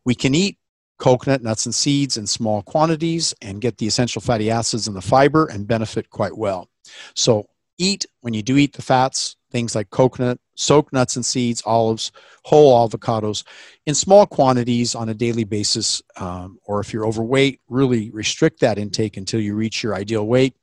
We 0.05 0.15
can 0.15 0.35
eat 0.35 0.59
coconut, 0.99 1.43
nuts, 1.43 1.65
and 1.65 1.75
seeds 1.75 2.17
in 2.17 2.27
small 2.27 2.63
quantities 2.63 3.33
and 3.41 3.61
get 3.61 3.79
the 3.79 3.87
essential 3.87 4.21
fatty 4.21 4.51
acids 4.51 4.89
and 4.89 4.97
the 4.97 5.01
fiber 5.03 5.47
and 5.47 5.67
benefit 5.67 6.11
quite 6.11 6.37
well. 6.37 6.69
So 7.15 7.47
eat 7.79 8.07
when 8.21 8.35
you 8.35 8.43
do 8.43 8.57
eat 8.57 8.73
the 8.73 8.83
fats, 8.83 9.37
things 9.51 9.75
like 9.75 9.91
coconut, 9.91 10.39
soaked 10.59 10.93
nuts 10.93 11.17
and 11.17 11.25
seeds, 11.25 11.63
olives, 11.65 12.11
whole 12.45 12.87
avocados 12.87 13.45
in 13.87 13.95
small 13.95 14.27
quantities 14.27 14.95
on 14.95 15.09
a 15.09 15.15
daily 15.15 15.45
basis. 15.45 16.03
Um, 16.17 16.59
or 16.65 16.81
if 16.81 16.93
you're 16.93 17.07
overweight, 17.07 17.61
really 17.69 18.11
restrict 18.11 18.61
that 18.61 18.79
intake 18.79 19.17
until 19.17 19.41
you 19.41 19.55
reach 19.55 19.83
your 19.83 19.95
ideal 19.95 20.27
weight. 20.27 20.55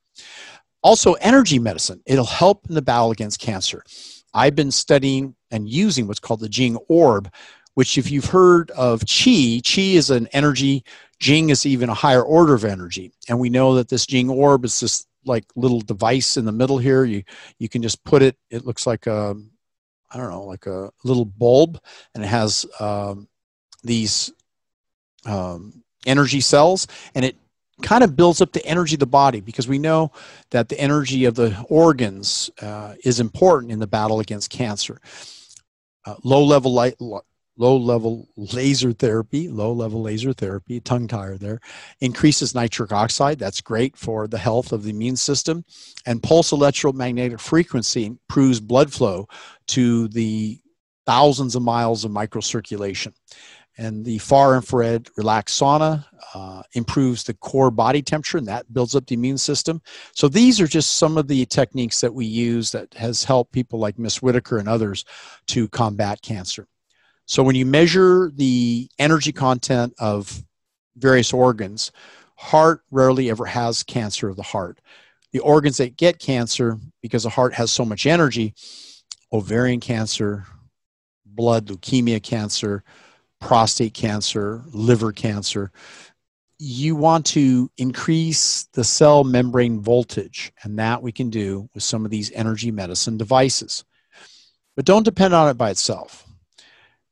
Also, 0.84 1.14
energy 1.14 1.58
medicine. 1.58 2.02
It'll 2.06 2.26
help 2.26 2.68
in 2.68 2.76
the 2.76 2.82
battle 2.82 3.12
against 3.12 3.40
cancer. 3.40 3.84
I've 4.34 4.56
been 4.56 4.72
studying 4.72 5.36
and 5.50 5.68
using 5.68 6.08
what's 6.08 6.20
called 6.20 6.42
the 6.42 6.50
Jing 6.50 6.76
Orb, 6.90 7.32
which, 7.74 7.98
if 7.98 8.12
you've 8.12 8.26
heard 8.26 8.70
of 8.72 9.00
Qi, 9.02 9.62
Qi 9.62 9.94
is 9.94 10.10
an 10.10 10.28
energy, 10.34 10.84
Jing 11.20 11.50
is 11.50 11.66
even 11.66 11.90
a 11.90 11.94
higher 11.94 12.22
order 12.22 12.54
of 12.54 12.66
energy. 12.66 13.14
And 13.30 13.40
we 13.40 13.50
know 13.50 13.76
that 13.76 13.88
this 13.88 14.06
Jing 14.06 14.30
Orb 14.30 14.66
is 14.66 14.80
this 14.80 15.08
like 15.26 15.46
little 15.56 15.82
device 15.82 16.38
in 16.38 16.46
the 16.46 16.52
middle 16.52 16.78
here. 16.78 17.04
You 17.06 17.24
you 17.58 17.70
can 17.70 17.82
just 17.82 18.04
put 18.04 18.22
it. 18.22 18.38
It 18.52 18.66
looks 18.66 18.86
like 18.86 19.08
a 19.08 19.36
I 20.16 20.18
don't 20.18 20.30
know 20.30 20.44
like 20.44 20.66
a 20.66 20.92
little 21.04 21.26
bulb, 21.26 21.78
and 22.14 22.24
it 22.24 22.28
has 22.28 22.66
um, 22.80 23.28
these 23.84 24.32
um, 25.26 25.84
energy 26.06 26.40
cells, 26.40 26.88
and 27.14 27.26
it 27.26 27.36
kind 27.82 28.02
of 28.02 28.16
builds 28.16 28.40
up 28.40 28.54
the 28.54 28.66
energy 28.66 28.96
of 28.96 29.02
the 29.02 29.06
body 29.06 29.42
because 29.42 29.68
we 29.68 29.78
know 29.78 30.14
that 30.52 30.70
the 30.70 30.80
energy 30.80 31.26
of 31.26 31.36
the 31.36 31.62
organs 31.68 32.50
uh, 32.62 32.96
is 33.04 33.20
important 33.20 33.74
in 33.74 33.80
the 33.80 33.88
battle 33.88 34.22
against 34.22 34.50
cancer. 34.50 35.02
Uh, 36.06 36.16
low 36.24 36.46
level 36.46 36.72
light, 36.72 36.96
low 37.57 37.77
level 37.77 38.27
laser 38.36 38.91
therapy, 38.91 39.48
low 39.48 39.72
level 39.72 40.02
laser 40.02 40.34
therapy, 40.34 40.80
tongue 40.80 41.07
tire 41.07 41.38
there, 41.38 41.60
increases 42.02 42.53
nitric 42.53 42.91
oxide. 42.91 43.40
That's 43.40 43.61
great 43.61 43.95
for 43.95 44.27
the 44.27 44.38
health 44.38 44.72
of 44.72 44.84
the 44.84 44.90
immune 44.90 45.15
system. 45.15 45.64
And 46.06 46.22
pulse 46.22 46.52
electromagnetic 46.52 47.40
frequency 47.40 48.06
improves 48.06 48.60
blood 48.60 48.91
flow 48.91 49.27
to 49.68 50.07
the 50.10 50.60
thousands 51.06 51.56
of 51.56 51.61
miles 51.61 52.03
of 52.03 52.11
microcirculation. 52.11 53.14
And 53.77 54.06
the 54.06 54.19
far 54.19 54.56
infrared 54.56 55.10
relaxed 55.18 55.60
sauna 55.60 56.06
uh, 56.34 56.64
improves 56.73 57.23
the 57.23 57.34
core 57.34 57.72
body 57.72 58.02
temperature 58.02 58.38
and 58.38 58.48
that 58.48 58.72
builds 58.73 58.95
up 58.95 59.06
the 59.06 59.15
immune 59.15 59.38
system. 59.38 59.82
So 60.14 60.30
these 60.30 60.61
are 60.61 60.68
just 60.68 60.95
some 60.95 61.18
of 61.18 61.27
the 61.27 61.45
techniques 61.45 61.99
that 61.99 62.14
we 62.14 62.26
use 62.26 62.72
that 62.72 62.94
has 62.94 63.26
helped 63.26 63.52
people 63.52 63.80
like 63.80 63.99
Miss 63.99 64.22
Whitaker 64.22 64.60
and 64.60 64.69
others 64.69 65.03
to 65.48 65.68
combat 65.68 66.22
cancer. 66.22 66.68
So 67.26 67.44
when 67.44 67.56
you 67.56 67.66
measure 67.66 68.32
the 68.36 68.90
energy 69.00 69.32
content 69.32 69.94
of 70.00 70.44
various 70.96 71.34
organs, 71.34 71.92
heart 72.38 72.82
rarely 72.92 73.30
ever 73.30 73.46
has 73.46 73.84
cancer 73.84 74.30
of 74.30 74.36
the 74.36 74.44
heart. 74.44 74.80
The 75.32 75.40
organs 75.40 75.78
that 75.78 75.98
get 75.98 76.20
cancer, 76.20 76.78
because 77.02 77.24
the 77.24 77.30
heart 77.30 77.54
has 77.56 77.72
so 77.72 77.84
much 77.84 78.06
energy, 78.06 78.54
ovarian 79.34 79.80
cancer, 79.80 80.46
blood 81.26 81.68
leukemia 81.68 82.22
cancer, 82.22 82.84
prostate 83.42 83.94
cancer, 83.94 84.64
liver 84.68 85.12
cancer, 85.12 85.72
you 86.58 86.96
want 86.96 87.26
to 87.26 87.70
increase 87.78 88.70
the 88.74 88.84
cell 88.84 89.26
membrane 89.26 89.82
voltage, 89.82 90.54
and 90.64 90.80
that 90.80 91.02
we 91.02 91.12
can 91.12 91.30
do 91.30 91.70
with 91.74 91.84
some 91.84 92.06
of 92.06 92.12
these 92.12 92.32
energy 92.32 92.72
medicine 92.72 93.18
devices. 93.18 93.84
But 94.76 94.86
don't 94.86 95.04
depend 95.04 95.34
on 95.34 95.50
it 95.50 95.58
by 95.58 95.72
itself. 95.72 96.25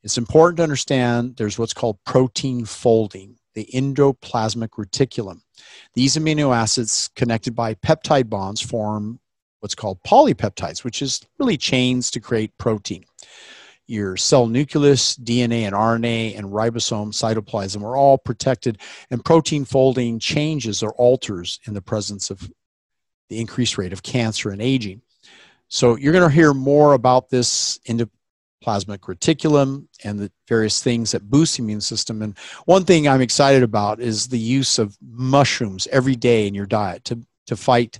It's 0.04 0.18
important 0.18 0.58
to 0.58 0.64
understand 0.64 1.38
there's 1.38 1.58
what's 1.58 1.74
called 1.74 1.98
protein 2.06 2.66
folding, 2.66 3.38
the 3.54 3.68
endoplasmic 3.74 4.72
reticulum. 4.72 5.42
These 5.94 6.18
amino 6.18 6.56
acids 6.56 7.10
connected 7.16 7.56
by 7.56 7.76
peptide 7.76 8.30
bonds 8.30 8.60
form 8.62 9.20
what's 9.62 9.76
called 9.76 10.04
polypeptides, 10.04 10.84
which 10.84 11.02
is 11.02 11.22
really 11.40 11.56
chains 11.56 12.12
to 12.12 12.20
create 12.20 12.58
protein. 12.58 13.06
Your 13.88 14.18
cell 14.18 14.48
nucleus, 14.48 15.16
DNA 15.16 15.62
and 15.62 15.74
RNA, 15.74 16.38
and 16.38 16.48
ribosome, 16.48 17.14
cytoplasm 17.14 17.82
are 17.82 17.96
all 17.96 18.18
protected, 18.18 18.80
and 19.10 19.24
protein 19.24 19.64
folding 19.64 20.20
changes 20.20 20.84
or 20.84 20.92
alters 20.94 21.62
in 21.66 21.74
the 21.74 21.82
presence 21.82 22.30
of 22.30 22.52
the 23.30 23.40
increased 23.40 23.78
rate 23.78 23.94
of 23.94 24.04
cancer 24.04 24.50
and 24.50 24.62
aging. 24.62 25.02
So 25.70 25.96
you're 25.96 26.14
going 26.14 26.30
to 26.30 26.36
hear 26.36 26.54
more 26.54 26.94
about 26.94 27.30
this 27.30 27.80
plasmic 28.64 29.00
reticulum 29.00 29.88
and 30.04 30.20
the 30.20 30.32
various 30.48 30.82
things 30.82 31.12
that 31.12 31.30
boost 31.30 31.58
the 31.58 31.64
immune 31.64 31.82
system. 31.82 32.22
And 32.22 32.38
one 32.66 32.86
thing 32.86 33.08
I'm 33.08 33.22
excited 33.22 33.64
about 33.64 34.00
is 34.00 34.28
the 34.28 34.40
use 34.40 34.80
of 34.80 34.98
mushrooms 35.02 35.88
every 35.92 36.16
day 36.16 36.48
in 36.48 36.54
your 36.54 36.66
diet 36.66 37.04
to, 37.06 37.20
to 37.48 37.56
fight 37.56 38.00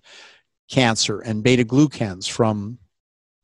cancer 0.70 1.20
and 1.20 1.44
beta 1.44 1.64
glucans 1.64 2.30
from 2.30 2.80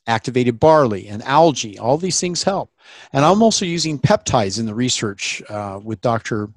activated 0.08 0.60
barley 0.60 1.08
and 1.08 1.22
algae. 1.24 1.78
All 1.78 1.98
these 1.98 2.20
things 2.20 2.44
help. 2.44 2.72
And 3.14 3.24
I'm 3.24 3.44
also 3.44 3.66
using 3.66 4.00
peptides 4.00 4.60
in 4.60 4.66
the 4.66 4.74
research 4.74 5.42
uh, 5.50 5.80
with 5.84 6.02
Dr. 6.02 6.50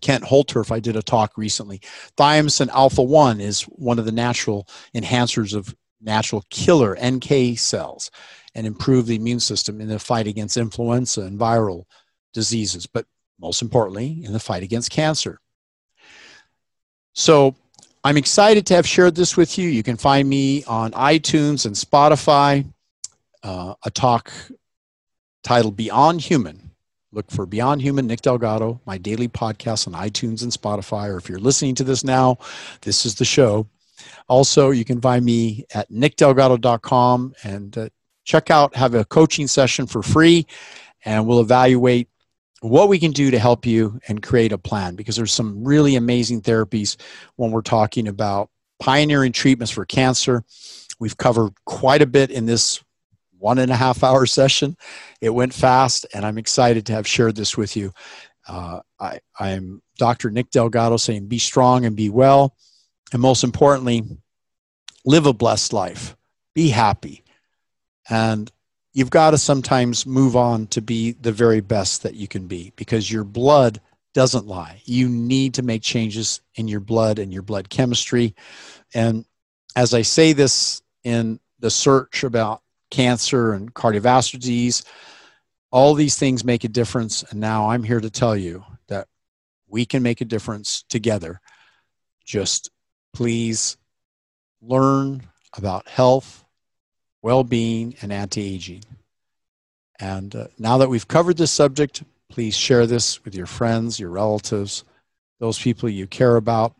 Kent 0.00 0.24
Holtorf. 0.24 0.70
I 0.70 0.78
did 0.78 0.96
a 0.96 1.02
talk 1.02 1.36
recently. 1.36 1.80
Thymosin 2.16 2.68
alpha 2.68 3.02
1 3.02 3.40
is 3.40 3.62
one 3.62 3.98
of 3.98 4.04
the 4.04 4.12
natural 4.12 4.68
enhancers 4.94 5.54
of 5.54 5.74
natural 6.00 6.44
killer 6.50 6.96
NK 7.04 7.58
cells 7.58 8.12
and 8.58 8.66
improve 8.66 9.06
the 9.06 9.14
immune 9.14 9.38
system 9.38 9.80
in 9.80 9.86
the 9.86 10.00
fight 10.00 10.26
against 10.26 10.56
influenza 10.56 11.20
and 11.22 11.38
viral 11.38 11.84
diseases, 12.34 12.86
but 12.86 13.06
most 13.38 13.62
importantly, 13.62 14.20
in 14.24 14.32
the 14.32 14.40
fight 14.40 14.64
against 14.64 14.90
cancer. 14.90 15.38
So 17.12 17.54
I'm 18.02 18.16
excited 18.16 18.66
to 18.66 18.74
have 18.74 18.84
shared 18.84 19.14
this 19.14 19.36
with 19.36 19.58
you. 19.58 19.68
You 19.68 19.84
can 19.84 19.96
find 19.96 20.28
me 20.28 20.64
on 20.64 20.90
iTunes 20.90 21.66
and 21.66 21.74
Spotify, 21.76 22.66
uh, 23.44 23.74
a 23.84 23.90
talk 23.92 24.32
titled 25.44 25.76
Beyond 25.76 26.20
Human. 26.20 26.72
Look 27.12 27.30
for 27.30 27.46
Beyond 27.46 27.80
Human, 27.80 28.08
Nick 28.08 28.22
Delgado, 28.22 28.80
my 28.86 28.98
daily 28.98 29.28
podcast 29.28 29.86
on 29.86 29.94
iTunes 29.94 30.42
and 30.42 30.50
Spotify. 30.50 31.08
Or 31.08 31.16
if 31.16 31.28
you're 31.28 31.38
listening 31.38 31.76
to 31.76 31.84
this 31.84 32.02
now, 32.02 32.38
this 32.80 33.06
is 33.06 33.14
the 33.14 33.24
show. 33.24 33.68
Also, 34.28 34.70
you 34.70 34.84
can 34.84 35.00
find 35.00 35.24
me 35.24 35.64
at 35.74 35.88
nickdelgado.com 35.92 37.34
and 37.44 37.78
uh, 37.78 37.88
check 38.28 38.50
out, 38.50 38.76
have 38.76 38.94
a 38.94 39.06
coaching 39.06 39.46
session 39.46 39.86
for 39.86 40.02
free, 40.02 40.46
and 41.04 41.26
we'll 41.26 41.40
evaluate 41.40 42.08
what 42.60 42.88
we 42.88 42.98
can 42.98 43.10
do 43.10 43.30
to 43.30 43.38
help 43.38 43.64
you 43.64 43.98
and 44.06 44.22
create 44.22 44.52
a 44.52 44.58
plan 44.58 44.96
because 44.96 45.16
there's 45.16 45.32
some 45.32 45.64
really 45.64 45.96
amazing 45.96 46.42
therapies 46.42 46.96
when 47.36 47.50
we're 47.50 47.62
talking 47.62 48.06
about 48.06 48.50
pioneering 48.80 49.32
treatments 49.32 49.72
for 49.72 49.86
cancer. 49.86 50.44
We've 51.00 51.16
covered 51.16 51.52
quite 51.64 52.02
a 52.02 52.06
bit 52.06 52.30
in 52.30 52.44
this 52.44 52.84
one 53.38 53.58
and 53.58 53.72
a 53.72 53.76
half 53.76 54.04
hour 54.04 54.26
session. 54.40 54.76
It 55.22 55.30
went 55.30 55.54
fast, 55.54 56.04
and 56.12 56.26
I'm 56.26 56.38
excited 56.38 56.84
to 56.86 56.92
have 56.92 57.06
shared 57.06 57.34
this 57.34 57.56
with 57.56 57.76
you. 57.76 57.92
Uh, 58.46 58.80
I, 59.00 59.20
I'm 59.38 59.80
Dr. 59.96 60.30
Nick 60.30 60.50
Delgado 60.50 60.98
saying 60.98 61.28
be 61.28 61.38
strong 61.38 61.86
and 61.86 61.96
be 61.96 62.10
well. 62.10 62.54
And 63.10 63.22
most 63.22 63.42
importantly, 63.42 64.04
live 65.06 65.24
a 65.24 65.32
blessed 65.32 65.72
life, 65.72 66.14
be 66.54 66.68
happy. 66.68 67.22
And 68.08 68.50
you've 68.92 69.10
got 69.10 69.30
to 69.30 69.38
sometimes 69.38 70.06
move 70.06 70.36
on 70.36 70.66
to 70.68 70.80
be 70.80 71.12
the 71.12 71.32
very 71.32 71.60
best 71.60 72.02
that 72.02 72.14
you 72.14 72.28
can 72.28 72.46
be 72.46 72.72
because 72.76 73.10
your 73.10 73.24
blood 73.24 73.80
doesn't 74.14 74.46
lie. 74.46 74.82
You 74.84 75.08
need 75.08 75.54
to 75.54 75.62
make 75.62 75.82
changes 75.82 76.40
in 76.54 76.68
your 76.68 76.80
blood 76.80 77.18
and 77.18 77.32
your 77.32 77.42
blood 77.42 77.68
chemistry. 77.68 78.34
And 78.94 79.24
as 79.76 79.94
I 79.94 80.02
say 80.02 80.32
this 80.32 80.82
in 81.04 81.38
the 81.60 81.70
search 81.70 82.24
about 82.24 82.62
cancer 82.90 83.52
and 83.52 83.72
cardiovascular 83.72 84.40
disease, 84.40 84.84
all 85.70 85.94
these 85.94 86.16
things 86.18 86.44
make 86.44 86.64
a 86.64 86.68
difference. 86.68 87.22
And 87.22 87.40
now 87.40 87.70
I'm 87.70 87.82
here 87.82 88.00
to 88.00 88.10
tell 88.10 88.36
you 88.36 88.64
that 88.88 89.06
we 89.68 89.84
can 89.84 90.02
make 90.02 90.20
a 90.20 90.24
difference 90.24 90.82
together. 90.88 91.40
Just 92.24 92.70
please 93.12 93.76
learn 94.60 95.22
about 95.56 95.88
health, 95.88 96.44
well 97.22 97.44
being, 97.44 97.96
and 98.02 98.12
anti 98.12 98.54
aging. 98.54 98.84
And 99.98 100.34
uh, 100.34 100.48
now 100.58 100.78
that 100.78 100.88
we've 100.88 101.08
covered 101.08 101.36
this 101.36 101.50
subject, 101.50 102.04
please 102.28 102.56
share 102.56 102.86
this 102.86 103.24
with 103.24 103.34
your 103.34 103.46
friends, 103.46 103.98
your 103.98 104.10
relatives, 104.10 104.84
those 105.40 105.58
people 105.58 105.88
you 105.88 106.06
care 106.06 106.36
about. 106.36 106.74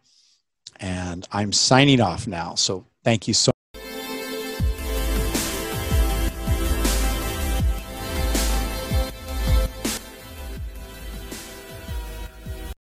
And 0.81 1.27
I'm 1.33 1.53
signing 1.53 2.01
off 2.01 2.27
now. 2.27 2.55
So 2.55 2.87
thank 3.03 3.27
you 3.27 3.35
so 3.35 3.51